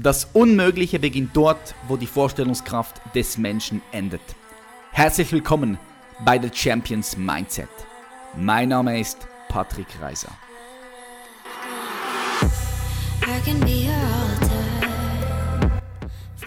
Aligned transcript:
Das 0.00 0.26
Unmögliche 0.32 1.00
beginnt 1.00 1.36
dort, 1.36 1.74
wo 1.88 1.96
die 1.96 2.06
Vorstellungskraft 2.06 3.02
des 3.16 3.36
Menschen 3.36 3.82
endet. 3.90 4.20
Herzlich 4.92 5.32
willkommen 5.32 5.76
bei 6.24 6.40
The 6.40 6.50
Champions 6.54 7.16
Mindset. 7.16 7.68
Mein 8.36 8.68
Name 8.68 9.00
ist 9.00 9.26
Patrick 9.48 9.88
Reiser. 10.00 10.30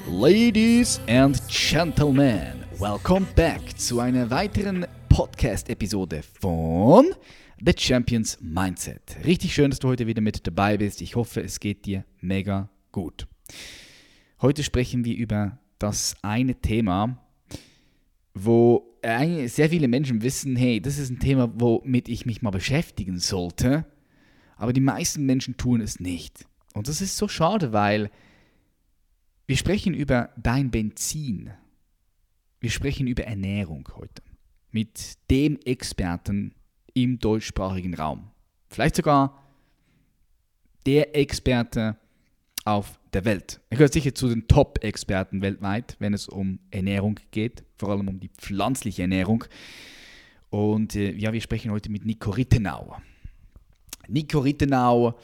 Ladies 0.10 1.02
and 1.10 1.42
Gentlemen, 1.50 2.64
welcome 2.80 3.26
back 3.36 3.78
zu 3.78 4.00
einer 4.00 4.30
weiteren 4.30 4.86
Podcast-Episode 5.10 6.24
von 6.40 7.08
The 7.60 7.74
Champions 7.78 8.38
Mindset. 8.40 9.18
Richtig 9.26 9.54
schön, 9.54 9.72
dass 9.72 9.80
du 9.80 9.90
heute 9.90 10.08
wieder 10.08 10.22
mit 10.22 10.48
dabei 10.48 10.78
bist. 10.78 11.02
Ich 11.02 11.18
hoffe, 11.18 11.42
es 11.42 11.60
geht 11.60 11.86
dir 11.86 12.06
mega 12.22 12.70
gut. 12.94 13.28
Heute 14.42 14.64
sprechen 14.64 15.06
wir 15.06 15.16
über 15.16 15.60
das 15.80 16.16
eine 16.22 16.56
Thema, 16.56 17.18
wo 18.34 18.88
sehr 19.04 19.70
viele 19.70 19.88
Menschen 19.88 20.22
wissen, 20.22 20.56
hey, 20.56 20.80
das 20.80 20.98
ist 20.98 21.10
ein 21.10 21.20
Thema, 21.20 21.52
womit 21.56 22.08
ich 22.08 22.26
mich 22.26 22.42
mal 22.42 22.52
beschäftigen 22.52 23.20
sollte, 23.20 23.86
aber 24.58 24.74
die 24.74 24.82
meisten 24.82 25.26
Menschen 25.26 25.58
tun 25.58 25.82
es 25.82 26.00
nicht. 26.00 26.46
Und 26.74 26.88
das 26.88 27.02
ist 27.02 27.18
so 27.18 27.28
schade, 27.28 27.74
weil 27.74 28.12
wir 29.48 29.58
sprechen 29.58 29.94
über 29.94 30.30
dein 30.38 30.72
Benzin. 30.72 31.52
Wir 32.60 32.70
sprechen 32.70 33.08
über 33.08 33.24
Ernährung 33.24 33.90
heute 33.96 34.22
mit 34.70 35.18
dem 35.30 35.58
Experten 35.66 36.54
im 36.94 37.20
deutschsprachigen 37.20 37.96
Raum. 37.96 38.30
Vielleicht 38.70 38.96
sogar 38.96 39.44
der 40.86 41.16
Experte 41.16 41.98
auf 42.66 43.00
der 43.14 43.26
Welt. 43.26 43.60
Er 43.70 43.78
gehört 43.78 43.94
sicher 43.94 44.14
zu 44.14 44.30
den 44.30 44.48
Top-Experten 44.48 45.42
weltweit, 45.42 45.96
wenn 46.00 46.14
es 46.14 46.28
um 46.28 46.60
Ernährung 46.70 47.20
geht, 47.32 47.64
vor 47.78 47.90
allem 47.90 48.08
um 48.08 48.20
die 48.20 48.30
pflanzliche 48.30 49.04
Ernährung. 49.04 49.46
Und 50.50 50.96
äh, 50.96 51.12
ja, 51.14 51.34
wir 51.34 51.42
sprechen 51.42 51.72
heute 51.72 51.90
mit 51.90 52.06
Nico 52.06 52.30
Rittenau. 52.32 52.98
Nico 54.08 54.40
Rittenau 54.40 55.18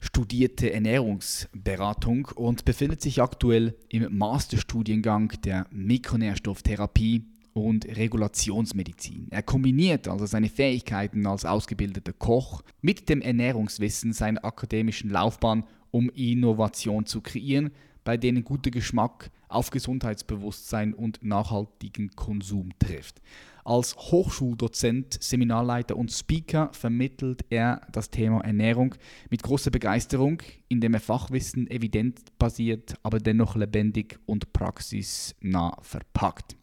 studierte 0.00 0.72
Ernährungsberatung 0.72 2.28
und 2.34 2.64
befindet 2.64 3.00
sich 3.00 3.22
aktuell 3.22 3.74
im 3.88 4.16
Masterstudiengang 4.16 5.32
der 5.42 5.66
Mikronährstofftherapie 5.70 7.24
und 7.54 7.86
Regulationsmedizin. 7.86 9.28
Er 9.30 9.42
kombiniert 9.42 10.08
also 10.08 10.26
seine 10.26 10.48
Fähigkeiten 10.48 11.26
als 11.26 11.44
ausgebildeter 11.44 12.12
Koch 12.12 12.62
mit 12.82 13.08
dem 13.08 13.22
Ernährungswissen 13.22 14.12
seiner 14.12 14.44
akademischen 14.44 15.08
Laufbahn 15.10 15.64
um 15.94 16.10
Innovation 16.10 17.06
zu 17.06 17.20
kreieren, 17.20 17.70
bei 18.02 18.16
denen 18.16 18.42
guter 18.42 18.72
Geschmack 18.72 19.30
auf 19.46 19.70
Gesundheitsbewusstsein 19.70 20.92
und 20.92 21.22
nachhaltigen 21.22 22.10
Konsum 22.16 22.70
trifft. 22.80 23.22
Als 23.64 23.94
Hochschuldozent, 23.96 25.16
Seminarleiter 25.22 25.96
und 25.96 26.10
Speaker 26.10 26.70
vermittelt 26.72 27.44
er 27.48 27.80
das 27.92 28.10
Thema 28.10 28.40
Ernährung 28.40 28.96
mit 29.30 29.44
großer 29.44 29.70
Begeisterung, 29.70 30.42
indem 30.68 30.94
er 30.94 31.00
Fachwissen 31.00 31.70
evidenzbasiert, 31.70 32.96
aber 33.04 33.20
dennoch 33.20 33.54
lebendig 33.54 34.18
und 34.26 34.52
praxisnah 34.52 35.78
verpackt. 35.80 36.56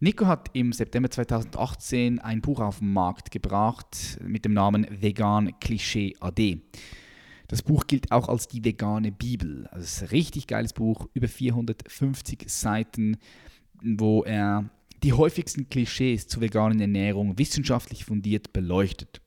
Nico 0.00 0.26
hat 0.26 0.50
im 0.52 0.72
September 0.74 1.10
2018 1.10 2.18
ein 2.18 2.42
Buch 2.42 2.60
auf 2.60 2.80
den 2.80 2.92
Markt 2.92 3.30
gebracht 3.30 4.18
mit 4.22 4.44
dem 4.44 4.52
Namen 4.52 4.86
Vegan 4.90 5.58
Klischee 5.60 6.14
AD. 6.20 6.60
Das 7.48 7.62
Buch 7.62 7.86
gilt 7.86 8.12
auch 8.12 8.28
als 8.28 8.46
die 8.46 8.64
vegane 8.64 9.10
Bibel. 9.10 9.66
Also 9.68 9.84
es 9.84 9.96
ist 9.96 10.02
ein 10.02 10.08
richtig 10.08 10.46
geiles 10.46 10.74
Buch, 10.74 11.08
über 11.14 11.28
450 11.28 12.44
Seiten, 12.46 13.16
wo 13.82 14.22
er 14.22 14.68
die 15.02 15.14
häufigsten 15.14 15.68
Klischees 15.70 16.28
zur 16.28 16.42
veganen 16.42 16.80
Ernährung 16.80 17.38
wissenschaftlich 17.38 18.04
fundiert 18.04 18.52
beleuchtet. 18.52 19.22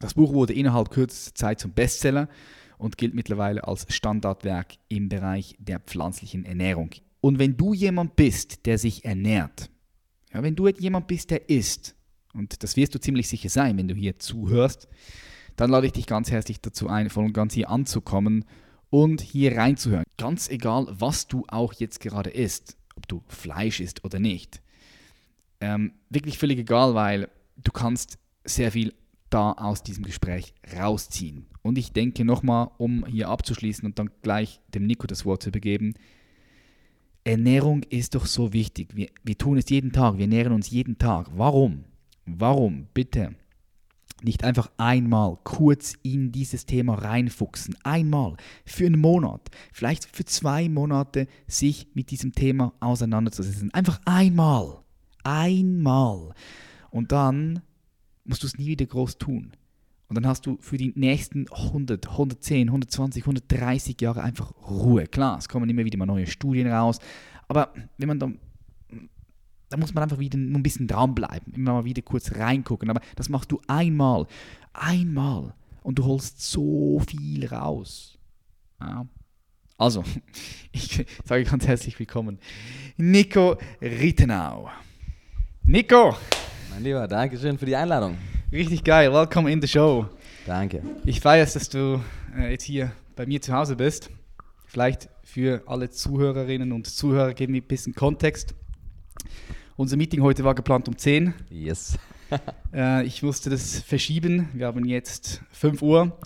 Das 0.00 0.14
Buch 0.14 0.32
wurde 0.32 0.54
innerhalb 0.54 0.90
kürzester 0.90 1.34
Zeit 1.34 1.60
zum 1.60 1.72
Bestseller 1.72 2.28
und 2.78 2.96
gilt 2.96 3.14
mittlerweile 3.14 3.66
als 3.66 3.86
Standardwerk 3.92 4.74
im 4.88 5.08
Bereich 5.08 5.54
der 5.58 5.80
pflanzlichen 5.80 6.44
Ernährung. 6.44 6.90
Und 7.20 7.38
wenn 7.38 7.56
du 7.56 7.74
jemand 7.74 8.16
bist, 8.16 8.66
der 8.66 8.78
sich 8.78 9.04
ernährt, 9.04 9.70
ja, 10.32 10.42
wenn 10.42 10.56
du 10.56 10.68
jemand 10.68 11.06
bist, 11.06 11.30
der 11.30 11.48
isst, 11.48 11.94
und 12.32 12.62
das 12.62 12.76
wirst 12.76 12.94
du 12.94 13.00
ziemlich 13.00 13.28
sicher 13.28 13.48
sein, 13.48 13.76
wenn 13.78 13.88
du 13.88 13.94
hier 13.94 14.18
zuhörst, 14.18 14.88
dann 15.56 15.70
lade 15.70 15.86
ich 15.86 15.92
dich 15.92 16.06
ganz 16.06 16.30
herzlich 16.30 16.60
dazu 16.60 16.88
ein, 16.88 17.10
voll 17.10 17.26
und 17.26 17.32
ganz 17.32 17.54
hier 17.54 17.70
anzukommen 17.70 18.44
und 18.90 19.20
hier 19.20 19.56
reinzuhören. 19.56 20.04
Ganz 20.18 20.48
egal, 20.48 20.86
was 20.90 21.28
du 21.28 21.44
auch 21.48 21.72
jetzt 21.74 22.00
gerade 22.00 22.30
isst, 22.30 22.76
ob 22.96 23.08
du 23.08 23.22
Fleisch 23.28 23.80
isst 23.80 24.04
oder 24.04 24.18
nicht. 24.18 24.60
Ähm, 25.60 25.92
wirklich 26.10 26.38
völlig 26.38 26.58
egal, 26.58 26.94
weil 26.94 27.28
du 27.56 27.72
kannst 27.72 28.18
sehr 28.44 28.72
viel 28.72 28.94
da 29.30 29.52
aus 29.52 29.82
diesem 29.82 30.04
Gespräch 30.04 30.54
rausziehen. 30.76 31.46
Und 31.62 31.78
ich 31.78 31.92
denke 31.92 32.24
nochmal, 32.24 32.70
um 32.78 33.06
hier 33.06 33.28
abzuschließen 33.28 33.84
und 33.84 33.98
dann 33.98 34.10
gleich 34.22 34.60
dem 34.74 34.86
Nico 34.86 35.06
das 35.06 35.24
Wort 35.24 35.42
zu 35.42 35.50
begeben, 35.50 35.94
Ernährung 37.24 37.82
ist 37.84 38.14
doch 38.14 38.26
so 38.26 38.52
wichtig. 38.52 38.94
Wir, 38.94 39.08
wir 39.22 39.38
tun 39.38 39.56
es 39.56 39.70
jeden 39.70 39.92
Tag, 39.92 40.18
wir 40.18 40.24
ernähren 40.24 40.52
uns 40.52 40.70
jeden 40.70 40.98
Tag. 40.98 41.30
Warum? 41.34 41.84
Warum? 42.26 42.86
Bitte 42.92 43.34
nicht 44.24 44.44
einfach 44.44 44.70
einmal 44.76 45.38
kurz 45.44 45.94
in 46.02 46.32
dieses 46.32 46.66
Thema 46.66 46.94
reinfuchsen, 46.94 47.76
einmal 47.82 48.36
für 48.64 48.86
einen 48.86 49.00
Monat, 49.00 49.50
vielleicht 49.72 50.04
für 50.14 50.24
zwei 50.24 50.68
Monate 50.68 51.26
sich 51.46 51.88
mit 51.94 52.10
diesem 52.10 52.32
Thema 52.32 52.72
auseinanderzusetzen. 52.80 53.72
Einfach 53.72 54.00
einmal, 54.04 54.78
einmal. 55.22 56.34
Und 56.90 57.12
dann 57.12 57.62
musst 58.24 58.42
du 58.42 58.46
es 58.46 58.58
nie 58.58 58.66
wieder 58.66 58.86
groß 58.86 59.18
tun. 59.18 59.52
Und 60.08 60.16
dann 60.16 60.26
hast 60.26 60.46
du 60.46 60.58
für 60.60 60.76
die 60.76 60.92
nächsten 60.94 61.46
100, 61.50 62.08
110, 62.08 62.68
120, 62.68 63.22
130 63.22 64.00
Jahre 64.00 64.22
einfach 64.22 64.52
Ruhe. 64.68 65.06
Klar, 65.06 65.38
es 65.38 65.48
kommen 65.48 65.68
immer 65.68 65.84
wieder 65.84 65.98
mal 65.98 66.06
neue 66.06 66.26
Studien 66.26 66.68
raus. 66.68 66.98
Aber 67.48 67.72
wenn 67.98 68.08
man 68.08 68.18
dann 68.18 68.38
da 69.74 69.80
muss 69.80 69.92
man 69.92 70.04
einfach 70.04 70.20
wieder 70.20 70.38
ein 70.38 70.62
bisschen 70.62 70.86
dranbleiben, 70.86 71.52
immer 71.52 71.72
mal 71.72 71.84
wieder 71.84 72.00
kurz 72.00 72.36
reingucken. 72.36 72.90
Aber 72.90 73.00
das 73.16 73.28
machst 73.28 73.50
du 73.50 73.60
einmal, 73.66 74.28
einmal 74.72 75.52
und 75.82 75.98
du 75.98 76.04
holst 76.04 76.40
so 76.40 77.00
viel 77.00 77.44
raus. 77.48 78.16
Ja. 78.80 79.04
Also, 79.76 80.04
ich 80.72 81.04
sage 81.24 81.42
ganz 81.42 81.66
herzlich 81.66 81.98
willkommen, 81.98 82.38
Nico 82.96 83.56
Rittenau. 83.82 84.70
Nico! 85.64 86.16
Mein 86.70 86.84
Lieber, 86.84 87.08
danke 87.08 87.36
schön 87.36 87.58
für 87.58 87.66
die 87.66 87.74
Einladung. 87.74 88.16
Richtig 88.52 88.84
geil, 88.84 89.12
welcome 89.12 89.50
in 89.50 89.60
the 89.60 89.66
show. 89.66 90.06
Danke. 90.46 90.84
Ich 91.04 91.20
feiere 91.20 91.42
es, 91.42 91.54
dass 91.54 91.68
du 91.68 92.00
äh, 92.38 92.52
jetzt 92.52 92.62
hier 92.62 92.92
bei 93.16 93.26
mir 93.26 93.42
zu 93.42 93.52
Hause 93.52 93.74
bist. 93.74 94.08
Vielleicht 94.66 95.08
für 95.24 95.64
alle 95.66 95.90
Zuhörerinnen 95.90 96.70
und 96.70 96.86
Zuhörer 96.86 97.34
geben 97.34 97.54
wir 97.54 97.60
ein 97.60 97.66
bisschen 97.66 97.92
Kontext. 97.96 98.54
Unser 99.76 99.96
Meeting 99.96 100.22
heute 100.22 100.44
war 100.44 100.54
geplant 100.54 100.86
um 100.86 100.96
10. 100.96 101.34
Yes. 101.50 101.98
äh, 102.72 103.04
ich 103.04 103.24
musste 103.24 103.50
das 103.50 103.80
verschieben. 103.80 104.48
Wir 104.52 104.66
haben 104.66 104.84
jetzt 104.84 105.42
5 105.50 105.82
Uhr, 105.82 106.16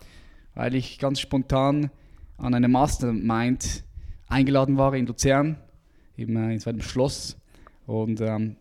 weil 0.54 0.74
ich 0.74 0.98
ganz 0.98 1.18
spontan 1.18 1.90
an 2.36 2.52
eine 2.52 2.68
Mastermind 2.68 3.84
eingeladen 4.26 4.76
war 4.76 4.94
in 4.94 5.06
Luzern, 5.06 5.56
eben 6.18 6.36
äh, 6.36 6.52
in 6.52 6.60
so 6.60 6.68
einem 6.68 6.82
Schloss. 6.82 7.38
Und 7.86 8.20
ähm, 8.20 8.56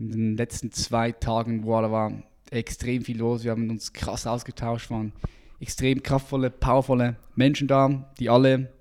in 0.00 0.10
den 0.10 0.36
letzten 0.36 0.72
zwei 0.72 1.12
Tagen 1.12 1.60
boah, 1.60 1.82
da 1.82 1.92
war 1.92 2.12
extrem 2.50 3.04
viel 3.04 3.18
los. 3.18 3.44
Wir 3.44 3.52
haben 3.52 3.70
uns 3.70 3.92
krass 3.92 4.26
ausgetauscht, 4.26 4.90
waren 4.90 5.12
extrem 5.60 6.02
kraftvolle, 6.02 6.50
powervolle 6.50 7.14
Menschen 7.36 7.68
da, 7.68 8.12
die 8.18 8.28
alle 8.28 8.72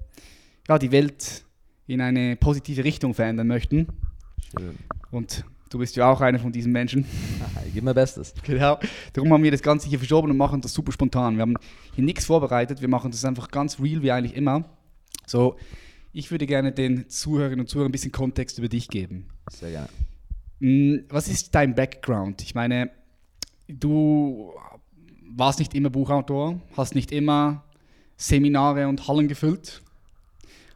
ja, 0.68 0.80
die 0.80 0.92
Welt 0.92 1.45
in 1.86 2.01
eine 2.01 2.36
positive 2.36 2.83
Richtung 2.83 3.13
verändern 3.13 3.45
möchten. 3.45 3.89
Schön. 4.57 4.75
Und 5.13 5.45
du 5.69 5.77
bist 5.77 5.95
ja 5.95 6.12
auch 6.12 6.21
einer 6.21 6.39
von 6.39 6.51
diesen 6.51 6.71
Menschen. 6.71 7.06
Ich 7.65 7.74
gebe 7.75 7.86
mein 7.86 7.95
Bestes. 7.95 8.36
Genau. 8.44 8.77
Darum 9.13 9.33
haben 9.33 9.42
wir 9.42 9.50
das 9.50 9.63
Ganze 9.63 9.89
hier 9.89 9.98
verschoben 9.98 10.30
und 10.30 10.38
machen 10.38 10.62
das 10.62 10.74
super 10.74 10.92
spontan. 10.92 11.38
Wir 11.38 11.42
haben 11.42 11.56
hier 11.95 12.04
nichts 12.04 12.25
vorbereitet, 12.25 12.81
wir 12.81 12.88
machen 12.88 13.10
das 13.10 13.25
einfach 13.25 13.50
ganz 13.50 13.80
real 13.80 14.04
wie 14.04 14.12
eigentlich 14.12 14.36
immer. 14.36 14.65
So, 15.25 15.56
ich 16.12 16.30
würde 16.30 16.45
gerne 16.45 16.71
den 16.71 17.10
Zuhörerinnen 17.10 17.62
und 17.62 17.68
Zuhörern 17.68 17.89
ein 17.89 17.92
bisschen 17.92 18.12
Kontext 18.12 18.60
über 18.60 18.69
dich 18.69 18.89
geben. 18.89 19.30
Sehr 19.50 19.71
gerne. 19.71 19.89
Hm, 20.60 21.06
was 21.10 21.27
ist 21.27 21.56
dein 21.56 21.74
Background? 21.74 22.44
Ich 22.44 22.54
meine, 22.54 22.92
du 23.68 24.54
warst 25.36 25.57
nicht 25.57 25.74
immer 25.74 25.89
Buchautor, 25.89 26.62
hast 26.77 26.94
nicht 26.94 27.12
immer 27.12 27.63
Seminare 28.18 28.88
und 28.88 29.07
Hallen 29.07 29.27
gefüllt, 29.27 29.81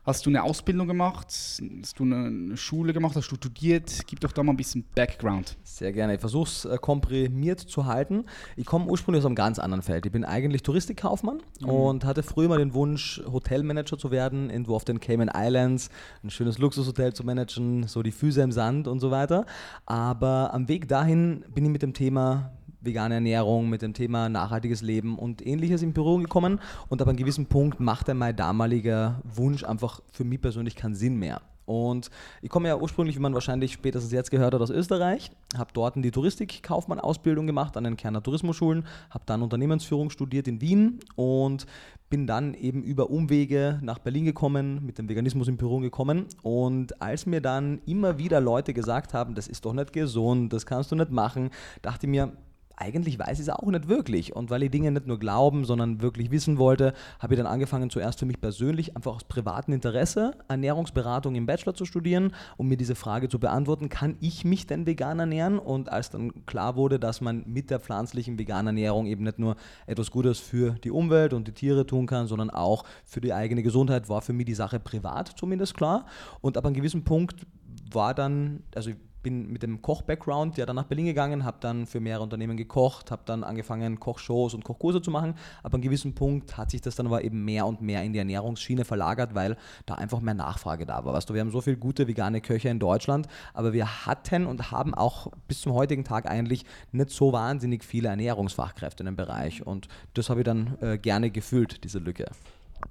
Hast 0.07 0.25
du 0.25 0.29
eine 0.29 0.41
Ausbildung 0.41 0.87
gemacht? 0.87 1.27
Hast 1.27 1.99
du 1.99 2.05
eine 2.05 2.55
Schule 2.55 2.93
gemacht? 2.93 3.17
Hast 3.17 3.29
du 3.29 3.35
studiert? 3.35 4.03
Gib 4.07 4.21
doch 4.21 4.31
da 4.31 4.41
mal 4.41 4.53
ein 4.53 4.55
bisschen 4.55 4.85
Background. 4.95 5.57
Sehr 5.65 5.91
gerne. 5.91 6.13
Ich 6.13 6.21
versuche 6.21 6.47
es 6.47 6.63
äh, 6.63 6.77
komprimiert 6.77 7.59
zu 7.59 7.87
halten. 7.87 8.23
Ich 8.55 8.65
komme 8.65 8.85
ursprünglich 8.85 9.19
aus 9.21 9.25
einem 9.25 9.35
ganz 9.35 9.59
anderen 9.59 9.81
Feld. 9.81 10.05
Ich 10.05 10.11
bin 10.13 10.23
eigentlich 10.23 10.63
Touristikkaufmann 10.63 11.41
mhm. 11.59 11.69
und 11.69 12.05
hatte 12.05 12.23
früher 12.23 12.47
mal 12.47 12.57
den 12.57 12.73
Wunsch, 12.73 13.21
Hotelmanager 13.29 13.97
zu 13.97 14.09
werden, 14.09 14.49
irgendwo 14.49 14.75
auf 14.77 14.85
den 14.85 15.01
Cayman 15.01 15.29
Islands, 15.35 15.89
ein 16.23 16.29
schönes 16.29 16.57
Luxushotel 16.57 17.11
zu 17.11 17.25
managen, 17.25 17.85
so 17.87 18.01
die 18.01 18.13
Füße 18.13 18.41
im 18.41 18.53
Sand 18.53 18.87
und 18.87 19.01
so 19.01 19.11
weiter. 19.11 19.45
Aber 19.85 20.53
am 20.53 20.69
Weg 20.69 20.87
dahin 20.87 21.43
bin 21.53 21.65
ich 21.65 21.71
mit 21.71 21.81
dem 21.81 21.93
Thema 21.93 22.56
vegane 22.81 23.15
Ernährung, 23.15 23.69
mit 23.69 23.81
dem 23.81 23.93
Thema 23.93 24.29
nachhaltiges 24.29 24.81
Leben 24.81 25.17
und 25.17 25.45
ähnliches 25.45 25.81
in 25.81 25.93
Berührung 25.93 26.23
gekommen. 26.23 26.59
Und 26.89 27.01
ab 27.01 27.07
einem 27.07 27.17
gewissen 27.17 27.47
Punkt 27.47 27.79
machte 27.79 28.13
mein 28.13 28.35
damaliger 28.35 29.21
Wunsch 29.23 29.63
einfach 29.63 30.01
für 30.11 30.23
mich 30.23 30.41
persönlich 30.41 30.75
keinen 30.75 30.95
Sinn 30.95 31.17
mehr. 31.17 31.41
Und 31.67 32.09
ich 32.41 32.49
komme 32.49 32.69
ja 32.69 32.77
ursprünglich, 32.77 33.17
wie 33.17 33.21
man 33.21 33.33
wahrscheinlich 33.33 33.73
spätestens 33.73 34.13
jetzt 34.13 34.31
gehört 34.31 34.53
hat, 34.53 34.61
aus 34.61 34.69
Österreich, 34.69 35.31
habe 35.57 35.69
dort 35.73 35.95
die 35.97 36.11
Touristikkaufmann-Ausbildung 36.11 37.45
gemacht 37.45 37.75
an 37.75 37.83
den 37.83 37.97
Kerner 37.97 38.23
Tourismusschulen, 38.23 38.85
habe 39.09 39.25
dann 39.25 39.41
Unternehmensführung 39.41 40.09
studiert 40.09 40.47
in 40.47 40.61
Wien 40.61 41.01
und 41.17 41.65
bin 42.09 42.25
dann 42.25 42.53
eben 42.53 42.83
über 42.83 43.09
Umwege 43.09 43.79
nach 43.81 43.99
Berlin 43.99 44.23
gekommen, 44.23 44.85
mit 44.85 44.97
dem 44.97 45.09
Veganismus 45.09 45.49
in 45.49 45.57
Berührung 45.57 45.81
gekommen. 45.81 46.27
Und 46.41 47.01
als 47.01 47.25
mir 47.25 47.41
dann 47.41 47.81
immer 47.85 48.17
wieder 48.17 48.39
Leute 48.39 48.73
gesagt 48.73 49.13
haben, 49.13 49.35
das 49.35 49.49
ist 49.49 49.65
doch 49.65 49.73
nicht 49.73 49.91
gesund, 49.91 50.53
das 50.53 50.65
kannst 50.65 50.93
du 50.93 50.95
nicht 50.95 51.11
machen, 51.11 51.49
dachte 51.81 52.05
ich 52.05 52.09
mir, 52.09 52.31
eigentlich 52.77 53.17
weiß 53.19 53.39
ich 53.39 53.47
es 53.47 53.49
auch 53.49 53.67
nicht 53.67 53.87
wirklich. 53.87 54.35
Und 54.35 54.49
weil 54.49 54.63
ich 54.63 54.71
Dinge 54.71 54.91
nicht 54.91 55.07
nur 55.07 55.19
glauben, 55.19 55.65
sondern 55.65 56.01
wirklich 56.01 56.31
wissen 56.31 56.57
wollte, 56.57 56.93
habe 57.19 57.33
ich 57.33 57.37
dann 57.37 57.47
angefangen, 57.47 57.89
zuerst 57.89 58.19
für 58.19 58.25
mich 58.25 58.39
persönlich, 58.39 58.95
einfach 58.95 59.15
aus 59.15 59.23
privatem 59.23 59.73
Interesse, 59.73 60.31
Ernährungsberatung 60.47 61.35
im 61.35 61.47
Bachelor 61.47 61.73
zu 61.73 61.85
studieren, 61.85 62.33
um 62.55 62.67
mir 62.67 62.77
diese 62.77 62.95
Frage 62.95 63.29
zu 63.29 63.39
beantworten, 63.39 63.89
kann 63.89 64.15
ich 64.21 64.45
mich 64.45 64.67
denn 64.67 64.85
vegan 64.85 65.19
ernähren? 65.19 65.59
Und 65.59 65.91
als 65.91 66.11
dann 66.11 66.45
klar 66.45 66.75
wurde, 66.75 66.99
dass 66.99 67.19
man 67.19 67.43
mit 67.47 67.71
der 67.71 67.79
pflanzlichen 67.79 68.37
veganen 68.37 68.67
Ernährung 68.67 69.07
eben 69.07 69.23
nicht 69.23 69.39
nur 69.39 69.55
etwas 69.87 70.11
Gutes 70.11 70.39
für 70.39 70.71
die 70.83 70.91
Umwelt 70.91 71.33
und 71.33 71.47
die 71.47 71.53
Tiere 71.53 71.85
tun 71.85 72.05
kann, 72.05 72.27
sondern 72.27 72.51
auch 72.51 72.83
für 73.05 73.21
die 73.21 73.33
eigene 73.33 73.63
Gesundheit, 73.63 74.07
war 74.07 74.21
für 74.21 74.33
mich 74.33 74.45
die 74.45 74.53
Sache 74.53 74.79
privat 74.79 75.33
zumindest 75.35 75.75
klar. 75.75 76.05
Und 76.41 76.57
ab 76.57 76.65
einem 76.65 76.75
gewissen 76.75 77.03
Punkt 77.03 77.45
war 77.91 78.13
dann, 78.13 78.63
also 78.75 78.91
bin 79.27 79.51
mit 79.51 79.61
dem 79.61 79.81
Koch-Background 79.81 80.57
ja 80.57 80.65
dann 80.65 80.77
nach 80.77 80.85
Berlin 80.85 81.05
gegangen, 81.05 81.43
habe 81.43 81.57
dann 81.59 81.85
für 81.85 81.99
mehrere 81.99 82.23
Unternehmen 82.23 82.55
gekocht, 82.55 83.11
habe 83.11 83.23
dann 83.25 83.43
angefangen, 83.43 83.99
Kochshows 83.99 84.53
und 84.53 84.63
Kochkurse 84.63 85.01
zu 85.01 85.11
machen. 85.11 85.33
Aber 85.59 85.73
an 85.73 85.73
einem 85.73 85.81
gewissen 85.81 86.15
Punkt 86.15 86.55
hat 86.55 86.71
sich 86.71 86.79
das 86.79 86.95
dann 86.95 87.07
aber 87.07 87.25
eben 87.25 87.43
mehr 87.43 87.65
und 87.65 87.81
mehr 87.81 88.03
in 88.03 88.13
die 88.13 88.19
Ernährungsschiene 88.19 88.85
verlagert, 88.85 89.35
weil 89.35 89.57
da 89.85 89.95
einfach 89.95 90.21
mehr 90.21 90.33
Nachfrage 90.33 90.85
da 90.85 91.03
war. 91.03 91.13
Weißt 91.13 91.29
du, 91.29 91.33
wir 91.33 91.41
haben 91.41 91.51
so 91.51 91.59
viele 91.59 91.75
gute 91.75 92.07
vegane 92.07 92.39
Köche 92.39 92.69
in 92.69 92.79
Deutschland, 92.79 93.27
aber 93.53 93.73
wir 93.73 94.05
hatten 94.05 94.45
und 94.45 94.71
haben 94.71 94.93
auch 94.95 95.27
bis 95.49 95.59
zum 95.59 95.73
heutigen 95.73 96.05
Tag 96.05 96.25
eigentlich 96.25 96.63
nicht 96.93 97.09
so 97.09 97.33
wahnsinnig 97.33 97.83
viele 97.83 98.07
Ernährungsfachkräfte 98.07 99.03
in 99.03 99.07
dem 99.07 99.17
Bereich. 99.17 99.67
Und 99.67 99.89
das 100.13 100.29
habe 100.29 100.39
ich 100.39 100.45
dann 100.45 100.77
äh, 100.79 100.97
gerne 100.97 101.31
gefüllt, 101.31 101.83
diese 101.83 101.99
Lücke. 101.99 102.27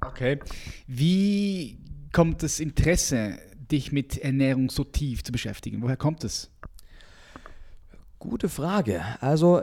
Okay. 0.04 0.38
Wie 0.86 1.78
kommt 2.12 2.42
das 2.42 2.60
Interesse 2.60 3.38
dich 3.70 3.92
mit 3.92 4.18
Ernährung 4.18 4.70
so 4.70 4.84
tief 4.84 5.24
zu 5.24 5.32
beschäftigen? 5.32 5.82
Woher 5.82 5.96
kommt 5.96 6.24
es? 6.24 6.50
Gute 8.18 8.48
Frage. 8.48 9.02
Also 9.20 9.62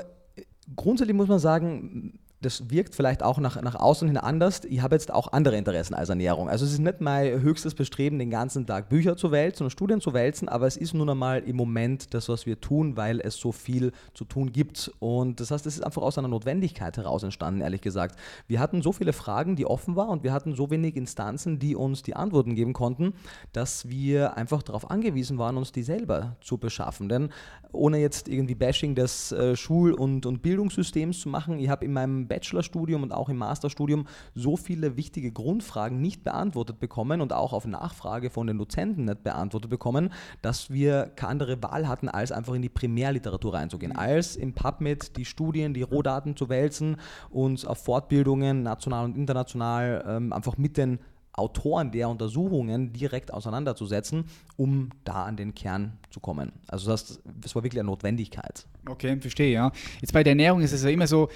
grundsätzlich 0.76 1.16
muss 1.16 1.28
man 1.28 1.40
sagen, 1.40 2.20
das 2.44 2.70
wirkt 2.70 2.96
vielleicht 2.96 3.24
auch 3.24 3.40
nach, 3.40 3.62
nach 3.62 3.76
außen 3.76 4.08
hin 4.08 4.18
anders. 4.18 4.62
Ich 4.66 4.82
habe 4.82 4.96
jetzt 4.96 5.12
auch 5.12 5.32
andere 5.32 5.58
Interessen 5.58 5.94
als 5.94 6.10
Ernährung. 6.10 6.50
Also 6.50 6.66
es 6.66 6.74
ist 6.74 6.80
nicht 6.80 7.02
mein 7.02 7.42
höchstes 7.42 7.74
Bestreben, 7.74 8.20
den 8.20 8.30
ganzen 8.30 8.68
Tag 8.68 8.90
Bücher 8.90 9.18
zu 9.18 9.32
wälzen 9.32 9.64
und 9.64 9.70
Studien 9.72 10.02
zu 10.02 10.14
wälzen, 10.14 10.50
aber 10.50 10.68
es 10.68 10.78
ist 10.78 10.94
nun 10.94 11.10
einmal 11.10 11.40
im 11.40 11.56
Moment 11.56 12.14
das, 12.14 12.30
was 12.30 12.46
wir 12.46 12.60
tun, 12.60 12.98
weil 12.98 13.20
es 13.22 13.36
so 13.36 13.52
viel 13.52 13.92
zu 14.14 14.26
tun 14.26 14.52
gibt. 14.52 14.92
Und 15.00 15.40
das 15.40 15.52
heißt, 15.52 15.66
es 15.66 15.76
ist 15.76 15.84
einfach 15.84 16.02
aus 16.02 16.18
einer 16.18 16.28
Notwendigkeit 16.28 16.98
heraus 16.98 17.24
entstanden, 17.24 17.62
ehrlich 17.62 17.82
gesagt. 17.82 18.20
Wir 18.48 18.60
hatten 18.60 18.82
so 18.82 18.92
viele 18.92 19.14
Fragen, 19.14 19.56
die 19.56 19.66
offen 19.66 19.96
waren 19.96 20.10
und 20.10 20.24
wir 20.24 20.34
hatten 20.34 20.56
so 20.56 20.70
wenig 20.70 20.96
Instanzen, 20.96 21.60
die 21.60 21.76
uns 21.76 22.04
die 22.04 22.16
Antworten 22.16 22.56
geben 22.56 22.74
konnten, 22.74 23.14
dass 23.54 23.90
wir 23.90 24.38
einfach 24.38 24.64
darauf 24.64 24.92
angewiesen 24.92 25.38
waren, 25.38 25.58
uns 25.58 25.72
die 25.72 25.84
selber 25.84 26.36
zu 26.42 26.58
beschaffen. 26.58 27.10
Denn 27.10 27.30
ohne 27.72 27.98
jetzt 27.98 28.28
irgendwie 28.28 28.56
Bashing 28.56 28.96
des 28.96 29.32
äh, 29.32 29.56
Schul- 29.56 29.94
und, 29.94 30.26
und 30.26 30.42
Bildungssystems 30.42 31.20
zu 31.20 31.30
machen, 31.30 31.60
ich 31.60 31.70
habe 31.70 31.86
in 31.86 31.94
meinem 31.94 32.28
Bachelorstudium 32.34 33.04
und 33.04 33.12
auch 33.12 33.30
im 33.30 33.38
Masterstudium 33.38 34.08
so 34.34 34.58
viele 34.58 34.98
wichtige 34.98 35.32
Grundfragen 35.32 36.02
nicht 36.02 36.24
beantwortet 36.24 36.80
bekommen 36.80 37.22
und 37.22 37.32
auch 37.32 37.54
auf 37.54 37.68
Nachfrage 37.68 38.32
von 38.32 38.48
den 38.48 38.58
Dozenten 38.58 39.06
nicht 39.06 39.24
beantwortet 39.24 39.70
bekommen, 39.70 40.12
dass 40.42 40.72
wir 40.72 41.12
keine 41.16 41.34
andere 41.34 41.64
Wahl 41.64 41.88
hatten, 41.88 42.10
als 42.10 42.32
einfach 42.32 42.54
in 42.54 42.62
die 42.62 42.70
Primärliteratur 42.70 43.56
reinzugehen, 43.56 43.92
mhm. 43.92 44.00
als 44.00 44.36
im 44.36 44.54
PubMed 44.54 45.18
die 45.18 45.26
Studien, 45.26 45.74
die 45.74 45.82
Rohdaten 45.82 46.36
zu 46.36 46.48
wälzen, 46.48 46.98
uns 47.30 47.66
auf 47.66 47.84
Fortbildungen 47.84 48.64
national 48.64 49.06
und 49.06 49.18
international 49.18 50.04
ähm, 50.08 50.32
einfach 50.32 50.58
mit 50.58 50.78
den 50.78 51.00
Autoren 51.34 51.92
der 51.92 52.10
Untersuchungen 52.10 52.94
direkt 52.94 53.34
auseinanderzusetzen, 53.34 54.26
um 54.56 54.90
da 55.04 55.26
an 55.26 55.36
den 55.36 55.56
Kern 55.56 55.98
zu 56.12 56.20
kommen. 56.20 56.52
Also 56.68 56.92
das, 56.92 57.20
das 57.42 57.56
war 57.56 57.64
wirklich 57.64 57.80
eine 57.80 57.90
Notwendigkeit. 57.90 58.68
Okay, 58.88 59.20
verstehe, 59.20 59.52
ja. 59.52 59.72
Jetzt 60.00 60.14
bei 60.14 60.24
der 60.24 60.32
Ernährung 60.32 60.62
ist 60.62 60.74
es 60.74 60.84
ja 60.84 60.90
immer 60.90 61.08
so, 61.08 61.30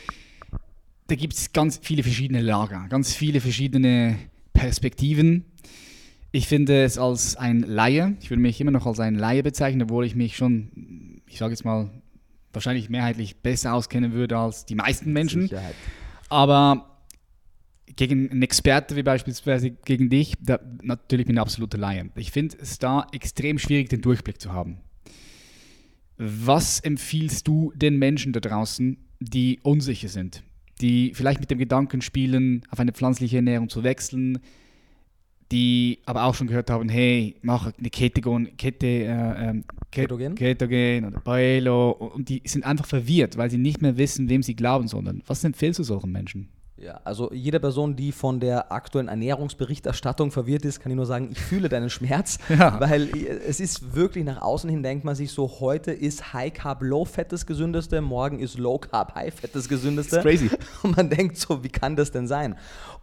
da 1.08 1.16
gibt 1.16 1.34
es 1.34 1.54
ganz 1.54 1.80
viele 1.82 2.04
verschiedene 2.04 2.42
Lager, 2.42 2.86
ganz 2.90 3.14
viele 3.14 3.42
verschiedene 3.42 4.18
Perspektiven. 4.54 5.46
Ich 6.32 6.48
finde 6.48 6.84
es 6.84 6.98
als 6.98 7.38
ein 7.38 7.62
Laie, 7.62 8.18
ich 8.22 8.30
würde 8.30 8.42
mich 8.42 8.60
immer 8.60 8.72
noch 8.72 8.86
als 8.86 9.00
ein 9.00 9.16
Laie 9.16 9.44
bezeichnen, 9.44 9.84
obwohl 9.84 10.06
ich 10.06 10.16
mich 10.16 10.36
schon, 10.36 11.22
ich 11.28 11.38
sage 11.38 11.54
jetzt 11.54 11.64
mal, 11.64 11.90
wahrscheinlich 12.52 12.90
mehrheitlich 12.90 13.38
besser 13.38 13.74
auskennen 13.74 14.12
würde 14.14 14.38
als 14.38 14.66
die 14.66 14.76
meisten 14.76 15.14
Menschen. 15.14 15.44
Sicherheit. 15.44 15.76
Aber 16.30 17.04
gegen 17.96 18.30
einen 18.30 18.44
Experte 18.44 18.96
wie 18.96 19.04
beispielsweise 19.04 19.72
gegen 19.72 20.10
dich, 20.10 20.34
da, 20.42 20.60
natürlich 20.82 21.26
bin 21.26 21.36
ich 21.36 21.42
absoluter 21.42 21.78
Laie. 21.78 22.10
Ich 22.16 22.32
finde 22.32 22.58
es 22.60 22.80
da 22.80 23.08
extrem 23.14 23.58
schwierig, 23.58 23.90
den 23.90 24.02
Durchblick 24.02 24.42
zu 24.42 24.52
haben. 24.52 24.82
Was 26.18 26.80
empfiehlst 26.80 27.48
du 27.48 27.72
den 27.76 27.98
Menschen 27.98 28.34
da 28.34 28.40
draußen, 28.40 28.98
die 29.20 29.60
unsicher 29.64 30.10
sind? 30.10 30.44
Die 30.82 31.14
vielleicht 31.14 31.40
mit 31.40 31.52
dem 31.52 31.58
Gedanken 31.58 32.02
spielen, 32.02 32.64
auf 32.70 32.80
eine 32.80 32.92
pflanzliche 32.92 33.38
Ernährung 33.38 33.70
zu 33.70 33.84
wechseln, 33.84 34.40
die 35.52 36.00
aber 36.06 36.26
auch 36.26 36.36
schon 36.36 36.48
gehört 36.48 36.70
haben, 36.70 36.90
hey, 36.90 37.36
mach 37.42 37.72
eine 37.78 37.90
Ketogen, 37.90 38.58
Kete, 38.58 38.86
äh, 38.88 39.50
ähm, 39.50 39.64
Ketogen? 39.92 40.36
Ketogen 40.36 41.06
oder 41.06 41.20
Paelo 41.22 41.92
und 41.92 42.30
die 42.30 42.42
sind 42.46 42.66
einfach 42.66 42.86
verwirrt, 42.86 43.38
weil 43.38 43.50
sie 43.50 43.58
nicht 43.58 43.82
mehr 43.82 43.98
wissen, 43.98 44.30
wem 44.30 44.44
sie 44.44 44.56
glauben 44.56 44.88
sollen. 44.88 45.24
Was 45.26 45.44
empfiehlst 45.44 45.80
du 45.80 45.84
solchen 45.84 46.12
Menschen? 46.12 46.50
Ja, 46.80 47.02
also 47.04 47.34
jede 47.34 47.60
Person, 47.60 47.96
die 47.96 48.12
von 48.12 48.40
der 48.40 48.72
aktuellen 48.72 49.08
Ernährungsberichterstattung 49.08 50.30
verwirrt 50.30 50.64
ist, 50.64 50.80
kann 50.80 50.92
ich 50.92 50.96
nur 50.96 51.08
sagen, 51.08 51.30
ich 51.32 51.40
fühle 51.40 51.70
deinen 51.70 51.90
Schmerz, 51.90 52.38
ja. 52.50 52.80
weil 52.80 53.10
es 53.48 53.60
ist 53.60 53.96
wirklich 53.96 54.24
nach 54.24 54.44
außen 54.44 54.70
hin, 54.70 54.84
denkt 54.84 55.04
man 55.04 55.16
sich 55.16 55.32
so, 55.32 55.60
heute 55.60 55.92
ist 55.92 56.34
High 56.34 56.54
Carb 56.54 56.84
Low 56.84 57.04
Fat 57.04 57.32
das 57.32 57.48
gesündeste, 57.48 58.00
morgen 58.02 58.40
ist 58.40 58.60
Low 58.60 58.78
Carb 58.78 59.16
High 59.16 59.34
Fat 59.34 59.56
das 59.56 59.68
gesündeste. 59.68 60.18
Das 60.18 60.26
ist 60.26 60.40
crazy. 60.40 60.52
Und 60.84 60.96
man 60.96 61.10
denkt 61.10 61.38
so, 61.38 61.64
wie 61.64 61.70
kann 61.70 61.96
das 61.96 62.12
denn 62.12 62.28
sein? 62.28 62.56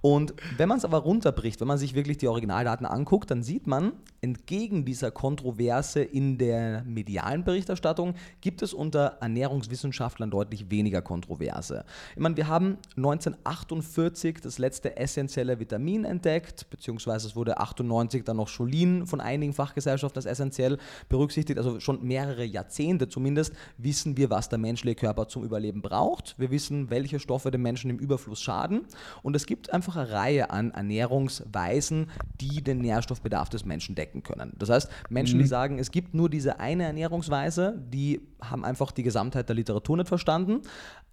Und 0.05 0.35
wenn 0.59 0.69
man 0.69 0.77
es 0.77 0.85
aber 0.85 0.99
runterbricht, 0.99 1.61
wenn 1.61 1.69
man 1.69 1.79
sich 1.79 1.95
wirklich 1.95 2.19
die 2.19 2.29
Originaldaten 2.29 2.85
anguckt, 2.85 3.31
dann 3.31 3.43
sieht 3.43 3.67
man, 3.67 3.93
entgegen 4.21 4.85
dieser 4.85 5.11
Kontroverse 5.11 6.03
in 6.03 6.37
der 6.37 6.83
medialen 6.85 7.45
Berichterstattung 7.45 8.15
gibt 8.43 8.61
es 8.61 8.75
unter 8.75 9.17
Ernährungswissenschaftlern 9.21 10.31
deutlich 10.31 10.71
weniger 10.71 11.03
Kontroverse. 11.03 11.85
Ich 12.15 12.21
meine, 12.21 12.37
wir 12.37 12.49
haben 12.49 12.79
1998 12.97 13.95
1948 13.95 14.41
das 14.41 14.59
letzte 14.59 14.97
essentielle 14.97 15.59
Vitamin 15.59 16.05
entdeckt, 16.05 16.69
beziehungsweise 16.71 17.27
es 17.27 17.37
wurde 17.37 17.59
98 17.59 18.25
dann 18.25 18.37
noch 18.37 18.49
Cholin 18.49 19.07
von 19.07 19.21
einigen 19.21 19.53
Fachgesellschaften 19.53 20.19
als 20.19 20.27
essentiell 20.27 20.79
berücksichtigt. 21.09 21.59
Also 21.59 21.81
schon 21.81 22.03
mehrere 22.03 22.45
Jahrzehnte 22.45 23.09
zumindest 23.09 23.53
wissen 23.79 24.17
wir, 24.17 24.31
was 24.31 24.49
der 24.49 24.59
menschliche 24.59 24.97
Körper 24.97 25.29
zum 25.29 25.45
Überleben 25.45 25.83
braucht. 25.83 26.39
Wir 26.39 26.51
wissen, 26.51 26.91
welche 26.91 27.19
Stoffe 27.19 27.51
dem 27.51 27.63
Menschen 27.63 27.91
im 27.91 27.99
Überfluss 27.99 28.41
schaden. 28.41 28.87
Und 29.23 29.37
es 29.37 29.47
gibt 29.47 29.73
einfach 29.73 29.94
eine 29.97 30.11
Reihe 30.11 30.51
an 30.51 30.71
Ernährungsweisen, 30.71 32.11
die 32.41 32.63
den 32.63 32.79
Nährstoffbedarf 32.79 33.49
des 33.49 33.65
Menschen 33.65 33.95
decken 33.95 34.23
können. 34.23 34.53
Das 34.59 34.71
heißt, 34.71 34.89
Menschen, 35.09 35.39
mhm. 35.39 35.43
die 35.43 35.49
sagen, 35.49 35.79
es 35.79 35.91
gibt 35.91 36.15
nur 36.15 36.29
diese 36.29 36.61
eine 36.61 36.85
Ernährungsweise, 36.85 37.83
die 37.89 38.21
haben 38.41 38.65
einfach 38.65 38.93
die 38.93 39.03
Gesamtheit 39.03 39.49
der 39.49 39.57
Literatur 39.57 39.97
nicht 39.97 40.09
verstanden. 40.09 40.63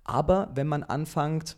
Aber 0.03 0.51
wenn 0.55 0.67
man 0.67 0.83
anfängt, 0.83 1.57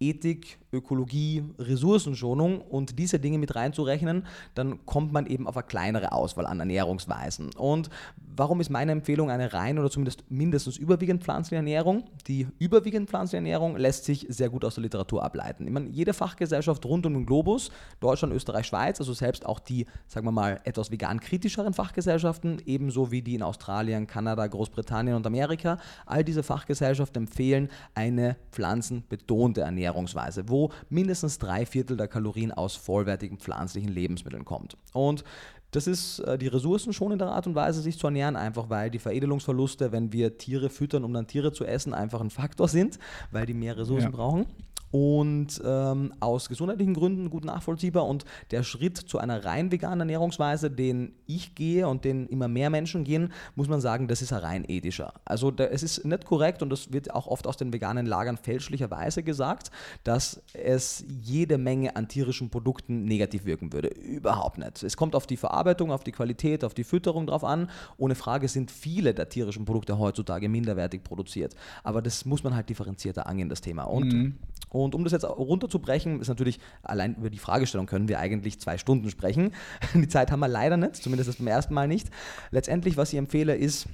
Ethik, 0.00 0.58
Ökologie, 0.74 1.44
Ressourcenschonung 1.58 2.60
und 2.60 2.98
diese 2.98 3.18
Dinge 3.18 3.38
mit 3.38 3.54
reinzurechnen, 3.54 4.26
dann 4.54 4.84
kommt 4.86 5.12
man 5.12 5.26
eben 5.26 5.46
auf 5.46 5.56
eine 5.56 5.66
kleinere 5.66 6.12
Auswahl 6.12 6.46
an 6.46 6.60
Ernährungsweisen. 6.60 7.50
Und 7.56 7.90
warum 8.36 8.60
ist 8.60 8.70
meine 8.70 8.92
Empfehlung 8.92 9.30
eine 9.30 9.52
rein 9.52 9.78
oder 9.78 9.90
zumindest 9.90 10.24
mindestens 10.30 10.76
überwiegend 10.76 11.22
pflanzliche 11.22 11.56
Ernährung? 11.56 12.04
Die 12.26 12.46
überwiegend 12.58 13.08
pflanzliche 13.08 13.38
Ernährung 13.38 13.76
lässt 13.76 14.04
sich 14.04 14.26
sehr 14.28 14.50
gut 14.50 14.64
aus 14.64 14.74
der 14.74 14.82
Literatur 14.82 15.22
ableiten. 15.22 15.66
Ich 15.66 15.72
meine, 15.72 15.88
jede 15.88 16.12
Fachgesellschaft 16.12 16.84
rund 16.84 17.06
um 17.06 17.14
den 17.14 17.26
Globus, 17.26 17.70
Deutschland, 18.00 18.34
Österreich, 18.34 18.66
Schweiz, 18.66 19.00
also 19.00 19.12
selbst 19.12 19.46
auch 19.46 19.60
die, 19.60 19.86
sagen 20.06 20.26
wir 20.26 20.32
mal, 20.32 20.60
etwas 20.64 20.90
vegan 20.90 21.20
kritischeren 21.20 21.72
Fachgesellschaften, 21.72 22.60
ebenso 22.66 23.10
wie 23.10 23.22
die 23.22 23.34
in 23.34 23.42
Australien, 23.42 24.06
Kanada, 24.06 24.46
Großbritannien 24.46 25.16
und 25.16 25.26
Amerika, 25.26 25.78
all 26.06 26.24
diese 26.24 26.42
Fachgesellschaften 26.42 27.24
empfehlen 27.24 27.68
eine 27.94 28.36
pflanzenbetonte 28.52 29.62
Ernährungsweise, 29.62 30.48
wo 30.48 30.63
mindestens 30.88 31.38
drei 31.38 31.66
Viertel 31.66 31.96
der 31.96 32.08
Kalorien 32.08 32.52
aus 32.52 32.76
vollwertigen 32.76 33.38
pflanzlichen 33.38 33.90
Lebensmitteln 33.90 34.44
kommt. 34.44 34.76
Und 34.92 35.24
das 35.70 35.86
ist 35.88 36.20
äh, 36.20 36.38
die 36.38 36.46
ressourcenschonende 36.46 37.26
Art 37.26 37.46
und 37.46 37.54
Weise, 37.54 37.80
sich 37.80 37.98
zu 37.98 38.06
ernähren, 38.06 38.36
einfach 38.36 38.70
weil 38.70 38.90
die 38.90 39.00
Veredelungsverluste, 39.00 39.90
wenn 39.90 40.12
wir 40.12 40.38
Tiere 40.38 40.70
füttern, 40.70 41.04
um 41.04 41.12
dann 41.12 41.26
Tiere 41.26 41.52
zu 41.52 41.64
essen, 41.64 41.94
einfach 41.94 42.20
ein 42.20 42.30
Faktor 42.30 42.68
sind, 42.68 42.98
weil 43.32 43.46
die 43.46 43.54
mehr 43.54 43.76
Ressourcen 43.76 44.10
ja. 44.10 44.16
brauchen 44.16 44.46
und 44.94 45.60
ähm, 45.64 46.12
aus 46.20 46.48
gesundheitlichen 46.48 46.94
Gründen 46.94 47.28
gut 47.28 47.44
nachvollziehbar. 47.44 48.06
Und 48.06 48.24
der 48.52 48.62
Schritt 48.62 48.96
zu 48.96 49.18
einer 49.18 49.44
rein 49.44 49.72
veganen 49.72 49.98
Ernährungsweise, 50.02 50.70
den 50.70 51.16
ich 51.26 51.56
gehe 51.56 51.88
und 51.88 52.04
den 52.04 52.28
immer 52.28 52.46
mehr 52.46 52.70
Menschen 52.70 53.02
gehen, 53.02 53.32
muss 53.56 53.66
man 53.66 53.80
sagen, 53.80 54.06
das 54.06 54.22
ist 54.22 54.32
ein 54.32 54.38
rein 54.38 54.64
ethischer. 54.68 55.14
Also 55.24 55.50
da, 55.50 55.64
es 55.64 55.82
ist 55.82 56.04
nicht 56.04 56.24
korrekt 56.24 56.62
und 56.62 56.70
das 56.70 56.92
wird 56.92 57.12
auch 57.12 57.26
oft 57.26 57.48
aus 57.48 57.56
den 57.56 57.72
veganen 57.72 58.06
Lagern 58.06 58.36
fälschlicherweise 58.36 59.24
gesagt, 59.24 59.72
dass 60.04 60.40
es 60.52 61.04
jede 61.08 61.58
Menge 61.58 61.96
an 61.96 62.06
tierischen 62.06 62.50
Produkten 62.50 63.04
negativ 63.04 63.46
wirken 63.46 63.72
würde. 63.72 63.88
Überhaupt 63.88 64.58
nicht. 64.58 64.84
Es 64.84 64.96
kommt 64.96 65.16
auf 65.16 65.26
die 65.26 65.36
Verarbeitung, 65.36 65.90
auf 65.90 66.04
die 66.04 66.12
Qualität, 66.12 66.62
auf 66.62 66.72
die 66.72 66.84
Fütterung 66.84 67.26
drauf 67.26 67.42
an. 67.42 67.68
Ohne 67.96 68.14
Frage 68.14 68.46
sind 68.46 68.70
viele 68.70 69.12
der 69.12 69.28
tierischen 69.28 69.64
Produkte 69.64 69.98
heutzutage 69.98 70.48
minderwertig 70.48 71.02
produziert. 71.02 71.56
Aber 71.82 72.00
das 72.00 72.24
muss 72.24 72.44
man 72.44 72.54
halt 72.54 72.68
differenzierter 72.68 73.26
angehen, 73.26 73.48
das 73.48 73.60
Thema. 73.60 73.82
Und 73.82 74.12
mhm. 74.12 74.38
Und 74.74 74.83
um 74.92 75.04
das 75.04 75.12
jetzt 75.12 75.24
runterzubrechen, 75.24 76.20
ist 76.20 76.26
natürlich, 76.26 76.58
allein 76.82 77.14
über 77.14 77.30
die 77.30 77.38
Fragestellung 77.38 77.86
können 77.86 78.08
wir 78.08 78.18
eigentlich 78.18 78.58
zwei 78.58 78.76
Stunden 78.76 79.08
sprechen. 79.08 79.52
Die 79.94 80.08
Zeit 80.08 80.32
haben 80.32 80.40
wir 80.40 80.48
leider 80.48 80.76
nicht, 80.76 80.96
zumindest 80.96 81.38
beim 81.38 81.46
ersten 81.46 81.74
Mal 81.74 81.86
nicht. 81.86 82.10
Letztendlich, 82.50 82.96
was 82.96 83.12
ich 83.12 83.18
empfehle, 83.20 83.54
ist, 83.54 83.86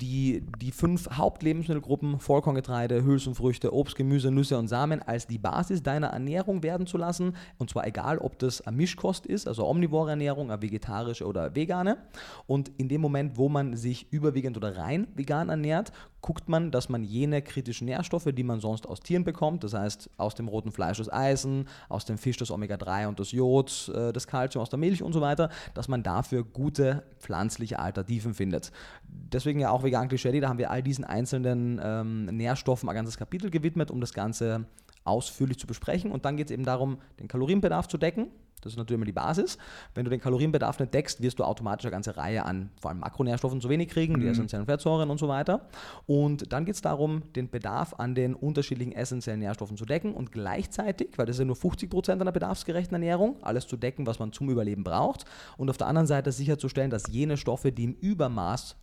die, 0.00 0.42
die 0.60 0.72
fünf 0.72 1.08
Hauptlebensmittelgruppen 1.10 2.20
Vollkorngetreide, 2.20 3.04
Hülsenfrüchte, 3.04 3.72
Obst, 3.72 3.96
Gemüse, 3.96 4.30
Nüsse 4.30 4.58
und 4.58 4.68
Samen 4.68 5.02
als 5.02 5.26
die 5.26 5.38
Basis 5.38 5.82
deiner 5.82 6.08
Ernährung 6.08 6.62
werden 6.62 6.86
zu 6.86 6.98
lassen. 6.98 7.34
Und 7.58 7.70
zwar 7.70 7.86
egal, 7.86 8.18
ob 8.18 8.38
das 8.38 8.60
eine 8.60 8.76
Mischkost 8.76 9.26
ist, 9.26 9.48
also 9.48 9.66
omnivore 9.66 10.10
Ernährung, 10.10 10.50
eine 10.50 10.62
vegetarische 10.62 11.26
oder 11.26 11.54
vegane. 11.54 11.98
Und 12.46 12.70
in 12.78 12.88
dem 12.88 13.00
Moment, 13.00 13.36
wo 13.36 13.48
man 13.48 13.76
sich 13.76 14.12
überwiegend 14.12 14.56
oder 14.56 14.76
rein 14.76 15.08
vegan 15.14 15.48
ernährt, 15.48 15.92
guckt 16.20 16.48
man, 16.48 16.70
dass 16.70 16.88
man 16.88 17.04
jene 17.04 17.42
kritischen 17.42 17.86
Nährstoffe, 17.86 18.28
die 18.32 18.42
man 18.42 18.60
sonst 18.60 18.88
aus 18.88 19.00
Tieren 19.00 19.24
bekommt, 19.24 19.62
das 19.62 19.74
heißt 19.74 20.10
aus 20.16 20.34
dem 20.34 20.48
roten 20.48 20.72
Fleisch 20.72 20.98
das 20.98 21.12
Eisen, 21.12 21.68
aus 21.88 22.04
dem 22.04 22.18
Fisch 22.18 22.36
das 22.36 22.50
Omega-3 22.50 23.06
und 23.08 23.20
das 23.20 23.32
Jod, 23.32 23.90
äh, 23.94 24.12
das 24.12 24.26
Kalzium 24.26 24.62
aus 24.62 24.70
der 24.70 24.78
Milch 24.78 25.02
und 25.02 25.12
so 25.12 25.20
weiter, 25.20 25.48
dass 25.74 25.88
man 25.88 26.02
dafür 26.02 26.44
gute 26.44 27.04
pflanzliche 27.18 27.78
Alternativen 27.78 28.34
findet. 28.34 28.72
Deswegen 29.04 29.60
ja 29.60 29.70
auch 29.70 29.84
vegan 29.88 30.08
Klischee, 30.08 30.38
da 30.40 30.48
haben 30.48 30.58
wir 30.58 30.70
all 30.70 30.82
diesen 30.82 31.04
einzelnen 31.04 31.80
ähm, 31.82 32.26
Nährstoffen 32.26 32.88
ein 32.88 32.94
ganzes 32.94 33.16
Kapitel 33.16 33.50
gewidmet, 33.50 33.90
um 33.90 34.00
das 34.00 34.12
Ganze 34.12 34.66
ausführlich 35.04 35.58
zu 35.58 35.66
besprechen. 35.66 36.12
Und 36.12 36.24
dann 36.24 36.36
geht 36.36 36.48
es 36.48 36.52
eben 36.52 36.64
darum, 36.64 36.98
den 37.18 37.28
Kalorienbedarf 37.28 37.88
zu 37.88 37.98
decken. 37.98 38.28
Das 38.60 38.72
ist 38.72 38.76
natürlich 38.76 38.96
immer 38.96 39.06
die 39.06 39.12
Basis. 39.12 39.56
Wenn 39.94 40.04
du 40.04 40.10
den 40.10 40.20
Kalorienbedarf 40.20 40.80
nicht 40.80 40.92
deckst, 40.92 41.22
wirst 41.22 41.38
du 41.38 41.44
automatisch 41.44 41.86
eine 41.86 41.92
ganze 41.92 42.16
Reihe 42.16 42.44
an 42.44 42.70
vor 42.80 42.90
allem 42.90 43.00
Makronährstoffen 43.00 43.60
zu 43.60 43.68
wenig 43.68 43.88
kriegen, 43.88 44.14
mhm. 44.14 44.20
die 44.20 44.26
essentiellen 44.26 44.66
Fettsäuren 44.66 45.10
und 45.10 45.18
so 45.18 45.28
weiter. 45.28 45.68
Und 46.06 46.52
dann 46.52 46.64
geht 46.64 46.74
es 46.74 46.80
darum, 46.80 47.22
den 47.34 47.50
Bedarf 47.50 47.94
an 47.98 48.14
den 48.14 48.34
unterschiedlichen 48.34 48.92
essentiellen 48.92 49.40
Nährstoffen 49.40 49.76
zu 49.76 49.84
decken 49.84 50.12
und 50.12 50.32
gleichzeitig, 50.32 51.10
weil 51.16 51.26
das 51.26 51.36
ist 51.36 51.40
ja 51.40 51.46
nur 51.46 51.56
50 51.56 51.88
Prozent 51.88 52.20
einer 52.20 52.32
bedarfsgerechten 52.32 52.94
Ernährung, 52.94 53.36
alles 53.42 53.66
zu 53.66 53.76
decken, 53.76 54.06
was 54.06 54.18
man 54.18 54.32
zum 54.32 54.50
Überleben 54.50 54.82
braucht. 54.82 55.24
Und 55.56 55.70
auf 55.70 55.76
der 55.76 55.86
anderen 55.86 56.08
Seite 56.08 56.32
sicherzustellen, 56.32 56.90
dass 56.90 57.06
jene 57.08 57.36
Stoffe, 57.36 57.70
die 57.70 57.84
im 57.84 57.94
Übermaß 57.94 58.76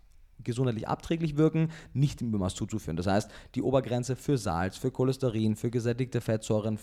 gesundheitlich 0.44 0.88
abträglich 0.88 1.38
wirken, 1.38 1.70
nicht 1.94 2.22
im 2.22 2.30
Übermaß 2.30 2.56
zuzuführen. 2.56 2.98
Das 2.98 3.08
heißt, 3.08 3.32
die 3.56 3.62
Obergrenze 3.62 4.16
für 4.16 4.38
Salz, 4.38 4.78
für 4.78 4.92
Cholesterin, 4.92 5.56
für 5.56 5.72
gesättigte 5.72 6.22
Fettsäuren, 6.22 6.78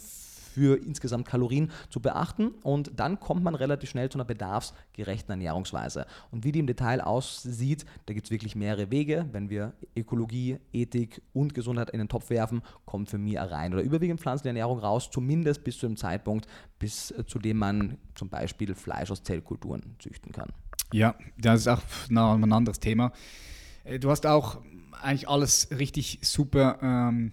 für 0.52 0.76
insgesamt 0.76 1.26
Kalorien 1.26 1.71
zu 1.88 2.00
beachten 2.00 2.49
und 2.62 2.92
dann 2.97 3.18
kommt 3.18 3.42
man 3.42 3.54
relativ 3.54 3.90
schnell 3.90 4.11
zu 4.11 4.18
einer 4.18 4.25
bedarfsgerechten 4.25 5.30
Ernährungsweise. 5.30 6.06
Und 6.30 6.44
wie 6.44 6.52
die 6.52 6.59
im 6.59 6.66
Detail 6.66 7.00
aussieht, 7.00 7.87
da 8.06 8.14
gibt 8.14 8.26
es 8.26 8.30
wirklich 8.30 8.54
mehrere 8.54 8.90
Wege. 8.90 9.26
Wenn 9.32 9.49
wir 9.49 9.73
Ökologie, 9.97 10.59
Ethik 10.73 11.23
und 11.32 11.54
Gesundheit 11.54 11.90
in 11.90 11.99
den 11.99 12.09
Topf 12.09 12.30
werfen, 12.30 12.62
kommt 12.85 13.09
für 13.09 13.18
mich 13.18 13.38
rein 13.38 13.73
oder 13.73 13.82
überwiegend 13.82 14.21
pflanzliche 14.21 14.50
Ernährung 14.50 14.78
raus, 14.78 15.11
zumindest 15.11 15.64
bis 15.64 15.78
zu 15.78 15.87
dem 15.87 15.97
Zeitpunkt, 15.97 16.47
bis 16.78 17.12
äh, 17.12 17.25
zu 17.25 17.38
dem 17.38 17.56
man 17.56 17.97
zum 18.14 18.28
Beispiel 18.28 18.75
Fleisch 18.75 19.11
aus 19.11 19.23
Zellkulturen 19.23 19.97
züchten 19.99 20.32
kann. 20.32 20.52
Ja, 20.93 21.15
das 21.39 21.61
ist 21.61 21.69
auch 21.69 21.83
noch 22.09 22.35
ein 22.35 22.53
anderes 22.53 22.81
Thema. 22.81 23.13
Äh, 23.85 23.99
du 23.99 24.11
hast 24.11 24.27
auch 24.27 24.63
eigentlich 25.03 25.29
alles 25.29 25.69
richtig 25.77 26.21
super 26.23 26.79
ähm, 26.83 27.33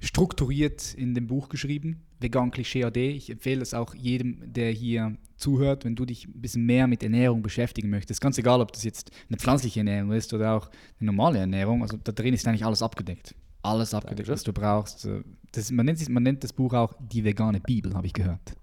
strukturiert 0.00 0.94
in 0.94 1.14
dem 1.14 1.26
Buch 1.26 1.48
geschrieben, 1.48 2.02
Vegan 2.20 2.50
Klischee 2.50 2.84
AD. 2.84 3.10
Ich 3.10 3.30
empfehle 3.30 3.62
es 3.62 3.74
auch 3.74 3.94
jedem, 3.94 4.52
der 4.52 4.70
hier 4.70 5.16
zuhört, 5.36 5.84
wenn 5.84 5.96
du 5.96 6.04
dich 6.04 6.26
ein 6.26 6.40
bisschen 6.40 6.64
mehr 6.64 6.86
mit 6.86 7.02
Ernährung 7.02 7.42
beschäftigen 7.42 7.90
möchtest. 7.90 8.20
Ganz 8.20 8.38
egal, 8.38 8.60
ob 8.60 8.72
das 8.72 8.84
jetzt 8.84 9.10
eine 9.28 9.38
pflanzliche 9.38 9.80
Ernährung 9.80 10.12
ist 10.12 10.32
oder 10.32 10.54
auch 10.54 10.70
eine 11.00 11.06
normale 11.06 11.38
Ernährung. 11.38 11.82
Also 11.82 11.96
da 11.96 12.12
drin 12.12 12.34
ist 12.34 12.46
eigentlich 12.46 12.64
alles 12.64 12.82
abgedeckt. 12.82 13.34
Alles 13.62 13.92
abgedeckt, 13.92 14.28
Dankeschön. 14.28 14.34
was 14.34 14.42
du 14.42 14.52
brauchst. 14.52 15.08
Das, 15.52 15.70
man, 15.70 15.86
nennt, 15.86 16.08
man 16.08 16.22
nennt 16.22 16.44
das 16.44 16.52
Buch 16.52 16.72
auch 16.72 16.94
die 16.98 17.24
vegane 17.24 17.60
Bibel, 17.60 17.94
habe 17.94 18.06
ich 18.06 18.12
gehört. 18.12 18.54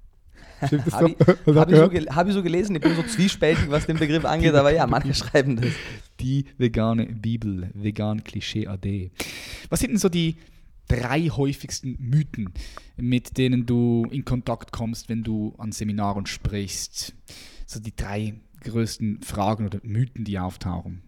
Habe 0.61 0.75
ich, 0.75 0.93
hab 0.93 1.69
ich, 1.69 1.77
so 1.77 2.15
hab 2.15 2.27
ich, 2.27 2.33
so 2.33 2.43
gelesen, 2.43 2.75
ich 2.75 2.81
bin 2.81 2.95
so 2.95 3.03
zwiespältig, 3.03 3.69
was 3.69 3.85
den 3.85 3.97
Begriff 3.97 4.25
angeht, 4.25 4.53
aber 4.53 4.71
ja, 4.73 4.87
manche 4.87 5.13
schreiben 5.13 5.55
das. 5.55 5.71
Die 6.19 6.45
vegane 6.57 7.05
Bibel, 7.05 7.69
vegan 7.73 8.23
Klischee 8.23 8.67
AD. 8.67 9.11
Was 9.69 9.79
sind 9.79 9.91
denn 9.91 9.99
so 9.99 10.09
die 10.09 10.37
drei 10.87 11.27
häufigsten 11.27 11.97
Mythen, 11.99 12.49
mit 12.95 13.37
denen 13.37 13.65
du 13.65 14.07
in 14.09 14.25
Kontakt 14.25 14.71
kommst, 14.71 15.09
wenn 15.09 15.23
du 15.23 15.53
an 15.57 15.71
Seminaren 15.71 16.25
sprichst? 16.25 17.13
So 17.65 17.79
die 17.79 17.95
drei 17.95 18.35
größten 18.61 19.21
Fragen 19.21 19.65
oder 19.65 19.79
Mythen, 19.83 20.23
die 20.23 20.39
auftauchen. 20.39 21.03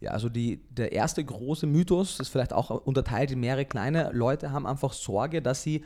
Ja, 0.00 0.10
also 0.10 0.28
die, 0.28 0.60
der 0.70 0.92
erste 0.92 1.24
große 1.24 1.66
Mythos, 1.66 2.18
das 2.18 2.28
ist 2.28 2.32
vielleicht 2.32 2.52
auch 2.52 2.70
unterteilt 2.70 3.30
in 3.30 3.40
mehrere 3.40 3.64
kleine, 3.64 4.10
Leute 4.12 4.52
haben 4.52 4.66
einfach 4.66 4.92
Sorge, 4.92 5.40
dass 5.40 5.62
sie 5.62 5.82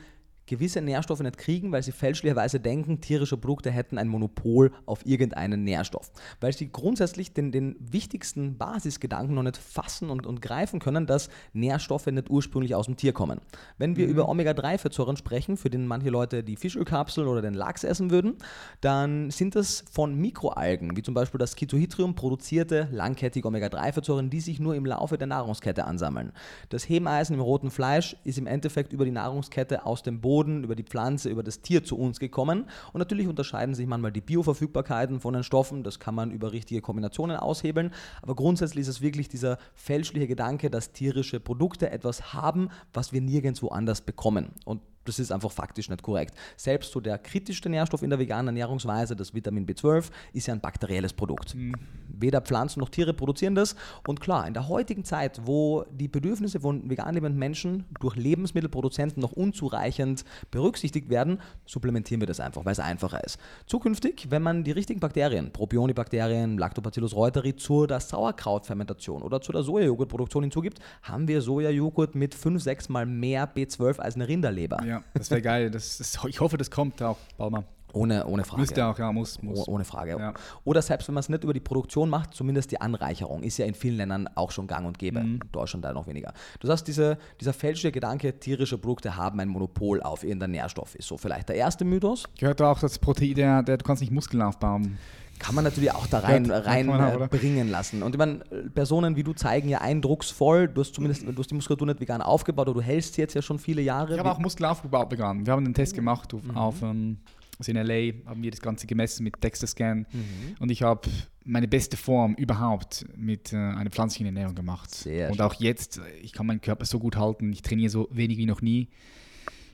gewisse 0.51 0.81
Nährstoffe 0.81 1.21
nicht 1.21 1.37
kriegen, 1.37 1.71
weil 1.71 1.81
sie 1.81 1.93
fälschlicherweise 1.93 2.59
denken, 2.59 2.99
tierische 2.99 3.37
Produkte 3.37 3.71
hätten 3.71 3.97
ein 3.97 4.09
Monopol 4.09 4.73
auf 4.85 5.05
irgendeinen 5.05 5.63
Nährstoff. 5.63 6.11
Weil 6.41 6.51
sie 6.51 6.69
grundsätzlich 6.69 7.33
den, 7.33 7.53
den 7.53 7.77
wichtigsten 7.79 8.57
Basisgedanken 8.57 9.33
noch 9.33 9.43
nicht 9.43 9.55
fassen 9.55 10.09
und, 10.09 10.27
und 10.27 10.41
greifen 10.41 10.81
können, 10.81 11.07
dass 11.07 11.29
Nährstoffe 11.53 12.07
nicht 12.07 12.29
ursprünglich 12.29 12.75
aus 12.75 12.87
dem 12.87 12.97
Tier 12.97 13.13
kommen. 13.13 13.39
Wenn 13.77 13.95
wir 13.95 14.07
mhm. 14.07 14.11
über 14.11 14.27
Omega-3-Fettsäuren 14.27 15.15
sprechen, 15.15 15.55
für 15.55 15.69
den 15.69 15.87
manche 15.87 16.09
Leute 16.09 16.43
die 16.43 16.57
Fischölkapseln 16.57 17.29
oder 17.29 17.41
den 17.41 17.53
Lachs 17.53 17.85
essen 17.85 18.11
würden, 18.11 18.35
dann 18.81 19.31
sind 19.31 19.55
das 19.55 19.85
von 19.89 20.15
Mikroalgen, 20.15 20.97
wie 20.97 21.01
zum 21.01 21.13
Beispiel 21.13 21.39
das 21.39 21.55
Ketohydrium, 21.55 22.13
produzierte 22.13 22.89
langkettige 22.91 23.47
Omega-3-Fettsäuren, 23.47 24.29
die 24.29 24.41
sich 24.41 24.59
nur 24.59 24.75
im 24.75 24.85
Laufe 24.85 25.17
der 25.17 25.27
Nahrungskette 25.27 25.85
ansammeln. 25.85 26.33
Das 26.67 26.89
Hebeneisen 26.89 27.35
im 27.35 27.41
roten 27.41 27.71
Fleisch 27.71 28.17
ist 28.25 28.37
im 28.37 28.47
Endeffekt 28.47 28.91
über 28.91 29.05
die 29.05 29.11
Nahrungskette 29.11 29.85
aus 29.85 30.03
dem 30.03 30.19
Boden 30.19 30.40
Boden, 30.41 30.63
über 30.63 30.75
die 30.75 30.83
Pflanze, 30.83 31.29
über 31.29 31.43
das 31.43 31.61
Tier 31.61 31.83
zu 31.83 31.97
uns 31.97 32.19
gekommen. 32.19 32.65
Und 32.93 32.99
natürlich 32.99 33.27
unterscheiden 33.27 33.75
sich 33.75 33.85
manchmal 33.85 34.11
die 34.11 34.21
Bioverfügbarkeiten 34.21 35.19
von 35.19 35.33
den 35.33 35.43
Stoffen. 35.43 35.83
Das 35.83 35.99
kann 35.99 36.15
man 36.15 36.31
über 36.31 36.51
richtige 36.51 36.81
Kombinationen 36.81 37.37
aushebeln. 37.37 37.91
Aber 38.23 38.35
grundsätzlich 38.35 38.81
ist 38.81 38.87
es 38.87 39.01
wirklich 39.01 39.29
dieser 39.29 39.57
fälschliche 39.75 40.27
Gedanke, 40.27 40.71
dass 40.71 40.93
tierische 40.93 41.39
Produkte 41.39 41.91
etwas 41.91 42.33
haben, 42.33 42.69
was 42.91 43.13
wir 43.13 43.21
nirgendwo 43.21 43.67
anders 43.67 44.01
bekommen. 44.01 44.49
Und 44.65 44.81
das 45.05 45.19
ist 45.19 45.31
einfach 45.31 45.51
faktisch 45.51 45.89
nicht 45.89 46.03
korrekt. 46.03 46.35
Selbst 46.57 46.91
so 46.91 46.99
der 46.99 47.17
kritischste 47.17 47.69
Nährstoff 47.69 48.03
in 48.03 48.09
der 48.09 48.19
veganen 48.19 48.47
Ernährungsweise, 48.47 49.15
das 49.15 49.33
Vitamin 49.33 49.65
B12, 49.65 50.09
ist 50.33 50.47
ja 50.47 50.53
ein 50.53 50.61
bakterielles 50.61 51.13
Produkt. 51.13 51.55
Mhm. 51.55 51.73
Weder 52.07 52.41
Pflanzen 52.41 52.79
noch 52.79 52.89
Tiere 52.89 53.13
produzieren 53.13 53.55
das. 53.55 53.75
Und 54.07 54.19
klar, 54.19 54.47
in 54.47 54.53
der 54.53 54.67
heutigen 54.67 55.03
Zeit, 55.03 55.41
wo 55.45 55.85
die 55.91 56.07
Bedürfnisse 56.07 56.59
von 56.59 56.89
vegan 56.89 57.13
lebenden 57.13 57.39
Menschen 57.39 57.85
durch 57.99 58.15
Lebensmittelproduzenten 58.15 59.21
noch 59.21 59.31
unzureichend 59.31 60.23
berücksichtigt 60.51 61.09
werden, 61.09 61.39
supplementieren 61.65 62.21
wir 62.21 62.27
das 62.27 62.39
einfach, 62.39 62.65
weil 62.65 62.73
es 62.73 62.79
einfacher 62.79 63.23
ist. 63.23 63.39
Zukünftig, 63.65 64.27
wenn 64.29 64.43
man 64.43 64.63
die 64.63 64.71
richtigen 64.71 64.99
Bakterien, 64.99 65.51
Propionibakterien, 65.51 66.57
Lactobacillus 66.57 67.15
reuteri, 67.15 67.55
zur 67.55 67.87
der 67.87 67.99
Sauerkrautfermentation 67.99 69.21
oder 69.21 69.41
zu 69.41 69.51
der 69.51 69.63
Sojajoghurtproduktion 69.63 70.43
hinzugibt, 70.43 70.79
haben 71.03 71.27
wir 71.27 71.41
Sojajoghurt 71.41 72.15
mit 72.15 72.35
5, 72.35 72.61
6 72.61 72.89
mal 72.89 73.05
mehr 73.05 73.51
B12 73.53 73.99
als 73.99 74.15
eine 74.15 74.27
Rinderleber. 74.27 74.83
Ja. 74.83 74.90
Ja, 74.91 75.03
das 75.13 75.31
wäre 75.31 75.41
geil. 75.41 75.71
Das, 75.71 75.97
das, 75.97 76.17
ich 76.27 76.39
hoffe, 76.39 76.57
das 76.57 76.69
kommt 76.69 77.01
auch 77.01 77.17
bald 77.37 77.51
mal. 77.51 77.63
Ohne, 77.93 78.25
ohne 78.25 78.45
Frage. 78.45 78.61
Müsste 78.61 78.85
auch, 78.85 78.97
ja, 78.97 79.11
muss. 79.11 79.41
muss. 79.41 79.67
Oh- 79.67 79.73
Ohne 79.73 79.83
Frage. 79.83 80.11
Ja. 80.17 80.33
Oder 80.63 80.81
selbst 80.81 81.09
wenn 81.09 81.13
man 81.15 81.19
es 81.19 81.27
nicht 81.27 81.43
über 81.43 81.53
die 81.53 81.59
Produktion 81.59 82.09
macht, 82.09 82.33
zumindest 82.33 82.71
die 82.71 82.79
Anreicherung 82.79 83.43
ist 83.43 83.57
ja 83.57 83.65
in 83.65 83.73
vielen 83.73 83.97
Ländern 83.97 84.29
auch 84.35 84.51
schon 84.51 84.65
gang 84.65 84.87
und 84.87 84.97
gäbe. 84.97 85.19
Mhm. 85.19 85.41
In 85.41 85.51
Deutschland 85.51 85.83
da 85.83 85.91
noch 85.91 86.07
weniger. 86.07 86.33
Du 86.61 86.67
sagst, 86.67 86.87
diese, 86.87 87.17
dieser 87.41 87.51
fälschliche 87.51 87.91
Gedanke, 87.91 88.39
tierische 88.39 88.77
Produkte 88.77 89.17
haben 89.17 89.41
ein 89.41 89.49
Monopol 89.49 90.01
auf 90.01 90.23
irgendeinen 90.23 90.51
Nährstoff, 90.51 90.95
ist 90.95 91.07
so 91.09 91.17
vielleicht 91.17 91.49
der 91.49 91.57
erste 91.57 91.83
Mythos. 91.83 92.23
Gehört 92.37 92.61
auch 92.61 92.79
das 92.79 92.97
Protein, 92.97 93.35
der, 93.35 93.61
der, 93.63 93.77
du 93.77 93.83
kannst 93.83 94.01
nicht 94.01 94.11
Muskeln 94.13 94.41
aufbauen. 94.41 94.97
Kann 95.41 95.55
man 95.55 95.63
natürlich 95.63 95.91
auch 95.91 96.05
da 96.05 96.19
rein, 96.19 96.45
Ja, 96.45 96.59
rein 96.59 96.87
kann 96.87 96.97
man 96.97 97.21
auch, 97.29 97.33
äh, 97.33 97.63
lassen. 97.63 98.03
Und 98.03 98.13
ich 98.13 98.19
meine, 98.19 98.39
Personen 98.75 99.15
wie 99.15 99.23
du 99.23 99.33
zeigen 99.33 99.69
ja 99.69 99.81
eindrucksvoll, 99.81 100.67
du 100.67 100.81
hast 100.81 100.93
zumindest 100.93 101.23
du 101.27 101.35
hast 101.35 101.49
die 101.49 101.55
Muskulatur 101.55 101.87
nicht 101.87 101.99
vegan 101.99 102.21
aufgebaut, 102.21 102.67
oder 102.69 102.79
du 102.79 102.85
hältst 102.85 103.15
sie 103.15 103.21
jetzt 103.21 103.33
ja 103.33 103.41
schon 103.41 103.57
viele 103.59 103.81
Jahre. 103.81 104.13
Ich 104.13 104.19
habe 104.19 104.31
auch 104.31 104.39
Muskeln 104.39 104.69
aufgebaut 104.69 105.11
vegan. 105.11 105.45
Wir 105.45 105.53
haben 105.53 105.65
einen 105.65 105.73
Test 105.73 105.95
gemacht 105.95 106.31
Mhm. 106.33 106.51
auf, 106.51 106.75
auf 106.75 106.81
ähm, 106.83 107.17
also 107.57 107.71
in 107.71 107.77
LA, 107.77 108.13
haben 108.29 108.41
wir 108.43 108.51
das 108.51 108.61
Ganze 108.61 108.87
gemessen 108.87 109.23
mit 109.23 109.43
Dexter-Scan 109.43 110.05
Mhm. 110.11 110.55
und 110.59 110.71
ich 110.71 110.83
habe 110.83 111.09
meine 111.43 111.67
beste 111.67 111.97
Form 111.97 112.33
überhaupt 112.35 113.05
mit 113.15 113.51
äh, 113.53 113.57
einer 113.57 113.89
pflanzlichen 113.89 114.27
Ernährung 114.27 114.53
gemacht. 114.55 114.93
Sehr 114.93 115.29
und 115.29 115.37
schön. 115.37 115.45
auch 115.45 115.53
jetzt, 115.55 115.97
äh, 115.97 116.01
ich 116.21 116.33
kann 116.33 116.45
meinen 116.45 116.61
Körper 116.61 116.85
so 116.85 116.99
gut 116.99 117.17
halten, 117.17 117.51
ich 117.51 117.61
trainiere 117.63 117.89
so 117.89 118.07
wenig 118.11 118.37
wie 118.37 118.45
noch 118.45 118.61
nie. 118.61 118.89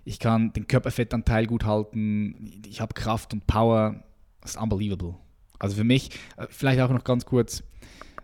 Ich 0.06 0.20
kann 0.20 0.54
den 0.54 0.68
Körperfettanteil 0.68 1.46
gut 1.46 1.66
halten, 1.66 2.62
ich 2.66 2.80
habe 2.80 2.94
Kraft 2.94 3.34
und 3.34 3.46
Power. 3.48 4.02
Das 4.42 4.52
ist 4.56 4.62
unbelievable. 4.62 5.16
Also 5.60 5.76
für 5.76 5.84
mich, 5.84 6.12
äh, 6.38 6.48
vielleicht 6.50 6.80
auch 6.82 6.90
noch 6.90 7.04
ganz 7.04 7.26
kurz, 7.26 7.64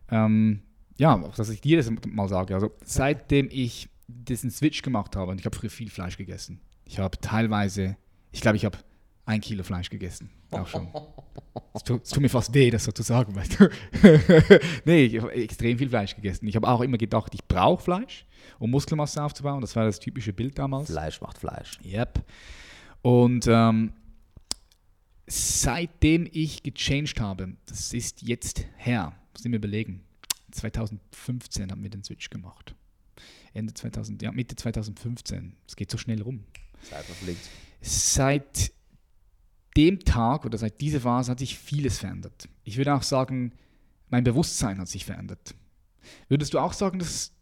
ähm, 0.10 0.62
ja, 0.98 1.16
auch, 1.16 1.36
dass 1.36 1.50
ich 1.50 1.62
dir 1.62 1.78
das 1.78 1.92
mal 2.08 2.28
sage. 2.28 2.54
Also 2.54 2.72
seitdem 2.84 3.50
ich 3.52 3.90
diesen 4.08 4.52
Switch 4.52 4.82
gemacht 4.82 5.16
habe, 5.16 5.32
und 5.32 5.40
ich 5.40 5.46
habe 5.46 5.56
früher 5.56 5.70
viel 5.70 5.90
Fleisch 5.90 6.18
gegessen. 6.18 6.60
Ich 6.86 7.00
habe 7.00 7.18
teilweise, 7.20 7.98
ich 8.32 8.42
glaube, 8.42 8.58
ich 8.58 8.66
habe 8.66 8.78
ein 9.26 9.42
Kilo 9.42 9.64
Fleisch 9.64 9.90
gegessen. 9.90 10.30
Auch 10.52 10.68
schon. 10.68 10.88
Es 11.76 11.84
tut, 11.84 12.08
tut 12.08 12.22
mir 12.22 12.30
fast 12.30 12.54
weh, 12.54 12.70
das 12.70 12.84
so 12.84 12.92
zu 12.92 13.02
sagen, 13.02 13.36
weißt 13.36 13.60
du. 13.60 13.70
nee, 14.86 15.06
ich 15.06 15.20
habe 15.20 15.34
extrem 15.34 15.78
viel 15.78 15.90
Fleisch 15.90 16.16
gegessen. 16.16 16.48
Ich 16.48 16.56
habe 16.56 16.68
auch 16.68 16.82
immer 16.82 17.00
gedacht, 17.00 17.34
ich 17.34 17.44
brauche 17.48 17.84
Fleisch, 17.84 18.28
um 18.60 18.70
Muskelmasse 18.70 19.24
aufzubauen. 19.24 19.62
Das 19.62 19.76
war 19.76 19.86
das 19.86 20.00
typische 20.00 20.34
Bild 20.34 20.60
damals. 20.60 20.92
Fleisch 20.92 21.20
macht 21.20 21.40
Fleisch. 21.40 21.80
Yep. 21.84 22.24
Und 23.02 23.48
ähm, 23.48 23.94
seitdem 25.28 26.28
ich 26.32 26.64
gechanged 26.64 27.20
habe, 27.20 27.56
das 27.66 27.94
ist 27.94 28.22
jetzt 28.22 28.66
her, 28.78 29.14
muss 29.34 29.46
ich 29.46 29.52
mir 29.52 29.58
überlegen, 29.58 30.04
2015 30.52 31.72
haben 31.72 31.84
wir 31.84 31.90
den 31.90 32.04
Switch 32.04 32.30
gemacht. 32.30 32.76
Ende 33.54 33.74
2000, 33.74 34.22
ja, 34.22 34.32
Mitte 34.32 34.56
2015. 34.56 35.56
Es 35.68 35.76
geht 35.76 35.92
so 35.92 35.98
schnell 35.98 36.22
rum. 36.22 36.44
Zeit 36.90 37.06
verfliegt. 37.06 37.50
Seit 37.82 38.72
dem 39.78 40.00
Tag 40.00 40.46
oder 40.46 40.58
seit 40.58 40.82
dieser 40.82 41.02
Phase 41.02 41.32
hat 41.32 41.40
sich 41.40 41.58
vieles 41.58 42.00
verändert. 42.00 42.48
Ich 42.64 42.78
würde 42.78 42.94
auch 42.94 43.04
sagen, 43.04 43.54
mein 44.10 44.24
Bewusstsein 44.24 44.80
hat 44.80 44.88
sich 44.88 45.06
verändert. 45.06 45.56
Würdest 46.30 46.54
du 46.54 46.60
auch 46.60 46.74
sagen, 46.74 47.00
dass 47.00 47.33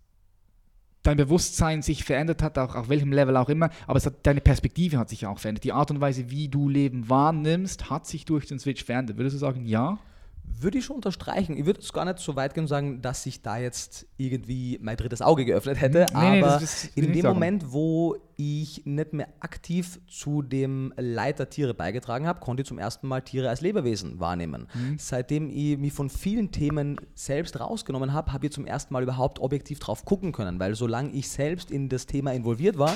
dein 1.04 1.18
Bewusstsein 1.18 1.82
sich 1.82 2.04
verändert 2.04 2.44
hat, 2.44 2.58
auch 2.58 2.76
auf 2.76 2.90
welchem 2.90 3.12
Level 3.12 3.38
auch 3.38 3.50
immer, 3.50 3.70
aber 3.88 4.00
hat, 4.00 4.14
deine 4.24 4.42
Perspektive 4.42 4.98
hat 4.98 5.10
sich 5.10 5.26
auch 5.26 5.40
verändert. 5.40 5.64
Die 5.64 5.74
Art 5.74 5.92
und 5.92 6.02
Weise, 6.02 6.30
wie 6.30 6.48
du 6.48 6.70
Leben 6.70 7.10
wahrnimmst, 7.10 7.90
hat 7.90 8.06
sich 8.06 8.26
durch 8.26 8.46
den 8.46 8.60
Switch 8.60 8.84
verändert. 8.84 9.18
Würdest 9.18 9.36
du 9.36 9.40
sagen, 9.40 9.66
ja? 9.66 10.00
Würde 10.44 10.78
ich 10.78 10.86
schon 10.86 10.98
unterstreichen. 10.98 11.58
Ich 11.58 11.66
würde 11.66 11.80
es 11.80 11.92
gar 11.92 12.06
nicht 12.06 12.20
so 12.20 12.36
weit 12.36 12.54
gehen 12.54 12.66
und 12.66 12.68
sagen, 12.68 13.02
dass 13.02 13.24
sich 13.24 13.42
da 13.42 13.58
jetzt 13.58 14.06
irgendwie 14.18 14.78
mein 14.80 14.96
drittes 14.96 15.22
Auge 15.24 15.44
geöffnet 15.44 15.82
hätte. 15.82 16.06
Nee, 16.14 16.20
nee, 16.20 16.38
aber 16.44 16.52
das- 16.52 16.62
das 16.62 16.84
ich 16.86 16.98
in 16.98 17.14
dem. 17.14 17.26
Moment, 17.26 17.72
wo 17.72 18.16
ich 18.38 18.84
nicht 18.86 19.14
mehr 19.14 19.28
aktiv 19.40 20.00
zu 20.08 20.44
dem 20.44 20.94
Leid 20.98 21.40
der 21.40 21.50
Tiere 21.50 21.74
beigetragen 21.74 22.28
habe, 22.28 22.40
konnte 22.42 22.62
ich 22.62 22.68
zum 22.68 22.78
ersten 22.78 23.08
Mal 23.08 23.22
Tiere 23.22 23.50
als 23.50 23.62
Lebewesen 23.62 24.20
wahrnehmen. 24.20 24.68
Mhm. 24.74 24.98
Seitdem 25.00 25.50
ich 25.50 25.78
mich 25.80 25.94
von 25.94 26.10
vielen 26.12 26.52
Themen 26.52 26.98
selbst 27.16 27.60
rausgenommen 27.60 28.14
habe, 28.14 28.32
habe 28.34 28.46
ich 28.46 28.52
zum 28.52 28.68
ersten 28.68 28.94
Mal 28.94 29.02
überhaupt 29.02 29.40
objektiv 29.40 29.80
drauf 29.80 30.06
gucken 30.06 30.32
können. 30.32 30.60
Weil 30.60 30.76
solange 30.76 31.10
ich 31.12 31.28
selbst 31.30 31.72
in 31.72 31.90
das 31.90 32.06
Thema 32.06 32.34
involviert 32.34 32.78
war, 32.78 32.96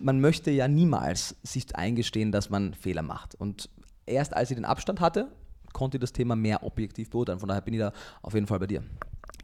man 0.00 0.20
möchte 0.20 0.50
ja 0.50 0.66
niemals 0.66 1.36
sich 1.42 1.76
eingestehen, 1.76 2.32
dass 2.32 2.48
man 2.48 2.72
Fehler 2.72 3.02
macht. 3.02 3.34
Und 3.34 3.68
erst 4.06 4.34
als 4.34 4.50
ich 4.50 4.56
den 4.56 4.64
Abstand 4.64 5.00
hatte, 5.00 5.28
konnte 5.76 5.98
das 5.98 6.10
Thema 6.10 6.34
mehr 6.34 6.62
objektiv 6.62 7.10
beurteilen. 7.10 7.38
Von 7.38 7.50
daher 7.50 7.60
bin 7.60 7.74
ich 7.74 7.80
da 7.80 7.92
auf 8.22 8.32
jeden 8.32 8.46
Fall 8.46 8.58
bei 8.58 8.66
dir. 8.66 8.82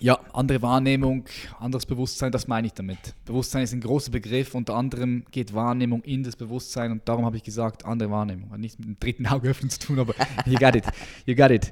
Ja, 0.01 0.19
andere 0.33 0.63
Wahrnehmung, 0.63 1.27
anderes 1.61 1.85
Bewusstsein, 1.85 2.33
das 2.33 2.49
meine 2.49 2.67
ich 2.67 2.73
damit. 2.73 3.15
Bewusstsein 3.27 3.65
ist 3.65 3.75
ein 3.75 3.83
großer 3.83 4.11
Begriff, 4.11 4.55
unter 4.55 4.75
anderem 4.75 5.27
geht 5.31 5.53
Wahrnehmung 5.53 6.03
in 6.05 6.25
das 6.25 6.35
Bewusstsein 6.35 6.91
und 6.91 7.07
darum 7.07 7.27
habe 7.27 7.37
ich 7.37 7.43
gesagt, 7.43 7.85
andere 7.85 8.11
Wahrnehmung. 8.11 8.51
Hat 8.51 8.61
nichts 8.61 8.79
mit 8.79 8.89
dem 8.89 8.99
dritten 8.99 9.27
Auge 9.27 9.51
öffnen 9.51 9.69
zu 9.69 9.79
tun, 9.79 9.99
aber 9.99 10.15
you 10.47 10.57
got 10.59 10.75
it, 10.75 10.87
you 11.27 11.37
got 11.37 11.51
it. 11.51 11.71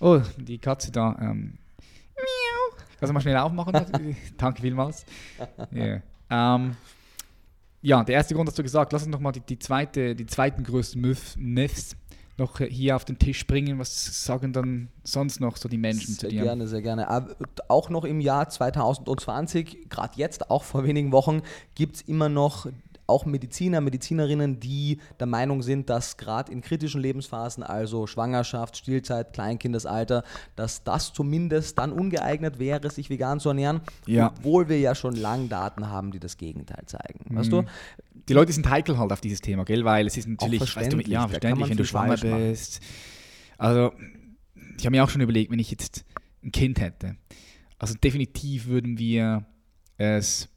Oh, 0.00 0.20
die 0.38 0.58
Katze 0.58 0.90
da. 0.90 1.16
Ähm. 1.20 1.58
Kannst 2.98 3.10
du 3.10 3.14
mal 3.14 3.20
schnell 3.20 3.36
aufmachen? 3.36 4.16
Danke 4.36 4.60
vielmals. 4.60 5.06
Yeah. 5.72 6.02
Ähm, 6.28 6.76
ja, 7.80 8.02
der 8.02 8.16
erste 8.16 8.34
Grund 8.34 8.48
hast 8.48 8.58
du 8.58 8.64
gesagt. 8.64 8.92
Lass 8.92 9.04
uns 9.04 9.12
nochmal 9.12 9.32
die, 9.32 9.40
die, 9.40 9.58
zweite, 9.58 10.16
die 10.16 10.26
zweiten 10.26 10.64
größten 10.64 11.00
Myth, 11.00 11.36
Myths 11.36 11.96
noch 12.40 12.58
hier 12.58 12.96
auf 12.96 13.04
den 13.04 13.18
Tisch 13.18 13.46
bringen. 13.46 13.78
Was 13.78 14.24
sagen 14.24 14.52
dann 14.52 14.88
sonst 15.04 15.40
noch 15.40 15.56
so 15.56 15.68
die 15.68 15.78
Menschen 15.78 16.14
zu 16.14 16.22
Sehr 16.22 16.30
dir? 16.30 16.42
gerne, 16.42 16.66
sehr 16.66 16.82
gerne. 16.82 17.06
Aber 17.08 17.36
auch 17.68 17.88
noch 17.90 18.04
im 18.04 18.20
Jahr 18.20 18.48
2020, 18.48 19.88
gerade 19.88 20.14
jetzt, 20.16 20.50
auch 20.50 20.64
vor 20.64 20.84
wenigen 20.84 21.12
Wochen, 21.12 21.42
gibt 21.76 21.96
es 21.96 22.02
immer 22.02 22.28
noch 22.28 22.66
auch 23.10 23.26
Mediziner, 23.26 23.80
Medizinerinnen, 23.80 24.60
die 24.60 25.00
der 25.18 25.26
Meinung 25.26 25.62
sind, 25.62 25.90
dass 25.90 26.16
gerade 26.16 26.50
in 26.50 26.62
kritischen 26.62 27.00
Lebensphasen, 27.00 27.62
also 27.62 28.06
Schwangerschaft, 28.06 28.76
Stillzeit, 28.76 29.32
Kleinkindesalter, 29.32 30.24
dass 30.56 30.84
das 30.84 31.12
zumindest 31.12 31.78
dann 31.78 31.92
ungeeignet 31.92 32.58
wäre, 32.58 32.88
sich 32.90 33.10
vegan 33.10 33.40
zu 33.40 33.50
ernähren, 33.50 33.82
Ja. 34.06 34.28
obwohl 34.28 34.68
wir 34.68 34.78
ja 34.78 34.94
schon 34.94 35.14
lange 35.16 35.48
Daten 35.48 35.88
haben, 35.88 36.12
die 36.12 36.20
das 36.20 36.38
Gegenteil 36.38 36.84
zeigen. 36.86 37.36
Weißt 37.36 37.52
du? 37.52 37.64
Die 38.28 38.32
Leute 38.32 38.52
sind 38.52 38.70
heikel 38.70 38.98
halt 38.98 39.12
auf 39.12 39.20
dieses 39.20 39.40
Thema, 39.40 39.64
gell? 39.64 39.84
Weil 39.84 40.06
es 40.06 40.16
ist 40.16 40.28
natürlich, 40.28 40.60
weißt 40.60 40.70
du, 40.70 40.72
verständlich, 40.74 41.08
ja, 41.08 41.26
verständlich, 41.28 41.68
wenn 41.68 41.76
du 41.76 41.84
schwanger 41.84 42.16
bist. 42.16 42.80
Also, 43.58 43.92
ich 44.78 44.86
habe 44.86 44.90
mir 44.96 45.04
auch 45.04 45.10
schon 45.10 45.20
überlegt, 45.20 45.50
wenn 45.50 45.58
ich 45.58 45.70
jetzt 45.70 46.04
ein 46.42 46.52
Kind 46.52 46.80
hätte. 46.80 47.16
Also 47.78 47.94
definitiv 47.94 48.66
würden 48.66 48.98
wir 48.98 49.46
es 49.96 50.48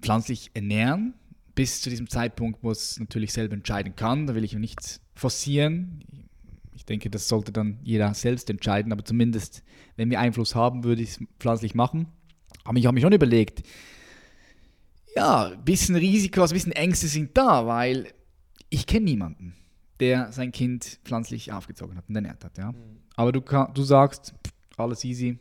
pflanzlich 0.00 0.50
ernähren, 0.54 1.14
bis 1.54 1.82
zu 1.82 1.90
diesem 1.90 2.08
Zeitpunkt, 2.08 2.62
wo 2.62 2.70
es 2.70 2.98
natürlich 2.98 3.32
selber 3.32 3.54
entscheiden 3.54 3.96
kann. 3.96 4.26
Da 4.26 4.34
will 4.34 4.44
ich 4.44 4.54
nichts 4.54 5.00
forcieren. 5.14 6.04
Ich 6.74 6.84
denke, 6.84 7.10
das 7.10 7.28
sollte 7.28 7.52
dann 7.52 7.78
jeder 7.82 8.14
selbst 8.14 8.48
entscheiden, 8.48 8.92
aber 8.92 9.04
zumindest, 9.04 9.62
wenn 9.96 10.10
wir 10.10 10.20
Einfluss 10.20 10.54
haben, 10.54 10.84
würde 10.84 11.02
ich 11.02 11.10
es 11.10 11.24
pflanzlich 11.38 11.74
machen. 11.74 12.06
Aber 12.64 12.78
ich 12.78 12.86
habe 12.86 12.94
mir 12.94 13.00
schon 13.00 13.12
überlegt, 13.12 13.62
ja, 15.14 15.48
ein 15.48 15.64
bisschen 15.64 15.96
Risiko, 15.96 16.40
also 16.42 16.54
ein 16.54 16.56
bisschen 16.56 16.72
Ängste 16.72 17.08
sind 17.08 17.36
da, 17.36 17.66
weil 17.66 18.12
ich 18.70 18.86
kenne 18.86 19.04
niemanden, 19.04 19.54
der 19.98 20.32
sein 20.32 20.52
Kind 20.52 21.00
pflanzlich 21.04 21.52
aufgezogen 21.52 21.96
hat 21.96 22.08
und 22.08 22.14
ernährt 22.14 22.44
hat. 22.44 22.56
Ja. 22.58 22.72
Aber 23.16 23.32
du, 23.32 23.42
kann, 23.42 23.74
du 23.74 23.82
sagst, 23.82 24.34
alles 24.76 25.04
easy. 25.04 25.38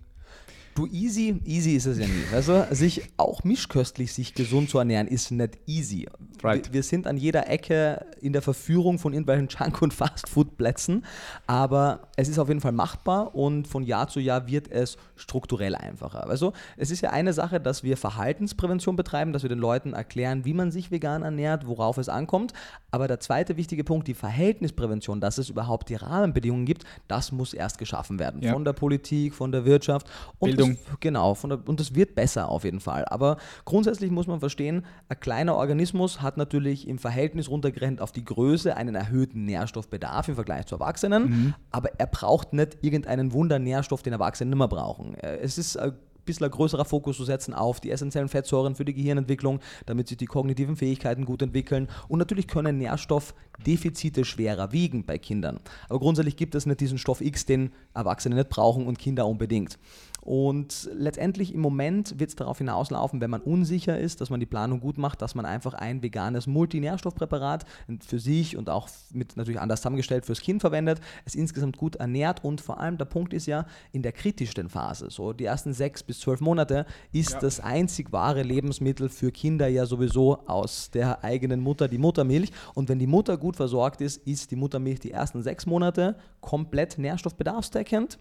Du, 0.80 0.88
easy, 0.88 1.42
easy 1.44 1.72
ist 1.76 1.88
es 1.88 2.00
ja 2.00 2.08
nie. 2.08 2.24
Also, 2.34 2.63
sich 2.72 3.02
auch 3.18 3.44
mischköstlich, 3.44 4.13
sich 4.13 4.34
gesund 4.34 4.70
zu 4.70 4.78
ernähren, 4.78 5.08
ist 5.08 5.30
nicht 5.30 5.58
easy. 5.68 6.08
Right. 6.42 6.68
Wir, 6.68 6.76
wir 6.76 6.84
sind 6.84 7.06
an 7.06 7.18
jeder 7.18 7.50
Ecke 7.50 8.06
in 8.22 8.32
der 8.32 8.42
Verführung 8.42 8.98
von 8.98 9.12
irgendwelchen 9.12 9.48
Junk- 9.60 9.82
und 9.82 9.94
Fastfood-Plätzen, 9.94 11.04
aber 11.48 12.08
es 12.15 12.30
ist 12.30 12.39
auf 12.39 12.48
jeden 12.48 12.62
Fall 12.62 12.72
machbar 12.72 13.36
und 13.36 13.68
von 13.68 13.84
Jahr 13.84 14.08
zu 14.08 14.22
Jahr 14.22 14.48
wird 14.48 14.72
es 14.72 14.96
strukturell 15.18 15.76
einfacher. 15.76 16.30
Also, 16.30 16.54
es 16.78 16.92
ist 16.92 17.02
ja 17.02 17.10
eine 17.10 17.34
Sache, 17.34 17.60
dass 17.60 17.84
wir 17.84 17.98
Verhaltensprävention 17.98 18.96
betreiben, 18.96 19.34
dass 19.34 19.44
wir 19.44 19.50
den 19.50 19.60
Leuten 19.60 19.92
erklären, 19.92 20.46
wie 20.46 20.54
man 20.54 20.72
sich 20.72 20.92
vegan 20.92 21.24
ernährt, 21.24 21.68
worauf 21.68 21.98
es 21.98 22.08
ankommt. 22.08 22.54
Aber 22.89 23.10
der 23.10 23.20
zweite 23.20 23.58
wichtige 23.58 23.84
Punkt, 23.84 24.08
die 24.08 24.13
Verhältnisprävention, 24.13 25.20
dass 25.20 25.39
es 25.39 25.50
überhaupt 25.50 25.89
die 25.89 25.96
Rahmenbedingungen 25.96 26.65
gibt, 26.65 26.86
das 27.10 27.34
muss 27.34 27.54
erst 27.54 27.80
geschaffen 27.80 28.18
werden. 28.18 28.42
Ja. 28.42 28.54
Von 28.54 28.63
der 28.63 28.72
Politik, 28.72 29.36
von 29.36 29.52
der 29.52 29.65
Wirtschaft 29.65 30.08
und 30.39 30.52
Bildung. 30.52 30.68
Das, 30.75 30.99
genau, 30.99 31.38
der, 31.45 31.60
und 31.67 31.79
das 31.79 31.95
wird 31.95 32.15
besser 32.15 32.49
auf 32.49 32.63
jeden 32.63 32.79
Fall. 32.79 33.05
Aber 33.05 33.38
grundsätzlich 33.65 34.12
muss 34.12 34.27
man 34.27 34.39
verstehen, 34.39 34.86
ein 35.08 35.19
kleiner 35.19 35.55
Organismus 35.55 36.21
hat 36.21 36.38
natürlich 36.38 36.88
im 36.88 36.97
Verhältnis 36.97 37.49
runtergerechnet 37.49 38.01
auf 38.01 38.12
die 38.12 38.25
Größe 38.25 38.75
einen 38.75 38.95
erhöhten 38.95 39.45
Nährstoffbedarf 39.45 40.27
im 40.27 40.36
Vergleich 40.36 40.65
zu 40.65 40.75
Erwachsenen, 40.75 41.55
aber 41.71 41.89
er 41.99 42.08
braucht 42.08 42.53
nicht 42.53 42.77
irgendeinen 42.82 43.34
Wundernährstoff, 43.34 44.03
den 44.03 44.13
Erwachsene 44.13 44.49
nicht 44.49 44.58
mehr 44.58 44.67
brauchen. 44.67 45.15
Äh, 45.15 45.38
Es 45.38 45.58
ist 45.58 45.77
ein 45.77 45.93
bisschen 46.25 46.49
größerer 46.51 46.86
Fokus 46.86 47.17
zu 47.17 47.25
setzen 47.25 47.55
auf 47.55 47.79
die 47.79 47.89
essentiellen 47.89 48.29
Fettsäuren 48.29 48.75
für 48.75 48.86
die 48.86 48.93
Gehirnentwicklung, 48.93 49.60
damit 49.88 50.08
sich 50.10 50.17
die 50.17 50.27
kognitiven 50.27 50.75
Fähigkeiten 50.75 51.25
gut 51.25 51.41
entwickeln. 51.41 51.88
Und 52.08 52.19
natürlich 52.19 52.47
können 52.47 52.77
Nährstoffdefizite 52.77 54.25
schwerer 54.25 54.71
wiegen 54.71 55.05
bei 55.05 55.17
Kindern. 55.17 55.60
Aber 55.89 55.99
grundsätzlich 55.99 56.38
gibt 56.38 56.53
es 56.53 56.65
nicht 56.67 56.82
diesen 56.82 56.99
Stoff 56.99 57.21
X, 57.21 57.45
den 57.45 57.71
Erwachsene 57.95 58.36
nicht 58.36 58.49
brauchen 58.49 58.86
und 58.86 58.99
Kinder 58.99 59.25
unbedingt. 59.25 59.79
Und 60.21 60.89
letztendlich 60.93 61.53
im 61.53 61.62
Moment 61.62 62.19
wird 62.19 62.29
es 62.29 62.36
darauf 62.36 62.58
hinauslaufen, 62.58 63.21
wenn 63.21 63.29
man 63.29 63.41
unsicher 63.41 63.99
ist, 63.99 64.21
dass 64.21 64.29
man 64.29 64.39
die 64.39 64.45
Planung 64.45 64.79
gut 64.79 64.97
macht, 64.97 65.21
dass 65.21 65.36
man 65.36 65.45
einfach 65.45 65.73
ein 65.73 66.03
veganes 66.03 66.47
Multinährstoffpräparat 66.47 67.65
für 68.05 68.19
sich 68.19 68.58
und 68.58 68.69
auch 68.69 68.89
mit 69.12 69.38
natürlich 69.38 69.60
anders 69.60 69.82
zusammengestellt 69.82 70.25
fürs 70.25 70.41
Kind 70.41 70.62
verwendet, 70.62 70.99
es 71.25 71.36
insgesamt 71.36 71.77
gut 71.77 71.95
ernährt. 71.95 72.43
Und 72.43 72.62
vor 72.62 72.79
allem 72.79 72.97
der 72.97 73.05
Punkt 73.05 73.34
ist 73.34 73.45
ja 73.45 73.65
in 73.91 74.01
der 74.01 74.12
kritischsten 74.12 74.69
Phase, 74.69 75.10
so 75.10 75.34
die 75.34 75.45
ersten 75.45 75.73
sechs 75.73 76.03
bis 76.03 76.19
zwölf 76.19 76.41
Monate, 76.41 76.86
ist 77.12 77.34
ja. 77.34 77.39
das 77.39 77.60
einzig 77.60 78.12
wahre 78.12 78.43
Lebensmittel 78.43 79.10
für 79.10 79.32
Kinder 79.32 79.67
ja 79.67 79.86
sowieso 79.86 80.39
aus 80.47 80.91
der 80.91 81.23
eigenen 81.23 81.62
Mutter 81.62 81.88
die 81.88 81.97
Muttermilch. 81.97 82.51
Und 82.73 82.89
wenn 82.89 82.99
die 82.99 83.08
Mutter 83.08 83.38
gut 83.38 83.55
versorgt 83.55 84.01
ist, 84.01 84.17
ist 84.27 84.51
die 84.51 84.55
Muttermilch 84.55 84.99
die 84.99 85.12
ersten 85.12 85.41
sechs 85.43 85.65
Monate 85.65 86.17
komplett 86.41 86.97
nährstoffbedarfsdeckend 86.97 88.19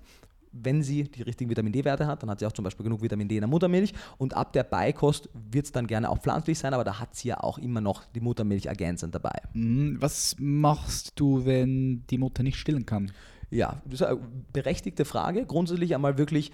wenn 0.62 0.82
sie 0.82 1.04
die 1.04 1.22
richtigen 1.22 1.50
Vitamin 1.50 1.72
D-Werte 1.72 2.06
hat, 2.06 2.22
dann 2.22 2.30
hat 2.30 2.40
sie 2.40 2.46
auch 2.46 2.52
zum 2.52 2.64
Beispiel 2.64 2.84
genug 2.84 3.02
Vitamin 3.02 3.28
D 3.28 3.36
in 3.36 3.42
der 3.42 3.48
Muttermilch. 3.48 3.92
Und 4.18 4.34
ab 4.34 4.52
der 4.52 4.64
Beikost 4.64 5.28
wird 5.34 5.66
es 5.66 5.72
dann 5.72 5.86
gerne 5.86 6.10
auch 6.10 6.18
pflanzlich 6.18 6.58
sein, 6.58 6.74
aber 6.74 6.84
da 6.84 6.98
hat 6.98 7.14
sie 7.14 7.28
ja 7.28 7.40
auch 7.40 7.58
immer 7.58 7.80
noch 7.80 8.04
die 8.14 8.20
Muttermilch 8.20 8.66
ergänzend 8.66 9.14
dabei. 9.14 9.40
Mhm. 9.52 9.96
Was 10.00 10.36
machst 10.38 11.12
du, 11.16 11.44
wenn 11.44 12.04
die 12.08 12.18
Mutter 12.18 12.42
nicht 12.42 12.56
stillen 12.56 12.86
kann? 12.86 13.12
Ja, 13.50 13.80
das 13.84 14.00
ist 14.00 14.06
eine 14.06 14.18
berechtigte 14.52 15.04
Frage. 15.04 15.46
Grundsätzlich 15.46 15.94
einmal 15.94 16.18
wirklich 16.18 16.52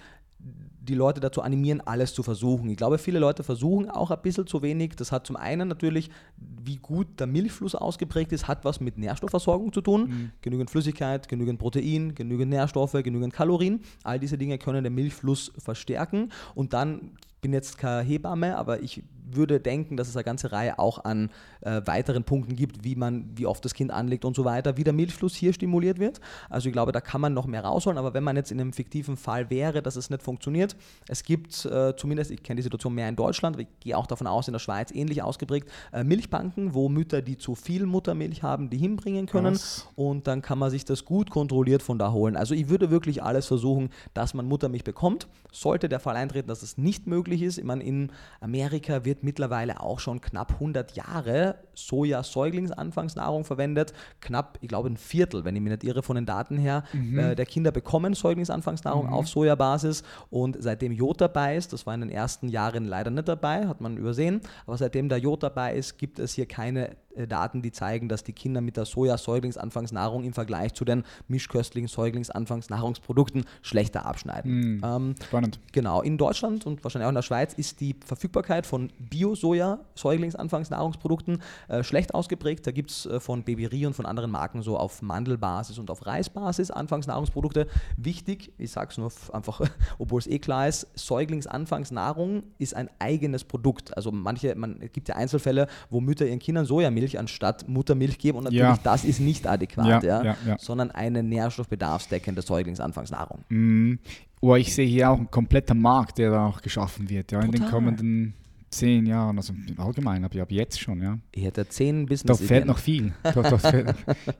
die 0.85 0.95
Leute 0.95 1.19
dazu 1.19 1.41
animieren, 1.41 1.81
alles 1.81 2.13
zu 2.13 2.23
versuchen. 2.23 2.69
Ich 2.69 2.77
glaube, 2.77 2.97
viele 2.97 3.19
Leute 3.19 3.43
versuchen 3.43 3.89
auch 3.89 4.11
ein 4.11 4.21
bisschen 4.21 4.47
zu 4.47 4.61
wenig. 4.61 4.95
Das 4.95 5.11
hat 5.11 5.27
zum 5.27 5.35
einen 5.35 5.67
natürlich, 5.67 6.09
wie 6.37 6.77
gut 6.77 7.19
der 7.19 7.27
Milchfluss 7.27 7.75
ausgeprägt 7.75 8.31
ist, 8.31 8.47
hat 8.47 8.63
was 8.65 8.79
mit 8.79 8.97
Nährstoffversorgung 8.97 9.73
zu 9.73 9.81
tun. 9.81 10.01
Mhm. 10.01 10.31
Genügend 10.41 10.69
Flüssigkeit, 10.69 11.27
genügend 11.27 11.59
Protein, 11.59 12.15
genügend 12.15 12.51
Nährstoffe, 12.51 12.93
genügend 13.03 13.33
Kalorien. 13.33 13.81
All 14.03 14.19
diese 14.19 14.37
Dinge 14.37 14.57
können 14.57 14.83
den 14.83 14.93
Milchfluss 14.93 15.51
verstärken. 15.57 16.31
Und 16.53 16.73
dann 16.73 17.11
bin 17.41 17.53
jetzt 17.53 17.77
keine 17.77 18.01
Hebamme, 18.01 18.57
aber 18.57 18.81
ich 18.81 19.03
würde 19.31 19.59
denken, 19.59 19.97
dass 19.97 20.07
es 20.07 20.15
eine 20.15 20.23
ganze 20.23 20.51
Reihe 20.51 20.79
auch 20.79 21.03
an 21.03 21.29
äh, 21.61 21.81
weiteren 21.85 22.23
Punkten 22.23 22.55
gibt, 22.55 22.83
wie 22.83 22.95
man, 22.95 23.29
wie 23.35 23.45
oft 23.45 23.63
das 23.65 23.73
Kind 23.73 23.91
anlegt 23.91 24.25
und 24.25 24.35
so 24.35 24.45
weiter, 24.45 24.77
wie 24.77 24.83
der 24.83 24.93
Milchfluss 24.93 25.35
hier 25.35 25.53
stimuliert 25.53 25.99
wird. 25.99 26.19
Also 26.49 26.67
ich 26.69 26.73
glaube, 26.73 26.91
da 26.91 27.01
kann 27.01 27.21
man 27.21 27.33
noch 27.33 27.45
mehr 27.45 27.63
rausholen, 27.63 27.97
aber 27.97 28.13
wenn 28.13 28.23
man 28.23 28.35
jetzt 28.35 28.51
in 28.51 28.59
einem 28.59 28.73
fiktiven 28.73 29.17
Fall 29.17 29.49
wäre, 29.49 29.81
dass 29.81 29.95
es 29.95 30.09
nicht 30.09 30.23
funktioniert, 30.23 30.75
es 31.07 31.23
gibt 31.23 31.65
äh, 31.65 31.95
zumindest, 31.95 32.31
ich 32.31 32.43
kenne 32.43 32.57
die 32.57 32.63
Situation 32.63 32.93
mehr 32.93 33.09
in 33.09 33.15
Deutschland, 33.15 33.59
ich 33.59 33.67
gehe 33.79 33.97
auch 33.97 34.07
davon 34.07 34.27
aus, 34.27 34.47
in 34.47 34.53
der 34.53 34.59
Schweiz 34.59 34.91
ähnlich 34.91 35.23
ausgeprägt, 35.23 35.69
äh, 35.91 36.03
Milchbanken, 36.03 36.73
wo 36.73 36.89
Mütter, 36.89 37.21
die 37.21 37.37
zu 37.37 37.55
viel 37.55 37.85
Muttermilch 37.85 38.43
haben, 38.43 38.69
die 38.69 38.77
hinbringen 38.77 39.25
können 39.25 39.55
Was? 39.55 39.87
und 39.95 40.27
dann 40.27 40.41
kann 40.41 40.59
man 40.59 40.69
sich 40.69 40.85
das 40.85 41.05
gut 41.05 41.29
kontrolliert 41.29 41.81
von 41.81 41.99
da 41.99 42.11
holen. 42.11 42.35
Also 42.35 42.53
ich 42.53 42.69
würde 42.69 42.89
wirklich 42.91 43.23
alles 43.23 43.47
versuchen, 43.47 43.89
dass 44.13 44.33
man 44.33 44.47
Muttermilch 44.47 44.83
bekommt. 44.83 45.27
Sollte 45.51 45.89
der 45.89 45.99
Fall 45.99 46.15
eintreten, 46.15 46.47
dass 46.47 46.63
es 46.63 46.77
nicht 46.77 47.07
möglich 47.07 47.41
ist, 47.41 47.57
ich 47.57 47.63
meine, 47.63 47.83
in 47.83 48.11
Amerika 48.41 49.05
wird 49.05 49.14
mittlerweile 49.23 49.81
auch 49.81 49.99
schon 49.99 50.21
knapp 50.21 50.53
100 50.53 50.95
Jahre 50.95 51.55
Soja-Säuglingsanfangsnahrung 51.73 53.45
verwendet. 53.45 53.93
Knapp, 54.21 54.57
ich 54.61 54.67
glaube, 54.67 54.89
ein 54.89 54.97
Viertel, 54.97 55.45
wenn 55.45 55.55
ich 55.55 55.61
mich 55.61 55.71
nicht 55.71 55.83
irre 55.83 56.03
von 56.03 56.15
den 56.15 56.25
Daten 56.25 56.57
her, 56.57 56.83
mhm. 56.93 57.19
äh, 57.19 57.35
der 57.35 57.45
Kinder 57.45 57.71
bekommen 57.71 58.13
Säuglingsanfangsnahrung 58.13 59.07
mhm. 59.07 59.13
auf 59.13 59.27
Sojabasis. 59.27 60.03
Und 60.29 60.57
seitdem 60.59 60.91
Jod 60.91 61.21
dabei 61.21 61.55
ist, 61.55 61.73
das 61.73 61.85
war 61.85 61.93
in 61.93 62.01
den 62.01 62.09
ersten 62.09 62.49
Jahren 62.49 62.85
leider 62.85 63.11
nicht 63.11 63.27
dabei, 63.27 63.67
hat 63.67 63.81
man 63.81 63.97
übersehen, 63.97 64.41
aber 64.65 64.77
seitdem 64.77 65.09
der 65.09 65.17
Jod 65.17 65.43
dabei 65.43 65.75
ist, 65.75 65.97
gibt 65.97 66.19
es 66.19 66.33
hier 66.33 66.45
keine 66.45 66.95
Daten, 67.27 67.61
die 67.61 67.71
zeigen, 67.71 68.09
dass 68.09 68.23
die 68.23 68.33
Kinder 68.33 68.61
mit 68.61 68.77
der 68.77 68.85
Soja-Säuglingsanfangsnahrung 68.85 70.23
im 70.23 70.33
Vergleich 70.33 70.73
zu 70.73 70.85
den 70.85 71.03
mischköstlichen 71.27 71.87
Säuglingsanfangsnahrungsprodukten 71.87 73.45
schlechter 73.61 74.05
abschneiden. 74.05 74.77
Mhm. 74.77 74.81
Ähm, 74.83 75.15
Spannend. 75.23 75.59
Genau, 75.71 76.01
in 76.01 76.17
Deutschland 76.17 76.65
und 76.65 76.83
wahrscheinlich 76.83 77.05
auch 77.05 77.11
in 77.11 77.15
der 77.15 77.21
Schweiz 77.21 77.53
ist 77.53 77.79
die 77.79 77.95
Verfügbarkeit 78.05 78.65
von 78.65 78.91
Bio-Soja-Säuglingsanfangsnahrungsprodukten 78.99 81.41
äh, 81.67 81.83
schlecht 81.83 82.13
ausgeprägt. 82.13 82.65
Da 82.67 82.71
gibt 82.71 82.91
es 82.91 83.05
äh, 83.05 83.19
von 83.19 83.43
Babyrie 83.43 83.85
und 83.85 83.93
von 83.93 84.05
anderen 84.05 84.31
Marken 84.31 84.61
so 84.61 84.77
auf 84.77 85.01
Mandelbasis 85.01 85.79
und 85.79 85.89
auf 85.89 86.05
Reisbasis 86.05 86.71
Anfangsnahrungsprodukte. 86.71 87.67
Wichtig, 87.97 88.53
ich 88.57 88.71
sage 88.71 88.91
es 88.91 88.97
nur 88.97 89.11
einfach, 89.33 89.61
obwohl 89.99 90.19
es 90.19 90.27
eh 90.27 90.39
klar 90.39 90.67
ist, 90.67 90.87
Säuglingsanfangsnahrung 90.95 92.43
ist 92.57 92.75
ein 92.75 92.89
eigenes 92.99 93.43
Produkt. 93.43 93.95
Also 93.95 94.11
manche, 94.11 94.55
man 94.55 94.79
gibt 94.91 95.09
ja 95.09 95.15
Einzelfälle, 95.15 95.67
wo 95.89 96.01
Mütter 96.01 96.25
ihren 96.25 96.39
Kindern 96.39 96.65
Sojamilch 96.65 97.04
anstatt 97.13 97.67
Muttermilch 97.67 98.17
geben 98.17 98.39
und 98.39 98.43
natürlich 98.45 98.61
ja. 98.61 98.79
das 98.83 99.05
ist 99.05 99.19
nicht 99.19 99.47
adäquat, 99.47 100.03
ja, 100.03 100.23
ja, 100.23 100.35
sondern 100.57 100.91
eine 100.91 101.23
nährstoffbedarfsdeckende 101.23 102.41
Säuglingsanfangsnahrung. 102.41 103.45
Mhm. 103.49 103.99
Oh, 104.41 104.55
ich 104.55 104.75
sehe 104.75 104.87
hier 104.87 105.09
auch 105.09 105.17
ein 105.17 105.31
kompletter 105.31 105.73
Markt, 105.73 106.17
der 106.17 106.31
da 106.31 106.45
auch 106.45 106.61
geschaffen 106.61 107.09
wird, 107.09 107.31
ja, 107.31 107.41
in 107.41 107.51
den 107.51 107.65
kommenden 107.65 108.33
zehn 108.77 109.05
Jahren, 109.05 109.37
also 109.37 109.53
allgemein, 109.77 110.23
aber 110.23 110.41
ab 110.41 110.51
jetzt 110.51 110.79
schon, 110.79 111.01
ja. 111.01 111.17
Ich 111.31 111.43
hätte 111.43 111.67
zehn 111.67 112.05
bis 112.05 112.23
Da 112.23 112.33
fehlt 112.33 112.65
noch 112.65 112.77
viel. 112.77 113.13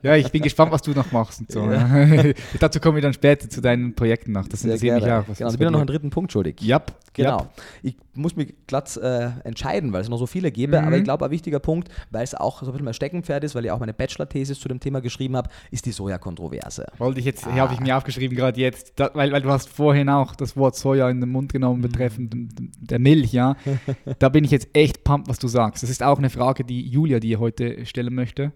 Ja, 0.02 0.16
ich 0.16 0.30
bin 0.30 0.42
gespannt, 0.42 0.72
was 0.72 0.82
du 0.82 0.92
noch 0.92 1.10
machst 1.12 1.40
und 1.40 1.52
so. 1.52 1.70
Ja. 1.70 2.24
Dazu 2.60 2.80
kommen 2.80 2.96
wir 2.96 3.02
dann 3.02 3.12
später 3.12 3.48
zu 3.48 3.60
deinen 3.60 3.94
Projekten 3.94 4.32
nach. 4.32 4.48
Das 4.48 4.64
interessiert 4.64 5.02
mich 5.02 5.12
auch. 5.12 5.28
Was 5.28 5.38
genau, 5.38 5.48
also 5.48 5.58
bin 5.58 5.72
noch 5.72 5.78
einen 5.78 5.86
dritten 5.86 6.10
Punkt 6.10 6.32
schuldig. 6.32 6.60
Yep, 6.62 6.92
genau. 7.14 7.40
Yep. 7.40 7.50
Ich 7.82 7.96
muss 8.16 8.36
mich 8.36 8.54
glatt 8.66 8.96
äh, 8.96 9.30
entscheiden, 9.44 9.92
weil 9.92 10.00
es 10.00 10.08
noch 10.08 10.18
so 10.18 10.26
viele 10.26 10.50
gäbe, 10.50 10.80
mhm. 10.80 10.86
aber 10.86 10.96
ich 10.96 11.04
glaube, 11.04 11.24
ein 11.24 11.30
wichtiger 11.30 11.58
Punkt, 11.58 11.88
weil 12.10 12.24
es 12.24 12.34
auch 12.34 12.60
so 12.60 12.66
ein 12.66 12.72
bisschen 12.72 12.84
mein 12.84 12.94
Steckenpferd 12.94 13.44
ist, 13.44 13.54
weil 13.54 13.64
ich 13.64 13.70
auch 13.70 13.80
meine 13.80 13.94
Bachelor-Thesis 13.94 14.58
zu 14.58 14.68
dem 14.68 14.80
Thema 14.80 15.00
geschrieben 15.00 15.36
habe, 15.36 15.50
ist 15.70 15.86
die 15.86 15.92
Soja-Kontroverse. 15.92 16.86
Wollte 16.98 17.20
ich 17.20 17.26
jetzt, 17.26 17.46
ah. 17.46 17.52
hier 17.52 17.62
habe 17.62 17.74
ich 17.74 17.80
mir 17.80 17.96
aufgeschrieben, 17.96 18.36
gerade 18.36 18.60
jetzt, 18.60 18.94
da, 18.96 19.10
weil, 19.14 19.32
weil 19.32 19.42
du 19.42 19.50
hast 19.50 19.68
vorhin 19.68 20.08
auch 20.08 20.34
das 20.34 20.56
Wort 20.56 20.76
Soja 20.76 21.08
in 21.10 21.20
den 21.20 21.30
Mund 21.30 21.52
genommen, 21.52 21.78
mhm. 21.78 21.82
betreffend 21.82 22.34
der 22.80 22.98
Milch, 22.98 23.32
ja. 23.32 23.56
da 24.26 24.30
bin 24.30 24.42
ich 24.42 24.50
jetzt 24.50 24.66
echt 24.72 25.04
pumped, 25.04 25.28
was 25.28 25.38
du 25.38 25.46
sagst. 25.46 25.84
Das 25.84 25.90
ist 25.90 26.02
auch 26.02 26.18
eine 26.18 26.30
Frage, 26.30 26.64
die 26.64 26.84
Julia 26.84 27.20
dir 27.20 27.38
heute 27.38 27.86
stellen 27.86 28.12
möchte, 28.12 28.52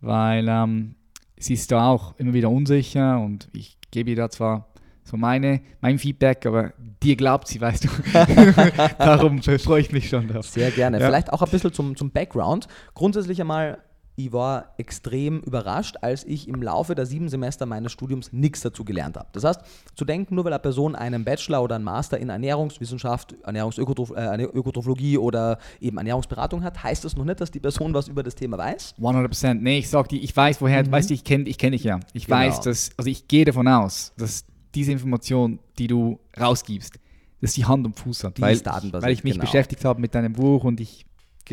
weil 0.00 0.46
ähm, 0.48 0.94
sie 1.36 1.54
ist 1.54 1.72
da 1.72 1.88
auch 1.88 2.16
immer 2.18 2.32
wieder 2.32 2.48
unsicher 2.48 3.18
und 3.18 3.48
ich 3.52 3.76
gebe 3.90 4.10
ihr 4.10 4.16
da 4.16 4.30
zwar 4.30 4.68
so 5.02 5.16
meine, 5.16 5.62
mein 5.80 5.98
Feedback, 5.98 6.46
aber 6.46 6.74
dir 7.02 7.16
glaubt 7.16 7.48
sie, 7.48 7.60
weißt 7.60 7.86
du. 7.86 7.88
Darum 8.98 9.42
freue 9.42 9.80
ich 9.80 9.90
mich 9.90 10.08
schon 10.08 10.28
darauf. 10.28 10.46
Sehr 10.46 10.70
gerne. 10.70 11.00
Ja. 11.00 11.06
Vielleicht 11.06 11.32
auch 11.32 11.42
ein 11.42 11.50
bisschen 11.50 11.72
zum, 11.72 11.96
zum 11.96 12.12
Background. 12.12 12.68
Grundsätzlich 12.94 13.40
einmal 13.40 13.78
ich 14.16 14.32
war 14.32 14.74
extrem 14.76 15.40
überrascht, 15.40 15.96
als 16.02 16.24
ich 16.24 16.48
im 16.48 16.62
Laufe 16.62 16.94
der 16.94 17.06
sieben 17.06 17.28
Semester 17.28 17.66
meines 17.66 17.92
Studiums 17.92 18.32
nichts 18.32 18.60
dazu 18.60 18.84
gelernt 18.84 19.16
habe. 19.16 19.28
Das 19.32 19.44
heißt, 19.44 19.60
zu 19.94 20.04
denken, 20.04 20.34
nur 20.34 20.44
weil 20.44 20.52
eine 20.52 20.60
Person 20.60 20.94
einen 20.94 21.24
Bachelor 21.24 21.62
oder 21.62 21.76
einen 21.76 21.84
Master 21.84 22.18
in 22.18 22.28
Ernährungswissenschaft, 22.28 23.34
Ernährungsökotrophologie 23.44 25.14
äh, 25.14 25.18
oder 25.18 25.58
eben 25.80 25.96
Ernährungsberatung 25.96 26.62
hat, 26.62 26.82
heißt 26.82 27.04
das 27.04 27.16
noch 27.16 27.24
nicht, 27.24 27.40
dass 27.40 27.50
die 27.50 27.60
Person 27.60 27.94
was 27.94 28.08
über 28.08 28.22
das 28.22 28.34
Thema 28.34 28.58
weiß. 28.58 28.94
100%. 29.00 29.54
Nee, 29.54 29.78
ich 29.78 29.88
sag 29.88 30.08
dir, 30.08 30.20
ich 30.20 30.36
weiß, 30.36 30.60
woher, 30.60 30.84
mhm. 30.84 30.92
weißt 30.92 31.10
du, 31.10 31.14
ich 31.14 31.24
kenne 31.24 31.48
ich 31.48 31.58
kenn 31.58 31.72
dich 31.72 31.84
ja. 31.84 32.00
Ich 32.12 32.26
genau. 32.26 32.38
weiß, 32.38 32.60
dass, 32.60 32.90
also 32.96 33.08
ich 33.08 33.28
gehe 33.28 33.44
davon 33.44 33.66
aus, 33.68 34.12
dass 34.18 34.44
diese 34.74 34.92
Information, 34.92 35.58
die 35.78 35.86
du 35.86 36.20
rausgibst, 36.38 36.98
dass 37.40 37.54
die 37.54 37.64
Hand 37.64 37.86
und 37.86 37.98
Fuß 37.98 38.24
hat. 38.24 38.38
Die 38.38 38.42
weil, 38.42 38.60
weil 38.64 39.12
ich 39.12 39.24
mich 39.24 39.34
genau. 39.34 39.44
beschäftigt 39.44 39.84
habe 39.84 40.00
mit 40.00 40.14
deinem 40.14 40.32
Buch 40.32 40.64
und 40.64 40.80
ich 40.80 41.06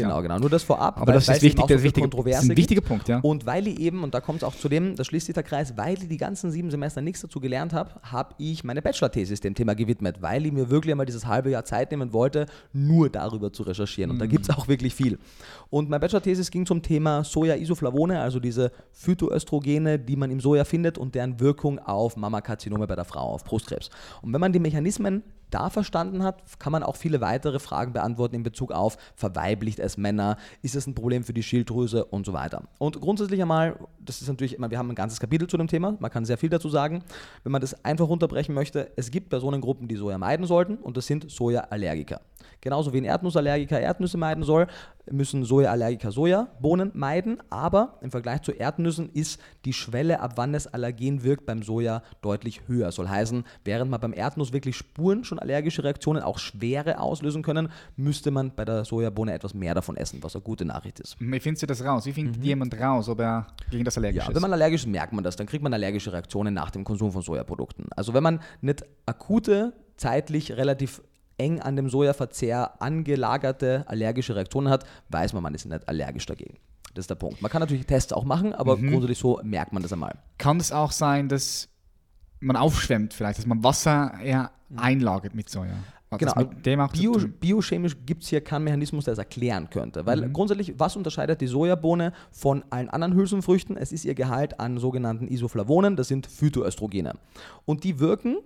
Genau, 0.04 0.22
genau. 0.22 0.40
Nur 0.40 0.50
das 0.50 0.64
vorab. 0.64 1.00
Aber 1.00 1.14
das 1.14 1.28
ist 1.28 1.42
wichtig, 1.42 1.66
das, 1.68 1.84
wichtige, 1.84 2.08
das 2.10 2.44
ist 2.44 2.50
ein 2.50 2.58
wichtiger 2.58 2.82
Punkt, 2.82 3.08
ja. 3.08 3.20
Und 3.20 3.46
weil 3.46 3.68
ich 3.68 3.80
eben, 3.80 4.04
und 4.04 4.14
da 4.14 4.22
kommt 4.22 4.38
es 4.38 4.44
auch 4.44 4.56
zu 4.56 4.70
dem, 4.70 4.96
das 4.96 5.08
schließt 5.08 5.26
sich 5.26 5.34
der 5.34 5.44
Kreis, 5.44 5.76
weil 5.78 5.98
ich 5.98 6.08
die 6.08 6.18
ganzen 6.18 6.52
sieben 6.52 6.72
Semester 6.72 7.02
nichts 7.02 7.22
dazu 7.22 7.40
gelernt 7.40 7.74
habe, 7.74 7.92
habe 8.04 8.36
ich 8.38 8.64
meine 8.64 8.82
Bachelor-Thesis 8.82 9.40
dem 9.42 9.56
Thema 9.56 9.76
gewidmet, 9.76 10.22
weil 10.22 10.46
ich 10.46 10.52
mir 10.52 10.70
wirklich 10.70 10.92
einmal 10.92 11.06
dieses 11.06 11.26
halbe 11.26 11.50
Jahr 11.50 11.66
Zeit 11.66 11.92
nehmen 11.92 12.14
wollte, 12.14 12.46
nur 12.74 13.10
darüber 13.10 13.52
zu 13.52 13.64
recherchieren. 13.64 14.12
Und 14.12 14.18
mhm. 14.18 14.22
da 14.22 14.26
gibt 14.28 14.50
es 14.50 14.56
auch 14.56 14.68
wirklich 14.68 14.94
viel. 14.94 15.18
Und 15.70 15.90
meine 15.90 16.00
Bachelor-Thesis 16.00 16.52
ging 16.52 16.66
zum 16.66 16.82
Thema 16.82 17.24
Soja-Isoflavone, 17.24 18.20
also 18.20 18.40
diese 18.40 18.72
Phytoöstrogene, 18.94 20.00
die 20.00 20.16
man 20.16 20.32
im 20.32 20.40
Soja 20.40 20.64
findet 20.64 20.98
und 20.98 21.16
deren 21.16 21.40
Wirkung 21.40 21.80
auf 21.80 22.16
Mammakarzinome 22.18 22.88
bei 22.88 22.96
der 22.96 23.06
Frau, 23.06 23.34
auf 23.34 23.44
Brustkrebs. 23.44 23.90
Und 24.22 24.34
wenn 24.34 24.42
man 24.42 24.54
die 24.54 24.60
Mechanismen 24.60 25.24
da 25.50 25.70
verstanden 25.70 26.24
hat, 26.24 26.60
kann 26.60 26.72
man 26.72 26.84
auch 26.84 26.96
viele 26.96 27.22
weitere 27.22 27.60
Fragen 27.60 27.94
beantworten 27.94 28.36
in 28.36 28.44
Bezug 28.44 28.72
auf, 28.72 28.98
verweiblicht 29.16 29.80
es 29.80 29.98
Männer, 29.98 30.38
ist 30.62 30.76
es 30.76 30.88
ein 30.88 30.96
Problem 30.96 31.24
für 31.24 31.34
die 31.34 31.44
Schilddrüse 31.44 32.06
und 32.06 32.26
so 32.26 32.34
weiter. 32.34 32.64
Und 32.78 33.00
grundsätzlich 33.00 33.42
einmal, 33.42 33.80
das 34.00 34.22
ist 34.22 34.28
natürlich, 34.28 34.58
wir 34.58 34.78
haben 34.78 34.90
ein 34.90 34.96
ganzes 34.96 35.20
Kapitel 35.20 35.48
zu 35.48 35.58
dem 35.58 35.68
Thema, 35.68 35.96
man 36.00 36.12
kann 36.12 36.26
sehr 36.26 36.38
viel 36.38 36.50
dazu 36.50 36.70
sagen. 36.70 37.04
Wenn 37.44 37.52
man 37.52 37.62
das 37.62 37.84
einfach 37.86 38.08
runterbrechen 38.08 38.54
möchte, 38.54 38.92
es 38.96 39.12
gibt 39.12 39.30
Personengruppen, 39.30 39.88
die 39.88 39.96
Soja 39.96 40.18
meiden 40.18 40.46
sollten 40.46 40.78
und 40.78 40.98
das 40.98 41.08
sind 41.08 41.30
Sojaallergiker. 41.30 42.22
Genauso 42.62 42.92
wie 42.94 42.98
ein 42.98 43.06
Erdnussallergiker 43.06 43.80
Erdnüsse 43.80 44.18
meiden 44.18 44.44
soll, 44.44 44.68
müssen 45.10 45.46
Sojaallergiker 45.46 46.12
Sojabohnen 46.12 46.92
meiden. 46.94 47.38
Aber 47.50 47.98
im 48.02 48.12
Vergleich 48.12 48.42
zu 48.42 48.52
Erdnüssen 48.52 49.10
ist 49.14 49.40
die 49.66 49.74
Schwelle, 49.74 50.20
ab 50.20 50.34
wann 50.36 50.54
das 50.54 50.68
Allergen 50.68 51.24
wirkt, 51.24 51.46
beim 51.46 51.64
Soja 51.64 52.02
deutlich 52.22 52.68
höher. 52.68 52.92
Soll 52.92 53.08
heißen, 53.08 53.46
während 53.64 53.90
man 53.92 54.00
beim 54.02 54.12
Erdnuss 54.14 54.54
wirklich 54.54 54.76
Spuren 54.76 55.24
schon 55.24 55.40
allergische 55.40 55.84
Reaktionen, 55.84 56.22
auch 56.24 56.40
schwere 56.40 57.00
auslösen 57.00 57.44
können, 57.44 57.70
müsste 57.96 58.32
man 58.32 58.54
bei 58.56 58.66
der 58.66 58.84
Sojabohne 58.86 59.34
etwas 59.34 59.54
mehr 59.54 59.74
davon 59.76 59.96
essen, 59.96 60.22
was 60.24 60.36
eine 60.36 60.42
gute 60.42 60.66
Nachricht 60.66 61.00
ist. 61.00 61.16
Wie 61.20 61.40
findest 61.40 61.64
du 61.64 61.68
das 61.68 61.84
raus? 61.84 62.06
Wie 62.06 62.14
findet 62.14 62.44
jemand 62.44 62.78
raus, 62.80 63.08
ob 63.08 63.20
er 63.20 63.48
gegen 63.72 63.86
das 63.86 63.98
allergisch 63.98 64.24
Ja, 64.24 64.30
ist? 64.30 64.36
wenn 64.36 64.42
man 64.42 64.52
allergisch 64.54 64.82
ist, 64.82 64.88
merkt 64.88 65.14
man 65.14 65.24
das. 65.24 65.36
Dann 65.36 65.48
kriegt 65.48 65.64
man 65.64 65.74
allergische 65.74 66.12
Reaktionen 66.12 66.54
nach 66.54 66.72
dem 66.72 66.84
Konsum 66.84 67.12
von 67.12 67.22
Sojaprodukten. 67.22 67.86
Also 67.96 68.14
wenn 68.14 68.24
man 68.24 68.40
nicht 68.62 68.84
akute, 69.06 69.74
zeitlich 69.96 70.52
relativ 70.58 71.02
eng 71.38 71.60
an 71.62 71.76
dem 71.76 71.90
Sojaverzehr 71.90 72.82
angelagerte 72.82 73.84
allergische 73.88 74.36
Reaktionen 74.36 74.70
hat, 74.70 74.86
weiß 75.10 75.34
man, 75.34 75.44
man 75.44 75.54
ist 75.54 75.66
nicht 75.66 75.88
allergisch 75.88 76.26
dagegen. 76.26 76.58
Das 76.94 77.04
ist 77.04 77.10
der 77.10 77.16
Punkt. 77.16 77.42
Man 77.42 77.52
kann 77.52 77.60
natürlich 77.62 77.86
Tests 77.86 78.12
auch 78.12 78.24
machen, 78.24 78.54
aber 78.54 78.78
Mhm. 78.78 78.90
grundsätzlich 78.90 79.20
so 79.20 79.40
merkt 79.44 79.72
man 79.74 79.84
das 79.84 79.94
einmal. 79.94 80.16
Kann 80.40 80.60
es 80.60 80.72
auch 80.72 80.92
sein, 80.92 81.30
dass 81.30 81.70
man 82.40 82.56
aufschwemmt 82.56 83.14
vielleicht, 83.14 83.38
dass 83.40 83.46
man 83.46 83.64
Wasser 83.64 84.14
eher 84.24 84.52
einlagert 84.76 85.36
mit 85.36 85.50
Soja? 85.50 85.76
Hat 86.10 86.20
Genau, 86.20 86.34
Bio, 86.94 87.18
biochemisch 87.40 87.98
gibt 88.06 88.24
es 88.24 88.30
hier 88.30 88.40
keinen 88.42 88.64
Mechanismus, 88.64 89.04
der 89.04 89.12
es 89.12 89.18
erklären 89.20 89.70
könnte. 89.70 90.06
Weil 90.06 90.22
Mhm. 90.28 90.34
grundsätzlich, 90.34 90.74
was 90.80 90.96
unterscheidet 90.96 91.42
die 91.42 91.48
Sojabohne 91.48 92.14
von 92.32 92.64
allen 92.70 92.90
anderen 92.90 93.14
Hülsenfrüchten? 93.14 93.76
Es 93.76 93.92
ist 93.92 94.06
ihr 94.06 94.16
Gehalt 94.16 94.58
an 94.60 94.78
sogenannten 94.78 95.28
Isoflavonen, 95.28 95.98
das 95.98 96.08
sind 96.08 96.26
Phytoöstrogene. 96.26 97.14
Und 97.66 97.84
die 97.84 98.00
wirken 98.00 98.38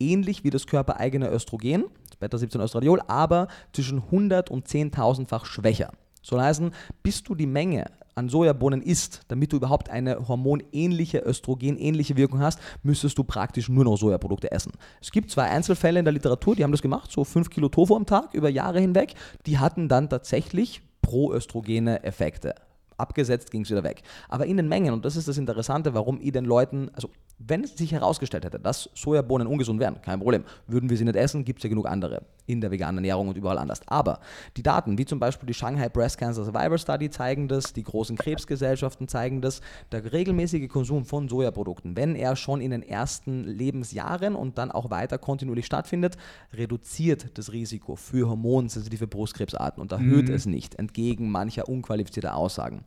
ähnlich 0.00 0.42
wie 0.42 0.50
das 0.50 0.66
körpereigene 0.66 1.30
Östrogen, 1.30 1.84
das 2.28 2.40
Beta-17-Östradiol, 2.40 3.00
aber 3.06 3.48
zwischen 3.72 4.02
100 4.02 4.50
und 4.50 4.66
10.000-fach 4.68 5.44
schwächer. 5.46 5.92
Soll 6.22 6.40
heißen, 6.40 6.70
bis 7.02 7.22
du 7.22 7.34
die 7.34 7.46
Menge 7.46 7.86
an 8.14 8.28
Sojabohnen 8.28 8.80
isst, 8.80 9.22
damit 9.28 9.52
du 9.52 9.56
überhaupt 9.56 9.90
eine 9.90 10.28
hormonähnliche, 10.28 11.18
östrogenähnliche 11.18 12.16
Wirkung 12.16 12.40
hast, 12.40 12.60
müsstest 12.82 13.18
du 13.18 13.24
praktisch 13.24 13.68
nur 13.68 13.84
noch 13.84 13.96
Sojaprodukte 13.96 14.50
essen. 14.50 14.72
Es 15.00 15.10
gibt 15.10 15.30
zwei 15.30 15.44
Einzelfälle 15.44 15.98
in 15.98 16.04
der 16.04 16.12
Literatur, 16.12 16.54
die 16.54 16.64
haben 16.64 16.70
das 16.70 16.82
gemacht, 16.82 17.10
so 17.10 17.24
5 17.24 17.50
Kilo 17.50 17.68
Tofu 17.68 17.96
am 17.96 18.06
Tag 18.06 18.32
über 18.32 18.48
Jahre 18.48 18.80
hinweg. 18.80 19.14
Die 19.46 19.58
hatten 19.58 19.88
dann 19.88 20.08
tatsächlich 20.08 20.82
proöstrogene 21.02 22.04
Effekte. 22.04 22.54
Abgesetzt 22.96 23.50
ging 23.50 23.62
es 23.62 23.70
wieder 23.70 23.84
weg. 23.84 24.02
Aber 24.28 24.46
in 24.46 24.56
den 24.56 24.68
Mengen, 24.68 24.92
und 24.92 25.04
das 25.04 25.16
ist 25.16 25.28
das 25.28 25.38
Interessante, 25.38 25.94
warum 25.94 26.20
ich 26.20 26.32
den 26.32 26.44
Leuten, 26.44 26.90
also 26.94 27.08
wenn 27.38 27.64
es 27.64 27.76
sich 27.76 27.92
herausgestellt 27.92 28.44
hätte, 28.44 28.60
dass 28.60 28.90
Sojabohnen 28.94 29.46
ungesund 29.46 29.80
wären, 29.80 30.00
kein 30.00 30.20
Problem, 30.20 30.44
würden 30.66 30.88
wir 30.88 30.96
sie 30.96 31.04
nicht 31.04 31.16
essen, 31.16 31.44
gibt 31.44 31.58
es 31.58 31.64
ja 31.64 31.68
genug 31.68 31.86
andere 31.86 32.22
in 32.46 32.60
der 32.60 32.70
veganen 32.70 32.98
Ernährung 32.98 33.28
und 33.28 33.36
überall 33.36 33.58
anders. 33.58 33.80
Aber 33.86 34.20
die 34.56 34.62
Daten, 34.62 34.98
wie 34.98 35.04
zum 35.04 35.18
Beispiel 35.18 35.46
die 35.46 35.54
Shanghai 35.54 35.88
Breast 35.88 36.18
Cancer 36.18 36.44
Survivor 36.44 36.78
Study 36.78 37.10
zeigen 37.10 37.48
das, 37.48 37.72
die 37.72 37.82
großen 37.82 38.16
Krebsgesellschaften 38.16 39.08
zeigen 39.08 39.40
das, 39.40 39.60
der 39.92 40.12
regelmäßige 40.12 40.68
Konsum 40.68 41.04
von 41.04 41.28
Sojaprodukten, 41.28 41.96
wenn 41.96 42.14
er 42.14 42.36
schon 42.36 42.60
in 42.60 42.70
den 42.70 42.82
ersten 42.82 43.44
Lebensjahren 43.44 44.34
und 44.34 44.58
dann 44.58 44.70
auch 44.70 44.90
weiter 44.90 45.18
kontinuierlich 45.18 45.66
stattfindet, 45.66 46.16
reduziert 46.52 47.36
das 47.38 47.52
Risiko 47.52 47.96
für 47.96 48.28
hormonsensitive 48.28 49.06
Brustkrebsarten 49.06 49.80
und 49.80 49.92
erhöht 49.92 50.28
es 50.28 50.46
nicht, 50.46 50.76
entgegen 50.76 51.30
mancher 51.30 51.68
unqualifizierter 51.68 52.36
Aussagen. 52.36 52.83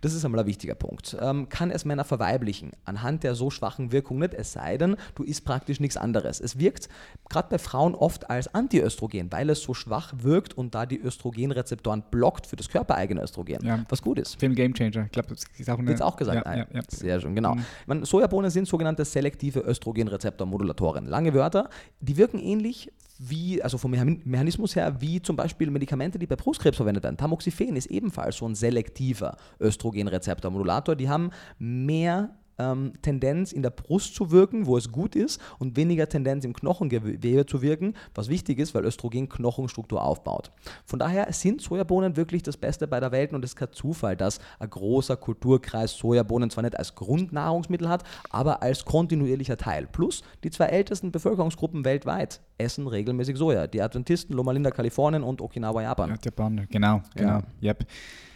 Das 0.00 0.14
ist 0.14 0.24
einmal 0.24 0.40
ein 0.40 0.46
wichtiger 0.46 0.74
Punkt. 0.74 1.16
Ähm, 1.20 1.48
kann 1.48 1.70
es 1.70 1.84
Männer 1.84 2.04
verweiblichen? 2.04 2.72
Anhand 2.84 3.22
der 3.22 3.34
so 3.34 3.50
schwachen 3.50 3.92
Wirkung 3.92 4.18
nicht, 4.18 4.32
es 4.34 4.52
sei 4.52 4.78
denn, 4.78 4.96
du 5.14 5.22
isst 5.24 5.44
praktisch 5.44 5.78
nichts 5.80 5.96
anderes. 5.96 6.40
Es 6.40 6.58
wirkt 6.58 6.88
gerade 7.28 7.48
bei 7.50 7.58
Frauen 7.58 7.94
oft 7.94 8.30
als 8.30 8.54
Antiöstrogen, 8.54 9.30
weil 9.30 9.50
es 9.50 9.62
so 9.62 9.74
schwach 9.74 10.12
wirkt 10.16 10.56
und 10.56 10.74
da 10.74 10.86
die 10.86 10.98
Östrogenrezeptoren 11.00 12.04
blockt 12.10 12.46
für 12.46 12.56
das 12.56 12.68
körpereigene 12.68 13.22
Östrogen, 13.22 13.64
Ja. 13.64 13.84
was 13.88 14.00
gut 14.02 14.18
ist. 14.18 14.38
Film 14.40 14.54
Game 14.54 14.72
Changer. 14.74 15.04
Ich 15.06 15.12
glaube, 15.12 15.28
das 15.28 15.44
ist 15.58 15.68
auch 15.70 15.78
eine. 15.78 15.88
Wird 15.88 16.02
auch 16.02 16.16
gesagt. 16.16 16.46
Ja, 16.46 16.56
ja. 16.56 16.66
Sehr 16.88 17.20
schön, 17.20 17.34
genau. 17.34 17.56
Meine, 17.86 18.06
Sojabohnen 18.06 18.50
sind 18.50 18.66
sogenannte 18.68 19.04
selektive 19.04 19.60
Östrogenrezeptormodulatoren. 19.60 21.06
Lange 21.06 21.34
Wörter. 21.34 21.68
Die 22.00 22.16
wirken 22.16 22.38
ähnlich 22.38 22.90
wie, 23.20 23.62
also 23.62 23.76
vom 23.76 23.92
Mechan- 23.92 24.22
Mechanismus 24.24 24.74
her, 24.74 24.96
wie 25.00 25.20
zum 25.20 25.36
Beispiel 25.36 25.70
Medikamente, 25.70 26.18
die 26.18 26.26
bei 26.26 26.36
Brustkrebs 26.36 26.78
verwendet 26.78 27.04
werden. 27.04 27.18
Tamoxifen 27.18 27.76
ist 27.76 27.86
ebenfalls 27.86 28.38
so 28.38 28.46
ein 28.46 28.54
selektiver 28.54 29.36
Östrogenrezeptormodulator. 29.60 30.96
Die 30.96 31.08
haben 31.08 31.30
mehr 31.58 32.30
ähm, 32.58 32.92
Tendenz 33.02 33.52
in 33.52 33.62
der 33.62 33.70
Brust 33.70 34.14
zu 34.14 34.30
wirken, 34.30 34.66
wo 34.66 34.76
es 34.78 34.90
gut 34.90 35.14
ist, 35.16 35.40
und 35.58 35.76
weniger 35.76 36.08
Tendenz 36.08 36.44
im 36.44 36.54
Knochengewebe 36.54 37.44
zu 37.44 37.60
wirken, 37.60 37.94
was 38.14 38.28
wichtig 38.28 38.58
ist, 38.58 38.74
weil 38.74 38.84
Östrogen 38.84 39.28
Knochenstruktur 39.28 40.02
aufbaut. 40.02 40.50
Von 40.86 40.98
daher 40.98 41.32
sind 41.32 41.60
Sojabohnen 41.60 42.16
wirklich 42.16 42.42
das 42.42 42.56
Beste 42.56 42.86
bei 42.86 43.00
der 43.00 43.12
Welt 43.12 43.32
und 43.32 43.44
es 43.44 43.52
ist 43.52 43.56
kein 43.56 43.72
Zufall, 43.72 44.16
dass 44.16 44.40
ein 44.58 44.70
großer 44.70 45.16
Kulturkreis 45.16 45.96
Sojabohnen 45.96 46.50
zwar 46.50 46.62
nicht 46.62 46.78
als 46.78 46.94
Grundnahrungsmittel 46.94 47.88
hat, 47.88 48.04
aber 48.30 48.62
als 48.62 48.84
kontinuierlicher 48.84 49.56
Teil. 49.56 49.86
Plus 49.86 50.22
die 50.42 50.50
zwei 50.50 50.66
ältesten 50.66 51.12
Bevölkerungsgruppen 51.12 51.84
weltweit 51.84 52.40
essen 52.60 52.86
regelmäßig 52.86 53.36
Soja. 53.36 53.66
Die 53.66 53.82
Adventisten, 53.82 54.34
Loma 54.34 54.52
Linda, 54.52 54.70
Kalifornien 54.70 55.22
und 55.22 55.40
Okinawa, 55.40 55.82
Japan. 55.82 56.10
Ja, 56.10 56.16
Japan, 56.22 56.66
genau, 56.70 57.02
genau. 57.14 57.40
Yep. 57.62 57.86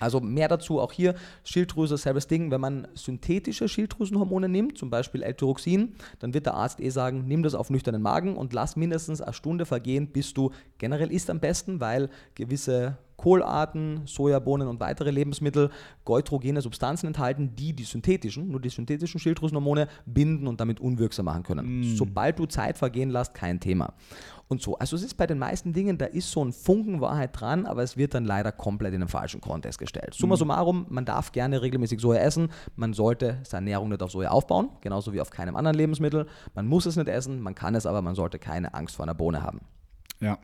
Also 0.01 0.21
mehr 0.21 0.49
dazu 0.49 0.81
auch 0.81 0.93
hier, 0.93 1.15
Schilddrüse, 1.45 1.97
selbes 1.97 2.27
Ding, 2.27 2.51
wenn 2.51 2.61
man 2.61 2.89
synthetische 2.95 3.69
Schilddrüsenhormone 3.69 4.49
nimmt, 4.49 4.77
zum 4.77 4.91
Beispiel 4.91 5.23
L-Tyroxin, 5.23 5.95
dann 6.19 6.35
wird 6.35 6.47
der 6.47 6.55
Arzt 6.55 6.81
eh 6.81 6.91
sagen, 6.91 7.25
nimm 7.27 7.43
das 7.43 7.55
auf 7.55 7.71
nüchternen 7.71 8.03
Magen 8.03 8.37
und 8.37 8.53
lass 8.53 8.77
mindestens 8.77 9.21
eine 9.21 9.33
Stunde 9.33 9.67
vergehen, 9.67 10.09
bis 10.09 10.35
du 10.35 10.51
generell 10.79 11.11
isst 11.11 11.31
am 11.31 11.41
besten, 11.41 11.81
weil 11.81 12.11
gewisse 12.35 12.99
Kohlarten, 13.17 14.03
Sojabohnen 14.05 14.69
und 14.69 14.81
weitere 14.81 15.11
Lebensmittel 15.11 15.71
goitrogene 16.05 16.61
Substanzen 16.61 17.07
enthalten, 17.09 17.55
die 17.57 17.73
die 17.73 17.85
synthetischen, 17.85 18.51
nur 18.51 18.61
die 18.61 18.69
synthetischen 18.69 19.21
Schilddrüsenhormone 19.21 19.89
binden 20.07 20.47
und 20.47 20.61
damit 20.61 20.81
unwirksam 20.81 21.27
machen 21.27 21.43
können. 21.43 21.83
Sobald 21.97 22.39
du 22.39 22.47
Zeit 22.47 22.79
vergehen 22.79 23.11
lässt, 23.11 23.35
kein 23.35 23.61
Thema. 23.61 23.95
Und 24.49 24.61
so. 24.61 24.77
Also 24.77 24.95
es 24.95 25.03
ist 25.03 25.15
bei 25.15 25.27
den 25.27 25.39
meisten 25.39 25.73
Dingen, 25.73 25.97
da 25.97 26.05
ist 26.05 26.31
so 26.31 26.45
ein 26.45 26.53
Funken 26.53 27.01
Wahrheit 27.01 27.31
dran, 27.33 27.65
aber 27.67 27.83
es 27.83 27.97
wird 27.97 28.15
dann 28.15 28.25
leider 28.25 28.53
komplett 28.53 28.93
in 28.93 29.01
den 29.01 29.09
falschen 29.09 29.41
Kontext 29.41 29.79
gestellt. 29.79 30.15
Summa 30.15 30.37
summarum, 30.37 30.87
man 30.91 31.05
darf 31.07 31.33
gerne 31.33 31.63
regelmäßig 31.63 32.01
Soja 32.01 32.21
essen, 32.21 32.49
man 32.77 32.93
sollte 32.93 33.39
seine 33.43 33.71
Ernährung 33.71 33.89
nicht 33.89 34.03
auf 34.03 34.11
Soja 34.11 34.31
aufbauen, 34.31 34.69
genauso 34.83 35.13
wie 35.13 35.21
auf 35.21 35.31
keinem 35.31 35.57
anderen 35.57 35.77
Lebensmittel. 35.77 36.27
Man 36.55 36.67
muss 36.67 36.87
es 36.87 36.97
nicht 36.97 37.09
essen, 37.09 37.41
man 37.41 37.55
kann 37.55 37.75
es 37.75 37.87
aber, 37.87 38.03
man 38.03 38.15
sollte 38.15 38.39
keine 38.39 38.75
Angst 38.75 38.97
vor 38.97 39.05
einer 39.05 39.15
Bohne 39.15 39.43
haben. 39.43 39.61
Ja, 40.25 40.39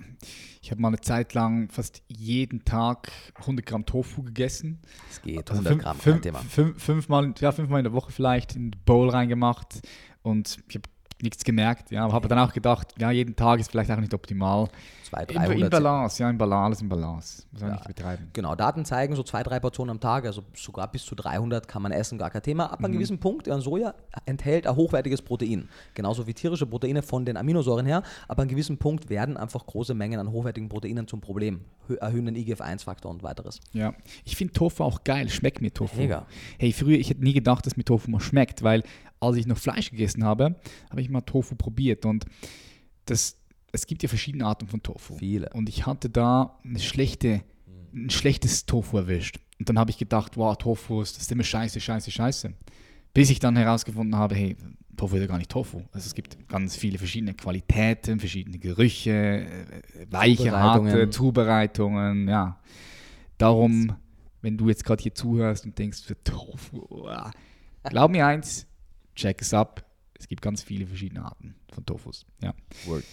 ich 0.60 0.70
habe 0.70 0.82
mal 0.82 0.88
eine 0.88 1.00
Zeit 1.00 1.32
lang 1.32 1.70
fast 1.70 2.02
jeden 2.06 2.66
Tag 2.66 3.10
100 3.36 3.64
Gramm 3.64 3.86
Tofu 3.86 4.22
gegessen. 4.22 4.78
Es 5.10 5.22
geht, 5.22 5.50
Also 5.50 5.62
100 5.62 5.72
fünf, 5.72 5.82
Gramm, 5.82 5.96
kein 5.96 6.02
fünf, 6.02 6.20
Thema. 6.20 6.38
fünf, 6.40 6.82
fünfmal, 6.82 7.34
ja, 7.40 7.50
fünfmal 7.50 7.80
in 7.80 7.84
der 7.84 7.94
Woche 7.94 8.12
vielleicht 8.12 8.56
in 8.56 8.72
den 8.72 8.80
Bowl 8.84 9.08
reingemacht 9.08 9.80
und 10.20 10.58
ich 10.68 10.74
habe 10.76 10.86
nichts 11.22 11.44
gemerkt. 11.44 11.90
Ja, 11.90 12.04
aber 12.04 12.12
habe 12.12 12.28
dann 12.28 12.38
auch 12.38 12.52
gedacht, 12.52 12.94
ja, 12.98 13.10
jeden 13.10 13.36
Tag 13.36 13.60
ist 13.60 13.70
vielleicht 13.70 13.90
auch 13.90 13.96
nicht 14.00 14.14
optimal. 14.14 14.68
200, 15.08 15.30
Im, 15.32 15.36
Im 15.36 15.48
300. 15.48 15.70
Balance, 15.70 16.22
ja, 16.22 16.30
im 16.30 16.38
Balance, 16.38 16.64
alles 16.64 16.82
im 16.82 16.88
Balance. 16.88 17.42
Muss 17.50 17.60
man 17.62 17.70
Ja. 17.70 17.76
nicht 17.76 17.88
betreiben. 17.88 18.28
Genau, 18.32 18.54
Daten 18.54 18.84
zeigen 18.84 19.16
so 19.16 19.22
zwei, 19.24 19.42
drei 19.42 19.58
Portionen 19.58 19.90
am 19.90 20.00
Tag, 20.00 20.24
also 20.24 20.42
sogar 20.54 20.90
bis 20.90 21.04
zu 21.04 21.14
300 21.16 21.66
kann 21.66 21.82
man 21.82 21.90
essen, 21.90 22.16
gar 22.16 22.30
kein 22.30 22.42
Thema. 22.42 22.66
Ab 22.72 22.78
einem 22.84 22.92
gewissen 22.92 23.18
Punkt, 23.18 23.46
ja, 23.48 23.58
Soja 23.60 23.94
enthält 24.26 24.66
ein 24.68 24.76
hochwertiges 24.76 25.20
Protein, 25.22 25.68
genauso 25.94 26.26
wie 26.28 26.34
tierische 26.34 26.64
Proteine 26.66 27.02
von 27.02 27.24
den 27.24 27.36
Aminosäuren 27.36 27.86
her. 27.86 28.02
Aber 28.28 28.42
an 28.42 28.48
einem 28.48 28.50
gewissen 28.50 28.78
Punkt 28.78 29.10
werden 29.10 29.36
einfach 29.36 29.66
große 29.66 29.94
Mengen 29.94 30.20
an 30.20 30.30
hochwertigen 30.30 30.68
Proteinen 30.68 31.08
zum 31.08 31.20
Problem, 31.20 31.60
hö- 31.88 31.96
erhöhen 31.96 32.26
den 32.26 32.36
IGF-1-Faktor 32.36 33.10
und 33.10 33.22
weiteres. 33.24 33.60
Ja, 33.72 33.94
ich 34.24 34.36
finde 34.36 34.52
Tofu 34.52 34.84
auch 34.84 35.02
geil, 35.02 35.28
schmeckt 35.28 35.60
mir 35.60 35.74
Tofu. 35.74 35.96
Mega. 35.96 36.26
Hey, 36.58 36.72
früher, 36.72 36.98
ich 36.98 37.10
hätte 37.10 37.24
nie 37.24 37.32
gedacht, 37.32 37.66
dass 37.66 37.76
mir 37.76 37.84
Tofu 37.84 38.08
mal 38.10 38.20
schmeckt, 38.20 38.62
weil 38.62 38.84
als 39.20 39.36
ich 39.36 39.46
noch 39.46 39.58
Fleisch 39.58 39.90
gegessen 39.90 40.24
habe, 40.24 40.56
habe 40.90 41.00
ich 41.00 41.10
mal 41.10 41.20
Tofu 41.20 41.54
probiert 41.54 42.04
und 42.06 42.24
das, 43.06 43.36
es 43.72 43.86
gibt 43.86 44.02
ja 44.02 44.08
verschiedene 44.08 44.46
Arten 44.46 44.66
von 44.66 44.82
Tofu. 44.82 45.16
Viele. 45.16 45.48
Und 45.50 45.68
ich 45.68 45.86
hatte 45.86 46.08
da 46.10 46.58
eine 46.64 46.80
schlechte, 46.80 47.42
ein 47.94 48.10
schlechtes 48.10 48.66
Tofu 48.66 48.96
erwischt. 48.98 49.38
Und 49.58 49.68
dann 49.68 49.78
habe 49.78 49.90
ich 49.90 49.98
gedacht, 49.98 50.36
wow, 50.36 50.56
Tofu, 50.56 51.02
ist- 51.02 51.16
das 51.16 51.24
ist 51.24 51.32
immer 51.32 51.44
scheiße, 51.44 51.80
scheiße, 51.80 52.10
scheiße. 52.10 52.52
Bis 53.12 53.28
ich 53.30 53.40
dann 53.40 53.56
herausgefunden 53.56 54.16
habe, 54.16 54.34
hey, 54.36 54.56
Tofu 54.96 55.16
ist 55.16 55.22
ja 55.22 55.26
gar 55.26 55.38
nicht 55.38 55.50
Tofu. 55.50 55.82
Also 55.92 56.06
es 56.06 56.14
gibt 56.14 56.48
ganz 56.48 56.76
viele 56.76 56.98
verschiedene 56.98 57.34
Qualitäten, 57.34 58.20
verschiedene 58.20 58.58
Gerüche, 58.58 59.10
äh, 59.10 60.06
weiche, 60.10 60.36
Zubereitungen. 60.44 61.12
Zubereitungen, 61.12 62.28
ja. 62.28 62.58
Darum, 63.38 63.92
wenn 64.42 64.56
du 64.56 64.68
jetzt 64.68 64.84
gerade 64.84 65.02
hier 65.02 65.14
zuhörst 65.14 65.64
und 65.64 65.78
denkst, 65.78 66.02
für 66.02 66.22
Tofu, 66.22 67.08
glaub 67.82 68.10
mir 68.10 68.26
eins, 68.26 68.66
check 69.20 69.40
es 69.42 69.52
ab, 69.54 69.84
Es 70.14 70.28
gibt 70.28 70.42
ganz 70.42 70.62
viele 70.62 70.86
verschiedene 70.86 71.24
Arten 71.24 71.54
von 71.72 71.84
Tofus. 71.84 72.26
Ja. 72.42 72.54
Word. 72.86 73.04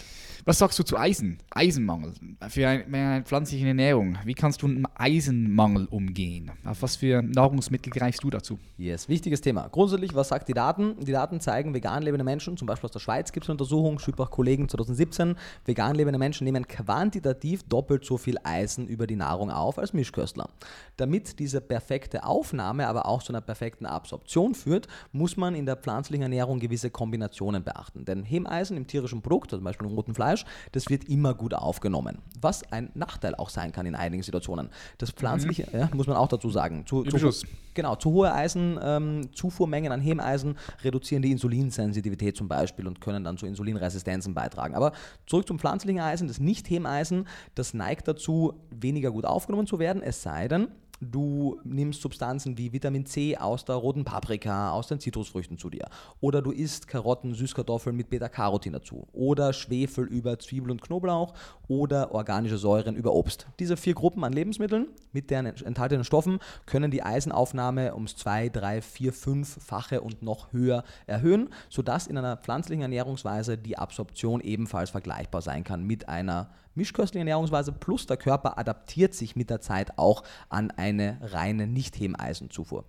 Was 0.45 0.59
sagst 0.59 0.79
du 0.79 0.83
zu 0.83 0.97
Eisen? 0.97 1.39
Eisenmangel 1.49 2.13
für 2.47 2.67
ein, 2.67 2.93
eine 2.93 3.23
pflanzliche 3.23 3.67
Ernährung. 3.67 4.17
Wie 4.23 4.33
kannst 4.33 4.61
du 4.61 4.67
mit 4.67 4.77
einem 4.77 4.87
Eisenmangel 4.95 5.87
umgehen? 5.87 6.51
Auf 6.63 6.81
was 6.81 6.95
für 6.95 7.21
Nahrungsmittel 7.21 7.91
greifst 7.91 8.23
du 8.23 8.29
dazu? 8.29 8.57
Yes, 8.77 9.09
wichtiges 9.09 9.41
Thema. 9.41 9.67
Grundsätzlich, 9.67 10.15
was 10.15 10.29
sagt 10.29 10.47
die 10.47 10.53
Daten? 10.53 11.03
Die 11.03 11.11
Daten 11.11 11.41
zeigen, 11.41 11.73
vegan 11.73 12.01
lebende 12.01 12.23
Menschen, 12.23 12.55
zum 12.55 12.65
Beispiel 12.65 12.85
aus 12.85 12.93
der 12.93 12.99
Schweiz 12.99 13.33
gibt 13.33 13.45
es 13.45 13.49
eine 13.49 13.55
Untersuchung, 13.55 13.99
Schüppach 13.99 14.29
Kollegen 14.29 14.69
2017, 14.69 15.35
vegan 15.65 15.95
lebende 15.95 16.17
Menschen 16.17 16.45
nehmen 16.45 16.65
quantitativ 16.65 17.63
doppelt 17.63 18.05
so 18.05 18.17
viel 18.17 18.37
Eisen 18.43 18.87
über 18.87 19.05
die 19.05 19.17
Nahrung 19.17 19.51
auf 19.51 19.77
als 19.77 19.91
Mischköstler. 19.91 20.49
Damit 20.95 21.39
diese 21.39 21.59
perfekte 21.59 22.23
Aufnahme 22.23 22.87
aber 22.87 23.05
auch 23.05 23.21
zu 23.21 23.33
einer 23.33 23.41
perfekten 23.41 23.85
Absorption 23.85 24.55
führt, 24.55 24.87
muss 25.11 25.35
man 25.35 25.55
in 25.55 25.65
der 25.65 25.75
pflanzlichen 25.75 26.23
Ernährung 26.23 26.59
gewisse 26.59 26.89
Kombinationen 26.89 27.65
beachten. 27.65 28.05
Denn 28.05 28.23
Hemeisen 28.47 28.77
im 28.77 28.87
tierischen 28.87 29.21
Produkt, 29.21 29.51
also 29.51 29.57
zum 29.57 29.65
Beispiel 29.65 29.87
im 29.87 29.93
roten 29.93 30.13
Fleisch, 30.13 30.45
das 30.71 30.89
wird 30.89 31.05
immer 31.05 31.33
gut 31.33 31.53
aufgenommen. 31.53 32.19
Was 32.39 32.71
ein 32.71 32.89
Nachteil 32.93 33.35
auch 33.35 33.49
sein 33.49 33.71
kann 33.71 33.85
in 33.85 33.95
einigen 33.95 34.23
Situationen. 34.23 34.69
Das 34.97 35.11
pflanzliche, 35.11 35.67
mhm. 35.71 35.79
ja, 35.79 35.89
muss 35.93 36.07
man 36.07 36.17
auch 36.17 36.27
dazu 36.27 36.49
sagen, 36.49 36.85
zu, 36.85 37.03
zu, 37.03 37.45
genau, 37.73 37.95
zu 37.95 38.11
hohe 38.11 38.33
Eisenzufuhrmengen 38.33 39.91
ähm, 39.91 39.99
an 39.99 40.01
Hemeisen 40.01 40.57
reduzieren 40.83 41.21
die 41.21 41.31
Insulinsensitivität 41.31 42.35
zum 42.35 42.47
Beispiel 42.47 42.87
und 42.87 43.01
können 43.01 43.23
dann 43.23 43.37
zu 43.37 43.45
Insulinresistenzen 43.45 44.33
beitragen. 44.33 44.75
Aber 44.75 44.93
zurück 45.25 45.47
zum 45.47 45.59
pflanzlichen 45.59 46.01
Eisen, 46.01 46.27
das 46.27 46.39
Nicht-Hemeisen, 46.39 47.27
das 47.55 47.73
neigt 47.73 48.07
dazu, 48.07 48.53
weniger 48.69 49.11
gut 49.11 49.25
aufgenommen 49.25 49.67
zu 49.67 49.79
werden, 49.79 50.01
es 50.01 50.21
sei 50.21 50.47
denn, 50.47 50.69
du 50.99 51.59
nimmst 51.63 52.01
Substanzen 52.01 52.57
wie 52.57 52.73
Vitamin 52.73 53.05
C 53.05 53.37
aus 53.37 53.65
der 53.65 53.75
roten 53.75 54.03
Paprika, 54.03 54.71
aus 54.71 54.87
den 54.87 54.99
Zitrusfrüchten 54.99 55.57
zu 55.57 55.69
dir. 55.69 55.87
Oder 56.21 56.41
du 56.41 56.51
isst 56.51 56.87
Karotten, 56.87 57.33
Süßkartoffeln 57.33 57.95
mit 57.95 58.09
Beta-Carotin 58.09 58.73
dazu. 58.73 59.07
Oder 59.13 59.53
Schwefel 59.53 60.05
über 60.05 60.39
Zwiebel 60.39 60.71
und 60.71 60.81
Knoblauch. 60.81 61.33
Oder 61.67 62.13
organische 62.13 62.57
Säuren 62.57 62.95
über 62.95 63.13
Obst. 63.13 63.47
Diese 63.59 63.77
vier 63.77 63.93
Gruppen 63.93 64.23
an 64.23 64.33
Lebensmitteln 64.33 64.87
mit 65.11 65.29
deren 65.29 65.45
enthaltenen 65.45 66.03
Stoffen 66.03 66.39
können 66.65 66.91
die 66.91 67.03
Eisenaufnahme 67.03 67.93
ums 67.93 68.15
2, 68.15 68.49
3, 68.49 68.81
4, 68.81 69.13
5-fache 69.13 69.99
und 69.99 70.21
noch 70.21 70.53
höher 70.53 70.83
erhöhen, 71.05 71.49
sodass 71.69 72.07
in 72.07 72.17
einer 72.17 72.37
pflanzlichen 72.37 72.81
Ernährungsweise 72.81 73.57
die 73.57 73.77
Absorption 73.77 74.41
ebenfalls 74.41 74.89
vergleichbar 74.89 75.41
sein 75.41 75.63
kann 75.63 75.83
mit 75.83 76.07
einer 76.07 76.49
mischköstliche 76.77 77.19
Ernährungsweise 77.19 77.71
plus 77.73 78.05
der 78.05 78.17
Körper 78.17 78.57
adaptiert 78.57 79.13
sich 79.13 79.35
mit 79.35 79.49
der 79.49 79.59
Zeit 79.59 79.97
auch 79.97 80.23
an 80.49 80.71
eine 80.71 81.17
reine 81.21 81.67
Nicht-Hemeisenzufuhr. 81.67 82.85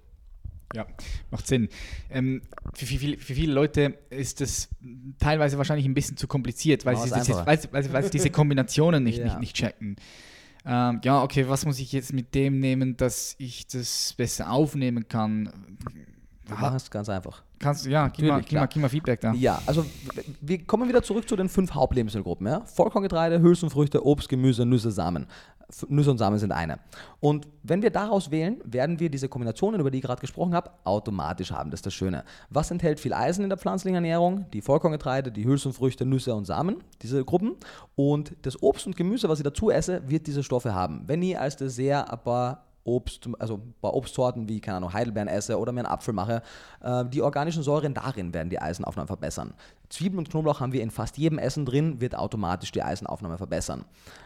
Ja, 0.74 0.86
macht 1.30 1.46
Sinn. 1.46 1.68
Ähm, 2.10 2.42
für, 2.74 2.84
für, 2.84 2.98
viele, 2.98 3.16
für, 3.16 3.34
viele 3.34 3.52
Leute 3.52 3.98
ist 4.10 4.42
das 4.42 4.68
teilweise 5.18 5.56
wahrscheinlich 5.56 5.86
ein 5.86 5.94
bisschen 5.94 6.18
zu 6.18 6.28
kompliziert, 6.28 6.84
weil, 6.84 6.96
sie, 6.96 7.08
das, 7.08 7.28
weil, 7.30 7.58
weil, 7.70 7.92
weil 7.92 8.04
sie, 8.04 8.10
diese 8.10 8.30
Kombinationen 8.30 9.02
nicht, 9.02 9.18
ja. 9.18 9.24
nicht, 9.24 9.40
nicht 9.40 9.56
checken. 9.56 9.96
Ähm, 10.66 11.00
ja, 11.02 11.22
okay, 11.22 11.48
was 11.48 11.64
muss 11.64 11.78
ich 11.78 11.92
jetzt 11.92 12.12
mit 12.12 12.34
dem 12.34 12.60
nehmen, 12.60 12.98
dass 12.98 13.34
ich 13.38 13.66
das 13.66 14.12
besser 14.18 14.50
aufnehmen 14.50 15.08
kann? 15.08 15.78
Machen 16.48 16.76
es 16.76 16.90
ganz 16.90 17.08
einfach. 17.08 17.42
Kannst 17.58 17.84
du, 17.84 17.90
ja, 17.90 18.08
gib 18.08 18.26
mal, 18.26 18.40
gib, 18.40 18.58
mal, 18.58 18.66
gib 18.66 18.82
mal 18.82 18.88
Feedback 18.88 19.20
da. 19.20 19.32
Ja, 19.32 19.60
also 19.66 19.84
wir 20.40 20.64
kommen 20.64 20.88
wieder 20.88 21.02
zurück 21.02 21.28
zu 21.28 21.36
den 21.36 21.48
fünf 21.48 21.74
Hauptlebensmittelgruppen. 21.74 22.46
Ja? 22.46 22.60
Vollkorngetreide, 22.64 23.40
Hülsenfrüchte, 23.40 24.04
Obst, 24.04 24.28
Gemüse, 24.28 24.64
Nüsse, 24.64 24.90
Samen. 24.90 25.26
Nüsse 25.88 26.10
und 26.10 26.18
Samen 26.18 26.38
sind 26.38 26.52
eine. 26.52 26.78
Und 27.20 27.46
wenn 27.62 27.82
wir 27.82 27.90
daraus 27.90 28.30
wählen, 28.30 28.58
werden 28.64 29.00
wir 29.00 29.10
diese 29.10 29.28
Kombinationen, 29.28 29.80
über 29.80 29.90
die 29.90 29.98
ich 29.98 30.04
gerade 30.04 30.20
gesprochen 30.20 30.54
habe, 30.54 30.70
automatisch 30.84 31.52
haben. 31.52 31.70
Das 31.70 31.78
ist 31.78 31.86
das 31.86 31.94
Schöne. 31.94 32.24
Was 32.48 32.70
enthält 32.70 33.00
viel 33.00 33.12
Eisen 33.12 33.42
in 33.42 33.50
der 33.50 33.58
pflanzlichen 33.58 33.96
Ernährung? 33.96 34.46
Die 34.52 34.62
Vollkorngetreide, 34.62 35.30
die 35.30 35.44
Hülsenfrüchte, 35.44 36.06
Nüsse 36.06 36.34
und 36.34 36.46
Samen, 36.46 36.82
diese 37.02 37.22
Gruppen. 37.22 37.56
Und 37.96 38.34
das 38.42 38.62
Obst 38.62 38.86
und 38.86 38.96
Gemüse, 38.96 39.28
was 39.28 39.40
ich 39.40 39.44
dazu 39.44 39.70
esse, 39.70 40.08
wird 40.08 40.26
diese 40.26 40.42
Stoffe 40.42 40.74
haben. 40.74 41.02
Wenn 41.06 41.20
ich 41.20 41.38
als 41.38 41.56
Dessert 41.56 42.10
ein 42.10 42.18
paar 42.22 42.67
Obst, 42.88 43.28
also 43.38 43.60
bei 43.80 43.88
Obstsorten 43.88 44.48
wie, 44.48 44.60
keine 44.60 44.78
Ahnung, 44.78 44.92
Heidelbeeren 44.92 45.28
esse 45.28 45.58
oder 45.58 45.72
mir 45.72 45.80
einen 45.80 45.92
Apfel 45.92 46.14
mache, 46.14 46.42
äh, 46.80 47.04
die 47.04 47.22
organischen 47.22 47.62
Säuren 47.62 47.94
darin 47.94 48.34
werden 48.34 48.50
die 48.50 48.60
Eisenaufnahme 48.60 49.06
verbessern. 49.06 49.54
Zwiebeln 49.90 50.18
und 50.18 50.30
Knoblauch 50.30 50.60
haben 50.60 50.72
wir 50.72 50.82
in 50.82 50.90
fast 50.90 51.16
jedem 51.16 51.38
Essen 51.38 51.64
drin, 51.64 52.00
wird 52.00 52.14
automatisch 52.14 52.72
die 52.72 52.82
Eisenaufnahme 52.82 53.38
verbessern. 53.38 53.84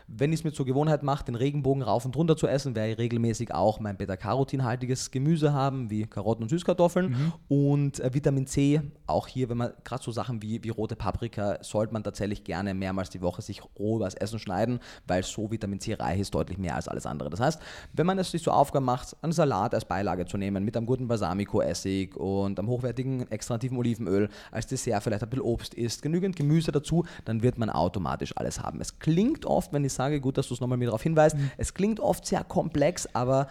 Wenn 0.08 0.32
ich 0.32 0.40
es 0.40 0.44
mir 0.44 0.52
zur 0.52 0.66
Gewohnheit 0.66 1.02
mache, 1.02 1.24
den 1.24 1.36
Regenbogen 1.36 1.82
rauf 1.82 2.04
und 2.04 2.16
runter 2.16 2.36
zu 2.36 2.46
essen, 2.46 2.74
werde 2.74 2.92
ich 2.92 2.98
regelmäßig 2.98 3.54
auch 3.54 3.80
mein 3.80 3.96
Beta-Carotin-haltiges 3.96 5.10
Gemüse 5.10 5.52
haben, 5.52 5.88
wie 5.88 6.04
Karotten 6.06 6.42
und 6.42 6.48
Süßkartoffeln. 6.48 7.10
Mhm. 7.10 7.32
Und 7.48 8.00
äh, 8.00 8.12
Vitamin 8.12 8.46
C, 8.46 8.82
auch 9.06 9.28
hier, 9.28 9.48
wenn 9.48 9.56
man 9.56 9.72
gerade 9.84 10.02
so 10.02 10.10
Sachen 10.10 10.42
wie, 10.42 10.62
wie 10.64 10.68
rote 10.70 10.96
Paprika, 10.96 11.58
sollte 11.62 11.92
man 11.92 12.02
tatsächlich 12.02 12.44
gerne 12.44 12.74
mehrmals 12.74 13.10
die 13.10 13.22
Woche 13.22 13.40
sich 13.40 13.62
roh 13.78 13.96
übers 13.96 14.14
Essen 14.14 14.38
schneiden, 14.38 14.80
weil 15.06 15.22
so 15.22 15.50
Vitamin 15.50 15.80
C 15.80 15.94
reich 15.94 16.20
ist 16.20 16.34
deutlich 16.34 16.58
mehr 16.58 16.74
als 16.74 16.88
alles 16.88 17.06
andere. 17.06 17.30
Das 17.30 17.40
heißt, 17.40 17.62
wenn 17.92 18.06
man 18.06 18.18
es 18.18 18.32
sich 18.32 18.42
zur 18.42 18.56
Aufgabe 18.56 18.84
macht, 18.84 19.16
einen 19.22 19.32
Salat 19.32 19.74
als 19.74 19.84
Beilage 19.84 20.26
zu 20.26 20.36
nehmen, 20.36 20.64
mit 20.64 20.76
einem 20.76 20.86
guten 20.86 21.06
Balsamico-Essig 21.06 22.16
und 22.16 22.58
einem 22.58 22.68
hochwertigen 22.68 23.30
extraktiven 23.30 23.78
Olivenöl, 23.78 24.28
als 24.50 24.66
Dessert 24.66 25.02
vielleicht 25.02 25.22
ein 25.22 25.30
bisschen 25.30 25.44
Obst 25.52 25.74
isst, 25.74 26.02
genügend 26.02 26.36
Gemüse 26.36 26.72
dazu, 26.72 27.04
dann 27.24 27.42
wird 27.42 27.58
man 27.58 27.70
automatisch 27.70 28.36
alles 28.36 28.60
haben. 28.60 28.80
Es 28.80 28.98
klingt 28.98 29.44
oft, 29.44 29.72
wenn 29.72 29.84
ich 29.84 29.92
sage, 29.92 30.20
gut, 30.20 30.38
dass 30.38 30.48
du 30.48 30.54
es 30.54 30.60
nochmal 30.60 30.78
mir 30.78 30.86
darauf 30.86 31.02
hinweist, 31.02 31.36
mhm. 31.36 31.50
es 31.56 31.74
klingt 31.74 32.00
oft 32.00 32.26
sehr 32.26 32.44
komplex, 32.44 33.06
aber 33.14 33.48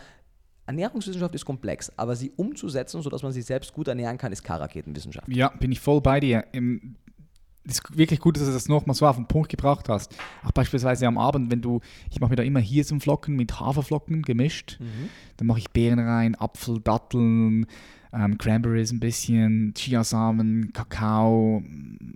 Ernährungswissenschaft 0.66 1.36
ist 1.36 1.46
komplex, 1.46 1.92
aber 1.98 2.16
sie 2.16 2.32
umzusetzen, 2.36 3.02
sodass 3.02 3.24
man 3.24 3.32
sich 3.32 3.46
selbst 3.46 3.74
gut 3.74 3.88
ernähren 3.88 4.18
kann, 4.18 4.32
ist 4.32 4.44
Karaketenwissenschaft. 4.44 5.28
Ja, 5.28 5.50
bin 5.50 5.72
ich 5.72 5.80
voll 5.80 6.02
bei 6.02 6.20
dir. 6.20 6.46
Es 7.64 7.76
ist 7.76 7.98
wirklich 7.98 8.20
gut, 8.20 8.38
dass 8.38 8.46
du 8.46 8.52
das 8.52 8.68
nochmal 8.68 8.96
so 8.96 9.06
auf 9.06 9.16
den 9.16 9.28
Punkt 9.28 9.50
gebracht 9.50 9.90
hast. 9.90 10.16
Auch 10.44 10.52
beispielsweise 10.52 11.06
am 11.08 11.18
Abend, 11.18 11.52
wenn 11.52 11.62
du, 11.62 11.82
ich 12.10 12.20
mache 12.20 12.32
mir 12.32 12.36
da 12.38 12.44
immer 12.44 12.60
hier 12.60 12.84
so 12.84 12.98
Flocken 13.00 13.36
mit 13.36 13.60
Haferflocken 13.60 14.22
gemischt, 14.24 14.78
mhm. 14.80 15.10
dann 15.38 15.48
mache 15.48 15.60
ich 15.60 15.70
Beeren 15.72 16.00
rein, 16.00 16.36
Apfel, 16.36 16.80
Datteln, 16.80 17.68
ähm, 18.14 18.38
Cranberries 18.38 18.92
ein 18.92 19.00
bisschen, 19.00 19.74
Chiasamen, 19.74 20.74
Kakao. 20.74 21.64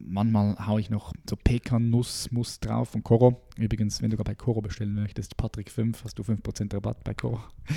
Manchmal 0.08 0.56
haue 0.66 0.82
ich 0.82 0.90
noch 0.90 1.14
so 1.30 1.36
Pekan-Nussmus 1.36 2.60
drauf 2.60 2.90
von 2.90 3.04
Koro. 3.04 3.42
Übrigens, 3.58 4.02
wenn 4.02 4.10
du 4.10 4.18
bei 4.18 4.36
Koro 4.36 4.62
bestellen 4.62 4.94
möchtest, 4.94 5.38
Patrick 5.38 5.72
5, 5.72 6.04
hast 6.04 6.20
du 6.20 6.24
5% 6.24 6.74
Rabatt 6.74 7.04
bei 7.04 7.14
Koro. 7.14 7.40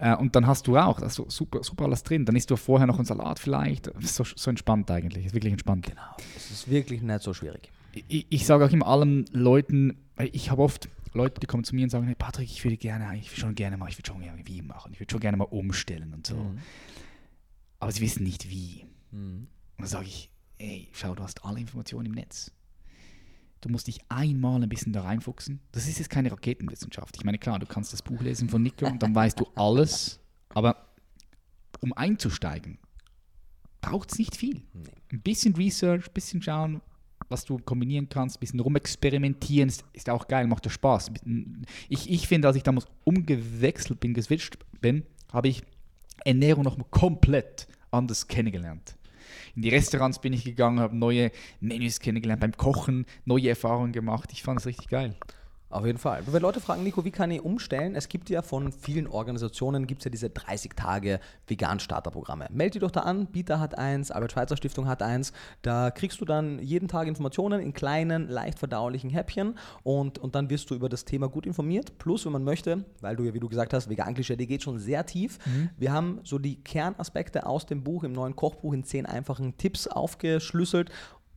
Äh, 0.00 0.16
und 0.16 0.34
dann 0.34 0.48
hast 0.48 0.66
du 0.66 0.76
auch, 0.76 1.00
also 1.00 1.26
super, 1.28 1.62
super 1.62 1.84
alles 1.84 2.02
drin. 2.02 2.24
Dann 2.24 2.34
isst 2.34 2.50
du 2.50 2.56
vorher 2.56 2.84
noch 2.84 2.96
einen 2.96 3.04
Salat 3.04 3.38
vielleicht. 3.38 3.88
So, 4.00 4.24
so 4.24 4.50
entspannt 4.50 4.90
eigentlich, 4.90 5.24
ist 5.24 5.34
wirklich 5.34 5.52
entspannt. 5.52 5.86
Genau, 5.86 6.16
es 6.36 6.50
ist 6.50 6.68
wirklich 6.68 7.00
nicht 7.00 7.22
so 7.22 7.32
schwierig. 7.32 7.70
Ich, 8.08 8.26
ich 8.28 8.44
sage 8.44 8.64
auch 8.64 8.72
immer 8.72 8.88
allen 8.88 9.24
Leuten, 9.30 9.96
ich 10.32 10.50
habe 10.50 10.62
oft 10.62 10.88
Leute, 11.12 11.38
die 11.38 11.46
kommen 11.46 11.62
zu 11.62 11.76
mir 11.76 11.84
und 11.84 11.90
sagen, 11.90 12.06
hey 12.06 12.16
Patrick, 12.16 12.50
ich 12.50 12.64
würde 12.64 12.76
gerne, 12.76 13.16
ich 13.16 13.30
würde 13.30 13.40
schon 13.40 13.54
gerne 13.54 13.76
mal, 13.76 13.88
ich 13.88 13.96
würde 13.96 14.08
schon 14.08 14.20
gerne 14.20 14.42
wie 14.44 14.62
machen, 14.62 14.90
ich 14.92 14.98
würde 14.98 15.12
schon 15.12 15.20
gerne 15.20 15.36
mal 15.36 15.44
umstellen 15.44 16.12
und 16.12 16.26
so. 16.26 16.34
Mhm 16.34 16.58
aber 17.84 17.92
sie 17.92 18.00
wissen 18.00 18.24
nicht 18.24 18.48
wie. 18.48 18.86
Mhm. 19.10 19.46
Und 19.76 19.80
dann 19.80 19.86
sage 19.86 20.06
ich, 20.06 20.30
ey, 20.56 20.88
schau, 20.92 21.14
du 21.14 21.22
hast 21.22 21.44
alle 21.44 21.60
Informationen 21.60 22.06
im 22.06 22.12
Netz. 22.12 22.50
Du 23.60 23.68
musst 23.68 23.88
dich 23.88 24.00
einmal 24.08 24.62
ein 24.62 24.68
bisschen 24.70 24.94
da 24.94 25.02
reinfuchsen. 25.02 25.60
Das 25.70 25.86
ist 25.86 25.98
jetzt 25.98 26.08
keine 26.08 26.32
Raketenwissenschaft. 26.32 27.14
Ich 27.18 27.24
meine, 27.24 27.38
klar, 27.38 27.58
du 27.58 27.66
kannst 27.66 27.92
das 27.92 28.00
Buch 28.00 28.22
lesen 28.22 28.48
von 28.48 28.62
Nico 28.62 28.86
und 28.86 29.02
dann 29.02 29.14
weißt 29.14 29.38
du 29.38 29.46
alles. 29.54 30.18
Aber 30.54 30.94
um 31.80 31.92
einzusteigen, 31.92 32.78
braucht 33.82 34.12
es 34.12 34.18
nicht 34.18 34.34
viel. 34.34 34.62
Nee. 34.72 34.88
Ein 35.12 35.20
bisschen 35.20 35.54
Research, 35.54 36.08
ein 36.08 36.14
bisschen 36.14 36.40
schauen, 36.40 36.80
was 37.28 37.44
du 37.44 37.58
kombinieren 37.58 38.08
kannst, 38.08 38.38
ein 38.38 38.40
bisschen 38.40 38.60
rumexperimentieren, 38.60 39.68
ist, 39.68 39.84
ist 39.92 40.08
auch 40.08 40.26
geil, 40.26 40.46
macht 40.46 40.64
dir 40.64 40.70
Spaß. 40.70 41.10
Ich, 41.90 42.10
ich 42.10 42.28
finde, 42.28 42.48
als 42.48 42.56
ich 42.56 42.62
damals 42.62 42.86
umgewechselt 43.04 44.00
bin, 44.00 44.14
geswitcht 44.14 44.56
bin, 44.80 45.04
habe 45.30 45.48
ich 45.48 45.64
Ernährung 46.24 46.64
noch 46.64 46.78
mal 46.78 46.86
komplett 46.90 47.68
anders 47.94 48.28
kennengelernt. 48.28 48.96
In 49.56 49.62
die 49.62 49.68
Restaurants 49.68 50.20
bin 50.20 50.32
ich 50.32 50.44
gegangen, 50.44 50.80
habe 50.80 50.96
neue 50.96 51.30
Menüs 51.60 52.00
kennengelernt, 52.00 52.40
beim 52.40 52.56
Kochen 52.56 53.06
neue 53.24 53.48
Erfahrungen 53.48 53.92
gemacht. 53.92 54.30
Ich 54.32 54.42
fand 54.42 54.60
es 54.60 54.66
richtig 54.66 54.88
geil. 54.88 55.14
Auf 55.74 55.84
jeden 55.84 55.98
Fall. 55.98 56.22
Wenn 56.26 56.40
Leute 56.40 56.60
fragen, 56.60 56.84
Nico, 56.84 57.04
wie 57.04 57.10
kann 57.10 57.32
ich 57.32 57.44
umstellen? 57.44 57.96
Es 57.96 58.08
gibt 58.08 58.30
ja 58.30 58.42
von 58.42 58.70
vielen 58.70 59.08
Organisationen 59.08 59.88
gibt 59.88 60.04
ja 60.04 60.10
diese 60.10 60.30
30 60.30 60.70
Tage 60.76 61.18
Vegan-Starterprogramme. 61.48 62.46
Meld 62.52 62.74
dich 62.74 62.80
doch 62.80 62.92
da 62.92 63.00
an, 63.00 63.26
Bieter 63.26 63.58
hat 63.58 63.76
eins, 63.76 64.12
Albert 64.12 64.30
Schweitzer 64.30 64.56
Stiftung 64.56 64.86
hat 64.86 65.02
eins. 65.02 65.32
Da 65.62 65.90
kriegst 65.90 66.20
du 66.20 66.24
dann 66.24 66.60
jeden 66.60 66.86
Tag 66.86 67.08
Informationen 67.08 67.60
in 67.60 67.72
kleinen, 67.72 68.28
leicht 68.28 68.60
verdaulichen 68.60 69.10
Häppchen 69.10 69.58
und, 69.82 70.18
und 70.18 70.36
dann 70.36 70.48
wirst 70.48 70.70
du 70.70 70.76
über 70.76 70.88
das 70.88 71.06
Thema 71.06 71.28
gut 71.28 71.44
informiert. 71.44 71.98
Plus, 71.98 72.24
wenn 72.24 72.32
man 72.32 72.44
möchte, 72.44 72.84
weil 73.00 73.16
du 73.16 73.24
ja, 73.24 73.34
wie 73.34 73.40
du 73.40 73.48
gesagt 73.48 73.72
hast, 73.72 73.88
Vegan-Klischee, 73.88 74.36
die 74.36 74.46
geht 74.46 74.62
schon 74.62 74.78
sehr 74.78 75.04
tief. 75.06 75.40
Mhm. 75.44 75.70
Wir 75.76 75.92
haben 75.92 76.20
so 76.22 76.38
die 76.38 76.62
Kernaspekte 76.62 77.46
aus 77.46 77.66
dem 77.66 77.82
Buch, 77.82 78.04
im 78.04 78.12
neuen 78.12 78.36
Kochbuch 78.36 78.74
in 78.74 78.84
zehn 78.84 79.06
einfachen 79.06 79.56
Tipps 79.56 79.88
aufgeschlüsselt 79.88 80.92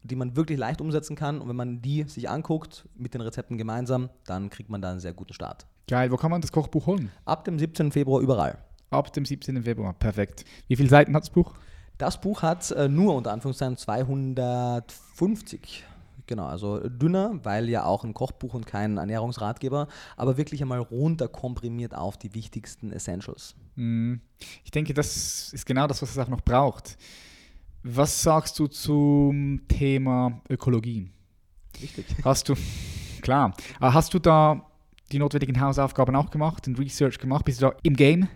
die 0.08 0.16
man 0.16 0.36
wirklich 0.36 0.58
leicht 0.58 0.82
umsetzen 0.82 1.16
kann. 1.16 1.40
Und 1.40 1.50
wenn 1.50 1.56
man 1.56 1.82
die 1.82 2.04
sich 2.04 2.30
anguckt, 2.30 2.88
mit 2.96 3.14
den 3.14 3.22
Rezepten 3.22 3.58
gemeinsam, 3.58 4.10
dann 4.26 4.50
kriegt 4.50 4.70
man 4.70 4.82
da 4.82 4.92
einen 4.92 5.00
sehr 5.00 5.14
guten 5.14 5.34
Start. 5.34 5.68
Geil, 5.88 6.12
wo 6.12 6.18
kann 6.18 6.32
man 6.32 6.42
das 6.42 6.52
Kochbuch 6.52 6.88
holen? 6.88 7.12
Ab 7.26 7.46
dem 7.46 7.60
17. 7.60 7.92
Februar 7.92 8.22
überall. 8.22 8.58
Ab 8.90 9.12
dem 9.14 9.26
17. 9.26 9.64
Februar, 9.64 9.94
perfekt. 9.94 10.46
Wie 10.68 10.76
viele 10.76 10.90
Seiten 10.90 11.16
hat 11.16 11.24
das 11.24 11.30
Buch? 11.30 11.54
Das 11.98 12.22
Buch 12.22 12.42
hat 12.42 12.72
äh, 12.72 12.88
nur 12.88 13.16
unter 13.16 13.32
Anführungszeichen 13.32 13.78
250 13.78 15.84
Genau, 16.28 16.46
also 16.46 16.80
dünner, 16.90 17.40
weil 17.44 17.70
ja 17.70 17.86
auch 17.86 18.04
ein 18.04 18.14
Kochbuch 18.14 18.54
und 18.54 18.68
kein 18.68 18.98
Ernährungsratgeber, 18.98 19.88
aber 20.18 20.38
wirklich 20.38 20.62
einmal 20.62 20.80
runter 20.80 21.30
komprimiert 21.30 21.96
auf 21.96 22.18
die 22.18 22.36
wichtigsten 22.36 22.92
Essentials. 22.92 23.56
Mhm. 23.76 24.20
Ich 24.66 24.72
denke, 24.72 24.94
das 24.94 25.54
ist 25.54 25.66
genau 25.66 25.88
das, 25.88 26.02
was 26.02 26.12
es 26.12 26.18
auch 26.18 26.28
noch 26.28 26.42
braucht. 26.42 26.98
Was 27.90 28.22
sagst 28.22 28.60
du 28.60 28.68
zum 28.68 29.62
Thema 29.70 30.42
Ökologie? 30.50 31.10
Richtig. 31.82 32.06
Hast 32.22 32.50
du, 32.50 32.56
klar, 33.22 33.54
hast 33.80 34.14
du 34.14 34.20
da 34.20 34.66
die 35.14 35.20
notwendigen 35.20 35.62
Hausaufgaben 35.62 36.14
auch 36.18 36.30
gemacht, 36.30 36.68
ein 36.68 36.76
Research 36.76 37.18
gemacht? 37.18 37.46
Bist 37.46 37.62
du 37.62 37.68
da 37.68 37.76
im 37.84 37.96
Game? 37.96 38.28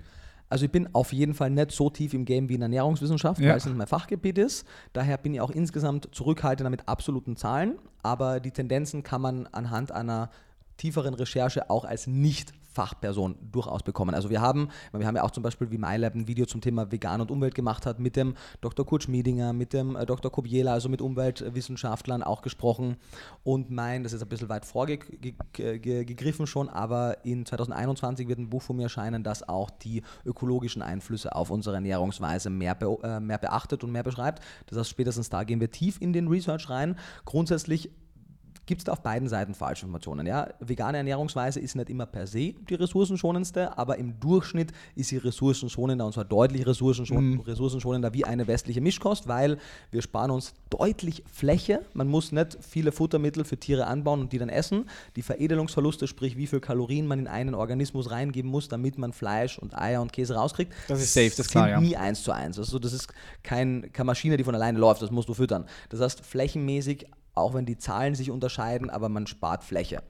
Also 0.47 0.63
ich 0.65 0.71
bin 0.71 0.87
auf 0.95 1.11
jeden 1.11 1.33
Fall 1.33 1.49
nicht 1.49 1.71
so 1.71 1.89
tief 1.89 2.13
im 2.13 2.23
Game 2.23 2.47
wie 2.47 2.55
in 2.55 2.61
Ernährungswissenschaft, 2.61 3.41
ja. 3.41 3.49
weil 3.49 3.57
es 3.57 3.65
nicht 3.65 3.75
mein 3.75 3.87
Fachgebiet 3.87 4.37
ist. 4.37 4.65
Daher 4.93 5.17
bin 5.17 5.33
ich 5.33 5.41
auch 5.41 5.51
insgesamt 5.51 6.07
zurückhaltender 6.13 6.69
mit 6.69 6.87
absoluten 6.87 7.35
Zahlen. 7.35 7.77
Aber 8.03 8.39
die 8.39 8.51
Tendenzen 8.51 9.03
kann 9.03 9.19
man 9.19 9.47
anhand 9.47 9.91
einer 9.91 10.29
tieferen 10.77 11.13
Recherche 11.13 11.69
auch 11.69 11.83
als 11.83 12.07
nicht 12.07 12.53
Fachperson 12.73 13.35
durchaus 13.51 13.83
bekommen. 13.83 14.15
Also 14.15 14.29
wir 14.29 14.41
haben, 14.41 14.69
wir 14.91 15.05
haben 15.05 15.15
ja 15.15 15.23
auch 15.23 15.31
zum 15.31 15.43
Beispiel 15.43 15.71
wie 15.71 15.77
MyLab 15.77 16.15
ein 16.15 16.27
Video 16.27 16.45
zum 16.45 16.61
Thema 16.61 16.91
Vegan 16.91 17.21
und 17.21 17.31
Umwelt 17.31 17.55
gemacht 17.55 17.85
hat, 17.85 17.99
mit 17.99 18.15
dem 18.15 18.35
Dr. 18.61 18.85
Kurt 18.85 19.03
Schmiedinger, 19.03 19.53
mit 19.53 19.73
dem 19.73 19.95
äh, 19.95 20.05
Dr. 20.05 20.31
Kobiela, 20.31 20.73
also 20.73 20.89
mit 20.89 21.01
Umweltwissenschaftlern 21.01 22.23
auch 22.23 22.41
gesprochen 22.41 22.97
und 23.43 23.69
mein, 23.69 24.03
das 24.03 24.13
ist 24.13 24.21
ein 24.21 24.29
bisschen 24.29 24.49
weit 24.49 24.65
vorgegriffen 24.65 26.47
schon, 26.47 26.69
aber 26.69 27.25
in 27.25 27.45
2021 27.45 28.27
wird 28.27 28.39
ein 28.39 28.49
Buch 28.49 28.61
von 28.61 28.75
mir 28.77 28.83
erscheinen, 28.83 29.23
das 29.23 29.47
auch 29.47 29.69
die 29.69 30.03
ökologischen 30.25 30.81
Einflüsse 30.81 31.35
auf 31.35 31.49
unsere 31.49 31.75
Ernährungsweise 31.75 32.49
mehr, 32.49 32.75
be 32.75 32.97
äh, 33.03 33.19
mehr 33.19 33.37
beachtet 33.37 33.83
und 33.83 33.91
mehr 33.91 34.03
beschreibt. 34.03 34.43
Das 34.67 34.77
heißt, 34.77 34.89
spätestens 34.89 35.29
da 35.29 35.43
gehen 35.43 35.59
wir 35.59 35.71
tief 35.71 35.99
in 36.01 36.13
den 36.13 36.27
Research 36.27 36.69
rein. 36.69 36.95
Grundsätzlich 37.25 37.91
gibt 38.65 38.81
es 38.81 38.85
da 38.85 38.93
auf 38.93 39.01
beiden 39.01 39.27
Seiten 39.27 39.53
falsche 39.53 39.85
Informationen. 39.85 40.27
Ja? 40.27 40.49
Vegane 40.59 40.97
Ernährungsweise 40.97 41.59
ist 41.59 41.75
nicht 41.75 41.89
immer 41.89 42.05
per 42.05 42.27
se 42.27 42.53
die 42.69 42.75
ressourcenschonendste, 42.75 43.77
aber 43.77 43.97
im 43.97 44.19
Durchschnitt 44.19 44.71
ist 44.95 45.09
sie 45.09 45.17
ressourcenschonender 45.17 46.05
und 46.05 46.13
zwar 46.13 46.25
deutlich 46.25 46.65
ressourcenschon 46.65 47.31
mhm. 47.31 47.39
ressourcenschonender 47.41 48.13
wie 48.13 48.25
eine 48.25 48.47
westliche 48.47 48.81
Mischkost, 48.81 49.27
weil 49.27 49.57
wir 49.91 50.01
sparen 50.01 50.31
uns 50.31 50.53
deutlich 50.69 51.23
Fläche. 51.31 51.81
Man 51.93 52.07
muss 52.07 52.31
nicht 52.31 52.57
viele 52.61 52.91
Futtermittel 52.91 53.43
für 53.43 53.57
Tiere 53.57 53.87
anbauen 53.87 54.21
und 54.21 54.31
die 54.31 54.37
dann 54.37 54.49
essen. 54.49 54.89
Die 55.15 55.21
Veredelungsverluste, 55.21 56.07
sprich 56.07 56.37
wie 56.37 56.47
viel 56.47 56.59
Kalorien 56.59 57.07
man 57.07 57.19
in 57.19 57.27
einen 57.27 57.55
Organismus 57.55 58.11
reingeben 58.11 58.49
muss, 58.49 58.67
damit 58.67 58.97
man 58.97 59.13
Fleisch 59.13 59.57
und 59.59 59.77
Eier 59.77 60.01
und 60.01 60.13
Käse 60.13 60.35
rauskriegt, 60.35 60.71
das 60.87 61.01
ist 61.01 61.13
safe, 61.13 61.29
das 61.29 61.39
ist 61.39 61.51
klar, 61.51 61.69
ja. 61.69 61.81
nie 61.81 61.95
eins 61.97 62.23
zu 62.23 62.31
eins. 62.31 62.57
Also 62.57 62.79
das 62.79 62.93
ist 62.93 63.07
kein, 63.43 63.91
keine 63.91 64.07
Maschine, 64.07 64.37
die 64.37 64.43
von 64.43 64.55
alleine 64.55 64.79
läuft, 64.79 65.01
das 65.01 65.11
musst 65.11 65.29
du 65.29 65.33
füttern. 65.33 65.65
Das 65.89 65.99
heißt, 65.99 66.25
flächenmäßig 66.25 67.07
auch 67.41 67.53
wenn 67.53 67.65
die 67.65 67.77
Zahlen 67.77 68.15
sich 68.15 68.31
unterscheiden, 68.31 68.89
aber 68.89 69.09
man 69.09 69.27
spart 69.27 69.63
Fläche. 69.63 70.01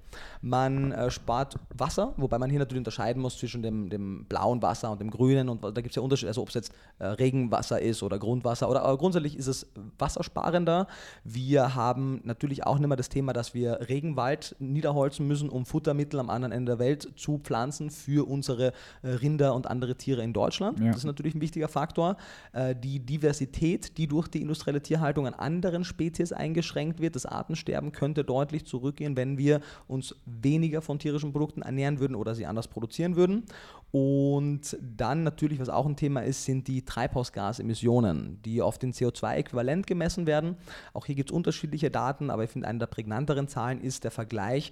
Man 0.41 0.91
äh, 0.91 1.09
spart 1.09 1.55
Wasser, 1.75 2.13
wobei 2.17 2.38
man 2.38 2.49
hier 2.49 2.59
natürlich 2.59 2.79
unterscheiden 2.79 3.21
muss 3.21 3.38
zwischen 3.38 3.61
dem, 3.61 3.89
dem 3.89 4.25
blauen 4.25 4.61
Wasser 4.61 4.91
und 4.91 4.99
dem 4.99 5.09
grünen. 5.09 5.49
Und 5.49 5.63
da 5.63 5.69
gibt 5.71 5.89
es 5.89 5.95
ja 5.95 6.01
Unterschiede, 6.01 6.29
also 6.29 6.41
ob 6.41 6.49
es 6.49 6.55
jetzt 6.55 6.73
äh, 6.99 7.05
Regenwasser 7.05 7.82
ist 7.82 8.03
oder 8.03 8.19
Grundwasser. 8.19 8.69
Oder 8.69 8.84
aber 8.84 8.97
grundsätzlich 8.97 9.38
ist 9.38 9.47
es 9.47 9.67
wassersparender. 9.97 10.88
Wir 11.23 11.75
haben 11.75 12.21
natürlich 12.23 12.65
auch 12.65 12.77
nicht 12.77 12.88
mehr 12.88 12.97
das 12.97 13.09
Thema, 13.09 13.34
dass 13.34 13.53
wir 13.53 13.88
Regenwald 13.88 14.55
niederholzen 14.59 15.27
müssen, 15.27 15.49
um 15.49 15.65
Futtermittel 15.65 16.19
am 16.19 16.29
anderen 16.29 16.51
Ende 16.51 16.71
der 16.71 16.79
Welt 16.79 17.09
zu 17.15 17.39
pflanzen 17.39 17.89
für 17.89 18.27
unsere 18.27 18.73
äh, 19.01 19.09
Rinder 19.09 19.53
und 19.55 19.67
andere 19.67 19.95
Tiere 19.95 20.23
in 20.23 20.34
Deutschland. 20.34 20.79
Ja. 20.79 20.88
Das 20.88 20.97
ist 20.97 21.05
natürlich 21.05 21.36
ein 21.36 21.41
wichtiger 21.41 21.67
Faktor. 21.67 22.17
Äh, 22.53 22.75
die 22.75 22.99
Diversität, 22.99 23.97
die 23.97 24.07
durch 24.07 24.27
die 24.27 24.41
industrielle 24.41 24.82
Tierhaltung 24.82 25.27
an 25.27 25.34
anderen 25.34 25.84
Spezies 25.84 26.34
eingeschränkt 26.34 26.99
wird, 26.99 27.15
das 27.24 27.32
Artensterben 27.32 27.91
könnte 27.91 28.24
deutlich 28.24 28.65
zurückgehen, 28.65 29.15
wenn 29.15 29.38
wir 29.38 29.61
uns 29.88 30.15
weniger 30.26 30.82
von 30.82 30.99
tierischen 30.99 31.32
Produkten 31.32 31.61
ernähren 31.61 31.99
würden 31.99 32.15
oder 32.15 32.36
sie 32.36 32.45
anders 32.45 32.67
produzieren 32.67 33.15
würden. 33.15 33.45
Und 33.91 34.78
dann 34.82 35.24
natürlich, 35.24 35.59
was 35.59 35.69
auch 35.69 35.86
ein 35.86 35.97
Thema 35.97 36.22
ist, 36.22 36.45
sind 36.45 36.67
die 36.67 36.86
Treibhausgasemissionen, 36.86 38.41
die 38.43 38.61
auf 38.61 38.78
den 38.78 38.93
CO2-Äquivalent 38.93 39.86
gemessen 39.86 40.26
werden. 40.26 40.55
Auch 40.93 41.05
hier 41.05 41.15
gibt 41.15 41.30
es 41.30 41.36
unterschiedliche 41.36 41.91
Daten, 41.91 42.30
aber 42.30 42.45
ich 42.45 42.49
finde, 42.49 42.67
eine 42.67 42.80
der 42.80 42.88
prägnanteren 42.88 43.47
Zahlen 43.47 43.82
ist 43.82 44.03
der 44.03 44.11
Vergleich 44.11 44.72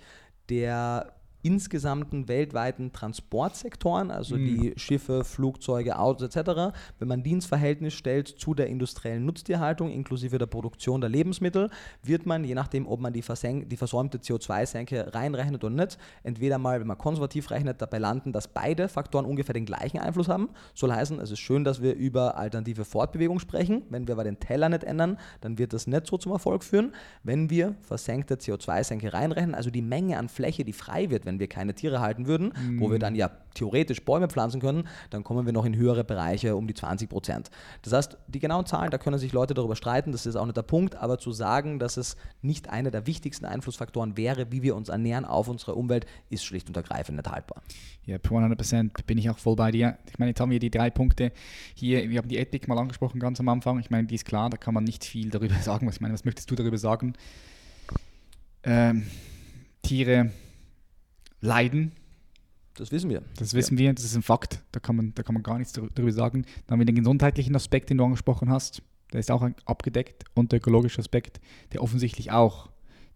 der 0.50 1.19
insgesamten 1.42 2.28
weltweiten 2.28 2.92
Transportsektoren, 2.92 4.12
also 4.12 4.36
mhm. 4.36 4.46
die 4.46 4.74
Schiffe, 4.78 5.24
Flugzeuge, 5.24 5.98
Autos 5.98 6.36
etc., 6.36 6.76
wenn 7.00 7.08
man 7.08 7.24
die 7.24 7.32
ins 7.32 7.46
Verhältnis 7.46 7.94
stellt 7.94 8.28
zu 8.28 8.54
der 8.54 8.68
industriellen 8.68 9.26
Nutztierhaltung 9.26 9.90
inklusive 9.90 10.38
der 10.38 10.48
Produktion 10.48 11.02
der 11.02 11.10
Lebensmittel, 11.10 11.70
wird 12.04 12.26
man, 12.26 12.44
je 12.44 12.56
nachdem, 12.56 12.88
ob 12.88 13.00
man 13.00 13.14
die, 13.14 13.24
die 13.24 13.78
versäumte 13.78 14.18
CO2-Senke 14.18 15.14
reinrechnet 15.14 15.64
oder 15.64 15.76
nicht, 15.76 15.98
entweder 16.24 16.58
mal, 16.58 16.80
wenn 16.80 16.88
man 16.88 16.98
konservativ 16.98 17.52
rechnet, 17.52 17.82
dabei 17.82 18.00
landen, 18.00 18.34
dass 18.34 18.48
beide 18.48 18.90
Faktoren 18.90 19.26
ungefähr 19.26 19.54
den 19.54 19.66
gleichen 19.66 20.00
Einfluss 20.00 20.28
haben. 20.28 20.50
Soll 20.74 20.92
heißen, 20.92 21.20
es 21.20 21.32
ist 21.32 21.40
schön, 21.40 21.64
dass 21.64 21.82
wir 21.82 21.96
über 21.96 22.38
alternative 22.38 22.84
Fortbewegung 22.84 23.40
sprechen. 23.40 23.84
Wenn 23.90 24.08
wir 24.08 24.16
aber 24.16 24.24
den 24.24 24.40
Teller 24.40 24.70
nicht 24.70 24.84
ändern, 24.84 25.18
dann 25.42 25.58
wird 25.58 25.74
das 25.74 25.88
nicht 25.88 26.08
so 26.08 26.18
zum 26.18 26.32
Erfolg 26.32 26.64
führen. 26.64 26.94
Wenn 27.24 27.50
wir 27.50 27.76
versenkte 27.82 28.36
CO2-Senke 28.36 29.14
reinrechnen, 29.14 29.56
also 29.56 29.70
die 29.70 29.82
Menge 29.82 30.18
an 30.18 30.30
Fläche, 30.30 30.66
die 30.66 30.74
frei 30.74 31.10
wird, 31.10 31.26
wenn 31.30 31.40
wir 31.40 31.48
keine 31.48 31.74
Tiere 31.74 32.02
halten 32.02 32.26
würden, 32.28 32.52
mhm. 32.60 32.80
wo 32.82 32.92
wir 32.92 33.00
dann 33.00 33.16
ja 33.16 33.30
theoretisch 33.54 34.04
Bäume 34.04 34.28
pflanzen 34.28 34.60
können, 34.60 34.88
dann 35.10 35.24
kommen 35.24 35.46
wir 35.46 35.54
noch 35.54 35.66
in 35.66 35.76
höhere 35.76 36.04
Bereiche 36.04 36.56
um 36.56 36.68
die 36.68 36.74
20 36.74 37.10
Prozent. 37.10 37.52
Das 37.84 37.94
heißt, 37.94 38.18
die 38.28 38.40
genauen 38.40 38.66
Zahlen, 38.66 38.92
da 38.92 38.98
können 38.98 39.18
sich 39.18 39.32
Leute 39.32 39.54
darüber 39.54 39.76
streiten, 39.76 40.12
das 40.12 40.26
ist 40.26 40.36
auch 40.36 40.46
nicht 40.46 40.58
der 40.58 40.64
Punkt, 40.64 40.96
aber 40.96 41.20
zu 41.20 41.32
sagen, 41.32 41.80
dass 41.80 41.98
es 41.98 42.18
nicht 42.42 42.70
einer 42.70 42.92
der 42.92 43.08
wichtigsten 43.08 43.46
Einflussfaktoren 43.46 44.18
wäre, 44.18 44.52
wie 44.52 44.64
wir 44.64 44.76
uns 44.76 44.90
ernähren 44.90 45.26
auf 45.26 45.48
unsere 45.48 45.76
Umwelt, 45.76 46.06
ist 46.30 46.44
schlicht 46.44 46.68
und 46.68 46.76
ergreifend 46.78 47.18
nicht 47.18 47.30
haltbar. 47.30 47.62
Ja, 48.06 48.16
yep, 48.16 48.28
100% 48.28 49.06
bin 49.06 49.18
ich 49.20 49.30
auch 49.30 49.38
voll 49.38 49.56
bei 49.56 49.72
dir. 49.72 49.98
Ich 50.10 50.18
meine, 50.18 50.32
jetzt 50.32 50.40
haben 50.40 50.50
wir 50.50 50.60
die 50.60 50.72
drei 50.72 50.90
Punkte 50.90 51.32
hier, 51.76 52.10
wir 52.10 52.18
haben 52.18 52.28
die 52.28 52.38
Ethik 52.38 52.68
mal 52.68 52.78
angesprochen 52.78 53.20
ganz 53.20 53.40
am 53.40 53.50
Anfang. 53.50 53.80
Ich 53.80 53.92
meine, 53.92 54.08
die 54.08 54.16
ist 54.16 54.26
klar, 54.26 54.50
da 54.50 54.58
kann 54.58 54.74
man 54.74 54.84
nicht 54.84 55.06
viel 55.06 55.30
darüber 55.30 55.56
sagen. 55.62 55.86
Was, 55.86 55.96
ich 55.96 56.02
meine, 56.02 56.14
was 56.14 56.26
möchtest 56.26 56.50
du 56.50 56.56
darüber 56.56 56.78
sagen? 56.78 57.14
Ähm, 58.64 59.06
Tiere 59.84 60.32
leiden. 61.42 61.94
Das 62.76 62.92
wissen 62.92 63.10
wir. 63.10 63.24
Das 63.38 63.54
wissen 63.54 63.78
ja. 63.78 63.86
wir, 63.86 63.94
das 63.94 64.06
ist 64.06 64.16
ein 64.16 64.22
Fakt. 64.22 64.64
Da 64.72 64.80
kann, 64.80 64.96
man, 64.96 65.14
da 65.16 65.24
kann 65.24 65.34
man 65.34 65.44
gar 65.44 65.58
nichts 65.58 65.74
darüber 65.74 66.12
sagen. 66.12 66.46
Dann 66.66 66.76
haben 66.76 66.80
wir 66.80 66.86
den 66.86 66.96
gesundheitlichen 66.96 67.56
Aspekt, 67.56 67.90
den 67.90 67.98
du 67.98 68.06
angesprochen 68.06 68.50
hast. 68.50 68.82
Der 69.12 69.20
ist 69.20 69.32
auch 69.32 69.48
abgedeckt. 69.66 70.24
Und 70.34 70.52
der 70.52 70.58
ökologische 70.58 71.00
Aspekt, 71.00 71.42
der 71.74 71.84
offensichtlich 71.84 72.32
auch 72.32 72.70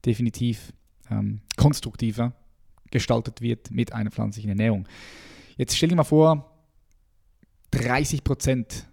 definitiv 0.05 0.74
ähm, 1.09 1.41
konstruktiver 1.55 2.34
gestaltet 2.91 3.41
wird 3.41 3.71
mit 3.71 3.93
einer 3.93 4.11
pflanzlichen 4.11 4.49
Ernährung. 4.49 4.88
Jetzt 5.57 5.76
stell 5.76 5.89
dir 5.89 5.95
mal 5.95 6.03
vor, 6.03 6.51
30 7.71 8.24
Prozent 8.24 8.88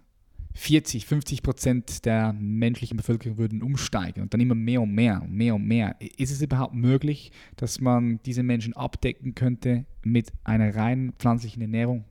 40, 0.53 1.05
50 1.05 1.43
Prozent 1.43 2.05
der 2.05 2.33
menschlichen 2.33 2.97
Bevölkerung 2.97 3.37
würden 3.37 3.61
umsteigen 3.61 4.21
und 4.21 4.33
dann 4.33 4.41
immer 4.41 4.55
mehr 4.55 4.81
und 4.81 4.91
mehr 4.91 5.21
und 5.21 5.31
mehr 5.31 5.55
und 5.55 5.65
mehr. 5.65 5.95
Ist 6.17 6.31
es 6.31 6.41
überhaupt 6.41 6.73
möglich, 6.73 7.31
dass 7.55 7.79
man 7.79 8.19
diese 8.25 8.43
Menschen 8.43 8.75
abdecken 8.75 9.35
könnte 9.35 9.85
mit 10.03 10.31
einer 10.43 10.75
rein 10.75 11.13
pflanzlichen 11.17 11.61
Ernährung? 11.61 12.05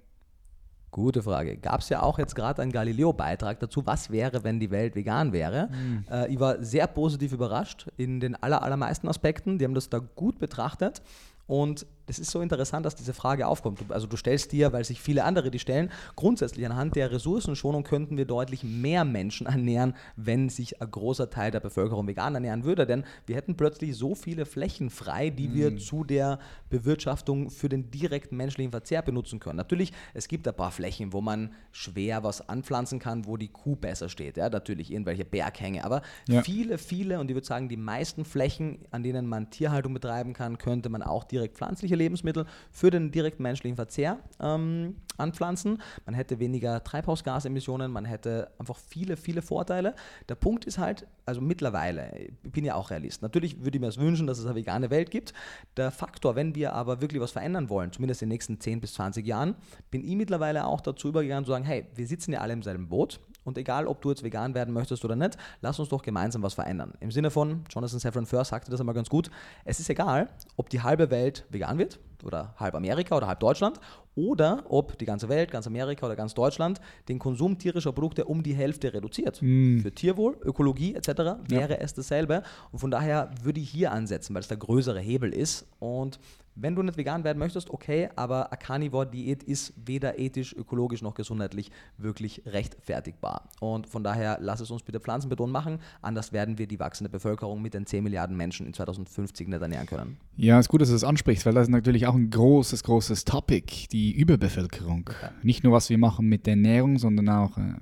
Gute 0.91 1.22
Frage. 1.22 1.57
Gab 1.57 1.82
es 1.82 1.88
ja 1.88 2.03
auch 2.03 2.18
jetzt 2.18 2.34
gerade 2.34 2.62
einen 2.62 2.72
Galileo-Beitrag 2.72 3.61
dazu, 3.61 3.86
was 3.86 4.11
wäre, 4.11 4.43
wenn 4.43 4.59
die 4.59 4.72
Welt 4.72 4.97
vegan 4.97 5.32
wäre. 5.32 5.68
Mhm. 5.68 6.05
Äh, 6.11 6.32
ich 6.32 6.41
war 6.41 6.62
sehr 6.64 6.88
positiv 6.88 7.32
überrascht 7.32 7.86
in 7.97 8.18
den 8.18 8.34
aller, 8.34 8.62
allermeisten 8.62 9.07
Aspekten. 9.07 9.59
Die 9.59 9.64
haben 9.64 9.74
das 9.74 9.88
da 9.88 9.99
gut 9.99 10.41
betrachtet. 10.41 11.01
Und 11.47 11.86
es 12.07 12.19
ist 12.19 12.31
so 12.31 12.41
interessant, 12.41 12.85
dass 12.85 12.97
diese 12.97 13.15
Frage 13.15 13.47
aufkommt. 13.47 13.81
Also 13.91 14.07
du 14.07 14.17
stellst 14.17 14.53
dir, 14.53 14.73
weil 14.73 14.85
sich 14.85 15.01
viele 15.01 15.25
andere 15.25 15.51
die 15.51 15.59
stellen, 15.59 15.91
grundsätzlich 16.17 16.67
anhand 16.67 16.97
der 16.97 17.13
Ressourcenschonung 17.13 17.85
könnten 17.85 18.17
wir 18.17 18.25
deutlich 18.25 18.65
mehr 18.65 19.05
Menschen 19.05 19.47
ernähren, 19.47 19.95
wenn 20.17 20.49
sich 20.49 20.81
ein 20.83 20.91
großer 20.91 21.31
Teil 21.31 21.51
der 21.51 21.61
Bevölkerung 21.61 22.07
vegan 22.07 22.35
ernähren 22.35 22.65
würde. 22.65 22.87
Denn 22.87 23.05
wir 23.27 23.37
hätten 23.37 23.57
plötzlich 23.57 23.97
so 23.97 24.15
viele 24.15 24.45
Flächen 24.45 24.91
frei, 24.91 25.31
die 25.31 25.49
mm. 25.49 25.55
wir 25.55 25.79
zu 25.79 26.05
der 26.05 26.39
Bewirtschaftung 26.69 27.51
für 27.51 27.69
den 27.69 27.91
direkten 27.91 28.37
menschlichen 28.37 28.73
Verzehr 28.73 29.03
benutzen 29.03 29.39
können. 29.39 29.57
Natürlich, 29.57 29.93
es 30.15 30.29
gibt 30.29 30.49
ein 30.49 30.55
paar 30.55 30.73
Flächen, 30.73 31.13
wo 31.13 31.21
man 31.21 31.55
schwer 31.71 32.25
was 32.25 32.49
anpflanzen 32.49 32.99
kann, 32.99 33.27
wo 33.27 33.37
die 33.37 33.49
Kuh 33.49 33.77
besser 33.77 34.09
steht. 34.09 34.37
Ja, 34.37 34.49
natürlich 34.49 34.91
irgendwelche 34.93 35.25
Berghänge. 35.25 35.85
Aber 35.85 36.03
ja. 36.29 36.43
viele, 36.43 36.79
viele, 36.79 37.21
und 37.21 37.31
ich 37.31 37.35
würde 37.35 37.47
sagen, 37.47 37.69
die 37.69 37.77
meisten 37.77 38.25
Flächen, 38.25 38.81
an 38.91 39.03
denen 39.03 39.27
man 39.27 39.51
Tierhaltung 39.51 39.95
betreiben 39.95 40.33
kann, 40.33 40.59
könnte 40.59 40.89
man 40.89 41.03
auch 41.03 41.25
direkt 41.25 41.57
pflanzliche 41.57 42.00
Lebensmittel 42.01 42.47
für 42.71 42.91
den 42.91 43.11
direkten 43.13 43.43
menschlichen 43.43 43.77
Verzehr 43.77 44.19
ähm, 44.41 44.97
anpflanzen. 45.17 45.81
Man 46.07 46.15
hätte 46.15 46.39
weniger 46.39 46.83
Treibhausgasemissionen, 46.83 47.93
man 47.93 48.05
hätte 48.05 48.51
einfach 48.59 48.77
viele, 48.77 49.17
viele 49.17 49.43
Vorteile. 49.43 49.95
Der 50.29 50.35
Punkt 50.35 50.65
ist 50.65 50.79
halt, 50.79 51.07
also 51.27 51.41
mittlerweile, 51.41 52.13
ich 52.43 52.53
bin 52.53 52.65
ja 52.65 52.75
auch 52.75 52.91
Realist. 52.91 53.23
Natürlich 53.23 53.63
würde 53.65 53.77
ich 53.77 53.81
mir 53.81 53.89
es 53.89 53.99
wünschen, 53.99 54.27
dass 54.27 54.39
es 54.39 54.47
eine 54.47 54.55
vegane 54.55 54.91
Welt 54.91 55.11
gibt. 55.11 55.33
Der 55.77 55.91
Faktor, 55.91 56.35
wenn 56.35 56.55
wir 56.55 56.73
aber 56.73 57.01
wirklich 57.01 57.21
was 57.21 57.33
verändern 57.33 57.69
wollen, 57.69 57.93
zumindest 57.93 58.23
in 58.23 58.29
den 58.29 58.35
nächsten 58.35 58.59
10 58.61 58.81
bis 58.81 58.95
20 58.95 59.27
Jahren, 59.27 59.55
bin 59.91 60.03
ich 60.03 60.17
mittlerweile 60.17 60.67
auch 60.67 60.81
dazu 60.81 61.09
übergegangen 61.09 61.45
zu 61.45 61.53
sagen, 61.53 61.65
hey, 61.65 61.87
wir 61.95 62.07
sitzen 62.07 62.33
ja 62.33 62.41
alle 62.41 62.53
im 62.53 62.63
selben 62.63 62.89
Boot 62.89 63.21
Und 63.45 63.59
egal, 63.59 63.86
ob 63.86 64.03
du 64.03 64.11
jetzt 64.11 64.22
vegan 64.22 64.55
werden 64.55 64.74
möchtest 64.74 65.05
oder 65.05 65.16
nicht, 65.16 65.36
lass 65.61 65.78
uns 65.78 65.88
doch 65.88 66.03
gemeinsam 66.03 66.43
was 66.43 66.55
verändern. 66.55 66.93
Im 67.01 67.11
Sinne 67.11 67.30
von, 67.30 67.64
Jonathan 67.70 67.99
Safran 67.99 68.26
Foer 68.26 68.45
sagte 68.45 68.70
das 68.70 68.80
einmal 68.80 68.95
ganz 68.95 69.09
gut, 69.09 69.30
es 69.64 69.80
ist 69.80 69.91
egal, 69.91 70.28
ob 70.57 70.68
die 70.68 70.82
halbe 70.82 71.11
Welt 71.11 71.47
vegan 71.51 71.78
wird 71.78 71.99
oder 72.25 72.55
halb 72.57 72.75
Amerika 72.75 73.16
oder 73.16 73.27
halb 73.27 73.41
Deutschland 73.41 73.81
oder 74.14 74.64
ob 74.68 74.99
die 74.99 75.05
ganze 75.05 75.29
Welt, 75.29 75.51
ganz 75.51 75.66
Amerika 75.66 76.07
oder 76.07 76.16
ganz 76.16 76.35
Deutschland 76.35 76.81
den 77.09 77.18
Konsum 77.18 77.59
tierischer 77.59 77.93
Produkte 77.93 78.25
um 78.25 78.43
die 78.43 78.55
Hälfte 78.55 78.93
reduziert. 78.93 79.41
Mm. 79.41 79.79
Für 79.81 79.93
Tierwohl, 79.93 80.37
Ökologie 80.43 80.95
etc. 80.95 81.09
wäre 81.49 81.75
ja. 81.75 81.79
es 81.81 81.95
dasselbe. 81.95 82.43
Und 82.73 82.81
von 82.81 82.91
daher 82.91 83.31
würde 83.43 83.61
ich 83.61 83.71
hier 83.71 83.93
ansetzen, 83.93 84.35
weil 84.35 84.43
es 84.43 84.49
der 84.49 84.57
größere 84.57 85.01
Hebel 85.01 85.33
ist. 85.33 85.66
Und 85.79 86.18
wenn 86.57 86.75
du 86.75 86.83
nicht 86.83 86.99
vegan 86.99 87.25
werden 87.25 87.39
möchtest, 87.39 87.71
okay, 87.71 88.11
aber 88.16 88.53
eine 88.53 88.59
Carnivore-Diät 88.59 89.43
ist 89.43 89.73
weder 89.77 90.18
ethisch, 90.18 90.55
ökologisch 90.55 91.01
noch 91.01 91.14
gesundheitlich 91.14 91.71
wirklich 91.97 92.43
rechtfertigbar. 92.45 93.49
Und 93.61 93.87
von 93.87 94.05
daher 94.05 94.39
lass 94.41 94.61
es 94.61 94.71
uns 94.71 94.83
bitte 94.83 95.01
pflanzenbetont 95.01 95.53
machen, 95.53 95.79
anders 96.03 96.33
werden 96.33 96.59
wir 96.59 96.66
die 96.66 96.79
wachsende 96.79 97.09
Bevölkerung 97.09 97.62
mit 97.62 97.75
den 97.75 97.87
10 97.87 98.05
Milliarden 98.05 98.37
Menschen 98.37 98.66
in 98.66 98.75
2050 98.75 99.49
nicht 99.49 99.62
ernähren 99.62 99.87
können. 99.87 100.18
Ja, 100.37 100.59
ist 100.59 100.68
gut, 100.68 100.81
dass 100.81 100.89
du 100.89 100.95
das 100.95 101.05
ansprichst, 101.05 101.47
weil 101.47 101.55
das 101.55 101.64
ist 101.64 101.73
natürlich 101.73 102.07
auch 102.11 102.17
ein 102.17 102.31
großes, 102.31 102.83
großes 102.83 103.25
Topic, 103.25 103.87
die 103.93 104.13
Überbevölkerung. 104.13 105.09
Ja. 105.23 105.33
Nicht 105.43 105.63
nur, 105.63 105.73
was 105.73 105.91
wir 105.91 105.99
machen 105.99 106.27
mit 106.27 106.47
der 106.47 106.55
Ernährung, 106.55 106.99
sondern 106.99 107.29
auch 107.29 107.57
äh, 107.57 107.75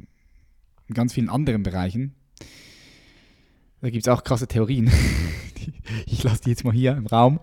in 0.89 0.95
ganz 0.95 1.15
vielen 1.15 1.31
anderen 1.31 1.63
Bereichen. 1.63 2.15
Da 3.81 3.91
gibt 3.91 4.07
es 4.07 4.13
auch 4.13 4.25
krasse 4.25 4.47
Theorien. 4.47 4.91
ich 6.07 6.23
lasse 6.23 6.43
die 6.43 6.51
jetzt 6.51 6.65
mal 6.65 6.75
hier 6.75 6.97
im 6.97 7.07
Raum. 7.07 7.41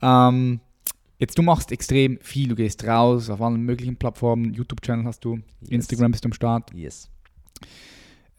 Ähm, 0.00 0.60
jetzt, 1.18 1.38
du 1.38 1.42
machst 1.42 1.70
extrem 1.70 2.18
viel, 2.20 2.48
du 2.48 2.56
gehst 2.56 2.84
raus 2.84 3.30
auf 3.30 3.40
allen 3.40 3.62
möglichen 3.62 3.96
Plattformen, 3.96 4.52
YouTube-Channel 4.52 5.04
hast 5.04 5.24
du, 5.24 5.36
yes. 5.60 5.70
Instagram 5.70 6.10
bist 6.10 6.24
du 6.24 6.28
am 6.28 6.32
Start. 6.32 6.74
Yes. 6.74 7.10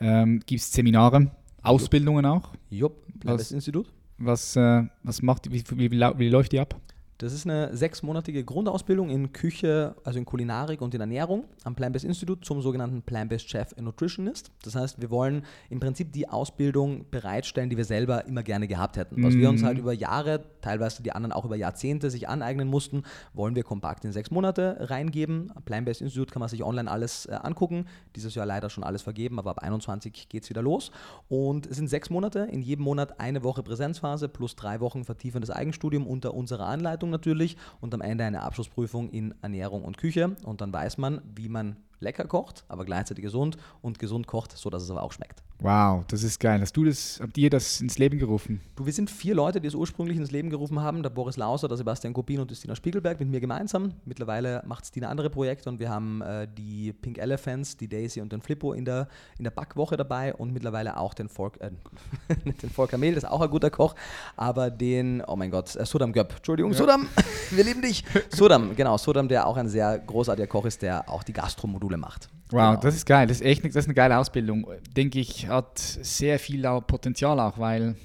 Ähm, 0.02 0.42
Gibst 0.46 0.74
Seminare, 0.74 1.32
Ausbildungen 1.62 2.26
auch? 2.26 2.52
Jupp, 2.70 3.06
das 3.24 3.54
Institut. 3.54 3.88
Was, 4.18 4.58
äh, 4.58 4.84
was 5.04 5.22
macht, 5.22 5.50
wie, 5.52 5.64
wie, 5.78 5.92
wie, 5.92 6.00
wie 6.00 6.30
läuft 6.30 6.52
die 6.52 6.60
ab? 6.60 6.80
Das 7.18 7.34
ist 7.34 7.46
eine 7.46 7.76
sechsmonatige 7.76 8.44
Grundausbildung 8.44 9.10
in 9.10 9.34
Küche, 9.34 9.96
also 10.04 10.20
in 10.20 10.26
Kulinarik 10.26 10.82
und 10.82 10.94
in 10.94 11.02
Ernährung 11.02 11.46
am 11.64 11.76
Plant-Based 11.76 12.06
Institute 12.06 12.42
zum 12.42 12.62
sogenannten 12.62 13.02
Plant-Based 13.02 13.50
Chef 13.50 13.74
and 13.78 13.86
Nutritionist. 13.86 14.52
Das 14.64 14.76
heißt, 14.76 15.02
wir 15.02 15.10
wollen 15.10 15.44
im 15.70 15.80
Prinzip 15.80 16.12
die 16.12 16.28
Ausbildung 16.28 17.06
bereitstellen, 17.12 17.70
die 17.70 17.78
wir 17.78 17.86
selber 17.86 18.26
immer 18.26 18.44
gerne 18.44 18.68
gehabt 18.68 18.98
hätten. 18.98 19.24
Was 19.24 19.36
mm. 19.36 19.40
wir 19.40 19.50
uns 19.50 19.64
halt 19.64 19.76
mhm. 19.76 19.84
über 19.84 19.94
Jahre, 19.94 20.44
teilweise 20.64 21.04
die 21.04 21.12
anderen 21.12 21.32
auch 21.32 21.46
über 21.46 21.56
Jahrzehnte 21.56 22.10
sich 22.10 22.28
aneignen 22.28 22.68
mussten, 22.68 23.04
wollen 23.34 23.56
wir 23.56 23.64
kompakt 23.64 24.06
in 24.06 24.12
sechs 24.12 24.32
Monate 24.32 24.78
reingeben. 24.80 25.52
Am 25.56 25.64
Plant-Based 25.64 26.02
Institute 26.02 26.34
kann 26.34 26.40
man 26.40 26.50
sich 26.50 26.64
online 26.64 26.90
alles 26.90 27.26
äh, 27.26 27.34
angucken. 27.34 27.86
Dieses 28.16 28.34
Jahr 28.36 28.46
leider 28.46 28.70
schon 28.70 28.84
alles 28.84 29.02
vergeben, 29.02 29.40
aber 29.40 29.52
ab 29.52 29.60
21 29.60 30.30
geht 30.30 30.44
es 30.44 30.50
wieder 30.50 30.62
los. 30.62 30.92
Und 31.30 31.68
es 31.68 31.78
sind 31.78 31.90
sechs 31.90 32.10
Monate, 32.10 32.48
in 32.52 32.62
jedem 32.62 32.84
Monat 32.84 33.20
eine 33.20 33.44
Woche 33.44 33.64
Präsenzphase 33.64 34.30
plus 34.30 34.56
drei 34.56 34.80
Wochen 34.80 35.04
vertiefendes 35.04 35.50
Eigenstudium 35.50 36.08
unter 36.08 36.34
unserer 36.34 36.66
Anleitung 36.66 37.10
natürlich 37.10 37.58
und 37.82 37.94
am 37.94 38.02
Ende 38.02 38.24
eine 38.24 38.42
Abschlussprüfung 38.42 39.10
in 39.10 39.36
Ernährung 39.42 39.84
und 39.84 39.98
Küche. 39.98 40.36
Und 40.44 40.62
dann 40.62 40.74
weiß 40.74 40.98
man, 40.98 41.22
wie 41.36 41.50
man 41.50 41.78
lecker 42.00 42.26
kocht, 42.26 42.64
aber 42.68 42.86
gleichzeitig 42.86 43.24
gesund 43.24 43.58
und 43.82 44.00
gesund 44.00 44.28
kocht, 44.28 44.58
sodass 44.58 44.84
es 44.84 44.92
aber 44.92 45.04
auch 45.04 45.12
schmeckt. 45.12 45.44
Wow, 45.64 46.04
das 46.10 46.24
ist 46.24 46.42
geil. 46.42 46.60
Hast 46.60 46.76
du 46.76 46.84
das, 46.84 47.20
habt 47.22 47.38
ihr 47.38 47.50
das 47.50 47.80
ins 47.80 47.98
Leben 47.98 48.20
gerufen? 48.20 48.60
Du, 48.76 48.86
wir 48.86 48.92
sind 48.92 49.10
vier 49.10 49.34
Leute, 49.34 49.62
die 49.62 49.68
es 49.70 49.76
ursprünglich 49.76 50.18
ins 50.18 50.30
Leben 50.30 50.50
gerufen 50.50 50.82
haben. 50.82 51.04
Der 51.04 51.10
Boris 51.10 51.38
Lauser, 51.38 51.70
der 51.70 51.78
Sebastian 51.78 52.14
Kopin 52.14 52.42
und 52.42 52.52
die 52.52 52.56
Stina 52.56 52.76
Spiegelberg 52.76 53.18
mit 53.22 53.30
mir 53.30 53.40
gemeinsam. 53.40 53.94
Mittlerweile 54.04 54.62
macht 54.66 54.86
Stina 54.86 55.08
andere 55.08 55.30
Projekte 55.30 55.70
und 55.70 55.80
wir 55.80 55.90
haben 55.90 56.22
äh, 56.22 56.50
die 56.58 56.92
Pink 56.92 57.18
Elephants, 57.18 57.78
die 57.78 57.88
Daisy 57.88 58.20
und 58.20 58.34
den 58.34 58.42
Flippo 58.42 58.74
in 58.74 58.84
der, 58.84 59.08
in 59.38 59.46
der 59.46 59.52
Backwoche 59.52 59.96
dabei 59.96 60.34
und 60.34 60.52
mittlerweile 60.52 60.98
auch 60.98 61.14
den, 61.14 61.30
Volk, 61.30 61.62
äh, 61.62 61.72
den 62.62 62.70
Volker 62.70 62.98
Mehl, 62.98 63.16
das 63.16 63.24
ist 63.24 63.30
auch 63.30 63.40
ein 63.40 63.50
guter 63.50 63.70
Koch, 63.70 63.96
aber 64.36 64.70
den, 64.70 65.24
oh 65.26 65.38
mein 65.38 65.50
Gott, 65.50 65.78
äh, 65.78 65.86
Sodam 65.86 66.12
Göpp. 66.12 66.36
Entschuldigung, 66.36 66.74
ja. 66.74 66.78
Sodam, 66.78 67.08
wir 67.52 67.64
lieben 67.64 67.82
dich. 67.82 68.04
Sodam, 68.32 68.76
genau, 68.76 68.98
Sodam, 68.98 69.30
der 69.30 69.48
auch 69.48 69.56
ein 69.56 69.70
sehr 69.70 69.98
großartiger 70.00 70.48
Koch 70.48 70.66
ist, 70.66 70.82
der 70.82 71.08
auch 71.08 71.24
die 71.24 71.32
Gastromodule 71.32 71.93
macht. 71.98 72.30
Wow, 72.50 72.72
genau. 72.72 72.76
das 72.82 72.96
ist 72.96 73.06
geil. 73.06 73.28
Das 73.28 73.38
ist 73.38 73.46
echt 73.46 73.64
das 73.64 73.76
ist 73.76 73.86
eine 73.86 73.94
geile 73.94 74.18
Ausbildung. 74.18 74.68
Denke 74.96 75.20
ich, 75.20 75.48
hat 75.48 75.80
sehr 75.80 76.40
viel 76.40 76.62
Potenzial 76.82 77.40
auch, 77.40 77.58
weil 77.58 77.96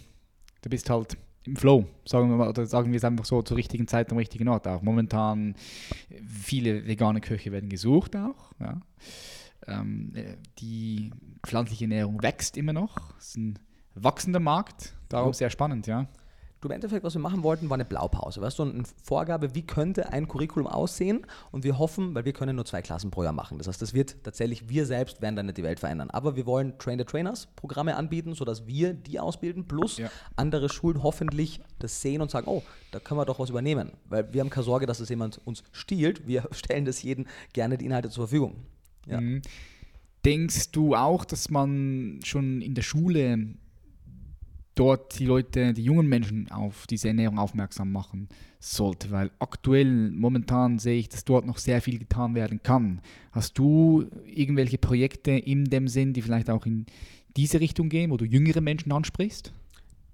du 0.63 0.71
bist 0.71 0.89
halt 0.91 1.17
im 1.45 1.57
Flow, 1.57 1.87
sagen 2.05 2.31
wir 2.31 2.37
mal, 2.37 2.49
oder 2.49 2.67
sagen 2.67 2.93
wir 2.93 2.97
es 2.97 3.05
einfach 3.05 3.25
so, 3.25 3.43
zur 3.43 3.57
richtigen 3.57 3.89
Zeit 3.89 4.11
am 4.11 4.19
richtigen 4.19 4.49
Ort 4.49 4.69
auch. 4.69 4.83
Momentan 4.83 5.55
viele 6.27 6.87
vegane 6.87 7.21
Köche 7.21 7.53
werden 7.53 7.69
gesucht 7.69 8.17
auch. 8.17 8.53
Ja. 8.61 8.81
Ähm, 9.67 10.13
die 10.59 11.11
pflanzliche 11.47 11.85
Ernährung 11.85 12.23
wächst 12.23 12.57
immer 12.57 12.73
noch. 12.73 13.17
Es 13.19 13.29
ist 13.29 13.37
ein 13.37 13.59
wachsender 13.95 14.41
Markt, 14.41 14.95
darum 15.09 15.33
sehr 15.33 15.51
spannend, 15.51 15.87
ja. 15.87 16.07
Du, 16.61 16.67
im 16.67 16.73
Endeffekt, 16.73 17.05
was 17.05 17.15
wir 17.15 17.21
machen 17.21 17.45
wollten, 17.45 17.71
war 17.71 17.75
eine 17.75 17.85
Blaupause. 17.85 18.41
Weißt 18.41 18.59
du, 18.59 18.65
eine 18.65 18.83
Vorgabe, 19.05 19.55
wie 19.55 19.63
könnte 19.63 20.13
ein 20.13 20.27
Curriculum 20.27 20.67
aussehen? 20.67 21.25
Und 21.53 21.63
wir 21.63 21.79
hoffen, 21.79 22.17
weil 22.17 22.25
wir 22.25 22.33
können 22.33 22.57
nur 22.57 22.65
zwei 22.65 22.83
Klassen 22.83 23.13
pro 23.13 23.23
Jahr 23.23 23.33
machen. 23.33 23.59
Das 23.59 23.69
heißt, 23.69 23.81
das 23.81 23.95
wird 23.95 24.17
tatsächlich, 24.25 24.69
wir 24.69 24.85
selbst 24.85 25.23
werden 25.23 25.37
dann 25.37 25.47
nicht 25.47 25.59
die 25.59 25.63
Welt 25.63 25.79
verändern. 25.79 26.11
Aber 26.11 26.35
wir 26.35 26.47
wollen 26.47 26.77
Train-the-Trainers-Programme 26.79 27.95
anbieten, 27.95 28.35
sodass 28.35 28.67
wir 28.67 28.93
die 28.93 29.21
ausbilden, 29.21 29.69
plus 29.69 29.99
ja. 29.99 30.11
andere 30.35 30.69
Schulen 30.69 31.05
hoffentlich 31.05 31.61
das 31.79 32.03
sehen 32.03 32.21
und 32.23 32.31
sagen, 32.33 32.49
oh, 32.49 32.65
da 32.91 32.99
können 32.99 33.21
wir 33.21 33.25
doch 33.25 33.39
was 33.39 33.51
übernehmen. 33.51 33.93
Weil 34.07 34.33
wir 34.33 34.41
haben 34.41 34.51
keine 34.51 34.65
Sorge, 34.65 34.87
dass 34.87 34.99
das 34.99 35.09
jemand 35.11 35.41
uns 35.45 35.63
stiehlt. 35.71 36.27
Wir 36.27 36.49
stellen 36.51 36.85
das 36.85 37.01
jedem 37.03 37.27
gerne 37.53 37.79
die 37.79 37.87
Inhalte 37.87 38.11
zur 38.11 38.27
Verfügung. 38.27 38.57
Ja. 39.07 39.21
Mhm. 39.21 39.43
Denkst 40.25 40.73
du 40.73 40.97
auch, 40.97 41.25
dass 41.25 41.51
man 41.51 42.19
schon 42.25 42.61
in 42.63 42.75
der 42.75 42.83
Schule 42.83 43.55
dort 44.79 45.19
die 45.19 45.27
Leute, 45.27 45.73
die 45.75 45.83
jungen 45.83 46.09
Menschen 46.09 46.51
auf 46.51 46.87
diese 46.87 47.09
Ernährung 47.09 47.39
aufmerksam 47.39 47.91
machen 47.91 48.29
sollte, 48.61 49.11
weil 49.11 49.31
aktuell, 49.39 50.11
momentan 50.11 50.79
sehe 50.79 50.99
ich, 50.99 51.09
dass 51.09 51.25
dort 51.25 51.47
noch 51.47 51.59
sehr 51.59 51.83
viel 51.83 51.99
getan 51.99 52.35
werden 52.35 52.63
kann. 52.63 53.01
Hast 53.33 53.59
du 53.59 54.07
irgendwelche 54.25 54.79
Projekte 54.79 55.33
in 55.33 55.65
dem 55.65 55.89
Sinn, 55.89 56.13
die 56.13 56.23
vielleicht 56.23 56.49
auch 56.51 56.65
in 56.65 56.87
diese 57.37 57.61
Richtung 57.61 57.89
gehen, 57.89 58.11
wo 58.11 58.17
du 58.17 58.25
jüngere 58.25 58.61
Menschen 58.61 58.93
ansprichst? 58.93 59.53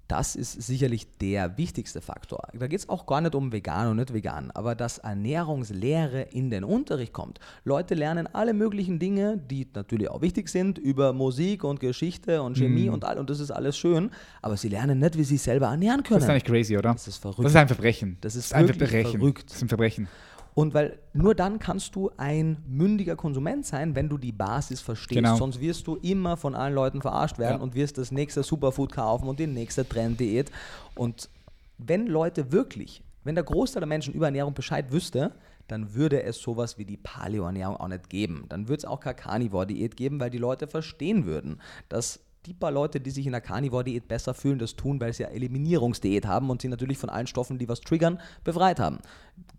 Das 0.07 0.35
ist 0.35 0.61
sicherlich 0.61 1.07
der 1.17 1.57
wichtigste 1.57 1.99
Faktor. 1.99 2.47
Da 2.53 2.67
geht 2.67 2.79
es 2.79 2.89
auch 2.89 3.05
gar 3.05 3.21
nicht 3.21 3.33
um 3.33 3.51
vegan 3.51 3.87
und 3.87 3.97
nicht 3.97 4.13
vegan, 4.13 4.51
aber 4.51 4.75
dass 4.75 4.99
Ernährungslehre 4.99 6.21
in 6.21 6.49
den 6.49 6.63
Unterricht 6.63 7.11
kommt. 7.11 7.39
Leute 7.63 7.95
lernen 7.95 8.27
alle 8.33 8.53
möglichen 8.53 8.99
Dinge, 8.99 9.37
die 9.37 9.67
natürlich 9.73 10.09
auch 10.09 10.21
wichtig 10.21 10.49
sind, 10.49 10.77
über 10.77 11.13
Musik 11.13 11.63
und 11.63 11.79
Geschichte 11.79 12.41
und 12.41 12.57
Chemie 12.57 12.89
mm. 12.89 12.93
und 12.93 13.05
all, 13.05 13.17
und 13.17 13.29
das 13.29 13.39
ist 13.39 13.51
alles 13.51 13.77
schön, 13.77 14.11
aber 14.41 14.57
sie 14.57 14.69
lernen 14.69 14.99
nicht, 14.99 15.17
wie 15.17 15.23
sie 15.23 15.35
sich 15.37 15.41
selber 15.41 15.67
ernähren 15.67 16.03
können. 16.03 16.19
Das 16.19 16.25
ist 16.25 16.29
eigentlich 16.29 16.43
crazy, 16.43 16.77
oder? 16.77 16.93
Das 16.93 17.07
ist 17.07 17.17
verrückt. 17.17 17.43
Das 17.43 17.51
ist 17.51 17.57
ein 17.57 17.67
Verbrechen. 17.67 18.17
Das 18.21 18.35
ist, 18.35 18.51
das 18.51 18.61
ist 18.61 18.69
ein 18.69 18.75
Verbrechen. 18.75 19.19
verrückt. 19.19 19.49
Das 19.49 19.57
ist 19.57 19.63
ein 19.63 19.69
Verbrechen. 19.69 20.07
Und 20.55 20.73
weil 20.73 20.97
nur 21.11 21.35
dann 21.35 21.59
kannst 21.59 21.95
du 21.95 22.09
ein 22.15 22.63
mündiger 22.65 23.17
Konsument 23.17 23.65
sein, 23.65 23.93
wenn 23.93 24.07
du 24.07 24.17
die 24.17 24.31
Basis 24.31 24.79
verstehst. 24.79 25.17
Genau. 25.17 25.35
Sonst 25.35 25.59
wirst 25.59 25.85
du 25.85 25.97
immer 25.97 26.37
von 26.37 26.55
allen 26.55 26.73
Leuten 26.73 27.01
verarscht 27.01 27.37
werden 27.37 27.57
ja. 27.57 27.61
und 27.61 27.75
wirst 27.75 27.97
das 27.97 28.09
nächste 28.09 28.41
Superfood 28.41 28.93
kaufen 28.93 29.27
und 29.27 29.37
die 29.37 29.47
nächste 29.47 29.87
Trenddiät. 29.87 30.49
Und 30.95 31.29
wenn 31.77 32.07
Leute 32.07 32.53
wirklich, 32.53 33.03
wenn 33.25 33.35
der 33.35 33.43
Großteil 33.43 33.81
der 33.81 33.87
Menschen 33.87 34.13
über 34.13 34.27
Ernährung 34.27 34.53
Bescheid 34.53 34.93
wüsste, 34.93 35.33
dann 35.67 35.93
würde 35.93 36.23
es 36.23 36.37
sowas 36.37 36.77
wie 36.77 36.85
die 36.85 36.97
Paleo-Ernährung 36.97 37.75
auch 37.75 37.89
nicht 37.89 38.09
geben. 38.09 38.45
Dann 38.47 38.69
würde 38.69 38.77
es 38.77 38.85
auch 38.85 39.01
keine 39.01 39.15
Carnivore-Diät 39.15 39.97
geben, 39.97 40.21
weil 40.21 40.29
die 40.29 40.37
Leute 40.37 40.67
verstehen 40.67 41.25
würden, 41.25 41.59
dass 41.89 42.21
die 42.45 42.53
paar 42.53 42.71
Leute, 42.71 43.01
die 43.01 43.09
sich 43.09 43.25
in 43.25 43.31
der 43.31 43.41
Carnivore-Diät 43.41 44.07
besser 44.07 44.33
fühlen, 44.33 44.59
das 44.59 44.75
tun, 44.75 45.01
weil 45.01 45.11
sie 45.11 45.23
ja 45.23 45.29
Eliminierungsdiät 45.29 46.27
haben 46.27 46.49
und 46.49 46.61
sie 46.61 46.69
natürlich 46.69 46.97
von 46.99 47.09
allen 47.09 47.27
Stoffen, 47.27 47.57
die 47.57 47.67
was 47.67 47.81
triggern, 47.81 48.21
befreit 48.43 48.79
haben 48.79 48.99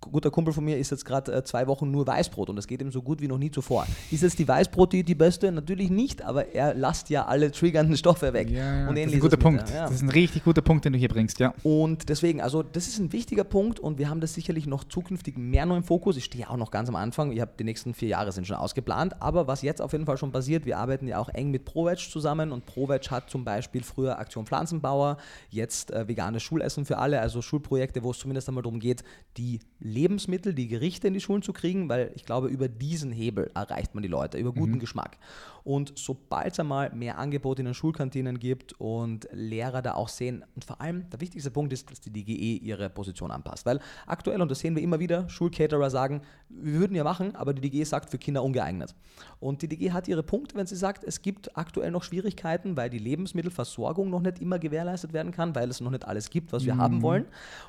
guter 0.01 0.31
Kumpel 0.31 0.53
von 0.53 0.65
mir 0.65 0.79
isst 0.79 0.91
jetzt 0.91 1.05
gerade 1.05 1.33
äh, 1.33 1.45
zwei 1.45 1.67
Wochen 1.67 1.91
nur 1.91 2.07
Weißbrot 2.07 2.51
und 2.51 2.57
das 2.57 2.67
geht 2.67 2.81
ihm 2.81 2.91
so 2.91 3.03
gut 3.03 3.21
wie 3.21 3.29
noch 3.29 3.39
nie 3.39 3.51
zuvor. 3.51 3.87
Ist 4.11 4.23
jetzt 4.23 4.39
die 4.39 4.47
Weißbrot 4.47 4.93
die, 4.93 5.03
die 5.03 5.15
beste? 5.15 5.51
Natürlich 5.53 5.91
nicht, 5.91 6.23
aber 6.23 6.55
er 6.55 6.75
lasst 6.75 7.11
ja 7.11 7.27
alle 7.27 7.51
triggernden 7.51 7.97
Stoffe 7.97 8.33
weg. 8.33 8.51
Ja, 8.51 8.83
ja. 8.83 8.89
Und 8.89 8.97
das 8.97 9.07
ist 9.07 9.15
ein 9.15 9.21
guter 9.21 9.37
Punkt. 9.37 9.69
Ja. 9.71 9.85
Das 9.85 9.95
ist 9.95 10.03
ein 10.03 10.11
richtig 10.11 10.45
guter 10.45 10.63
Punkt, 10.63 10.85
den 10.85 10.93
du 10.93 10.99
hier 10.99 11.09
bringst, 11.09 11.39
ja. 11.39 11.55
Und 11.63 12.09
deswegen, 12.09 12.41
also 12.41 12.63
das 12.63 12.89
ist 12.89 12.99
ein 12.99 13.13
wichtiger 13.13 13.45
Punkt 13.45 13.81
und 13.81 13.99
wir 13.99 14.09
haben 14.09 14.21
das 14.21 14.35
sicherlich 14.35 14.67
noch 14.67 14.85
zukünftig 14.85 15.37
mehr 15.37 15.67
noch 15.67 15.77
im 15.77 15.85
Fokus. 15.85 16.17
Ich 16.17 16.25
stehe 16.25 16.49
auch 16.49 16.57
noch 16.57 16.71
ganz 16.71 16.89
am 16.89 16.97
Anfang. 16.97 17.33
Ich 17.33 17.41
habe 17.41 17.53
die 17.59 17.65
nächsten 17.65 17.95
vier 17.95 18.09
Jahre 18.09 18.33
sind 18.33 18.47
schon 18.47 18.57
ausgeplant, 18.57 19.21
aber 19.21 19.47
was 19.47 19.63
jetzt 19.63 19.83
auf 19.83 19.93
jeden 19.93 20.07
Fall 20.07 20.19
schon 20.19 20.33
passiert, 20.33 20.67
wir 20.67 20.79
arbeiten 20.79 21.09
ja 21.09 21.19
auch 21.19 21.29
eng 21.29 21.51
mit 21.51 21.65
ProVeg 21.65 21.99
zusammen 21.99 22.53
und 22.53 22.67
ProVeg 22.67 23.11
hat 23.11 23.31
zum 23.31 23.45
Beispiel 23.45 23.83
früher 23.83 24.19
Aktion 24.19 24.47
Pflanzenbauer, 24.47 25.17
jetzt 25.51 25.91
äh, 25.91 26.07
veganes 26.09 26.43
Schulessen 26.43 26.85
für 26.85 26.99
alle, 26.99 27.21
also 27.21 27.43
Schulprojekte, 27.43 28.03
wo 28.03 28.11
es 28.11 28.19
zumindest 28.19 28.49
einmal 28.49 28.63
darum 28.63 28.81
geht, 28.81 29.03
die 29.37 29.61
Lebensmittel, 29.81 30.55
die 30.55 30.69
Gerichte 30.69 31.09
in 31.09 31.15
die 31.15 31.21
Schulen 31.21 31.43
zu 31.43 31.53
kriegen, 31.53 31.89
weil 31.89 32.13
ich 32.15 32.25
glaube, 32.25 32.49
über 32.49 32.69
diesen 32.69 33.13
Hebel 33.13 33.51
erreicht 33.55 33.95
man 33.95 34.03
die 34.03 34.09
Leute, 34.09 34.39
über 34.39 34.53
guten 34.53 34.75
mhm. 34.75 34.81
Geschmack. 34.81 35.19
Und 35.67 35.95
sobald 35.99 36.53
es 36.53 36.61
einmal 36.61 36.95
mehr 36.95 37.19
Angebot 37.19 37.59
in 37.59 37.65
den 37.65 37.75
Schulkantinen 37.75 38.39
gibt 38.39 38.75
und 38.75 39.27
Lehrer 39.33 39.83
da 39.83 39.95
auch 39.95 40.09
sehen, 40.09 40.45
und 40.55 40.65
vor 40.65 40.81
allem 40.81 41.11
der 41.11 41.21
wichtigste 41.21 41.51
Punkt 41.51 41.73
ist, 41.73 41.91
dass 41.91 42.01
die 42.01 42.13
DGE 42.13 42.59
ihre 42.59 42.89
Position 42.89 43.33
anpasst. 43.33 43.67
Weil 43.67 43.81
aktuell, 44.07 44.41
und 44.41 44.49
das 44.49 44.61
sehen 44.61 44.77
wir 44.77 44.83
immer 44.85 45.01
wieder, 45.01 45.29
Schulcaterer 45.29 45.91
sagen, 45.91 46.23
wir 46.49 46.75
würden 46.75 46.95
ja 46.95 47.03
machen, 47.03 47.35
aber 47.35 47.53
die 47.53 47.69
DGE 47.69 47.85
sagt 47.85 48.11
für 48.11 48.19
Kinder 48.19 48.45
ungeeignet. 48.45 48.95
Und 49.41 49.61
die 49.61 49.67
DGE 49.67 49.91
hat 49.91 50.07
ihre 50.07 50.23
Punkte, 50.23 50.55
wenn 50.55 50.69
sie 50.69 50.77
sagt, 50.77 51.03
es 51.03 51.21
gibt 51.21 51.57
aktuell 51.57 51.91
noch 51.91 52.05
Schwierigkeiten, 52.05 52.77
weil 52.77 52.89
die 52.89 53.01
Lebensmittelversorgung 53.01 54.09
noch 54.09 54.23
nicht 54.23 54.39
immer 54.39 54.61
gewährleistet 54.61 55.13
werden 55.13 55.33
kann, 55.33 55.57
weil 55.57 55.69
es 55.69 55.81
noch 55.81 55.91
nicht 55.91 56.07
alles 56.07 56.31
gibt, 56.31 56.53
was 56.53 56.65
wir 56.65 56.77
mhm. 56.77 56.81
haben 56.81 57.03
wollen. 57.03 57.25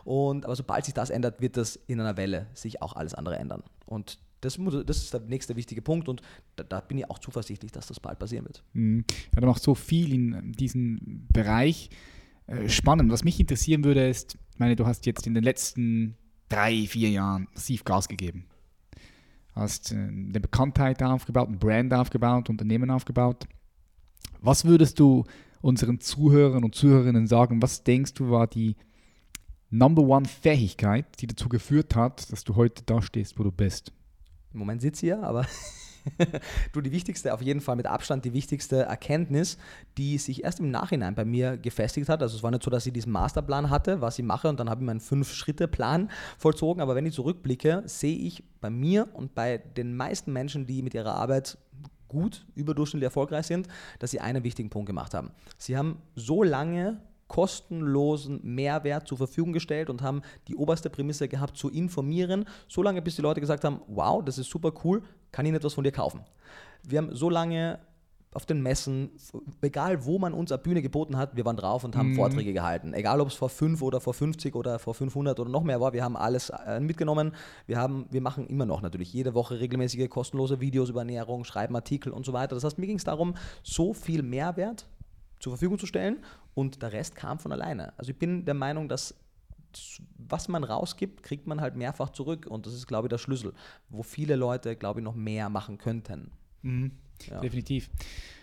Und, 0.06 0.46
aber 0.46 0.56
sobald 0.56 0.86
sich 0.86 0.94
das 0.94 1.10
ändert, 1.10 1.42
wird 1.42 1.58
das 1.58 1.76
in 1.88 2.00
einer 2.00 2.16
Welle 2.16 2.46
sich 2.54 2.80
auch 2.84 2.96
alles 2.96 3.16
andere 3.16 3.38
ändern. 3.38 3.64
Und 3.88 4.20
das, 4.42 4.60
das 4.86 4.98
ist 4.98 5.14
der 5.14 5.22
nächste 5.22 5.56
wichtige 5.56 5.82
Punkt 5.82 6.08
und 6.10 6.22
da, 6.56 6.64
da, 6.64 6.82
bin 6.82 6.98
ich 7.00 7.10
auch 7.10 7.20
zuversichtlich, 7.20 7.72
dass 7.72 7.88
das 7.88 8.00
bald 8.00 8.20
passieren 8.20 8.46
wird. 8.46 8.64
Mhm. 8.74 9.04
Ja, 9.34 9.42
du 9.42 9.48
machst 9.48 9.64
so 9.64 9.76
viel 9.76 10.14
in 10.14 10.52
diesem 10.54 11.26
Bereich. 11.32 11.90
Äh, 12.48 12.70
spannend. 12.70 13.12
Was 13.12 13.24
mich 13.24 13.40
interessieren 13.40 13.84
würde, 13.84 14.08
ist, 14.08 14.38
ich 14.54 14.60
meine, 14.60 14.76
du 14.76 14.86
hast 14.86 15.06
jetzt 15.06 15.28
in 15.28 15.34
den 15.34 15.44
letzten 15.44 16.16
drei, 16.50 16.88
vier 16.88 17.10
Jahren 17.10 17.48
massiv 17.54 17.84
Gas 17.84 18.08
gegeben. 18.08 18.46
Hast 19.54 19.92
äh, 19.92 19.96
eine 19.96 20.40
Bekanntheit 20.40 21.04
aufgebaut, 21.04 21.50
ein 21.50 21.60
Brand 21.60 21.94
aufgebaut, 21.94 22.50
Unternehmen 22.50 22.90
aufgebaut. 22.90 23.48
Was 24.40 24.66
würdest 24.66 25.00
du 25.00 25.26
unseren 25.62 26.00
Zuhörern 26.00 26.64
und 26.64 26.76
Zuhörerinnen 26.76 27.28
sagen? 27.28 27.62
Was 27.62 27.84
denkst 27.84 28.14
du 28.14 28.30
war 28.30 28.48
die 28.48 28.76
Number 29.70 30.04
One 30.04 30.26
Fähigkeit, 30.26 31.06
die 31.20 31.28
dazu 31.28 31.50
geführt 31.50 31.96
hat, 31.96 32.32
dass 32.32 32.46
du 32.46 32.56
heute 32.56 32.84
da 32.86 33.02
stehst, 33.02 33.38
wo 33.38 33.44
du 33.44 33.52
bist? 33.52 33.92
Im 34.58 34.60
Moment 34.62 34.82
sitze 34.82 35.06
ich 35.06 35.10
ja, 35.12 35.22
aber 35.22 35.46
du, 36.72 36.82
die 36.82 36.92
wichtigste, 36.92 37.32
auf 37.32 37.44
jeden 37.44 37.62
Fall 37.62 37.76
mit 37.76 37.86
Abstand 37.86 38.26
die 38.26 38.34
wichtigste 38.34 38.78
Erkenntnis, 38.78 39.60
die 40.00 40.18
sich 40.18 40.44
erst 40.44 40.60
im 40.60 40.72
Nachhinein 40.72 41.14
bei 41.14 41.26
mir 41.26 41.58
gefestigt 41.58 42.10
hat. 42.10 42.24
Also 42.24 42.38
es 42.38 42.42
war 42.42 42.50
nicht 42.50 42.64
so, 42.64 42.72
dass 42.72 42.88
ich 42.88 42.94
diesen 42.94 43.12
Masterplan 43.12 43.70
hatte, 43.70 44.02
was 44.02 44.18
ich 44.18 44.26
mache 44.26 44.50
und 44.50 44.60
dann 44.60 44.68
habe 44.68 44.82
ich 44.82 44.88
meinen 44.88 45.00
Fünf-Schritte-Plan 45.00 46.10
vollzogen. 46.40 46.82
Aber 46.82 46.96
wenn 46.96 47.06
ich 47.06 47.14
zurückblicke, 47.14 47.84
sehe 47.86 48.18
ich 48.18 48.44
bei 48.62 48.72
mir 48.72 49.08
und 49.14 49.36
bei 49.36 49.60
den 49.60 49.96
meisten 49.96 50.34
Menschen, 50.34 50.66
die 50.66 50.82
mit 50.82 50.96
ihrer 50.96 51.14
Arbeit 51.14 51.60
gut, 52.08 52.48
überdurchschnittlich 52.56 53.06
erfolgreich 53.06 53.46
sind, 53.46 53.68
dass 54.00 54.10
sie 54.10 54.22
einen 54.22 54.44
wichtigen 54.44 54.72
Punkt 54.72 54.88
gemacht 54.88 55.14
haben. 55.14 55.30
Sie 55.60 55.78
haben 55.78 56.02
so 56.16 56.42
lange 56.42 57.00
kostenlosen 57.28 58.40
Mehrwert 58.44 59.08
zur 59.08 59.18
Verfügung 59.18 59.54
gestellt 59.54 59.90
und 59.90 60.02
haben 60.02 60.22
die 60.48 60.56
oberste 60.56 60.90
Prämisse 60.90 61.28
gehabt, 61.28 61.58
zu 61.58 61.70
informieren, 61.70 62.46
solange 62.68 63.02
bis 63.02 63.16
die 63.16 63.22
Leute 63.22 63.42
gesagt 63.42 63.64
haben, 63.64 63.82
wow, 63.88 64.24
das 64.24 64.38
ist 64.38 64.50
super 64.50 64.72
cool, 64.84 65.04
kann 65.32 65.46
ich 65.46 65.54
etwas 65.54 65.74
von 65.74 65.84
dir 65.84 65.92
kaufen. 65.92 66.22
Wir 66.84 67.00
haben 67.00 67.16
so 67.16 67.30
lange 67.30 67.80
auf 68.34 68.46
den 68.46 68.62
Messen, 68.62 69.10
egal 69.62 70.06
wo 70.06 70.20
man 70.20 70.34
uns 70.34 70.52
eine 70.52 70.62
Bühne 70.62 70.82
geboten 70.82 71.18
hat, 71.18 71.36
wir 71.36 71.46
waren 71.46 71.56
drauf 71.56 71.84
und 71.84 71.96
haben 71.96 72.12
mhm. 72.12 72.16
Vorträge 72.16 72.54
gehalten. 72.54 72.94
Egal 72.94 73.20
ob 73.22 73.30
es 73.30 73.34
vor 73.34 73.50
5 73.50 73.82
oder 73.82 74.00
vor 74.00 74.14
50 74.14 74.54
oder 74.56 74.80
vor 74.80 74.94
500 74.94 75.40
oder 75.40 75.50
noch 75.50 75.64
mehr 75.64 75.82
war, 75.82 75.94
wir 75.94 76.04
haben 76.04 76.16
alles 76.16 76.50
äh, 76.50 76.80
mitgenommen. 76.80 77.32
Wir, 77.66 77.78
haben, 77.78 78.06
wir 78.12 78.22
machen 78.22 78.46
immer 78.46 78.66
noch 78.66 78.82
natürlich 78.82 79.12
jede 79.14 79.34
Woche 79.34 79.60
regelmäßige 79.60 80.10
kostenlose 80.10 80.60
Videos 80.60 80.90
über 80.90 81.02
Ernährung, 81.02 81.46
schreiben 81.46 81.76
Artikel 81.76 82.12
und 82.12 82.26
so 82.26 82.34
weiter. 82.34 82.54
Das 82.54 82.64
heißt, 82.64 82.78
mir 82.78 82.86
ging 82.86 82.98
es 82.98 83.06
darum, 83.06 83.34
so 83.64 83.94
viel 83.94 84.22
Mehrwert 84.22 84.88
zur 85.40 85.54
Verfügung 85.54 85.80
zu 85.80 85.86
stellen 85.86 86.18
und 86.58 86.82
der 86.82 86.92
Rest 86.92 87.16
kam 87.16 87.38
von 87.38 87.52
alleine. 87.52 87.94
Also 88.00 88.10
ich 88.10 88.18
bin 88.18 88.44
der 88.44 88.56
Meinung, 88.56 88.90
dass 88.90 89.14
was 90.18 90.48
man 90.48 90.64
rausgibt, 90.64 91.22
kriegt 91.22 91.46
man 91.46 91.62
halt 91.62 91.76
mehrfach 91.76 92.10
zurück 92.10 92.48
und 92.48 92.66
das 92.66 92.74
ist, 92.74 92.88
glaube 92.88 93.08
ich, 93.08 93.10
der 93.10 93.20
Schlüssel, 93.20 93.54
wo 93.90 94.02
viele 94.02 94.36
Leute, 94.36 94.76
glaube 94.76 95.00
ich, 95.00 95.04
noch 95.04 95.14
mehr 95.14 95.50
machen 95.50 95.78
könnten. 95.78 96.32
Mhm. 96.64 96.94
Ja. 97.30 97.42
Definitiv. 97.42 97.92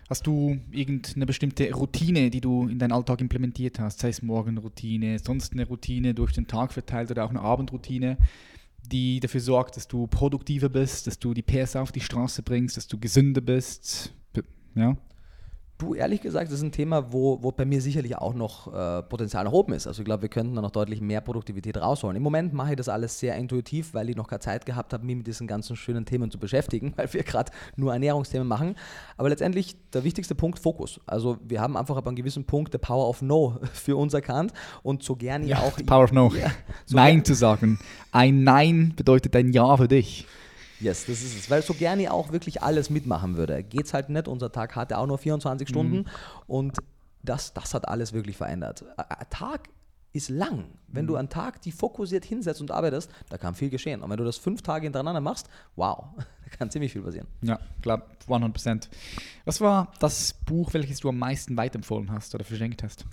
Hast 0.09 0.29
du 0.29 0.61
irgendeine 0.71 1.27
bestimmte 1.27 1.73
Routine, 1.75 2.31
die 2.31 2.41
du 2.41 2.69
in 2.69 2.79
deinen 2.79 2.93
Alltag 2.93 3.21
implementiert 3.21 3.81
hast, 3.81 3.99
sei 3.99 4.11
es 4.11 4.23
Morgenroutine, 4.23 5.19
sonst 5.19 5.53
eine 5.53 5.67
Routine 5.67 6.15
durch 6.15 6.33
den 6.33 6.47
Tag 6.47 6.73
verteilt 6.73 7.11
oder 7.11 7.25
auch 7.25 7.31
eine 7.31 7.41
Abendroutine, 7.41 8.17
die 8.87 9.19
dafür 9.19 9.41
sorgt, 9.41 9.77
dass 9.77 9.89
du 9.89 10.07
produktiver 10.07 10.69
bist, 10.69 11.09
dass 11.09 11.19
du 11.19 11.35
die 11.35 11.43
PS 11.43 11.75
auf 11.75 11.91
die 11.91 12.01
Straße 12.01 12.45
bringst, 12.45 12.77
dass 12.77 12.87
du 12.87 12.97
gesünder 12.97 13.41
bist? 13.41 14.15
Ja. 14.77 14.97
Du, 15.77 15.95
ehrlich 15.95 16.21
gesagt, 16.21 16.47
das 16.47 16.59
ist 16.59 16.63
ein 16.63 16.71
Thema, 16.71 17.13
wo, 17.13 17.43
wo 17.43 17.51
bei 17.51 17.65
mir 17.65 17.81
sicherlich 17.81 18.17
auch 18.17 18.33
noch 18.33 18.73
äh, 18.73 19.03
Potenzial 19.03 19.43
nach 19.43 19.51
oben 19.51 19.73
ist. 19.73 19.89
Also 19.89 20.03
ich 20.03 20.05
glaube, 20.05 20.23
wir 20.23 20.29
könnten 20.29 20.55
da 20.55 20.63
noch 20.63 20.71
deutlich 20.71 21.01
mehr 21.01 21.21
Produktivität 21.21 21.77
rausholen. 21.77 22.17
Im 22.17 22.23
Moment 22.23 22.53
mache 22.53 22.71
ich 22.71 22.77
das 22.77 22.89
alles 22.89 23.19
sehr 23.19 23.35
intuitiv, 23.35 23.93
weil 23.93 24.09
ich 24.09 24.15
noch 24.15 24.29
keine 24.29 24.39
Zeit 24.39 24.67
gehabt 24.67 24.93
habe, 24.93 25.05
mich 25.05 25.17
mit 25.17 25.27
diesen 25.27 25.49
ganzen 25.49 25.75
schönen 25.75 26.05
Themen 26.05 26.31
zu 26.31 26.39
beschäftigen, 26.39 26.93
weil 26.97 27.13
wir 27.13 27.25
gerade 27.25 27.51
nur 27.75 27.93
Ernährungsthemen 27.93 28.47
machen. 28.47 28.77
Aber 29.17 29.29
letztendlich 29.29 29.77
der 29.93 30.05
wichtigste 30.05 30.37
Punkt, 30.37 30.61
Fokus. 30.61 31.01
Also 31.07 31.39
wir 31.45 31.61
haben 31.61 31.77
einfach 31.77 31.97
ab 31.97 32.07
einem 32.07 32.15
gewissen 32.15 32.45
Punkt 32.45 32.71
the 32.71 32.79
Power 32.79 33.09
of 33.09 33.21
No 33.21 33.59
für 33.73 33.97
uns 33.97 34.15
erkannt 34.15 34.53
und 34.85 35.03
so 35.03 35.17
gerne 35.17 35.45
ja, 35.47 35.59
auch... 35.59 35.77
Power 35.85 36.05
of 36.05 36.13
No. 36.13 36.33
Ja, 36.39 36.53
so 36.87 36.95
Nein 36.95 37.25
zu 37.25 37.35
sagen. 37.35 37.81
Ein 38.13 38.45
Nein 38.45 38.93
bedeutet 38.95 39.35
ein 39.35 39.51
Ja 39.51 39.77
für 39.77 39.89
dich. 39.89 40.29
Yes, 40.81 41.07
das 41.07 41.23
ist 41.23 41.37
es. 41.39 41.51
Weil 41.51 41.63
so 41.63 41.75
gerne 41.75 42.13
auch 42.13 42.33
wirklich 42.33 42.63
alles 42.63 42.91
mitmachen 42.91 43.37
würde. 43.37 43.63
Geht 43.63 43.87
es 43.87 43.95
halt 43.95 44.09
nicht. 44.09 44.29
Unser 44.29 44.51
Tag 44.53 44.77
hatte 44.77 44.99
auch 44.99 45.07
nur 45.07 45.19
24 45.19 45.69
Stunden 45.69 45.99
mhm. 45.99 46.07
und 46.47 46.79
das, 47.23 47.55
das 47.55 47.75
hat 47.75 47.89
alles 47.89 48.13
wirklich 48.13 48.37
verändert. 48.37 48.85
Ein 48.97 49.27
Tag 49.31 49.69
ist 50.13 50.29
lang. 50.29 50.67
Wenn 50.87 51.05
mhm. 51.05 51.09
du 51.09 51.17
einen 51.17 51.29
Tag 51.29 51.61
die 51.63 51.73
fokussiert 51.73 52.25
hinsetzt 52.25 52.61
und 52.61 52.71
arbeitest, 52.71 53.11
da 53.31 53.39
kann 53.39 53.55
viel 53.55 53.71
geschehen. 53.71 54.03
Und 54.03 54.11
wenn 54.11 54.17
du 54.17 54.25
das 54.25 54.37
fünf 54.37 54.63
Tage 54.63 54.85
hintereinander 54.85 55.21
machst, 55.21 55.49
wow, 55.77 56.07
da 56.17 56.57
kann 56.57 56.71
ziemlich 56.71 56.93
viel 56.93 57.03
passieren. 57.03 57.27
Ja, 57.43 57.59
klar, 57.83 58.07
100%. 58.29 58.89
Was 59.45 59.61
war 59.61 59.93
das 60.01 60.35
Buch, 60.47 60.73
welches 60.75 61.01
du 61.01 61.09
am 61.09 61.19
meisten 61.19 61.57
weiterempfohlen 61.57 62.11
hast 62.13 62.35
oder 62.35 62.45
verschenkt 62.45 62.83
hast? 62.83 63.05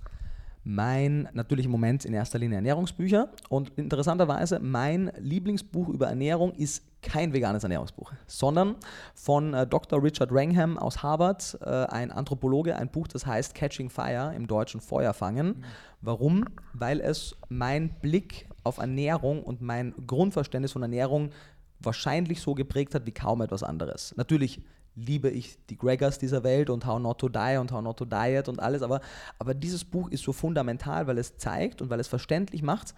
mein 0.63 1.27
natürlich 1.33 1.65
im 1.65 1.71
Moment 1.71 2.05
in 2.05 2.13
erster 2.13 2.37
Linie 2.37 2.57
Ernährungsbücher. 2.57 3.29
Und 3.49 3.71
interessanterweise, 3.77 4.59
mein 4.59 5.11
Lieblingsbuch 5.17 5.89
über 5.89 6.07
Ernährung 6.07 6.53
ist 6.53 6.83
kein 7.01 7.33
veganes 7.33 7.63
Ernährungsbuch, 7.63 8.11
sondern 8.27 8.75
von 9.15 9.53
äh, 9.53 9.67
Dr. 9.67 10.01
Richard 10.01 10.29
Rangham 10.31 10.77
aus 10.77 11.01
Harvard, 11.01 11.57
äh, 11.61 11.69
ein 11.69 12.11
Anthropologe, 12.11 12.75
ein 12.75 12.89
Buch, 12.89 13.07
das 13.07 13.25
heißt 13.25 13.55
Catching 13.55 13.89
Fire, 13.89 14.33
im 14.35 14.47
Deutschen 14.47 14.81
Feuer 14.81 15.13
fangen. 15.13 15.47
Mhm. 15.47 15.63
Warum? 16.01 16.45
Weil 16.73 16.99
es 16.99 17.35
mein 17.49 17.89
Blick 18.01 18.47
auf 18.63 18.77
Ernährung 18.77 19.43
und 19.43 19.61
mein 19.61 19.93
Grundverständnis 20.05 20.73
von 20.73 20.81
Ernährung 20.81 21.31
wahrscheinlich 21.79 22.41
so 22.41 22.53
geprägt 22.53 22.93
hat 22.93 23.05
wie 23.05 23.11
kaum 23.11 23.41
etwas 23.41 23.63
anderes. 23.63 24.13
Natürlich 24.15 24.61
liebe 24.95 25.29
ich 25.29 25.57
die 25.67 25.77
Gregors 25.77 26.19
dieser 26.19 26.43
Welt 26.43 26.69
und 26.69 26.85
How 26.85 26.99
Not 26.99 27.19
to 27.19 27.29
Die 27.29 27.57
und 27.57 27.71
How 27.71 27.81
Not 27.81 27.97
to 27.97 28.05
Diet 28.05 28.47
und 28.49 28.59
alles, 28.59 28.81
aber, 28.81 29.01
aber 29.39 29.53
dieses 29.53 29.85
Buch 29.85 30.09
ist 30.09 30.23
so 30.23 30.33
fundamental, 30.33 31.07
weil 31.07 31.17
es 31.17 31.37
zeigt 31.37 31.81
und 31.81 31.89
weil 31.89 31.99
es 31.99 32.07
verständlich 32.07 32.61
macht, 32.61 32.93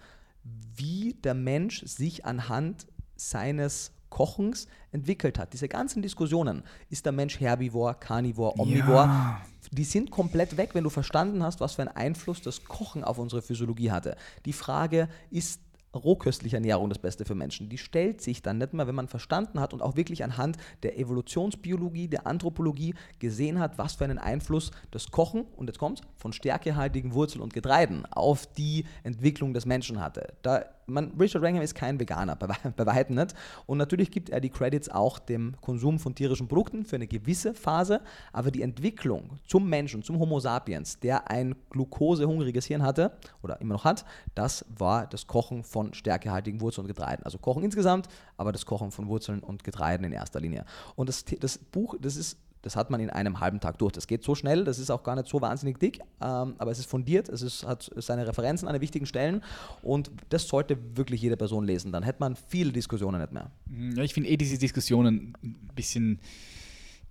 wie 0.76 1.14
der 1.14 1.34
Mensch 1.34 1.84
sich 1.86 2.24
anhand 2.24 2.86
seines 3.16 3.92
Kochens 4.10 4.68
entwickelt 4.92 5.38
hat. 5.38 5.52
Diese 5.52 5.68
ganzen 5.68 6.00
Diskussionen, 6.00 6.62
ist 6.88 7.04
der 7.04 7.12
Mensch 7.12 7.40
Herbivor, 7.40 7.94
Carnivor, 7.94 8.58
Omnivor, 8.60 9.06
ja. 9.06 9.40
die 9.72 9.82
sind 9.82 10.12
komplett 10.12 10.56
weg, 10.56 10.70
wenn 10.74 10.84
du 10.84 10.90
verstanden 10.90 11.42
hast, 11.42 11.60
was 11.60 11.74
für 11.74 11.82
einen 11.82 11.96
Einfluss 11.96 12.40
das 12.40 12.64
Kochen 12.64 13.02
auf 13.02 13.18
unsere 13.18 13.42
Physiologie 13.42 13.90
hatte. 13.90 14.16
Die 14.44 14.52
Frage, 14.52 15.08
ist 15.30 15.60
rohköstliche 15.94 16.56
Ernährung 16.56 16.88
das 16.88 16.98
Beste 16.98 17.24
für 17.24 17.34
Menschen. 17.34 17.68
Die 17.68 17.78
stellt 17.78 18.20
sich 18.20 18.42
dann 18.42 18.58
nicht 18.58 18.72
mehr, 18.72 18.86
wenn 18.86 18.94
man 18.94 19.08
verstanden 19.08 19.60
hat 19.60 19.72
und 19.72 19.82
auch 19.82 19.96
wirklich 19.96 20.24
anhand 20.24 20.56
der 20.82 20.98
Evolutionsbiologie, 20.98 22.08
der 22.08 22.26
Anthropologie 22.26 22.94
gesehen 23.18 23.58
hat, 23.58 23.78
was 23.78 23.94
für 23.94 24.04
einen 24.04 24.18
Einfluss 24.18 24.70
das 24.90 25.10
Kochen, 25.10 25.44
und 25.56 25.68
jetzt 25.68 25.78
kommt 25.78 26.02
von 26.16 26.32
stärkehaltigen 26.32 27.14
Wurzeln 27.14 27.42
und 27.42 27.52
Getreiden 27.52 28.06
auf 28.06 28.46
die 28.46 28.84
Entwicklung 29.02 29.54
des 29.54 29.66
Menschen 29.66 30.00
hatte. 30.00 30.34
Da 30.42 30.64
man, 30.86 31.12
Richard 31.18 31.42
Wrangham 31.42 31.62
ist 31.62 31.74
kein 31.74 31.98
Veganer, 31.98 32.36
bei, 32.36 32.46
bei 32.76 32.86
weitem 32.86 33.16
nicht. 33.16 33.34
Und 33.66 33.78
natürlich 33.78 34.10
gibt 34.10 34.30
er 34.30 34.40
die 34.40 34.50
Credits 34.50 34.88
auch 34.88 35.18
dem 35.18 35.54
Konsum 35.60 35.98
von 35.98 36.14
tierischen 36.14 36.48
Produkten 36.48 36.84
für 36.84 36.96
eine 36.96 37.06
gewisse 37.06 37.54
Phase, 37.54 38.00
aber 38.32 38.50
die 38.50 38.62
Entwicklung 38.62 39.38
zum 39.46 39.68
Menschen, 39.68 40.02
zum 40.02 40.18
Homo 40.18 40.40
sapiens, 40.40 40.98
der 41.00 41.30
ein 41.30 41.54
glukosehungriges 41.70 42.66
Hirn 42.66 42.82
hatte 42.82 43.16
oder 43.42 43.60
immer 43.60 43.74
noch 43.74 43.84
hat, 43.84 44.04
das 44.34 44.64
war 44.76 45.06
das 45.06 45.26
Kochen 45.26 45.64
von 45.64 45.94
stärkehaltigen 45.94 46.60
Wurzeln 46.60 46.84
und 46.84 46.88
Getreiden. 46.88 47.24
Also 47.24 47.38
Kochen 47.38 47.62
insgesamt, 47.62 48.08
aber 48.36 48.52
das 48.52 48.66
Kochen 48.66 48.90
von 48.90 49.08
Wurzeln 49.08 49.40
und 49.40 49.64
Getreiden 49.64 50.04
in 50.04 50.12
erster 50.12 50.40
Linie. 50.40 50.64
Und 50.96 51.08
das, 51.08 51.24
das 51.40 51.58
Buch, 51.58 51.96
das 52.00 52.16
ist 52.16 52.38
das 52.64 52.76
hat 52.76 52.90
man 52.90 53.00
in 53.00 53.10
einem 53.10 53.40
halben 53.40 53.60
Tag 53.60 53.78
durch. 53.78 53.92
Das 53.92 54.06
geht 54.06 54.24
so 54.24 54.34
schnell, 54.34 54.64
das 54.64 54.78
ist 54.78 54.90
auch 54.90 55.02
gar 55.02 55.14
nicht 55.16 55.28
so 55.28 55.40
wahnsinnig 55.40 55.78
dick, 55.78 56.00
ähm, 56.20 56.54
aber 56.58 56.70
es 56.70 56.78
ist 56.78 56.86
fundiert, 56.86 57.28
es 57.28 57.42
ist, 57.42 57.66
hat 57.66 57.90
seine 57.96 58.26
Referenzen 58.26 58.66
an 58.68 58.74
den 58.74 58.80
wichtigen 58.80 59.06
Stellen 59.06 59.42
und 59.82 60.10
das 60.30 60.48
sollte 60.48 60.78
wirklich 60.96 61.20
jede 61.20 61.36
Person 61.36 61.64
lesen. 61.64 61.92
Dann 61.92 62.02
hätte 62.02 62.20
man 62.20 62.36
viele 62.48 62.72
Diskussionen 62.72 63.20
nicht 63.20 63.32
mehr. 63.32 63.50
Ja, 63.96 64.02
ich 64.02 64.14
finde 64.14 64.30
eh 64.30 64.36
diese 64.36 64.58
Diskussionen 64.58 65.34
ein 65.42 65.70
bisschen 65.74 66.20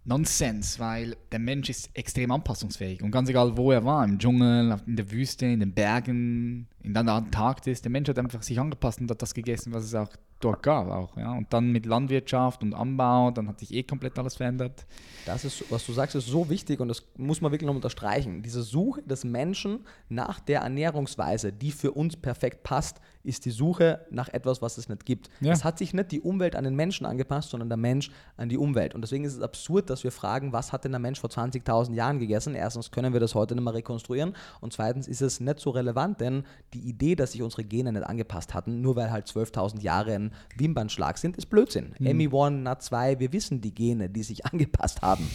Nonsens, 0.05 0.79
weil 0.79 1.15
der 1.31 1.39
Mensch 1.39 1.69
ist 1.69 1.89
extrem 1.93 2.31
anpassungsfähig. 2.31 3.01
Und 3.01 3.11
ganz 3.11 3.29
egal, 3.29 3.55
wo 3.55 3.71
er 3.71 3.85
war, 3.85 4.03
im 4.03 4.19
Dschungel, 4.19 4.77
in 4.85 4.97
der 4.97 5.09
Wüste, 5.11 5.45
in 5.45 5.61
den 5.61 5.73
Bergen, 5.73 6.67
in 6.81 6.93
der 6.93 7.07
Antarktis, 7.07 7.81
der 7.81 7.91
Mensch 7.91 8.09
hat 8.09 8.19
einfach 8.19 8.41
sich 8.41 8.59
angepasst 8.59 8.99
und 8.99 9.09
hat 9.09 9.21
das 9.21 9.33
gegessen, 9.33 9.71
was 9.71 9.85
es 9.85 9.95
auch 9.95 10.09
gab. 10.51 10.89
Auch, 10.89 11.15
ja. 11.17 11.33
Und 11.33 11.51
dann 11.53 11.71
mit 11.71 11.85
Landwirtschaft 11.85 12.61
und 12.63 12.73
Anbau, 12.73 13.31
dann 13.31 13.47
hat 13.47 13.59
sich 13.59 13.73
eh 13.73 13.83
komplett 13.83 14.17
alles 14.19 14.35
verändert. 14.35 14.85
Das 15.25 15.45
ist, 15.45 15.71
was 15.71 15.85
du 15.85 15.93
sagst, 15.93 16.15
ist 16.15 16.27
so 16.27 16.49
wichtig 16.49 16.79
und 16.79 16.89
das 16.89 17.03
muss 17.17 17.41
man 17.41 17.51
wirklich 17.51 17.67
noch 17.67 17.75
unterstreichen. 17.75 18.41
Diese 18.41 18.61
Suche 18.61 19.01
des 19.03 19.23
Menschen 19.23 19.85
nach 20.09 20.39
der 20.39 20.61
Ernährungsweise, 20.61 21.53
die 21.53 21.71
für 21.71 21.91
uns 21.91 22.17
perfekt 22.17 22.63
passt, 22.63 22.99
ist 23.23 23.45
die 23.45 23.51
Suche 23.51 24.05
nach 24.11 24.27
etwas, 24.29 24.61
was 24.61 24.77
es 24.77 24.89
nicht 24.89 25.05
gibt. 25.05 25.29
Ja. 25.39 25.53
Es 25.53 25.63
hat 25.63 25.77
sich 25.77 25.93
nicht 25.93 26.11
die 26.11 26.19
Umwelt 26.19 26.55
an 26.55 26.65
den 26.65 26.75
Menschen 26.75 27.05
angepasst, 27.05 27.51
sondern 27.51 27.69
der 27.69 27.77
Mensch 27.77 28.11
an 28.35 28.49
die 28.49 28.57
Umwelt. 28.57 28.93
Und 28.93 29.01
deswegen 29.01 29.23
ist 29.23 29.35
es 29.35 29.41
absurd, 29.41 29.89
dass 29.89 30.03
wir 30.03 30.11
fragen, 30.11 30.51
was 30.51 30.73
hat 30.73 30.83
denn 30.83 30.91
der 30.91 30.99
Mensch 30.99 31.19
vor 31.19 31.29
20.000 31.29 31.93
Jahren 31.93 32.19
gegessen? 32.19 32.53
Erstens 32.53 32.91
können 32.91 33.13
wir 33.13 33.21
das 33.21 33.33
heute 33.33 33.55
nicht 33.55 33.63
mehr 33.63 33.73
rekonstruieren 33.73 34.35
und 34.59 34.73
zweitens 34.73 35.07
ist 35.07 35.21
es 35.21 35.39
nicht 35.39 35.59
so 35.59 35.69
relevant, 35.69 36.19
denn 36.19 36.43
die 36.73 36.81
Idee, 36.81 37.15
dass 37.15 37.31
sich 37.31 37.41
unsere 37.41 37.63
Gene 37.63 37.93
nicht 37.93 38.05
angepasst 38.05 38.53
hatten, 38.53 38.81
nur 38.81 38.95
weil 38.95 39.11
halt 39.11 39.27
12.000 39.27 39.81
Jahre 39.81 40.13
ein 40.13 40.32
Wimpernschlag 40.55 41.17
sind, 41.17 41.37
ist 41.37 41.47
Blödsinn. 41.47 41.95
Mhm. 41.99 42.07
ME1, 42.07 42.63
NAT2, 42.63 43.19
wir 43.19 43.33
wissen 43.33 43.61
die 43.61 43.73
Gene, 43.73 44.09
die 44.09 44.23
sich 44.23 44.45
angepasst 44.51 45.01
haben. 45.01 45.27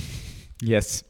Yes. 0.62 1.04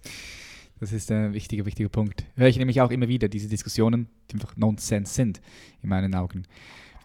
Das 0.81 0.93
ist 0.93 1.11
ein 1.11 1.33
wichtiger, 1.33 1.67
wichtiger 1.67 1.89
Punkt. 1.89 2.25
Höre 2.37 2.49
ich 2.49 2.59
nämlich 2.59 2.81
auch 2.81 2.91
immer 2.91 3.09
wieder, 3.09 3.29
diese 3.29 3.49
Diskussionen, 3.49 4.09
die 4.31 4.35
einfach 4.35 4.57
Nonsens 4.57 5.15
sind, 5.15 5.41
in 5.83 5.89
meinen 5.89 6.15
Augen. 6.15 6.45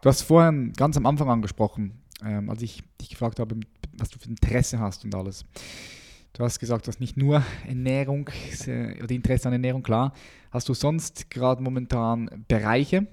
Du 0.01 0.09
hast 0.09 0.21
vorhin 0.21 0.73
ganz 0.73 0.95
am 0.97 1.05
Anfang 1.05 1.29
angesprochen, 1.29 2.03
ähm, 2.23 2.49
als 2.49 2.61
ich 2.61 2.84
dich 3.01 3.09
gefragt 3.09 3.39
habe, 3.39 3.55
was 3.97 4.09
du 4.09 4.19
für 4.19 4.29
Interesse 4.29 4.79
hast 4.79 5.05
und 5.05 5.15
alles. 5.15 5.45
Du 6.34 6.43
hast 6.43 6.59
gesagt, 6.59 6.86
du 6.86 6.89
hast 6.89 6.99
nicht 6.99 7.15
nur 7.15 7.43
Ernährung 7.67 8.29
äh, 8.65 9.01
oder 9.01 9.11
Interesse 9.11 9.47
an 9.47 9.53
Ernährung, 9.53 9.84
klar. 9.84 10.13
Hast 10.51 10.67
du 10.69 10.73
sonst 10.73 11.29
gerade 11.29 11.63
momentan 11.63 12.45
Bereiche, 12.47 13.07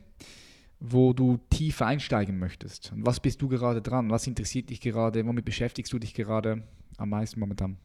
wo 0.81 1.13
du 1.13 1.39
tiefer 1.51 1.87
einsteigen 1.87 2.39
möchtest? 2.39 2.93
Und 2.93 3.07
was 3.07 3.21
bist 3.21 3.41
du 3.43 3.49
gerade 3.49 3.83
dran? 3.83 4.11
Was 4.11 4.27
interessiert 4.27 4.71
dich 4.71 4.81
gerade? 4.81 5.27
Womit 5.27 5.45
beschäftigst 5.45 5.93
du 5.93 5.99
dich 5.99 6.15
gerade 6.15 6.63
am 6.97 7.11
meisten 7.11 7.39
momentan? 7.39 7.77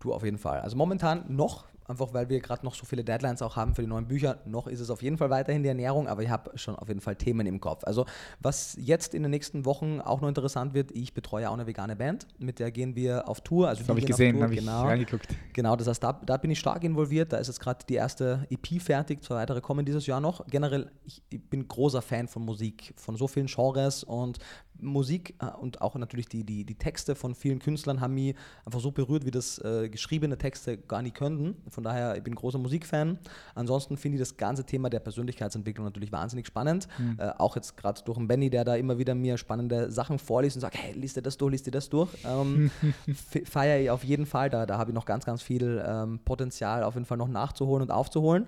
Du 0.00 0.14
auf 0.14 0.24
jeden 0.24 0.38
Fall. 0.38 0.60
Also 0.60 0.76
momentan 0.76 1.24
noch, 1.28 1.66
einfach 1.90 2.12
weil 2.14 2.28
wir 2.28 2.40
gerade 2.40 2.64
noch 2.64 2.74
so 2.74 2.86
viele 2.86 3.04
Deadlines 3.04 3.42
auch 3.42 3.56
haben 3.56 3.74
für 3.74 3.82
die 3.82 3.88
neuen 3.88 4.06
Bücher, 4.06 4.38
noch 4.44 4.66
ist 4.66 4.80
es 4.80 4.90
auf 4.90 5.02
jeden 5.02 5.18
Fall 5.18 5.30
weiterhin 5.30 5.62
die 5.62 5.68
Ernährung, 5.68 6.08
aber 6.08 6.22
ich 6.22 6.30
habe 6.30 6.56
schon 6.56 6.76
auf 6.76 6.88
jeden 6.88 7.00
Fall 7.00 7.16
Themen 7.16 7.46
im 7.46 7.60
Kopf. 7.60 7.84
Also 7.84 8.06
was 8.40 8.76
jetzt 8.80 9.14
in 9.14 9.22
den 9.22 9.30
nächsten 9.30 9.64
Wochen 9.64 10.00
auch 10.00 10.20
noch 10.20 10.28
interessant 10.28 10.74
wird, 10.74 10.90
ich 10.92 11.12
betreue 11.14 11.48
auch 11.48 11.54
eine 11.54 11.66
vegane 11.66 11.96
Band, 11.96 12.26
mit 12.38 12.58
der 12.58 12.70
gehen 12.70 12.96
wir 12.96 13.28
auf 13.28 13.40
Tour. 13.40 13.68
Also 13.68 13.80
Das 13.80 13.88
habe 13.88 13.98
ich 13.98 14.06
gesehen, 14.06 14.42
habe 14.42 14.54
ich 14.54 14.60
genau. 14.60 14.82
reingeguckt. 14.82 15.28
Genau, 15.52 15.76
das 15.76 15.88
heißt, 15.88 16.02
da, 16.02 16.12
da 16.12 16.36
bin 16.36 16.50
ich 16.50 16.58
stark 16.58 16.84
involviert. 16.84 17.32
Da 17.32 17.38
ist 17.38 17.48
jetzt 17.48 17.60
gerade 17.60 17.84
die 17.88 17.94
erste 17.94 18.46
EP 18.50 18.80
fertig, 18.80 19.22
zwei 19.22 19.36
weitere 19.36 19.60
kommen 19.60 19.84
dieses 19.84 20.06
Jahr 20.06 20.20
noch. 20.20 20.46
Generell, 20.46 20.90
ich, 21.04 21.22
ich 21.30 21.42
bin 21.42 21.66
großer 21.66 22.02
Fan 22.02 22.28
von 22.28 22.44
Musik, 22.44 22.94
von 22.96 23.16
so 23.16 23.26
vielen 23.26 23.46
Genres 23.46 24.04
und 24.04 24.38
Musik 24.82 25.34
äh, 25.40 25.46
und 25.60 25.80
auch 25.80 25.94
natürlich 25.96 26.28
die, 26.28 26.44
die, 26.44 26.64
die 26.64 26.74
Texte 26.74 27.14
von 27.14 27.34
vielen 27.34 27.58
Künstlern 27.58 28.00
haben 28.00 28.14
mich 28.14 28.34
einfach 28.64 28.80
so 28.80 28.90
berührt, 28.92 29.24
wie 29.24 29.30
das 29.30 29.58
äh, 29.58 29.88
geschriebene 29.88 30.38
Texte 30.38 30.76
gar 30.78 31.02
nicht 31.02 31.14
könnten. 31.16 31.56
Von 31.68 31.84
daher, 31.84 32.16
ich 32.16 32.22
bin 32.22 32.34
großer 32.34 32.58
Musikfan. 32.58 33.18
Ansonsten 33.54 33.96
finde 33.96 34.16
ich 34.16 34.20
das 34.20 34.36
ganze 34.36 34.64
Thema 34.64 34.90
der 34.90 35.00
Persönlichkeitsentwicklung 35.00 35.84
natürlich 35.84 36.12
wahnsinnig 36.12 36.46
spannend. 36.46 36.88
Äh, 37.18 37.30
auch 37.38 37.56
jetzt 37.56 37.76
gerade 37.76 38.00
durch 38.04 38.18
den 38.18 38.28
Benny, 38.28 38.50
der 38.50 38.64
da 38.64 38.74
immer 38.76 38.98
wieder 38.98 39.14
mir 39.14 39.36
spannende 39.38 39.90
Sachen 39.90 40.18
vorliest 40.18 40.56
und 40.56 40.60
sagt, 40.60 40.76
hey, 40.76 40.92
liest 40.94 41.16
dir 41.16 41.22
das 41.22 41.36
durch, 41.36 41.52
liest 41.52 41.66
dir 41.66 41.70
das 41.72 41.88
durch. 41.88 42.10
Ähm, 42.24 42.70
fe- 43.14 43.44
feiere 43.44 43.80
ich 43.80 43.90
auf 43.90 44.04
jeden 44.04 44.26
Fall. 44.26 44.50
Da, 44.50 44.66
da 44.66 44.78
habe 44.78 44.90
ich 44.90 44.94
noch 44.94 45.04
ganz, 45.06 45.24
ganz 45.24 45.42
viel 45.42 45.82
ähm, 45.86 46.20
Potenzial 46.24 46.82
auf 46.84 46.94
jeden 46.94 47.06
Fall 47.06 47.18
noch 47.18 47.28
nachzuholen 47.28 47.82
und 47.82 47.90
aufzuholen. 47.90 48.46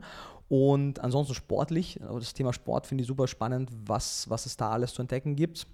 Und 0.48 1.00
ansonsten 1.00 1.34
sportlich, 1.34 1.98
das 2.00 2.34
Thema 2.34 2.52
Sport 2.52 2.86
finde 2.86 3.02
ich 3.02 3.08
super 3.08 3.26
spannend, 3.26 3.70
was, 3.86 4.28
was 4.28 4.44
es 4.44 4.56
da 4.58 4.70
alles 4.70 4.92
zu 4.92 5.00
entdecken 5.00 5.34
gibt. 5.34 5.66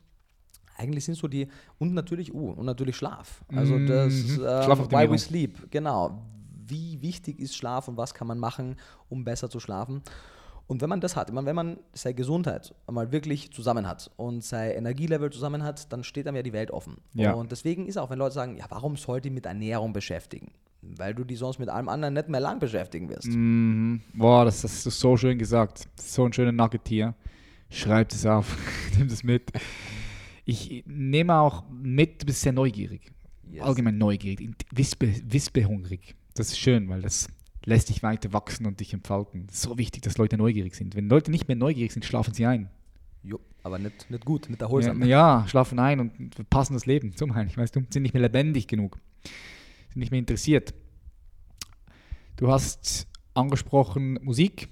Eigentlich 0.79 1.05
sind 1.05 1.17
so 1.17 1.29
die, 1.29 1.49
und 1.79 1.93
natürlich, 1.93 2.33
uh, 2.33 2.53
und 2.53 2.65
natürlich 2.65 2.97
Schlaf. 2.97 3.43
Also 3.55 3.79
das, 3.79 4.15
Mhm. 4.15 4.45
ähm, 4.47 4.91
why 4.91 5.11
we 5.11 5.19
sleep, 5.19 5.71
genau. 5.71 6.23
Wie 6.67 7.03
wichtig 7.03 7.41
ist 7.41 7.57
Schlaf 7.57 7.89
und 7.89 7.97
was 7.97 8.15
kann 8.15 8.27
man 8.29 8.39
machen, 8.39 8.77
um 9.09 9.25
besser 9.25 9.51
zu 9.51 9.59
schlafen? 9.59 10.03
Und 10.69 10.83
wenn 10.83 10.91
man 10.91 11.01
das 11.01 11.17
hat, 11.17 11.35
wenn 11.35 11.55
man 11.55 11.79
seine 11.95 12.15
Gesundheit 12.15 12.75
einmal 12.87 13.11
wirklich 13.11 13.51
zusammen 13.53 13.89
hat 13.89 14.11
und 14.19 14.45
sein 14.45 14.73
Energielevel 14.73 15.31
zusammen 15.31 15.65
hat, 15.65 15.91
dann 15.93 16.05
steht 16.05 16.29
einem 16.29 16.37
ja 16.37 16.43
die 16.43 16.53
Welt 16.53 16.71
offen. 16.71 16.99
Ja. 17.15 17.33
Und 17.33 17.51
deswegen 17.51 17.87
ist 17.87 17.97
auch, 17.97 18.11
wenn 18.11 18.19
Leute 18.19 18.35
sagen, 18.35 18.57
ja, 18.59 18.67
warum 18.69 18.97
sollte 18.97 19.29
ich 19.29 19.35
mit 19.35 19.47
Ernährung 19.47 19.95
beschäftigen? 19.95 20.53
Weil 20.83 21.15
du 21.15 21.25
die 21.25 21.37
sonst 21.37 21.59
mit 21.59 21.71
allem 21.71 21.89
anderen 21.89 22.15
nicht 22.15 22.29
mehr 22.29 22.41
lang 22.41 22.59
beschäftigen 22.59 23.09
wirst. 23.09 23.29
Mhm. 23.29 24.03
Boah, 24.15 24.45
das 24.45 24.63
hast 24.63 24.85
du 24.85 24.91
so 24.91 25.17
schön 25.17 25.39
gesagt. 25.39 25.89
So 25.97 26.25
ein 26.27 26.33
schöner 26.35 26.53
Nugget 26.53 26.87
hier. 26.87 27.15
Schreib 27.71 28.11
das 28.11 28.27
auf. 28.27 28.55
Nimm 28.99 29.09
das 29.09 29.25
mit. 29.25 29.51
Ich 30.51 30.83
nehme 30.87 31.35
auch 31.35 31.65
mit, 31.71 32.23
du 32.23 32.27
bist 32.27 32.41
sehr 32.41 32.53
neugierig. 32.53 33.13
Yes. 33.51 33.63
Allgemein 33.65 33.99
neugierig, 33.99 34.51
wispe, 34.73 35.13
wispehungrig. 35.31 36.15
Das 36.33 36.49
ist 36.49 36.59
schön, 36.59 36.89
weil 36.89 37.03
das 37.03 37.29
lässt 37.67 37.91
dich 37.91 38.03
weiter 38.03 38.33
wachsen 38.33 38.65
und 38.65 38.81
dich 38.81 38.95
entfalten. 38.95 39.47
So 39.51 39.77
wichtig, 39.77 40.01
dass 40.05 40.17
Leute 40.17 40.39
neugierig 40.39 40.75
sind. 40.75 40.95
Wenn 40.97 41.11
Leute 41.11 41.31
nicht 41.31 41.49
mehr 41.49 41.57
neugierig 41.57 41.93
sind, 41.93 42.07
schlafen 42.07 42.33
sie 42.33 42.47
ein. 42.47 42.71
Jo, 43.23 43.39
aber 43.63 43.79
nicht, 43.79 44.11
nicht 44.11 44.25
gut, 44.25 44.49
nicht 44.49 44.61
Ja, 44.63 44.67
erholsam. 44.67 45.03
ja, 45.03 45.45
schlafen 45.49 45.79
ein 45.79 46.01
und 46.01 46.35
verpassen 46.35 46.73
das 46.73 46.87
Leben. 46.87 47.15
Zum 47.15 47.29
Beispiel, 47.31 47.63
weißt 47.63 47.77
du, 47.77 47.81
sind 47.91 48.03
nicht 48.03 48.15
mehr 48.15 48.23
lebendig 48.23 48.69
genug, 48.69 48.99
sind 49.91 49.99
nicht 49.99 50.13
mehr 50.13 50.21
interessiert. 50.21 50.73
Du 52.37 52.51
hast 52.51 53.07
angesprochen 53.35 54.19
Musik 54.23 54.69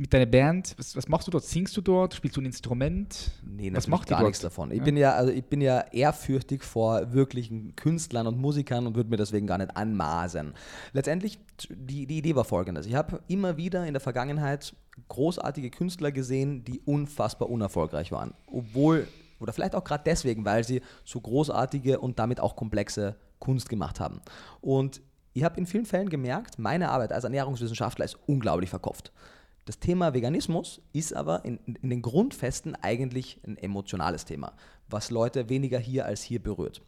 mit 0.00 0.12
deiner 0.14 0.26
Band. 0.26 0.74
Was, 0.78 0.96
was 0.96 1.08
machst 1.08 1.26
du 1.26 1.30
dort? 1.30 1.44
Singst 1.44 1.76
du 1.76 1.80
dort? 1.80 2.14
Spielst 2.14 2.36
du 2.36 2.40
ein 2.40 2.46
Instrument? 2.46 3.32
Nee, 3.44 3.70
Was 3.74 3.86
macht 3.86 4.08
gar 4.08 4.22
nichts 4.22 4.40
davon. 4.40 4.70
Ich, 4.70 4.78
Ja. 4.78 4.84
bin 4.84 4.96
ja, 4.96 5.12
also 5.14 5.30
ich 5.30 5.44
bin 5.44 5.60
ja 5.60 5.80
ehrfürchtig 5.92 6.64
vor 6.64 7.12
wirklichen 7.12 7.76
Künstlern 7.76 8.26
und 8.26 8.38
Musikern 8.38 8.86
und 8.86 8.96
würde 8.96 9.10
mir 9.10 9.18
deswegen 9.18 9.46
gar 9.46 9.58
nicht 9.58 9.76
anmaßen. 9.76 10.54
Letztendlich, 10.92 11.38
die, 11.68 12.06
die 12.06 12.18
Idee 12.18 12.34
war 12.34 12.44
folgendes. 12.44 12.86
Ich 12.86 12.94
habe 12.94 13.20
immer 13.28 13.56
wieder 13.56 13.86
in 13.86 13.92
der 13.92 14.00
Vergangenheit 14.00 14.74
großartige 15.08 15.70
Künstler 15.70 16.12
gesehen, 16.12 16.64
die 16.64 16.80
unfassbar 16.80 17.50
unerfolgreich 17.50 18.10
waren. 18.10 18.32
Obwohl, 18.50 19.06
oder 19.38 19.52
vielleicht 19.52 19.74
auch 19.74 19.84
gerade 19.84 20.04
deswegen, 20.06 20.44
weil 20.44 20.64
sie 20.64 20.80
so 21.04 21.20
großartige 21.20 22.00
und 22.00 22.18
damit 22.18 22.40
auch 22.40 22.56
komplexe 22.56 23.16
Kunst 23.38 23.68
gemacht 23.68 24.00
haben. 24.00 24.20
Und 24.62 25.02
ich 25.32 25.44
habe 25.44 25.58
in 25.58 25.66
vielen 25.66 25.86
Fällen 25.86 26.08
gemerkt, 26.08 26.58
meine 26.58 26.88
Arbeit 26.88 27.12
als 27.12 27.24
Ernährungswissenschaftler 27.24 28.04
ist 28.04 28.18
unglaublich 28.26 28.70
verkopft. 28.70 29.12
Das 29.70 29.78
Thema 29.78 30.12
Veganismus 30.14 30.80
ist 30.92 31.14
aber 31.14 31.44
in, 31.44 31.60
in 31.80 31.90
den 31.90 32.02
Grundfesten 32.02 32.74
eigentlich 32.74 33.38
ein 33.46 33.56
emotionales 33.56 34.24
Thema, 34.24 34.52
was 34.88 35.12
Leute 35.12 35.48
weniger 35.48 35.78
hier 35.78 36.06
als 36.06 36.22
hier 36.22 36.42
berührt. 36.42 36.82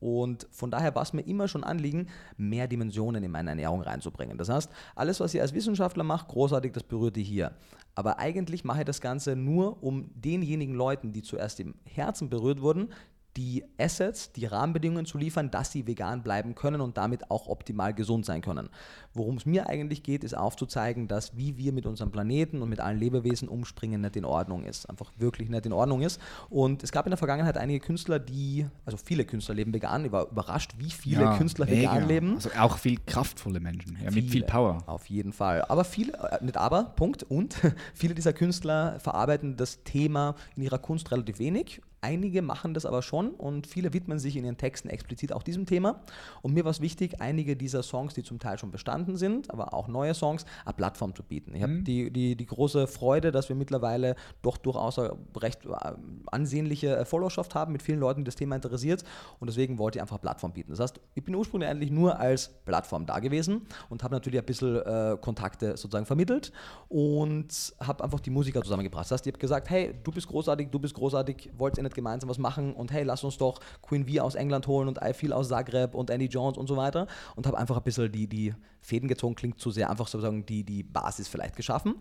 Und 0.00 0.46
von 0.50 0.70
daher 0.70 0.94
war 0.94 1.02
es 1.02 1.12
mir 1.12 1.20
immer 1.20 1.46
schon 1.46 1.62
Anliegen, 1.62 2.08
mehr 2.38 2.68
Dimensionen 2.68 3.22
in 3.22 3.30
meine 3.30 3.50
Ernährung 3.50 3.82
reinzubringen. 3.82 4.38
Das 4.38 4.48
heißt, 4.48 4.70
alles, 4.94 5.20
was 5.20 5.34
ihr 5.34 5.42
als 5.42 5.52
Wissenschaftler 5.52 6.04
macht, 6.04 6.28
großartig, 6.28 6.72
das 6.72 6.84
berührt 6.84 7.18
ihr 7.18 7.22
hier. 7.22 7.52
Aber 7.94 8.18
eigentlich 8.18 8.64
mache 8.64 8.78
ich 8.78 8.86
das 8.86 9.02
Ganze 9.02 9.36
nur, 9.36 9.82
um 9.82 10.10
denjenigen 10.14 10.74
Leuten, 10.74 11.12
die 11.12 11.20
zuerst 11.20 11.60
im 11.60 11.74
Herzen 11.84 12.30
berührt 12.30 12.62
wurden, 12.62 12.88
die 13.36 13.64
Assets, 13.78 14.32
die 14.32 14.46
Rahmenbedingungen 14.46 15.06
zu 15.06 15.16
liefern, 15.18 15.50
dass 15.50 15.72
sie 15.72 15.86
vegan 15.86 16.22
bleiben 16.22 16.54
können 16.54 16.80
und 16.80 16.96
damit 16.98 17.30
auch 17.30 17.48
optimal 17.48 17.94
gesund 17.94 18.26
sein 18.26 18.42
können. 18.42 18.68
Worum 19.14 19.36
es 19.36 19.46
mir 19.46 19.68
eigentlich 19.68 20.02
geht, 20.02 20.24
ist 20.24 20.36
aufzuzeigen, 20.36 21.08
dass 21.08 21.36
wie 21.36 21.56
wir 21.56 21.72
mit 21.72 21.86
unserem 21.86 22.10
Planeten 22.10 22.62
und 22.62 22.68
mit 22.68 22.80
allen 22.80 22.98
Lebewesen 22.98 23.48
umspringen, 23.48 24.00
nicht 24.02 24.16
in 24.16 24.24
Ordnung 24.24 24.64
ist. 24.64 24.88
Einfach 24.88 25.12
wirklich 25.16 25.48
nicht 25.48 25.64
in 25.66 25.72
Ordnung 25.72 26.02
ist. 26.02 26.20
Und 26.50 26.82
es 26.82 26.92
gab 26.92 27.06
in 27.06 27.10
der 27.10 27.18
Vergangenheit 27.18 27.56
einige 27.56 27.80
Künstler, 27.80 28.18
die, 28.18 28.66
also 28.84 28.96
viele 28.96 29.24
Künstler 29.24 29.54
leben 29.54 29.72
vegan. 29.72 30.04
Ich 30.04 30.12
war 30.12 30.30
überrascht, 30.30 30.72
wie 30.78 30.90
viele 30.90 31.22
Ja, 31.22 31.36
Künstler 31.36 31.66
mega. 31.66 31.94
vegan 31.94 32.08
leben. 32.08 32.34
Also 32.34 32.50
auch 32.58 32.76
viel 32.78 32.98
kraftvolle 33.06 33.60
Menschen, 33.60 33.96
ja, 33.96 34.10
mit 34.10 34.24
viel 34.24 34.30
Viele, 34.30 34.46
Power. 34.46 34.78
Auf 34.86 35.06
jeden 35.06 35.32
Fall. 35.32 35.62
Aber 35.68 35.84
viele, 35.84 36.12
äh, 36.14 36.44
nicht 36.44 36.56
aber, 36.56 36.84
Punkt. 36.96 37.22
Und 37.22 37.56
viele 37.94 38.14
dieser 38.14 38.32
Künstler 38.32 38.98
verarbeiten 39.00 39.56
das 39.56 39.82
Thema 39.84 40.34
in 40.56 40.62
ihrer 40.62 40.78
Kunst 40.78 41.10
relativ 41.10 41.38
wenig. 41.38 41.80
Einige 42.04 42.42
machen 42.42 42.74
das 42.74 42.84
aber 42.84 43.00
schon 43.00 43.30
und 43.30 43.68
viele 43.68 43.92
widmen 43.92 44.18
sich 44.18 44.36
in 44.36 44.44
ihren 44.44 44.56
Texten 44.56 44.88
explizit 44.88 45.32
auch 45.32 45.44
diesem 45.44 45.66
Thema. 45.66 46.00
Und 46.42 46.52
mir 46.52 46.64
war 46.64 46.72
es 46.72 46.80
wichtig, 46.80 47.20
einige 47.20 47.56
dieser 47.56 47.84
Songs, 47.84 48.12
die 48.12 48.24
zum 48.24 48.40
Teil 48.40 48.58
schon 48.58 48.72
bestanden 48.72 49.16
sind, 49.16 49.52
aber 49.52 49.72
auch 49.72 49.86
neue 49.86 50.12
Songs, 50.12 50.44
eine 50.64 50.74
Plattform 50.74 51.14
zu 51.14 51.22
bieten. 51.22 51.54
Ich 51.54 51.62
habe 51.62 51.82
die, 51.82 52.10
die, 52.10 52.34
die 52.34 52.46
große 52.46 52.88
Freude, 52.88 53.30
dass 53.30 53.48
wir 53.48 53.54
mittlerweile 53.54 54.16
doch 54.42 54.56
durchaus 54.56 54.98
eine 54.98 55.16
recht 55.36 55.64
äh, 55.64 55.92
ansehnliche 56.26 56.96
äh, 56.96 57.04
Followerschaft 57.04 57.54
haben 57.54 57.70
mit 57.70 57.82
vielen 57.82 58.00
Leuten, 58.00 58.22
die 58.22 58.24
das 58.24 58.34
Thema 58.34 58.56
interessiert. 58.56 59.04
Und 59.38 59.48
deswegen 59.48 59.78
wollte 59.78 59.98
ich 59.98 60.02
einfach 60.02 60.16
eine 60.16 60.22
Plattform 60.22 60.52
bieten. 60.52 60.72
Das 60.72 60.80
heißt, 60.80 61.00
ich 61.14 61.22
bin 61.22 61.36
ursprünglich 61.36 61.70
eigentlich 61.70 61.92
nur 61.92 62.18
als 62.18 62.48
Plattform 62.64 63.06
da 63.06 63.20
gewesen 63.20 63.62
und 63.90 64.02
habe 64.02 64.16
natürlich 64.16 64.40
ein 64.40 64.46
bisschen 64.46 64.74
äh, 64.74 65.16
Kontakte 65.20 65.76
sozusagen 65.76 66.06
vermittelt 66.06 66.50
und 66.88 67.72
habe 67.80 68.02
einfach 68.02 68.18
die 68.18 68.30
Musiker 68.30 68.60
zusammengebracht. 68.60 69.04
Das 69.04 69.12
heißt, 69.12 69.26
ich 69.28 69.32
habe 69.32 69.40
gesagt, 69.40 69.70
hey, 69.70 69.94
du 70.02 70.10
bist 70.10 70.26
großartig, 70.26 70.68
du 70.70 70.80
bist 70.80 70.94
großartig, 70.94 71.50
wollt 71.56 71.76
ihr 71.76 71.84
nicht 71.84 71.91
nicht 71.92 71.96
gemeinsam 71.96 72.30
was 72.30 72.38
machen 72.38 72.72
und 72.74 72.90
hey, 72.90 73.04
lass 73.04 73.22
uns 73.22 73.38
doch 73.38 73.60
Queen 73.82 74.06
V 74.06 74.22
aus 74.22 74.34
England 74.34 74.66
holen 74.66 74.88
und 74.88 74.98
I 75.02 75.12
Feel 75.12 75.32
aus 75.32 75.48
Zagreb 75.48 75.94
und 75.94 76.10
Andy 76.10 76.26
Jones 76.26 76.58
und 76.58 76.66
so 76.66 76.76
weiter 76.76 77.06
und 77.36 77.46
habe 77.46 77.58
einfach 77.58 77.76
ein 77.76 77.82
bisschen 77.82 78.10
die, 78.10 78.26
die 78.26 78.54
Fäden 78.80 79.08
gezogen, 79.08 79.34
klingt 79.34 79.60
zu 79.60 79.70
sehr, 79.70 79.90
einfach 79.90 80.08
sozusagen 80.08 80.44
die, 80.46 80.64
die 80.64 80.82
Basis 80.82 81.28
vielleicht 81.28 81.54
geschaffen. 81.54 81.94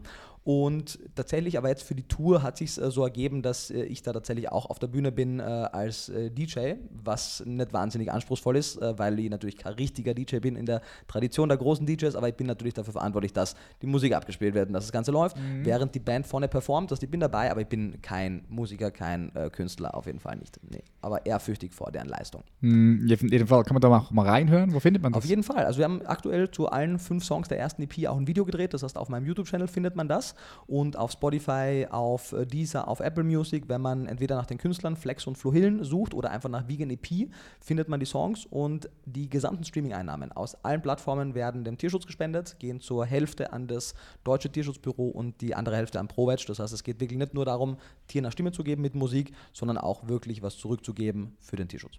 Und 0.43 0.97
tatsächlich, 1.13 1.57
aber 1.57 1.69
jetzt 1.69 1.83
für 1.83 1.93
die 1.93 2.07
Tour 2.07 2.41
hat 2.41 2.57
sich 2.57 2.75
äh, 2.81 2.89
so 2.89 3.03
ergeben, 3.03 3.43
dass 3.43 3.69
äh, 3.69 3.83
ich 3.83 4.01
da 4.01 4.11
tatsächlich 4.11 4.51
auch 4.51 4.65
auf 4.65 4.79
der 4.79 4.87
Bühne 4.87 5.11
bin 5.11 5.39
äh, 5.39 5.43
als 5.43 6.11
DJ, 6.15 6.73
was 6.89 7.43
nicht 7.45 7.73
wahnsinnig 7.73 8.11
anspruchsvoll 8.11 8.57
ist, 8.57 8.79
weil 8.81 9.19
ich 9.19 9.29
natürlich 9.29 9.57
kein 9.57 9.73
richtiger 9.73 10.13
DJ 10.13 10.37
bin 10.37 10.55
in 10.55 10.65
der 10.65 10.81
Tradition 11.07 11.47
der 11.47 11.57
großen 11.57 11.85
DJs, 11.85 12.15
aber 12.15 12.29
ich 12.29 12.35
bin 12.35 12.47
natürlich 12.47 12.73
dafür 12.73 12.93
verantwortlich, 12.93 13.33
dass 13.33 13.55
die 13.81 13.87
Musik 13.87 14.13
abgespielt 14.13 14.55
wird 14.55 14.67
und 14.67 14.73
dass 14.73 14.85
das 14.85 14.91
Ganze 14.91 15.11
läuft, 15.11 15.37
mhm. 15.37 15.63
während 15.63 15.93
die 15.93 15.99
Band 15.99 16.25
vorne 16.25 16.47
performt. 16.47 16.91
Dass 16.91 17.01
ich 17.03 17.09
bin 17.09 17.19
dabei, 17.19 17.51
aber 17.51 17.61
ich 17.61 17.67
bin 17.67 18.01
kein 18.01 18.43
Musiker, 18.49 18.91
kein 18.91 19.31
Künstler, 19.51 19.95
auf 19.95 20.05
jeden 20.05 20.19
Fall 20.19 20.37
nicht. 20.37 20.59
Nee. 20.69 20.83
Aber 21.01 21.25
ehrfürchtig 21.25 21.73
vor 21.73 21.91
deren 21.91 22.07
Leistung. 22.07 22.43
Mhm, 22.61 23.09
auf 23.11 23.21
jeden 23.21 23.47
Fall 23.47 23.63
kann 23.63 23.75
man 23.75 23.81
da 23.81 23.89
mal, 23.89 24.07
mal 24.11 24.27
reinhören. 24.27 24.73
Wo 24.73 24.79
findet 24.79 25.03
man 25.03 25.13
das? 25.13 25.23
Auf 25.23 25.29
jeden 25.29 25.43
Fall. 25.43 25.65
Also 25.65 25.79
wir 25.79 25.85
haben 25.85 26.01
aktuell 26.05 26.49
zu 26.49 26.67
allen 26.67 26.99
fünf 26.99 27.23
Songs 27.23 27.47
der 27.47 27.59
ersten 27.59 27.83
EP 27.83 28.07
auch 28.07 28.17
ein 28.17 28.27
Video 28.27 28.45
gedreht. 28.45 28.73
Das 28.73 28.83
heißt, 28.83 28.97
auf 28.97 29.09
meinem 29.09 29.25
YouTube-Channel 29.25 29.67
findet 29.67 29.95
man 29.95 30.07
das 30.07 30.30
und 30.67 30.97
auf 30.97 31.11
Spotify, 31.11 31.87
auf 31.89 32.33
äh, 32.33 32.45
Deezer, 32.45 32.87
auf 32.87 32.99
Apple 32.99 33.23
Music, 33.23 33.67
wenn 33.67 33.81
man 33.81 34.05
entweder 34.07 34.35
nach 34.35 34.45
den 34.45 34.57
Künstlern 34.57 34.95
Flex 34.95 35.27
und 35.27 35.37
Flo 35.37 35.51
Hillen 35.51 35.83
sucht 35.83 36.13
oder 36.13 36.31
einfach 36.31 36.49
nach 36.49 36.67
Vegan 36.67 36.89
EP, 36.89 37.29
findet 37.59 37.89
man 37.89 37.99
die 37.99 38.05
Songs 38.05 38.45
und 38.45 38.89
die 39.05 39.29
gesamten 39.29 39.63
Streaming-Einnahmen 39.63 40.31
aus 40.31 40.55
allen 40.63 40.81
Plattformen 40.81 41.35
werden 41.35 41.63
dem 41.63 41.77
Tierschutz 41.77 42.05
gespendet, 42.05 42.57
gehen 42.59 42.79
zur 42.79 43.05
Hälfte 43.05 43.53
an 43.53 43.67
das 43.67 43.93
Deutsche 44.23 44.51
Tierschutzbüro 44.51 45.07
und 45.07 45.41
die 45.41 45.55
andere 45.55 45.75
Hälfte 45.75 45.99
an 45.99 46.07
ProVeg. 46.07 46.45
Das 46.47 46.59
heißt, 46.59 46.73
es 46.73 46.83
geht 46.83 46.99
wirklich 46.99 47.19
nicht 47.19 47.33
nur 47.33 47.45
darum, 47.45 47.77
Tieren 48.07 48.25
eine 48.25 48.31
Stimme 48.31 48.51
zu 48.51 48.63
geben 48.63 48.81
mit 48.81 48.95
Musik, 48.95 49.33
sondern 49.53 49.77
auch 49.77 50.07
wirklich 50.07 50.41
was 50.41 50.57
zurückzugeben 50.57 51.35
für 51.39 51.55
den 51.55 51.67
Tierschutz. 51.67 51.93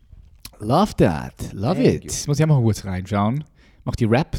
Love 0.59 0.95
that, 0.97 1.53
love 1.53 1.75
Thank 1.75 2.05
it. 2.05 2.05
You. 2.05 2.11
Muss 2.29 2.39
ich 2.39 2.47
mal 2.47 2.61
kurz 2.61 2.85
reinschauen 2.85 3.45
macht 3.85 4.01
die 4.01 4.05
Rap 4.05 4.37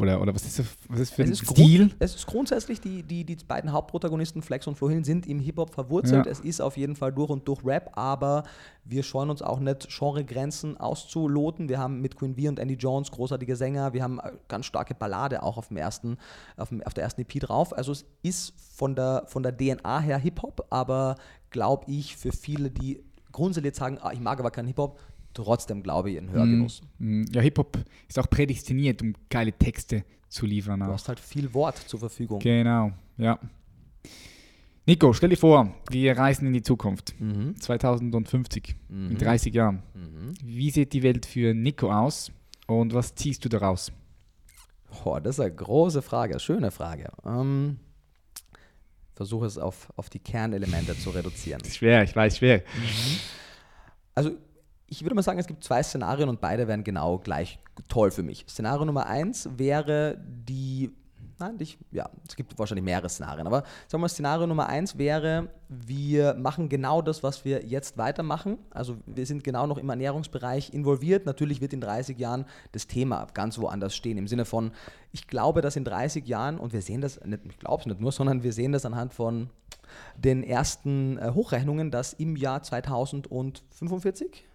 oder, 0.00 0.20
oder 0.20 0.34
was 0.34 0.44
ist 0.44 0.58
das, 0.58 0.66
was 0.88 1.00
ist 1.00 1.14
für 1.14 1.22
ein 1.22 1.34
Stil? 1.34 1.94
es 1.98 2.14
ist 2.14 2.26
grundsätzlich, 2.26 2.80
die, 2.80 3.02
die, 3.02 3.24
die 3.24 3.36
beiden 3.36 3.72
Hauptprotagonisten, 3.72 4.42
Flex 4.42 4.66
und 4.66 4.76
Flohin, 4.76 5.04
sind 5.04 5.26
im 5.26 5.38
Hip-Hop 5.38 5.74
verwurzelt. 5.74 6.26
Ja. 6.26 6.32
Es 6.32 6.40
ist 6.40 6.60
auf 6.60 6.76
jeden 6.76 6.96
Fall 6.96 7.12
durch 7.12 7.30
und 7.30 7.46
durch 7.46 7.64
Rap, 7.64 7.90
aber 7.94 8.44
wir 8.84 9.02
scheuen 9.02 9.30
uns 9.30 9.42
auch 9.42 9.60
nicht, 9.60 9.88
Genregrenzen 9.88 10.76
auszuloten. 10.78 11.68
Wir 11.68 11.78
haben 11.78 12.00
mit 12.00 12.16
Queen 12.16 12.34
V 12.34 12.48
und 12.48 12.58
Andy 12.58 12.74
Jones 12.74 13.10
großartige 13.10 13.54
Sänger, 13.54 13.92
wir 13.92 14.02
haben 14.02 14.18
ganz 14.48 14.66
starke 14.66 14.94
Ballade 14.94 15.42
auch 15.42 15.58
auf, 15.58 15.68
dem 15.68 15.76
ersten, 15.76 16.16
auf, 16.56 16.70
dem, 16.70 16.82
auf 16.82 16.94
der 16.94 17.04
ersten 17.04 17.20
EP 17.20 17.40
drauf. 17.40 17.76
Also 17.76 17.92
es 17.92 18.06
ist 18.22 18.54
von 18.74 18.94
der, 18.96 19.24
von 19.26 19.42
der 19.42 19.56
DNA 19.56 20.00
her 20.00 20.18
Hip-Hop, 20.18 20.66
aber 20.70 21.16
glaube 21.50 21.84
ich, 21.90 22.16
für 22.16 22.32
viele, 22.32 22.70
die 22.70 23.02
grundsätzlich 23.32 23.76
sagen, 23.76 23.98
ah, 24.00 24.12
ich 24.12 24.20
mag 24.20 24.38
aber 24.40 24.50
keinen 24.50 24.66
Hip-Hop, 24.66 24.98
trotzdem, 25.34 25.82
glaube 25.82 26.10
ich, 26.10 26.18
ein 26.18 26.30
Hörgenuss. 26.30 26.82
Mm, 26.98 27.24
ja, 27.32 27.40
Hip-Hop 27.40 27.78
ist 28.08 28.18
auch 28.18 28.28
prädestiniert, 28.28 29.02
um 29.02 29.14
geile 29.28 29.52
Texte 29.52 30.04
zu 30.28 30.46
liefern. 30.46 30.80
Du 30.80 30.86
hast 30.86 31.08
halt 31.08 31.20
viel 31.20 31.52
Wort 31.54 31.76
zur 31.76 32.00
Verfügung. 32.00 32.38
Genau, 32.38 32.92
ja. 33.18 33.38
Nico, 34.86 35.12
stell 35.12 35.28
dir 35.28 35.36
vor, 35.36 35.74
wir 35.90 36.16
reisen 36.16 36.46
in 36.46 36.52
die 36.52 36.62
Zukunft. 36.62 37.14
Mhm. 37.20 37.54
2050, 37.60 38.74
mhm. 38.88 39.10
in 39.12 39.18
30 39.18 39.54
Jahren. 39.54 39.82
Mhm. 39.94 40.34
Wie 40.42 40.70
sieht 40.70 40.92
die 40.92 41.02
Welt 41.02 41.26
für 41.26 41.54
Nico 41.54 41.92
aus 41.92 42.32
und 42.66 42.94
was 42.94 43.14
ziehst 43.14 43.44
du 43.44 43.48
daraus? 43.48 43.92
Oh, 45.04 45.18
das 45.22 45.36
ist 45.36 45.40
eine 45.40 45.54
große 45.54 46.02
Frage, 46.02 46.40
schöne 46.40 46.70
Frage. 46.70 47.10
Ähm, 47.24 47.78
versuche 49.14 49.46
es 49.46 49.58
auf, 49.58 49.92
auf 49.96 50.10
die 50.10 50.18
Kernelemente 50.18 50.98
zu 50.98 51.10
reduzieren. 51.10 51.62
Schwer, 51.64 52.02
ich 52.02 52.16
weiß, 52.16 52.38
schwer. 52.38 52.58
Mhm. 52.58 53.18
Also 54.14 54.30
ich 54.90 55.02
würde 55.04 55.14
mal 55.14 55.22
sagen, 55.22 55.38
es 55.38 55.46
gibt 55.46 55.62
zwei 55.62 55.82
Szenarien 55.82 56.28
und 56.28 56.40
beide 56.40 56.66
wären 56.66 56.82
genau 56.82 57.18
gleich 57.18 57.60
toll 57.88 58.10
für 58.10 58.24
mich. 58.24 58.44
Szenario 58.48 58.84
Nummer 58.84 59.06
eins 59.06 59.48
wäre 59.56 60.18
die, 60.26 60.90
nein, 61.38 61.54
ich, 61.60 61.78
ja, 61.92 62.10
es 62.26 62.34
gibt 62.34 62.58
wahrscheinlich 62.58 62.84
mehrere 62.84 63.08
Szenarien, 63.08 63.46
aber 63.46 63.58
sagen 63.86 63.92
wir 63.92 63.98
mal, 63.98 64.08
Szenario 64.08 64.48
Nummer 64.48 64.68
eins 64.68 64.98
wäre, 64.98 65.48
wir 65.68 66.34
machen 66.34 66.68
genau 66.68 67.02
das, 67.02 67.22
was 67.22 67.44
wir 67.44 67.64
jetzt 67.64 67.98
weitermachen. 67.98 68.58
Also 68.70 68.96
wir 69.06 69.24
sind 69.26 69.44
genau 69.44 69.68
noch 69.68 69.78
im 69.78 69.88
Ernährungsbereich 69.88 70.74
involviert. 70.74 71.24
Natürlich 71.24 71.60
wird 71.60 71.72
in 71.72 71.80
30 71.80 72.18
Jahren 72.18 72.44
das 72.72 72.88
Thema 72.88 73.28
ganz 73.32 73.58
woanders 73.58 73.94
stehen, 73.94 74.18
im 74.18 74.26
Sinne 74.26 74.44
von, 74.44 74.72
ich 75.12 75.28
glaube, 75.28 75.60
dass 75.60 75.76
in 75.76 75.84
30 75.84 76.26
Jahren, 76.26 76.58
und 76.58 76.72
wir 76.72 76.82
sehen 76.82 77.00
das, 77.00 77.20
nicht, 77.24 77.46
ich 77.48 77.58
glaube 77.60 77.82
es 77.82 77.86
nicht 77.86 78.00
nur, 78.00 78.10
sondern 78.10 78.42
wir 78.42 78.52
sehen 78.52 78.72
das 78.72 78.84
anhand 78.84 79.14
von 79.14 79.50
den 80.16 80.42
ersten 80.42 81.16
äh, 81.18 81.30
Hochrechnungen, 81.32 81.92
dass 81.92 82.12
im 82.12 82.34
Jahr 82.34 82.64
2045 82.64 84.49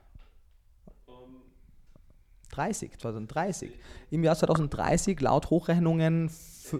30, 2.56 2.97
2030. 2.97 3.72
Im 4.12 4.24
Jahr 4.24 4.36
2030 4.36 5.20
laut 5.20 5.49
Hochrechnungen 5.49 6.30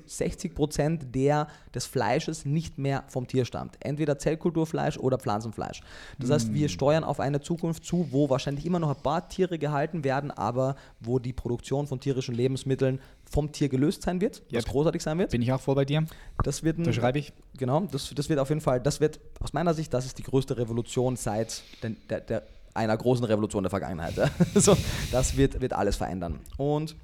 60 0.06 0.56
Prozent 0.56 1.16
der, 1.16 1.48
des 1.74 1.86
Fleisches 1.86 2.46
nicht 2.46 2.78
mehr 2.78 3.04
vom 3.08 3.28
Tier 3.28 3.46
stammt. 3.46 3.78
Entweder 3.80 4.18
Zellkulturfleisch 4.18 4.98
oder 4.98 5.18
Pflanzenfleisch. 5.18 5.82
Das 6.20 6.32
heißt, 6.32 6.54
wir 6.54 6.68
mm. 6.68 6.70
steuern 6.70 7.04
auf 7.04 7.20
eine 7.20 7.42
Zukunft 7.42 7.86
zu, 7.86 8.08
wo 8.12 8.30
wahrscheinlich 8.30 8.66
immer 8.66 8.80
noch 8.80 8.90
ein 8.90 9.02
paar 9.02 9.30
Tiere 9.30 9.60
gehalten 9.60 10.04
werden, 10.04 10.32
aber 10.32 10.76
wo 11.00 11.20
die 11.20 11.34
Produktion 11.34 11.88
von 11.88 12.00
tierischen 12.00 12.36
Lebensmitteln 12.36 13.00
vom 13.30 13.52
Tier 13.52 13.70
gelöst 13.70 14.04
sein 14.04 14.22
wird, 14.22 14.42
yep. 14.52 14.64
was 14.64 14.66
großartig 14.66 15.02
sein 15.02 15.18
wird. 15.18 15.32
Bin 15.32 15.42
ich 15.42 15.52
auch 15.52 15.62
vor 15.62 15.76
bei 15.76 15.86
dir. 15.86 16.06
Das 16.44 16.64
wird 16.64 16.78
ein, 16.78 16.94
schreibe 16.94 17.20
ich. 17.20 17.34
Genau, 17.58 17.82
das, 17.92 18.12
das 18.14 18.30
wird 18.30 18.40
auf 18.40 18.50
jeden 18.50 18.62
Fall, 18.62 18.80
das 18.80 19.00
wird 19.00 19.20
aus 19.40 19.54
meiner 19.54 19.74
Sicht, 19.74 19.94
das 19.94 20.06
ist 20.06 20.18
die 20.18 20.24
größte 20.24 20.58
Revolution 20.58 21.16
seit 21.16 21.64
den, 21.84 21.98
der, 22.10 22.22
der 22.22 22.44
einer 22.76 22.96
großen 22.96 23.26
Revolution 23.26 23.64
der 23.64 23.70
Vergangenheit. 23.70 24.14
so, 24.56 24.78
das 25.12 25.38
wird, 25.38 25.62
wird 25.62 25.74
alles 25.74 25.96
verändern. 25.96 26.40
Und 26.58 26.96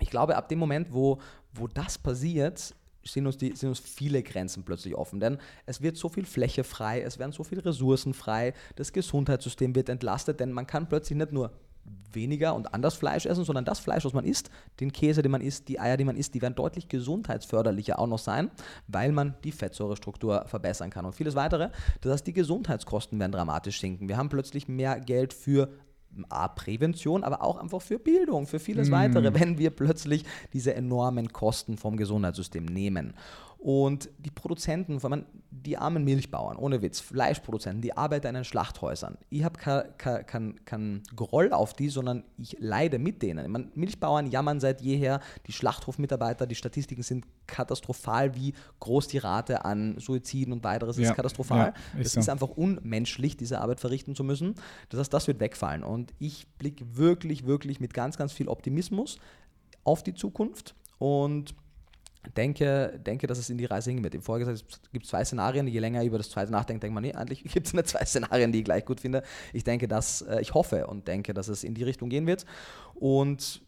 ich 0.00 0.10
glaube, 0.10 0.36
ab 0.36 0.48
dem 0.48 0.58
Moment, 0.58 0.92
wo, 0.92 1.20
wo 1.52 1.68
das 1.68 1.98
passiert, 1.98 2.74
sind 3.04 3.26
uns, 3.26 3.36
die, 3.36 3.54
sind 3.54 3.68
uns 3.68 3.80
viele 3.80 4.22
Grenzen 4.22 4.64
plötzlich 4.64 4.94
offen. 4.94 5.20
Denn 5.20 5.38
es 5.66 5.80
wird 5.82 5.96
so 5.96 6.08
viel 6.08 6.24
Fläche 6.24 6.64
frei, 6.64 7.02
es 7.02 7.18
werden 7.18 7.32
so 7.32 7.44
viele 7.44 7.64
Ressourcen 7.64 8.14
frei, 8.14 8.54
das 8.76 8.92
Gesundheitssystem 8.92 9.74
wird 9.74 9.88
entlastet, 9.88 10.40
denn 10.40 10.52
man 10.52 10.66
kann 10.66 10.88
plötzlich 10.88 11.18
nicht 11.18 11.32
nur 11.32 11.52
weniger 12.12 12.54
und 12.54 12.74
anders 12.74 12.94
Fleisch 12.94 13.26
essen, 13.26 13.44
sondern 13.44 13.64
das 13.64 13.78
Fleisch, 13.78 14.04
was 14.04 14.12
man 14.12 14.24
isst, 14.24 14.50
den 14.80 14.92
Käse, 14.92 15.22
den 15.22 15.32
man 15.32 15.40
isst, 15.40 15.68
die 15.68 15.80
Eier, 15.80 15.96
die 15.96 16.04
man 16.04 16.16
isst, 16.16 16.34
die 16.34 16.42
werden 16.42 16.54
deutlich 16.54 16.88
gesundheitsförderlicher 16.88 17.98
auch 17.98 18.06
noch 18.06 18.18
sein, 18.18 18.50
weil 18.88 19.12
man 19.12 19.34
die 19.44 19.52
Fettsäurestruktur 19.52 20.44
verbessern 20.46 20.90
kann 20.90 21.04
und 21.04 21.14
vieles 21.14 21.34
weitere. 21.34 21.70
Das 22.00 22.12
heißt, 22.12 22.26
die 22.26 22.32
Gesundheitskosten 22.32 23.18
werden 23.18 23.32
dramatisch 23.32 23.80
sinken. 23.80 24.08
Wir 24.08 24.16
haben 24.16 24.28
plötzlich 24.28 24.68
mehr 24.68 25.00
Geld 25.00 25.32
für 25.32 25.70
A, 26.28 26.48
Prävention, 26.48 27.24
aber 27.24 27.42
auch 27.42 27.56
einfach 27.56 27.80
für 27.80 27.98
Bildung, 27.98 28.46
für 28.46 28.58
vieles 28.58 28.90
mm. 28.90 28.92
weitere, 28.92 29.34
wenn 29.40 29.56
wir 29.56 29.70
plötzlich 29.70 30.24
diese 30.52 30.74
enormen 30.74 31.32
Kosten 31.32 31.78
vom 31.78 31.96
Gesundheitssystem 31.96 32.66
nehmen. 32.66 33.14
Und 33.62 34.10
die 34.18 34.32
Produzenten, 34.32 34.98
vor 34.98 35.12
allem 35.12 35.24
die 35.52 35.78
armen 35.78 36.02
Milchbauern, 36.02 36.56
ohne 36.56 36.82
Witz, 36.82 36.98
Fleischproduzenten, 36.98 37.80
die 37.80 37.96
arbeiten 37.96 38.26
in 38.26 38.34
den 38.34 38.44
Schlachthäusern. 38.44 39.18
Ich 39.30 39.44
habe 39.44 39.56
kein, 39.56 39.84
kein, 39.98 40.26
kein, 40.26 40.64
kein 40.64 41.02
Groll 41.14 41.52
auf 41.52 41.72
die, 41.72 41.88
sondern 41.88 42.24
ich 42.38 42.56
leide 42.58 42.98
mit 42.98 43.22
denen. 43.22 43.48
Meine, 43.52 43.68
Milchbauern 43.76 44.26
jammern 44.26 44.58
seit 44.58 44.80
jeher, 44.80 45.20
die 45.46 45.52
Schlachthofmitarbeiter, 45.52 46.48
die 46.48 46.56
Statistiken 46.56 47.04
sind 47.04 47.24
katastrophal, 47.46 48.34
wie 48.34 48.52
groß 48.80 49.06
die 49.06 49.18
Rate 49.18 49.64
an 49.64 49.96
Suiziden 50.00 50.52
und 50.52 50.64
weiteres 50.64 50.96
ja, 50.96 51.10
ist 51.10 51.14
katastrophal. 51.14 51.72
Ja, 51.94 52.00
ist 52.00 52.06
das 52.06 52.12
so. 52.14 52.20
ist 52.20 52.28
einfach 52.30 52.48
unmenschlich, 52.48 53.36
diese 53.36 53.60
Arbeit 53.60 53.78
verrichten 53.78 54.16
zu 54.16 54.24
müssen. 54.24 54.56
Das 54.88 54.98
heißt, 54.98 55.14
das 55.14 55.28
wird 55.28 55.38
wegfallen. 55.38 55.84
Und 55.84 56.12
ich 56.18 56.48
blicke 56.58 56.96
wirklich, 56.96 57.46
wirklich 57.46 57.78
mit 57.78 57.94
ganz, 57.94 58.16
ganz 58.16 58.32
viel 58.32 58.48
Optimismus 58.48 59.18
auf 59.84 60.02
die 60.02 60.14
Zukunft 60.14 60.74
und 60.98 61.54
denke, 62.36 63.00
denke, 63.04 63.26
dass 63.26 63.38
es 63.38 63.50
in 63.50 63.58
die 63.58 63.64
Reise 63.64 63.90
hingehen 63.90 64.04
wird. 64.04 64.14
Im 64.14 64.22
Vorgesagt 64.22 64.80
gibt 64.92 65.04
es 65.04 65.10
zwei 65.10 65.24
Szenarien. 65.24 65.66
Je 65.66 65.80
länger 65.80 66.00
ich 66.02 66.06
über 66.06 66.18
das 66.18 66.30
zweite 66.30 66.52
nachdenke, 66.52 66.80
denkt 66.80 66.94
man, 66.94 67.02
nee, 67.02 67.12
eigentlich 67.12 67.42
gibt 67.52 67.66
es 67.66 67.74
nicht 67.74 67.88
zwei 67.88 68.04
Szenarien, 68.04 68.52
die 68.52 68.58
ich 68.58 68.64
gleich 68.64 68.84
gut 68.84 69.00
finde. 69.00 69.22
Ich 69.52 69.64
denke, 69.64 69.88
dass, 69.88 70.22
äh, 70.22 70.40
ich 70.40 70.54
hoffe 70.54 70.86
und 70.86 71.08
denke, 71.08 71.34
dass 71.34 71.48
es 71.48 71.64
in 71.64 71.74
die 71.74 71.84
Richtung 71.84 72.08
gehen 72.08 72.26
wird. 72.26 72.46
Und 72.94 73.62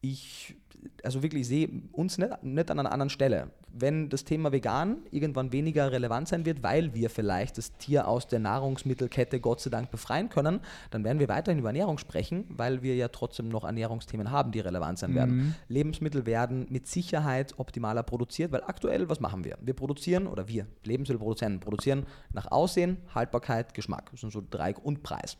ich 0.00 0.56
also 1.02 1.22
wirklich 1.22 1.46
sehe 1.46 1.68
uns 1.92 2.18
nicht, 2.18 2.42
nicht 2.42 2.70
an 2.70 2.78
einer 2.78 2.92
anderen 2.92 3.10
Stelle. 3.10 3.50
Wenn 3.72 4.08
das 4.08 4.24
Thema 4.24 4.52
vegan 4.52 4.98
irgendwann 5.10 5.52
weniger 5.52 5.92
relevant 5.92 6.28
sein 6.28 6.44
wird, 6.44 6.62
weil 6.62 6.94
wir 6.94 7.10
vielleicht 7.10 7.58
das 7.58 7.76
Tier 7.78 8.08
aus 8.08 8.26
der 8.26 8.38
Nahrungsmittelkette 8.38 9.40
Gott 9.40 9.60
sei 9.60 9.70
Dank 9.70 9.90
befreien 9.90 10.28
können, 10.28 10.60
dann 10.90 11.04
werden 11.04 11.18
wir 11.18 11.28
weiterhin 11.28 11.58
über 11.58 11.68
Ernährung 11.68 11.98
sprechen, 11.98 12.44
weil 12.48 12.82
wir 12.82 12.96
ja 12.96 13.08
trotzdem 13.08 13.48
noch 13.48 13.64
Ernährungsthemen 13.64 14.30
haben, 14.30 14.52
die 14.52 14.60
relevant 14.60 14.98
sein 14.98 15.12
mhm. 15.12 15.16
werden. 15.16 15.54
Lebensmittel 15.68 16.26
werden 16.26 16.66
mit 16.70 16.86
Sicherheit 16.86 17.58
optimaler 17.58 18.02
produziert, 18.02 18.52
weil 18.52 18.62
aktuell, 18.62 19.08
was 19.08 19.20
machen 19.20 19.44
wir? 19.44 19.58
Wir 19.60 19.74
produzieren, 19.74 20.26
oder 20.26 20.48
wir, 20.48 20.66
Lebensmittelproduzenten, 20.84 21.60
produzieren 21.60 22.06
nach 22.32 22.50
Aussehen, 22.50 22.98
Haltbarkeit, 23.14 23.74
Geschmack. 23.74 24.10
Das 24.10 24.20
sind 24.20 24.32
so 24.32 24.42
drei 24.48 24.74
und 24.76 25.02
Preis. 25.02 25.36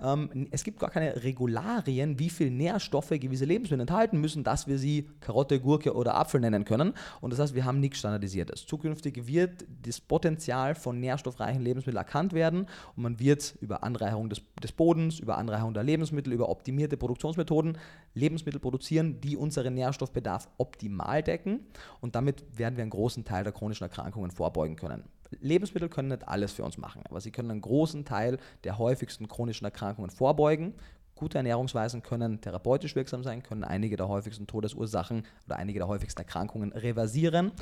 Ähm, 0.00 0.48
es 0.50 0.64
gibt 0.64 0.78
gar 0.78 0.90
keine 0.90 1.22
Regularien, 1.22 2.18
wie 2.18 2.30
viel 2.30 2.50
Nährstoffe 2.50 3.10
gewisse 3.10 3.44
Lebensmittel 3.44 3.80
enthalten 3.80 4.20
müssen, 4.20 4.44
dass 4.44 4.66
wir 4.66 4.78
sie 4.78 5.08
Karotte, 5.20 5.60
Gurke 5.60 5.94
oder 5.94 6.14
Apfel 6.16 6.40
nennen 6.40 6.64
können. 6.64 6.94
Und 7.20 7.32
das 7.32 7.40
heißt, 7.40 7.54
wir 7.54 7.64
haben 7.64 7.71
nichts 7.80 7.98
Standardisiertes. 7.98 8.66
Zukünftig 8.66 9.26
wird 9.26 9.64
das 9.82 10.00
Potenzial 10.00 10.74
von 10.74 11.00
nährstoffreichen 11.00 11.62
Lebensmitteln 11.62 11.96
erkannt 11.96 12.32
werden 12.32 12.66
und 12.96 13.02
man 13.02 13.20
wird 13.20 13.56
über 13.60 13.82
Anreicherung 13.82 14.28
des, 14.28 14.42
des 14.62 14.72
Bodens, 14.72 15.18
über 15.18 15.38
Anreicherung 15.38 15.74
der 15.74 15.82
Lebensmittel, 15.82 16.32
über 16.32 16.48
optimierte 16.48 16.96
Produktionsmethoden 16.96 17.78
Lebensmittel 18.14 18.60
produzieren, 18.60 19.20
die 19.20 19.36
unseren 19.36 19.74
Nährstoffbedarf 19.74 20.48
optimal 20.58 21.22
decken. 21.22 21.60
Und 22.00 22.14
damit 22.14 22.44
werden 22.56 22.76
wir 22.76 22.82
einen 22.82 22.90
großen 22.90 23.24
Teil 23.24 23.44
der 23.44 23.52
chronischen 23.52 23.84
Erkrankungen 23.84 24.30
vorbeugen 24.30 24.76
können. 24.76 25.04
Lebensmittel 25.40 25.88
können 25.88 26.08
nicht 26.08 26.28
alles 26.28 26.52
für 26.52 26.64
uns 26.64 26.78
machen, 26.78 27.02
aber 27.08 27.20
sie 27.20 27.30
können 27.30 27.50
einen 27.50 27.60
großen 27.60 28.04
Teil 28.04 28.38
der 28.64 28.78
häufigsten 28.78 29.28
chronischen 29.28 29.64
Erkrankungen 29.64 30.10
vorbeugen. 30.10 30.74
Gute 31.14 31.38
Ernährungsweisen 31.38 32.02
können 32.02 32.40
therapeutisch 32.40 32.96
wirksam 32.96 33.22
sein, 33.22 33.42
können 33.42 33.64
einige 33.64 33.96
der 33.96 34.08
häufigsten 34.08 34.46
Todesursachen 34.46 35.24
oder 35.46 35.56
einige 35.56 35.78
der 35.78 35.88
häufigsten 35.88 36.20
Erkrankungen 36.20 36.72
reversieren. 36.72 37.52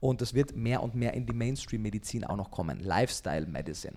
Und 0.00 0.22
es 0.22 0.32
wird 0.32 0.56
mehr 0.56 0.82
und 0.82 0.94
mehr 0.94 1.14
in 1.14 1.26
die 1.26 1.32
Mainstream-Medizin 1.32 2.24
auch 2.24 2.36
noch 2.36 2.50
kommen. 2.50 2.80
Lifestyle 2.80 3.46
Medicine. 3.46 3.94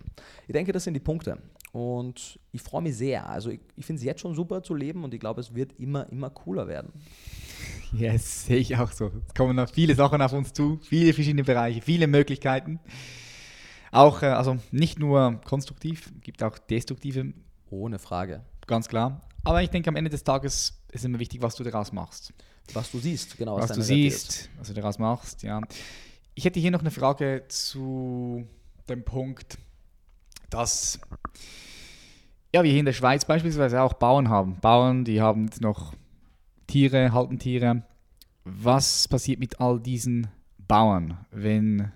Ich 0.47 0.53
denke, 0.53 0.71
das 0.71 0.83
sind 0.83 0.93
die 0.93 0.99
Punkte. 0.99 1.37
Und 1.71 2.39
ich 2.51 2.61
freue 2.61 2.83
mich 2.83 2.97
sehr. 2.97 3.27
Also 3.27 3.49
ich, 3.49 3.61
ich 3.75 3.85
finde 3.85 3.99
es 3.99 4.05
jetzt 4.05 4.21
schon 4.21 4.35
super 4.35 4.61
zu 4.61 4.75
leben 4.75 5.03
und 5.03 5.13
ich 5.13 5.19
glaube, 5.19 5.41
es 5.41 5.55
wird 5.55 5.73
immer, 5.79 6.07
immer 6.11 6.29
cooler 6.29 6.67
werden. 6.67 6.93
Yes, 7.93 8.45
sehe 8.45 8.57
ich 8.57 8.77
auch 8.77 8.91
so. 8.91 9.11
Es 9.27 9.33
kommen 9.33 9.55
noch 9.55 9.69
viele 9.69 9.95
Sachen 9.95 10.21
auf 10.21 10.33
uns 10.33 10.53
zu, 10.53 10.79
viele 10.81 11.13
verschiedene 11.13 11.43
Bereiche, 11.43 11.81
viele 11.81 12.07
Möglichkeiten. 12.07 12.79
Auch, 13.91 14.23
äh, 14.23 14.27
also 14.27 14.57
nicht 14.71 14.99
nur 14.99 15.39
konstruktiv, 15.45 16.11
gibt 16.21 16.43
auch 16.43 16.57
destruktive. 16.57 17.33
Ohne 17.69 17.99
Frage. 17.99 18.43
Ganz 18.73 18.87
klar. 18.87 19.21
Aber 19.43 19.61
ich 19.61 19.69
denke, 19.69 19.87
am 19.87 19.95
Ende 19.95 20.09
des 20.09 20.23
Tages 20.23 20.81
ist 20.91 21.05
immer 21.05 21.19
wichtig, 21.19 21.43
was 21.43 21.53
du 21.53 21.63
daraus 21.63 21.91
machst. 21.91 22.33
Was 22.73 22.89
du 22.89 22.97
siehst, 22.97 23.37
genau. 23.37 23.57
Was, 23.57 23.69
was 23.69 23.77
du 23.77 23.83
siehst, 23.83 24.49
was 24.57 24.69
du 24.69 24.73
daraus 24.73 24.97
machst, 24.97 25.43
ja. 25.43 25.61
Ich 26.33 26.43
hätte 26.43 26.59
hier 26.59 26.71
noch 26.71 26.79
eine 26.79 26.89
Frage 26.89 27.43
zu 27.49 28.47
dem 28.89 29.05
Punkt, 29.05 29.59
dass 30.49 30.99
ja, 32.51 32.63
wir 32.63 32.71
hier 32.71 32.79
in 32.79 32.85
der 32.87 32.93
Schweiz 32.93 33.25
beispielsweise 33.25 33.79
auch 33.79 33.93
Bauern 33.93 34.29
haben. 34.29 34.57
Bauern, 34.59 35.05
die 35.05 35.21
haben 35.21 35.45
jetzt 35.45 35.61
noch 35.61 35.93
Tiere, 36.65 37.13
halten 37.13 37.37
Tiere. 37.37 37.83
Was 38.45 39.07
passiert 39.07 39.39
mit 39.39 39.59
all 39.59 39.79
diesen 39.79 40.29
Bauern, 40.57 41.27
wenn 41.29 41.91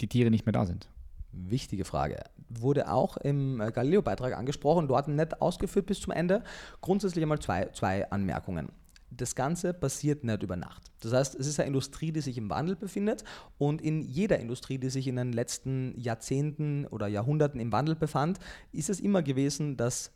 die 0.00 0.06
Tiere 0.06 0.30
nicht 0.30 0.46
mehr 0.46 0.52
da 0.52 0.66
sind? 0.66 0.88
Wichtige 1.32 1.84
Frage. 1.84 2.22
Wurde 2.48 2.90
auch 2.90 3.16
im 3.18 3.60
äh, 3.60 3.70
Galileo-Beitrag 3.70 4.36
angesprochen, 4.36 4.88
dort 4.88 5.08
nicht 5.08 5.40
ausgeführt 5.40 5.86
bis 5.86 6.00
zum 6.00 6.12
Ende. 6.12 6.42
Grundsätzlich 6.80 7.22
einmal 7.22 7.38
zwei, 7.38 7.66
zwei 7.74 8.10
Anmerkungen. 8.10 8.70
Das 9.10 9.34
Ganze 9.34 9.72
passiert 9.72 10.24
nicht 10.24 10.42
über 10.42 10.56
Nacht. 10.56 10.90
Das 11.00 11.12
heißt, 11.12 11.34
es 11.34 11.46
ist 11.46 11.58
eine 11.58 11.68
Industrie, 11.68 12.12
die 12.12 12.20
sich 12.20 12.36
im 12.36 12.50
Wandel 12.50 12.76
befindet 12.76 13.24
und 13.56 13.80
in 13.80 14.02
jeder 14.02 14.38
Industrie, 14.38 14.78
die 14.78 14.90
sich 14.90 15.06
in 15.06 15.16
den 15.16 15.32
letzten 15.32 15.98
Jahrzehnten 15.98 16.86
oder 16.86 17.06
Jahrhunderten 17.06 17.60
im 17.60 17.72
Wandel 17.72 17.94
befand, 17.94 18.38
ist 18.72 18.90
es 18.90 19.00
immer 19.00 19.22
gewesen, 19.22 19.76
dass 19.76 20.12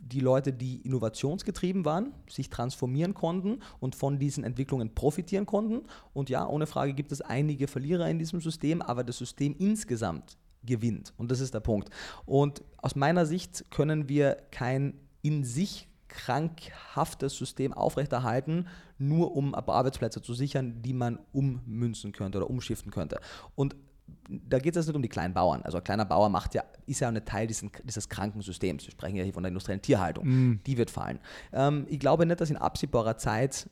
die 0.00 0.20
Leute, 0.20 0.52
die 0.52 0.80
innovationsgetrieben 0.82 1.84
waren, 1.84 2.14
sich 2.28 2.48
transformieren 2.48 3.14
konnten 3.14 3.60
und 3.80 3.94
von 3.94 4.18
diesen 4.18 4.44
Entwicklungen 4.44 4.94
profitieren 4.94 5.46
konnten. 5.46 5.82
Und 6.14 6.30
ja, 6.30 6.46
ohne 6.46 6.66
Frage 6.66 6.94
gibt 6.94 7.12
es 7.12 7.20
einige 7.20 7.66
Verlierer 7.68 8.08
in 8.08 8.18
diesem 8.18 8.40
System, 8.40 8.80
aber 8.80 9.04
das 9.04 9.18
System 9.18 9.54
insgesamt 9.58 10.38
gewinnt. 10.64 11.12
Und 11.16 11.30
das 11.30 11.40
ist 11.40 11.54
der 11.54 11.60
Punkt. 11.60 11.90
Und 12.26 12.62
aus 12.78 12.94
meiner 12.96 13.26
Sicht 13.26 13.64
können 13.70 14.08
wir 14.08 14.36
kein 14.50 14.94
in 15.22 15.44
sich 15.44 15.88
krankhaftes 16.08 17.36
System 17.36 17.72
aufrechterhalten, 17.72 18.66
nur 18.98 19.36
um 19.36 19.54
Arbeitsplätze 19.54 20.22
zu 20.22 20.34
sichern, 20.34 20.82
die 20.82 20.94
man 20.94 21.18
ummünzen 21.32 22.12
könnte 22.12 22.38
oder 22.38 22.50
umschiften 22.50 22.90
könnte. 22.90 23.20
Und 23.54 23.76
da 24.28 24.58
geht 24.58 24.76
es 24.76 24.86
nicht 24.86 24.94
um 24.94 25.02
die 25.02 25.08
kleinen 25.08 25.32
Bauern. 25.32 25.62
Also 25.62 25.78
ein 25.78 25.84
kleiner 25.84 26.04
Bauer 26.04 26.28
macht 26.28 26.54
ja, 26.54 26.62
ist 26.86 27.00
ja 27.00 27.08
ein 27.08 27.24
Teil 27.24 27.46
dieses, 27.46 27.68
dieses 27.84 28.08
Krankensystems. 28.08 28.86
Wir 28.86 28.92
sprechen 28.92 29.16
ja 29.16 29.24
hier 29.24 29.32
von 29.32 29.42
der 29.42 29.48
industriellen 29.48 29.80
Tierhaltung. 29.80 30.26
Mm. 30.26 30.60
Die 30.66 30.76
wird 30.76 30.90
fallen. 30.90 31.18
Ähm, 31.52 31.86
ich 31.88 31.98
glaube 31.98 32.26
nicht, 32.26 32.40
dass 32.40 32.50
in 32.50 32.58
absehbarer 32.58 33.16
Zeit 33.16 33.70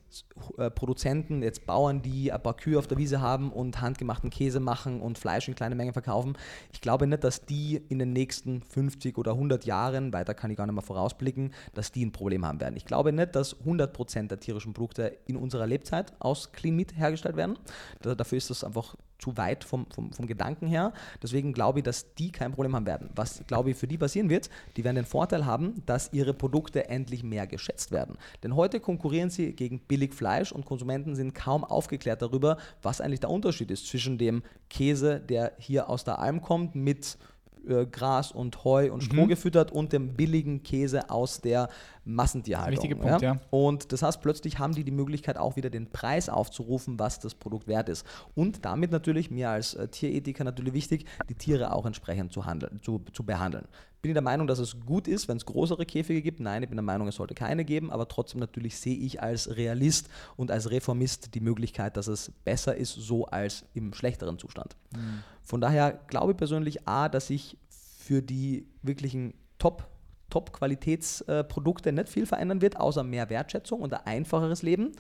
äh, 0.57 0.71
Produzenten, 0.71 1.43
jetzt 1.43 1.67
Bauern, 1.67 2.01
die 2.01 2.33
ein 2.33 2.43
paar 2.43 2.57
Kühe 2.57 2.79
auf 2.79 2.87
der 2.87 2.97
Wiese 2.97 3.21
haben 3.21 3.53
und 3.53 3.81
handgemachten 3.81 4.31
Käse 4.31 4.61
machen 4.61 5.01
und 5.01 5.19
Fleisch 5.19 5.47
in 5.47 5.55
kleinen 5.55 5.77
Mengen 5.77 5.93
verkaufen, 5.93 6.37
ich 6.73 6.81
glaube 6.81 7.07
nicht, 7.07 7.23
dass 7.23 7.45
die 7.45 7.83
in 7.89 7.99
den 7.99 8.13
nächsten 8.13 8.63
50 8.63 9.19
oder 9.19 9.33
100 9.33 9.67
Jahren, 9.67 10.13
weiter 10.13 10.33
kann 10.35 10.51
ich 10.51 10.57
gar 10.57 10.67
nicht 10.67 10.75
mehr 10.75 10.83
vorausblicken, 10.83 11.53
dass 11.75 11.93
die 11.93 12.05
ein 12.05 12.13
Problem 12.13 12.47
haben 12.47 12.61
werden. 12.61 12.77
Ich 12.77 12.87
glaube 12.87 13.13
nicht, 13.13 13.37
dass 13.37 13.57
100% 13.65 14.29
der 14.29 14.41
tierischen 14.41 14.73
Produkte 14.73 15.19
in 15.27 15.37
unserer 15.37 15.67
Lebzeit 15.67 16.15
aus 16.19 16.53
Clean 16.53 16.75
Meat 16.75 16.97
hergestellt 16.97 17.37
werden. 17.37 17.59
Da, 18.01 18.15
dafür 18.15 18.39
ist 18.39 18.49
das 18.49 18.65
einfach 18.65 18.97
zu 19.19 19.37
weit 19.37 19.65
vom, 19.65 19.87
vom, 19.91 20.13
vom 20.13 20.26
Gedanken 20.27 20.67
her. 20.67 20.93
Deswegen 21.23 21.53
glaube 21.53 21.81
ich, 21.81 21.85
dass 21.85 22.15
die 22.15 22.33
kein 22.33 22.53
Problem 22.53 22.75
haben 22.75 22.87
werden. 22.87 23.11
Was, 23.15 23.43
glaube 23.47 23.71
ich, 23.71 23.77
für 23.77 23.87
die 23.87 23.99
passieren 23.99 24.31
wird, 24.31 24.51
die 24.77 24.85
werden 24.85 24.97
den 24.97 25.05
Vorteil 25.05 25.47
haben, 25.47 25.83
dass 25.87 26.13
ihre 26.13 26.35
Produkte 26.35 26.89
endlich 26.89 27.23
mehr 27.23 27.47
geschätzt 27.47 27.93
werden. 27.93 28.17
Denn 28.43 28.57
heute 28.57 28.81
konkurrieren 28.81 29.31
sie 29.31 29.53
gegen 29.53 29.81
billig 29.81 30.15
Fleisch 30.15 30.53
und 30.53 30.65
Konsumenten 30.65 31.15
sind 31.15 31.35
kaum 31.35 31.65
aufgeklärt 31.65 32.23
darüber, 32.23 32.59
was 32.83 33.01
eigentlich 33.01 33.21
der 33.21 33.31
Unterschied 33.31 33.71
ist 33.71 33.87
zwischen 33.87 34.19
dem 34.19 34.43
Käse, 34.71 35.21
der 35.21 35.53
hier 35.59 35.89
aus 35.89 36.05
der 36.05 36.19
Alm 36.19 36.41
kommt, 36.41 36.75
mit 36.75 37.19
äh, 37.67 37.87
Gras 37.87 38.33
und 38.33 38.65
Heu 38.65 38.93
und 38.93 39.03
Stroh 39.03 39.25
mhm. 39.25 39.29
gefüttert 39.29 39.73
und 39.73 39.93
dem 39.93 40.15
billigen 40.15 40.63
Käse 40.63 41.11
aus 41.11 41.41
der 41.41 41.69
Massentierhaltung. 42.05 42.83
Wichtiger 42.83 42.97
Punkt, 42.97 43.23
ja? 43.23 43.35
ja. 43.35 43.41
Und 43.51 43.93
das 43.93 44.03
heißt, 44.03 44.21
plötzlich 44.23 44.59
haben 44.59 44.75
die 44.75 44.85
die 44.85 44.93
Möglichkeit 44.93 45.39
auch 45.39 45.57
wieder 45.57 45.71
den 45.71 45.91
Preis 45.91 46.29
aufzurufen, 46.29 46.99
was 46.99 47.19
das 47.19 47.35
Produkt 47.35 47.67
wert 47.67 47.89
ist. 47.89 48.07
Und 48.35 48.65
damit 48.65 48.91
natürlich, 48.91 49.31
mir 49.31 49.51
als 49.51 49.75
äh, 49.75 49.89
Tierethiker 49.89 50.45
natürlich 50.45 50.73
wichtig, 50.73 51.07
die 51.29 51.35
Tiere 51.35 51.73
auch 51.73 51.87
entsprechend 51.87 52.33
zu, 52.33 52.47
handeln, 52.47 52.81
zu, 52.83 53.05
zu 53.13 53.25
behandeln. 53.25 53.67
Bin 54.03 54.11
ich 54.11 54.15
der 54.15 54.23
Meinung, 54.23 54.47
dass 54.47 54.59
es 54.59 54.79
gut 54.87 55.09
ist, 55.09 55.27
wenn 55.27 55.37
es 55.37 55.47
größere 55.47 55.85
Käfige 55.85 56.23
gibt? 56.23 56.39
Nein, 56.39 56.63
ich 56.63 56.69
bin 56.69 56.77
der 56.77 56.85
Meinung, 56.85 57.09
es 57.09 57.17
sollte 57.17 57.35
keine 57.35 57.65
geben, 57.65 57.91
aber 57.91 58.07
trotzdem 58.09 58.41
natürlich 58.41 58.79
sehe 58.79 58.97
ich 58.97 59.21
als 59.21 59.57
Realist 59.57 60.09
und 60.37 60.51
als 60.51 60.71
Reformist 60.71 61.35
die 61.35 61.41
Möglichkeit, 61.41 61.97
dass 61.97 62.07
es 62.07 62.31
besser 62.45 62.77
ist, 62.77 62.93
so 62.93 63.27
als 63.27 63.65
im 63.75 63.95
schlechteren 63.95 64.39
Zustand. 64.39 64.77
Mhm. 64.95 65.23
Von 65.43 65.61
daher 65.61 65.99
glaube 66.07 66.33
ich 66.33 66.39
persönlich 66.39 66.87
A, 66.87 67.09
dass 67.09 67.31
ich 67.31 67.57
für 67.69 68.23
die 68.23 68.69
wirklichen 68.83 69.35
Top- 69.59 69.89
Top-Qualitätsprodukte 70.31 71.93
nicht 71.93 72.09
viel 72.09 72.27
verändern 72.27 72.61
wird, 72.61 72.79
außer 72.79 73.03
mehr 73.03 73.31
Wertschätzung 73.31 73.81
und 73.81 73.95
ein 73.95 74.07
einfacheres 74.07 74.63
Leben. 74.63 74.93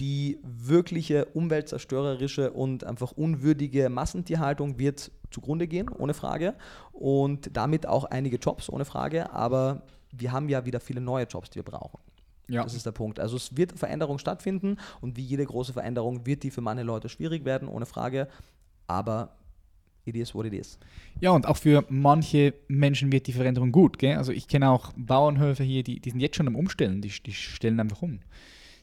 Die 0.00 0.40
wirkliche 0.42 1.26
umweltzerstörerische 1.26 2.50
und 2.50 2.82
einfach 2.82 3.12
unwürdige 3.12 3.88
Massentierhaltung 3.90 4.78
wird 4.78 5.12
zugrunde 5.34 5.66
gehen, 5.66 5.88
ohne 5.88 6.14
Frage. 6.14 6.54
Und 6.92 7.56
damit 7.56 7.86
auch 7.86 8.04
einige 8.04 8.36
Jobs, 8.36 8.70
ohne 8.70 8.84
Frage. 8.84 9.32
Aber 9.32 9.82
wir 10.12 10.32
haben 10.32 10.48
ja 10.48 10.64
wieder 10.64 10.80
viele 10.80 11.00
neue 11.00 11.24
Jobs, 11.24 11.50
die 11.50 11.56
wir 11.56 11.64
brauchen. 11.64 11.98
Ja. 12.48 12.62
Das 12.62 12.74
ist 12.74 12.84
der 12.84 12.92
Punkt. 12.92 13.20
Also 13.20 13.36
es 13.36 13.56
wird 13.56 13.78
Veränderung 13.78 14.18
stattfinden 14.18 14.76
und 15.00 15.16
wie 15.16 15.22
jede 15.22 15.44
große 15.44 15.72
Veränderung 15.72 16.26
wird 16.26 16.42
die 16.42 16.50
für 16.50 16.60
manche 16.60 16.84
Leute 16.84 17.08
schwierig 17.08 17.44
werden, 17.44 17.68
ohne 17.68 17.86
Frage. 17.86 18.28
Aber 18.86 19.36
it 20.04 20.14
is 20.14 20.34
what 20.34 20.44
it 20.46 20.52
is. 20.52 20.78
Ja, 21.20 21.30
und 21.30 21.46
auch 21.46 21.56
für 21.56 21.84
manche 21.88 22.54
Menschen 22.68 23.10
wird 23.12 23.26
die 23.26 23.32
Veränderung 23.32 23.72
gut. 23.72 23.98
Gell? 23.98 24.16
Also 24.16 24.32
ich 24.32 24.46
kenne 24.46 24.70
auch 24.70 24.92
Bauernhöfe 24.96 25.64
hier, 25.64 25.82
die, 25.82 26.00
die 26.00 26.10
sind 26.10 26.20
jetzt 26.20 26.36
schon 26.36 26.46
am 26.46 26.56
Umstellen, 26.56 27.00
die, 27.00 27.08
die 27.08 27.32
stellen 27.32 27.80
einfach 27.80 28.02
um. 28.02 28.20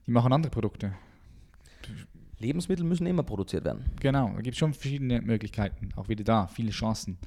Die 0.07 0.11
machen 0.11 0.33
andere 0.33 0.51
Produkte. 0.51 0.93
Lebensmittel 2.41 2.85
müssen 2.85 3.07
immer 3.07 3.23
produziert 3.23 3.63
werden. 3.63 3.85
Genau, 3.99 4.31
da 4.35 4.41
gibt 4.41 4.55
es 4.55 4.57
schon 4.57 4.73
verschiedene 4.73 5.21
Möglichkeiten, 5.21 5.89
auch 5.95 6.09
wieder 6.09 6.23
da, 6.23 6.47
viele 6.47 6.71
Chancen. 6.71 7.17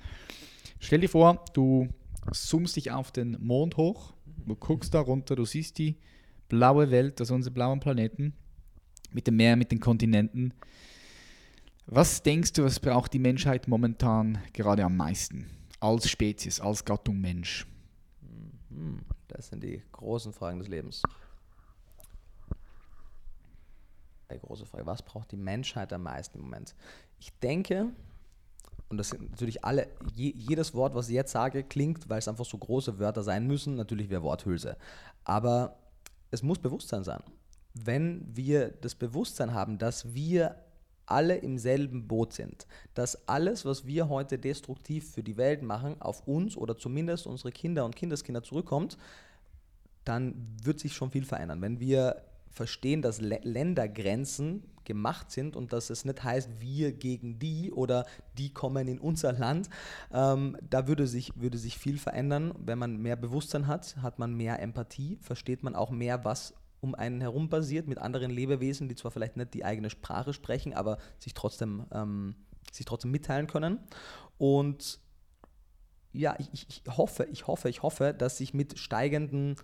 Stell 0.80 1.00
dir 1.00 1.08
vor, 1.08 1.44
du 1.54 1.88
zoomst 2.32 2.76
dich 2.76 2.90
auf 2.90 3.12
den 3.12 3.36
Mond 3.40 3.76
hoch, 3.76 4.12
du 4.46 4.54
guckst 4.54 4.94
da 4.94 5.00
runter, 5.00 5.36
du 5.36 5.44
siehst 5.44 5.78
die 5.78 5.96
blaue 6.48 6.90
Welt, 6.90 7.20
also 7.20 7.34
unsere 7.34 7.54
blauen 7.54 7.80
Planeten, 7.80 8.34
mit 9.12 9.26
dem 9.26 9.36
Meer, 9.36 9.56
mit 9.56 9.70
den 9.70 9.80
Kontinenten. 9.80 10.52
Was 11.86 12.22
denkst 12.22 12.54
du, 12.54 12.64
was 12.64 12.80
braucht 12.80 13.12
die 13.12 13.18
Menschheit 13.18 13.68
momentan 13.68 14.38
gerade 14.52 14.84
am 14.84 14.96
meisten? 14.96 15.46
Als 15.80 16.08
Spezies, 16.08 16.60
als 16.60 16.84
Gattung 16.84 17.20
Mensch? 17.20 17.66
Mhm. 18.70 19.00
Das 19.28 19.48
sind 19.48 19.62
die 19.62 19.82
großen 19.92 20.32
Fragen 20.32 20.58
des 20.58 20.68
Lebens. 20.68 21.02
Eine 24.34 24.40
große 24.40 24.66
Frage. 24.66 24.86
Was 24.86 25.02
braucht 25.02 25.32
die 25.32 25.36
Menschheit 25.36 25.92
am 25.92 26.02
meisten 26.02 26.38
im 26.38 26.44
Moment? 26.44 26.74
Ich 27.20 27.32
denke, 27.38 27.86
und 28.88 28.98
das 28.98 29.10
sind 29.10 29.30
natürlich 29.30 29.64
alle, 29.64 29.88
jedes 30.14 30.74
Wort, 30.74 30.94
was 30.94 31.08
ich 31.08 31.14
jetzt 31.14 31.32
sage, 31.32 31.62
klingt, 31.62 32.08
weil 32.08 32.18
es 32.18 32.28
einfach 32.28 32.44
so 32.44 32.58
große 32.58 32.98
Wörter 32.98 33.22
sein 33.22 33.46
müssen, 33.46 33.76
natürlich 33.76 34.10
wie 34.10 34.20
Worthülse. 34.20 34.76
Aber 35.24 35.76
es 36.30 36.42
muss 36.42 36.58
Bewusstsein 36.58 37.04
sein. 37.04 37.22
Wenn 37.74 38.24
wir 38.36 38.68
das 38.68 38.94
Bewusstsein 38.94 39.54
haben, 39.54 39.78
dass 39.78 40.14
wir 40.14 40.56
alle 41.06 41.36
im 41.36 41.58
selben 41.58 42.08
Boot 42.08 42.32
sind. 42.32 42.66
Dass 42.94 43.28
alles, 43.28 43.64
was 43.64 43.86
wir 43.86 44.08
heute 44.08 44.38
destruktiv 44.38 45.12
für 45.12 45.22
die 45.22 45.36
Welt 45.36 45.62
machen, 45.62 46.00
auf 46.00 46.26
uns 46.26 46.56
oder 46.56 46.78
zumindest 46.78 47.26
unsere 47.26 47.52
Kinder 47.52 47.84
und 47.84 47.94
Kindeskinder 47.94 48.42
zurückkommt, 48.42 48.96
dann 50.04 50.34
wird 50.62 50.80
sich 50.80 50.94
schon 50.94 51.10
viel 51.10 51.24
verändern. 51.24 51.60
Wenn 51.60 51.80
wir 51.80 52.22
verstehen, 52.54 53.02
dass 53.02 53.20
Lä 53.20 53.40
Ländergrenzen 53.42 54.62
gemacht 54.84 55.30
sind 55.30 55.56
und 55.56 55.72
dass 55.72 55.90
es 55.90 56.04
nicht 56.04 56.22
heißt, 56.22 56.60
wir 56.60 56.92
gegen 56.92 57.38
die 57.38 57.72
oder 57.72 58.06
die 58.38 58.52
kommen 58.52 58.86
in 58.86 58.98
unser 58.98 59.32
Land. 59.32 59.68
Ähm, 60.12 60.56
da 60.68 60.86
würde 60.86 61.06
sich, 61.06 61.32
würde 61.36 61.58
sich 61.58 61.78
viel 61.78 61.98
verändern. 61.98 62.54
Wenn 62.58 62.78
man 62.78 62.98
mehr 62.98 63.16
Bewusstsein 63.16 63.66
hat, 63.66 63.96
hat 64.02 64.18
man 64.18 64.34
mehr 64.34 64.60
Empathie, 64.60 65.18
versteht 65.20 65.62
man 65.62 65.74
auch 65.74 65.90
mehr, 65.90 66.24
was 66.24 66.54
um 66.80 66.94
einen 66.94 67.22
herum 67.22 67.48
basiert, 67.48 67.88
mit 67.88 67.98
anderen 67.98 68.30
Lebewesen, 68.30 68.88
die 68.88 68.94
zwar 68.94 69.10
vielleicht 69.10 69.38
nicht 69.38 69.54
die 69.54 69.64
eigene 69.64 69.88
Sprache 69.88 70.34
sprechen, 70.34 70.74
aber 70.74 70.98
sich 71.18 71.32
trotzdem, 71.32 71.86
ähm, 71.92 72.36
sich 72.70 72.84
trotzdem 72.84 73.10
mitteilen 73.10 73.46
können. 73.46 73.78
Und 74.36 75.00
ja, 76.12 76.36
ich, 76.38 76.66
ich, 76.68 76.82
hoffe, 76.96 77.24
ich 77.24 77.46
hoffe, 77.46 77.68
ich 77.70 77.82
hoffe, 77.82 78.14
dass 78.14 78.36
sich 78.36 78.52
mit 78.52 78.78
steigenden 78.78 79.56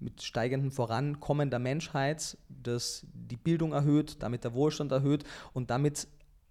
mit 0.00 0.22
steigendem 0.22 0.70
Vorankommen 0.70 1.50
der 1.50 1.58
Menschheit, 1.58 2.36
das 2.48 3.06
die 3.12 3.36
Bildung 3.36 3.72
erhöht, 3.72 4.22
damit 4.22 4.44
der 4.44 4.54
Wohlstand 4.54 4.92
erhöht 4.92 5.24
und 5.52 5.70
damit 5.70 6.08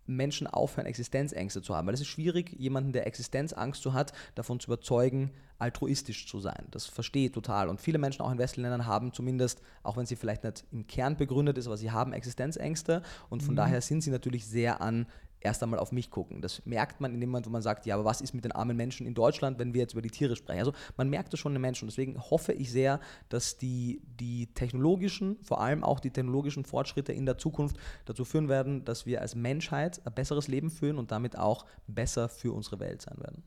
Menschen 0.08 0.48
aufhören, 0.48 0.86
Existenzängste 0.86 1.62
zu 1.62 1.76
haben. 1.76 1.88
Weil 1.88 1.93
es 1.96 2.02
ist 2.02 2.08
schwierig, 2.08 2.56
jemanden, 2.60 2.93
der 2.93 3.08
Existenzangst 3.08 3.82
so 3.82 3.93
hat, 3.93 4.14
davon 4.36 4.60
zu 4.60 4.68
überzeugen, 4.68 5.32
altruistisch 5.58 6.28
zu 6.28 6.39
sein. 6.39 6.68
Das 6.72 6.86
verstehe 6.86 7.28
ich 7.28 7.32
total. 7.32 7.70
Und 7.70 7.80
viele 7.80 7.98
Menschen 7.98 8.22
auch 8.22 8.32
in 8.32 8.38
westlichen 8.38 8.64
Ländern 8.64 8.86
haben 8.86 9.14
zumindest, 9.14 9.62
auch 9.84 9.98
wenn 9.98 10.06
sie 10.06 10.16
vielleicht 10.16 10.43
nicht 10.43 10.66
im 10.72 10.86
Kern 10.86 11.18
begründet 11.18 11.58
ist, 11.58 11.68
aber 11.68 11.78
sie 11.78 11.91
haben 11.91 12.14
Existenzängste 12.14 13.02
und 13.30 13.41
von 13.41 13.54
mhm. 13.54 13.58
daher 13.58 13.82
sind 13.82 14.02
sie 14.02 14.12
natürlich 14.12 14.46
sehr 14.46 14.82
an 14.82 15.08
erst 15.46 15.64
einmal 15.64 15.80
auf 15.80 15.91
mich 15.91 16.10
gucken. 16.10 16.41
Das 16.41 16.66
merkt 16.66 17.00
man 17.00 17.14
in 17.14 17.22
dem 17.22 17.30
Moment, 17.30 17.46
wo 17.46 17.52
man 17.52 17.62
sagt, 17.62 17.86
ja, 17.86 17.96
aber 17.96 18.04
was 18.04 18.20
ist 18.20 18.34
mit 18.34 18.43
den 18.43 18.52
armen 18.52 18.76
Menschen 18.76 19.06
in 19.06 19.14
Deutschland, 19.14 19.60
wenn 19.60 19.74
wir 19.74 19.82
jetzt 19.82 19.93
über 19.93 20.02
die 20.02 20.10
Tiere 20.10 20.36
sprechen? 20.36 20.60
Also 20.60 20.74
man 20.98 21.10
merkt 21.10 21.32
das 21.32 21.39
schon 21.39 21.52
in 21.52 21.58
den 21.58 21.62
Menschen. 21.62 21.88
Deswegen 21.88 22.20
hoffe 22.20 22.52
ich 22.52 22.72
sehr, 22.72 23.00
dass 23.30 23.58
die, 23.58 24.02
die 24.20 24.48
technologischen, 24.48 25.38
vor 25.41 25.62
allem 25.62 25.84
auch 25.84 26.00
die 26.00 26.10
technologischen 26.10 26.66
Fortschritte 26.66 27.14
in 27.14 27.26
der 27.26 27.38
Zukunft 27.38 27.78
dazu 28.06 28.26
führen 28.26 28.50
werden, 28.50 28.84
dass 28.84 29.06
wir 29.06 29.22
als 29.22 29.36
Menschheit 29.36 30.02
ein 30.06 30.14
besseres 30.14 30.48
Leben 30.48 30.70
führen 30.70 30.98
und 30.98 31.12
damit 31.12 31.38
auch 31.38 31.66
besser 31.88 32.28
für 32.28 32.52
unsere 32.52 32.80
Welt 32.80 33.04
sein 33.04 33.18
werden. 33.20 33.43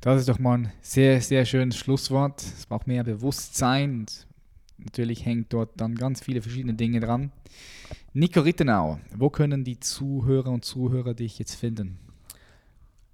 Das 0.00 0.20
ist 0.20 0.28
doch 0.28 0.38
mal 0.38 0.58
ein 0.58 0.72
sehr, 0.80 1.20
sehr 1.20 1.44
schönes 1.44 1.76
Schlusswort. 1.76 2.42
Es 2.42 2.66
braucht 2.66 2.86
mehr 2.86 3.02
Bewusstsein. 3.02 4.06
Natürlich 4.76 5.24
hängt 5.24 5.52
dort 5.52 5.70
dann 5.80 5.96
ganz 5.96 6.20
viele 6.20 6.40
verschiedene 6.40 6.74
Dinge 6.74 7.00
dran. 7.00 7.32
Nico 8.18 8.40
Rittenau, 8.40 8.98
wo 9.16 9.30
können 9.30 9.62
die 9.62 9.78
Zuhörer 9.78 10.50
und 10.50 10.64
Zuhörer 10.64 11.14
dich 11.14 11.38
jetzt 11.38 11.54
finden? 11.54 12.00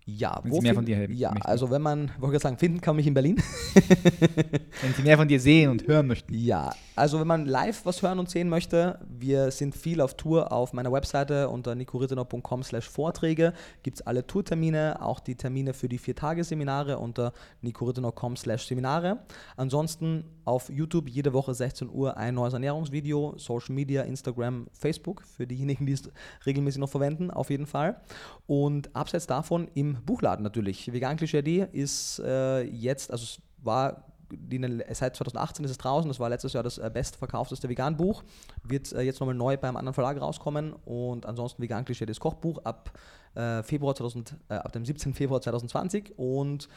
Ja, 0.07 0.41
wenn 0.43 0.51
wo 0.51 0.57
Sie 0.57 0.63
mehr 0.63 0.75
von 0.75 0.87
dir 0.87 0.97
haben 0.97 1.13
Ja, 1.15 1.31
möchten. 1.31 1.47
also 1.47 1.71
wenn 1.71 1.83
man, 1.83 2.11
wollte 2.19 2.37
ich 2.37 2.43
sagen, 2.43 2.57
finden 2.57 2.81
kann 2.81 2.97
mich 2.97 3.07
in 3.07 3.13
Berlin. 3.13 3.37
wenn 3.75 4.95
Sie 4.97 5.03
mehr 5.03 5.19
von 5.19 5.29
dir 5.29 5.39
sehen 5.41 5.71
und 5.71 5.87
hören 5.87 6.07
möchten. 6.07 6.33
Ja, 6.33 6.75
also 6.97 7.19
wenn 7.19 7.27
man 7.27 7.47
live 7.47 7.85
was 7.87 8.03
hören 8.03 8.19
und 8.19 8.31
sehen 8.31 8.49
möchte, 8.49 9.01
wir 9.09 9.51
sind 9.51 9.75
viel 9.75 10.01
auf 10.01 10.15
Tour 10.15 10.53
auf 10.53 10.73
meiner 10.73 10.93
Webseite 10.93 11.49
unter 11.49 11.75
nicorittenau.com 11.75 12.63
slash 12.63 12.89
Vorträge. 12.89 13.53
Gibt 13.83 13.99
es 13.99 14.07
alle 14.07 14.27
Tourtermine, 14.27 15.03
auch 15.03 15.19
die 15.19 15.35
Termine 15.35 15.75
für 15.75 15.89
die 15.89 15.99
Vier-Tage-Seminare 15.99 16.99
unter 16.99 17.33
nicorittenau.com 17.63 18.37
slash 18.37 18.67
Seminare. 18.67 19.19
Ansonsten 19.57 20.25
auf 20.45 20.69
YouTube 20.69 21.09
jede 21.09 21.33
Woche 21.33 21.55
16 21.55 21.91
Uhr 21.91 22.17
ein 22.17 22.35
neues 22.35 22.53
Ernährungsvideo, 22.53 23.35
Social 23.39 23.75
Media, 23.75 24.03
Instagram, 24.03 24.69
Facebook, 24.73 25.23
für 25.23 25.47
diejenigen, 25.47 25.87
die 25.87 25.93
es 25.93 26.11
regelmäßig 26.47 26.81
noch 26.81 26.91
verwenden, 26.91 27.31
auf 27.31 27.51
jeden 27.51 27.67
Fall. 27.67 28.01
Und 28.47 28.95
abseits 28.95 29.27
davon 29.27 29.69
im 29.75 29.99
Buchladen 30.05 30.45
natürlich. 30.45 30.93
Vegan 30.93 31.17
Klischee 31.17 31.67
ist 31.73 32.21
äh, 32.21 32.63
jetzt, 32.63 33.11
also 33.11 33.25
es 33.25 33.39
war 33.65 34.14
die, 34.37 34.59
seit 34.93 35.17
2018 35.17 35.65
ist 35.65 35.71
es 35.71 35.79
draußen, 35.79 36.09
das 36.09 36.21
war 36.21 36.29
letztes 36.29 36.53
Jahr 36.53 36.63
das 36.63 36.79
äh, 36.79 36.91
bestverkaufteste 36.93 37.69
Vegan-Buch, 37.69 38.23
wird 38.63 38.93
äh, 38.93 39.03
jetzt 39.03 39.21
nochmal 39.21 39.35
neu 39.35 39.57
beim 39.57 39.77
anderen 39.77 39.95
Verlag 39.95 40.21
rauskommen 40.21 40.73
und 40.85 41.27
ansonsten 41.27 41.63
Vegan 41.63 41.85
Klischee 41.85 42.07
das 42.07 42.21
Kochbuch 42.21 42.59
ab, 42.65 42.93
äh, 43.35 43.63
Februar 43.63 43.95
2000, 43.95 44.37
äh, 44.49 44.55
ab 44.55 44.73
dem 44.73 44.85
17. 44.85 45.15
Februar 45.15 45.41
2020 45.41 46.15
und 46.17 46.69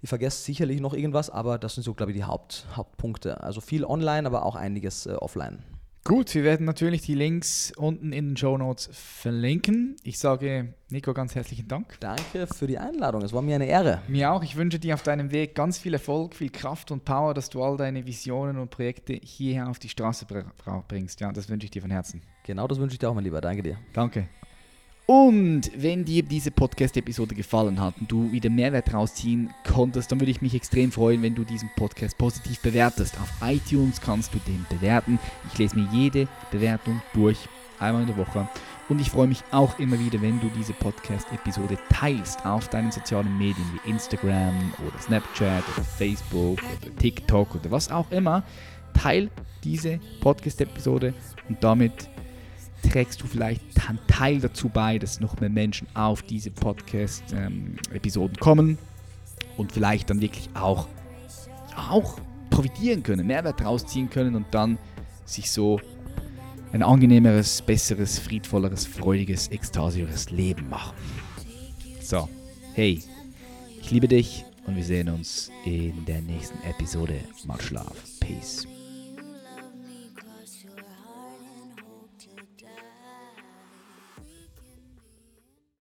ich 0.00 0.08
vergesse 0.08 0.42
sicherlich 0.42 0.80
noch 0.80 0.94
irgendwas, 0.94 1.28
aber 1.28 1.58
das 1.58 1.74
sind 1.74 1.82
so, 1.82 1.94
glaube 1.94 2.12
ich, 2.12 2.18
die 2.18 2.24
Haupt, 2.24 2.66
Hauptpunkte. 2.76 3.42
Also 3.42 3.60
viel 3.60 3.84
online, 3.84 4.26
aber 4.26 4.44
auch 4.44 4.54
einiges 4.54 5.06
äh, 5.06 5.14
offline. 5.14 5.64
Gut, 6.08 6.34
wir 6.34 6.42
werden 6.42 6.64
natürlich 6.64 7.02
die 7.02 7.14
Links 7.14 7.70
unten 7.76 8.14
in 8.14 8.30
den 8.30 8.36
Show 8.38 8.56
Notes 8.56 8.88
verlinken. 8.90 9.94
Ich 10.04 10.18
sage 10.18 10.72
Nico 10.88 11.12
ganz 11.12 11.34
herzlichen 11.34 11.68
Dank. 11.68 12.00
Danke 12.00 12.46
für 12.46 12.66
die 12.66 12.78
Einladung. 12.78 13.20
Es 13.20 13.34
war 13.34 13.42
mir 13.42 13.56
eine 13.56 13.66
Ehre. 13.66 14.00
Mir 14.08 14.32
auch. 14.32 14.42
Ich 14.42 14.56
wünsche 14.56 14.78
dir 14.78 14.94
auf 14.94 15.02
deinem 15.02 15.32
Weg 15.32 15.54
ganz 15.54 15.76
viel 15.76 15.92
Erfolg, 15.92 16.34
viel 16.34 16.48
Kraft 16.48 16.90
und 16.92 17.04
Power, 17.04 17.34
dass 17.34 17.50
du 17.50 17.62
all 17.62 17.76
deine 17.76 18.06
Visionen 18.06 18.56
und 18.56 18.70
Projekte 18.70 19.20
hierher 19.22 19.68
auf 19.68 19.78
die 19.78 19.90
Straße 19.90 20.24
bringst. 20.88 21.20
Ja, 21.20 21.30
das 21.30 21.50
wünsche 21.50 21.66
ich 21.66 21.72
dir 21.72 21.82
von 21.82 21.90
Herzen. 21.90 22.22
Genau, 22.44 22.66
das 22.66 22.78
wünsche 22.78 22.94
ich 22.94 22.98
dir 22.98 23.10
auch, 23.10 23.14
mein 23.14 23.24
Lieber. 23.24 23.42
Danke 23.42 23.62
dir. 23.62 23.76
Danke. 23.92 24.30
Und 25.10 25.70
wenn 25.74 26.04
dir 26.04 26.22
diese 26.22 26.50
Podcast-Episode 26.50 27.34
gefallen 27.34 27.80
hat 27.80 27.94
und 27.98 28.12
du 28.12 28.30
wieder 28.30 28.50
Mehrwert 28.50 28.92
rausziehen 28.92 29.48
konntest, 29.66 30.12
dann 30.12 30.20
würde 30.20 30.30
ich 30.30 30.42
mich 30.42 30.54
extrem 30.54 30.92
freuen, 30.92 31.22
wenn 31.22 31.34
du 31.34 31.44
diesen 31.44 31.70
Podcast 31.76 32.18
positiv 32.18 32.60
bewertest. 32.60 33.18
Auf 33.18 33.30
iTunes 33.40 34.02
kannst 34.02 34.34
du 34.34 34.38
den 34.46 34.66
bewerten. 34.68 35.18
Ich 35.50 35.56
lese 35.56 35.78
mir 35.78 35.88
jede 35.94 36.28
Bewertung 36.50 37.00
durch, 37.14 37.38
einmal 37.78 38.02
in 38.02 38.08
der 38.08 38.18
Woche. 38.18 38.48
Und 38.90 39.00
ich 39.00 39.08
freue 39.08 39.28
mich 39.28 39.42
auch 39.50 39.78
immer 39.78 39.98
wieder, 39.98 40.20
wenn 40.20 40.40
du 40.40 40.50
diese 40.54 40.74
Podcast-Episode 40.74 41.78
teilst 41.88 42.44
auf 42.44 42.68
deinen 42.68 42.92
sozialen 42.92 43.38
Medien 43.38 43.64
wie 43.72 43.88
Instagram 43.88 44.74
oder 44.86 45.00
Snapchat 45.00 45.64
oder 45.74 45.84
Facebook 45.84 46.58
oder 46.82 46.96
TikTok 46.96 47.54
oder 47.54 47.70
was 47.70 47.90
auch 47.90 48.10
immer. 48.10 48.42
Teil 48.92 49.30
diese 49.64 50.00
Podcast-Episode 50.20 51.14
und 51.48 51.64
damit 51.64 52.10
trägst 52.82 53.20
du 53.22 53.26
vielleicht 53.26 53.62
einen 53.88 53.98
Teil 54.06 54.40
dazu 54.40 54.68
bei, 54.68 54.98
dass 54.98 55.20
noch 55.20 55.40
mehr 55.40 55.50
Menschen 55.50 55.88
auf 55.94 56.22
diese 56.22 56.50
Podcast-Episoden 56.50 58.36
kommen 58.38 58.78
und 59.56 59.72
vielleicht 59.72 60.10
dann 60.10 60.20
wirklich 60.20 60.48
auch, 60.54 60.88
auch 61.76 62.18
profitieren 62.50 63.02
können, 63.02 63.26
Mehrwert 63.26 63.64
rausziehen 63.64 64.10
können 64.10 64.34
und 64.34 64.46
dann 64.52 64.78
sich 65.24 65.50
so 65.50 65.80
ein 66.72 66.82
angenehmeres, 66.82 67.62
besseres, 67.62 68.18
friedvolleres, 68.18 68.86
freudiges, 68.86 69.48
ekstasioseres 69.48 70.30
Leben 70.30 70.68
machen. 70.68 70.94
So, 72.00 72.28
hey, 72.74 73.02
ich 73.80 73.90
liebe 73.90 74.08
dich 74.08 74.44
und 74.66 74.76
wir 74.76 74.84
sehen 74.84 75.08
uns 75.08 75.50
in 75.64 76.04
der 76.04 76.20
nächsten 76.20 76.58
Episode. 76.68 77.20
Mal 77.46 77.60
Schlaf. 77.60 77.96
Peace. 78.20 78.66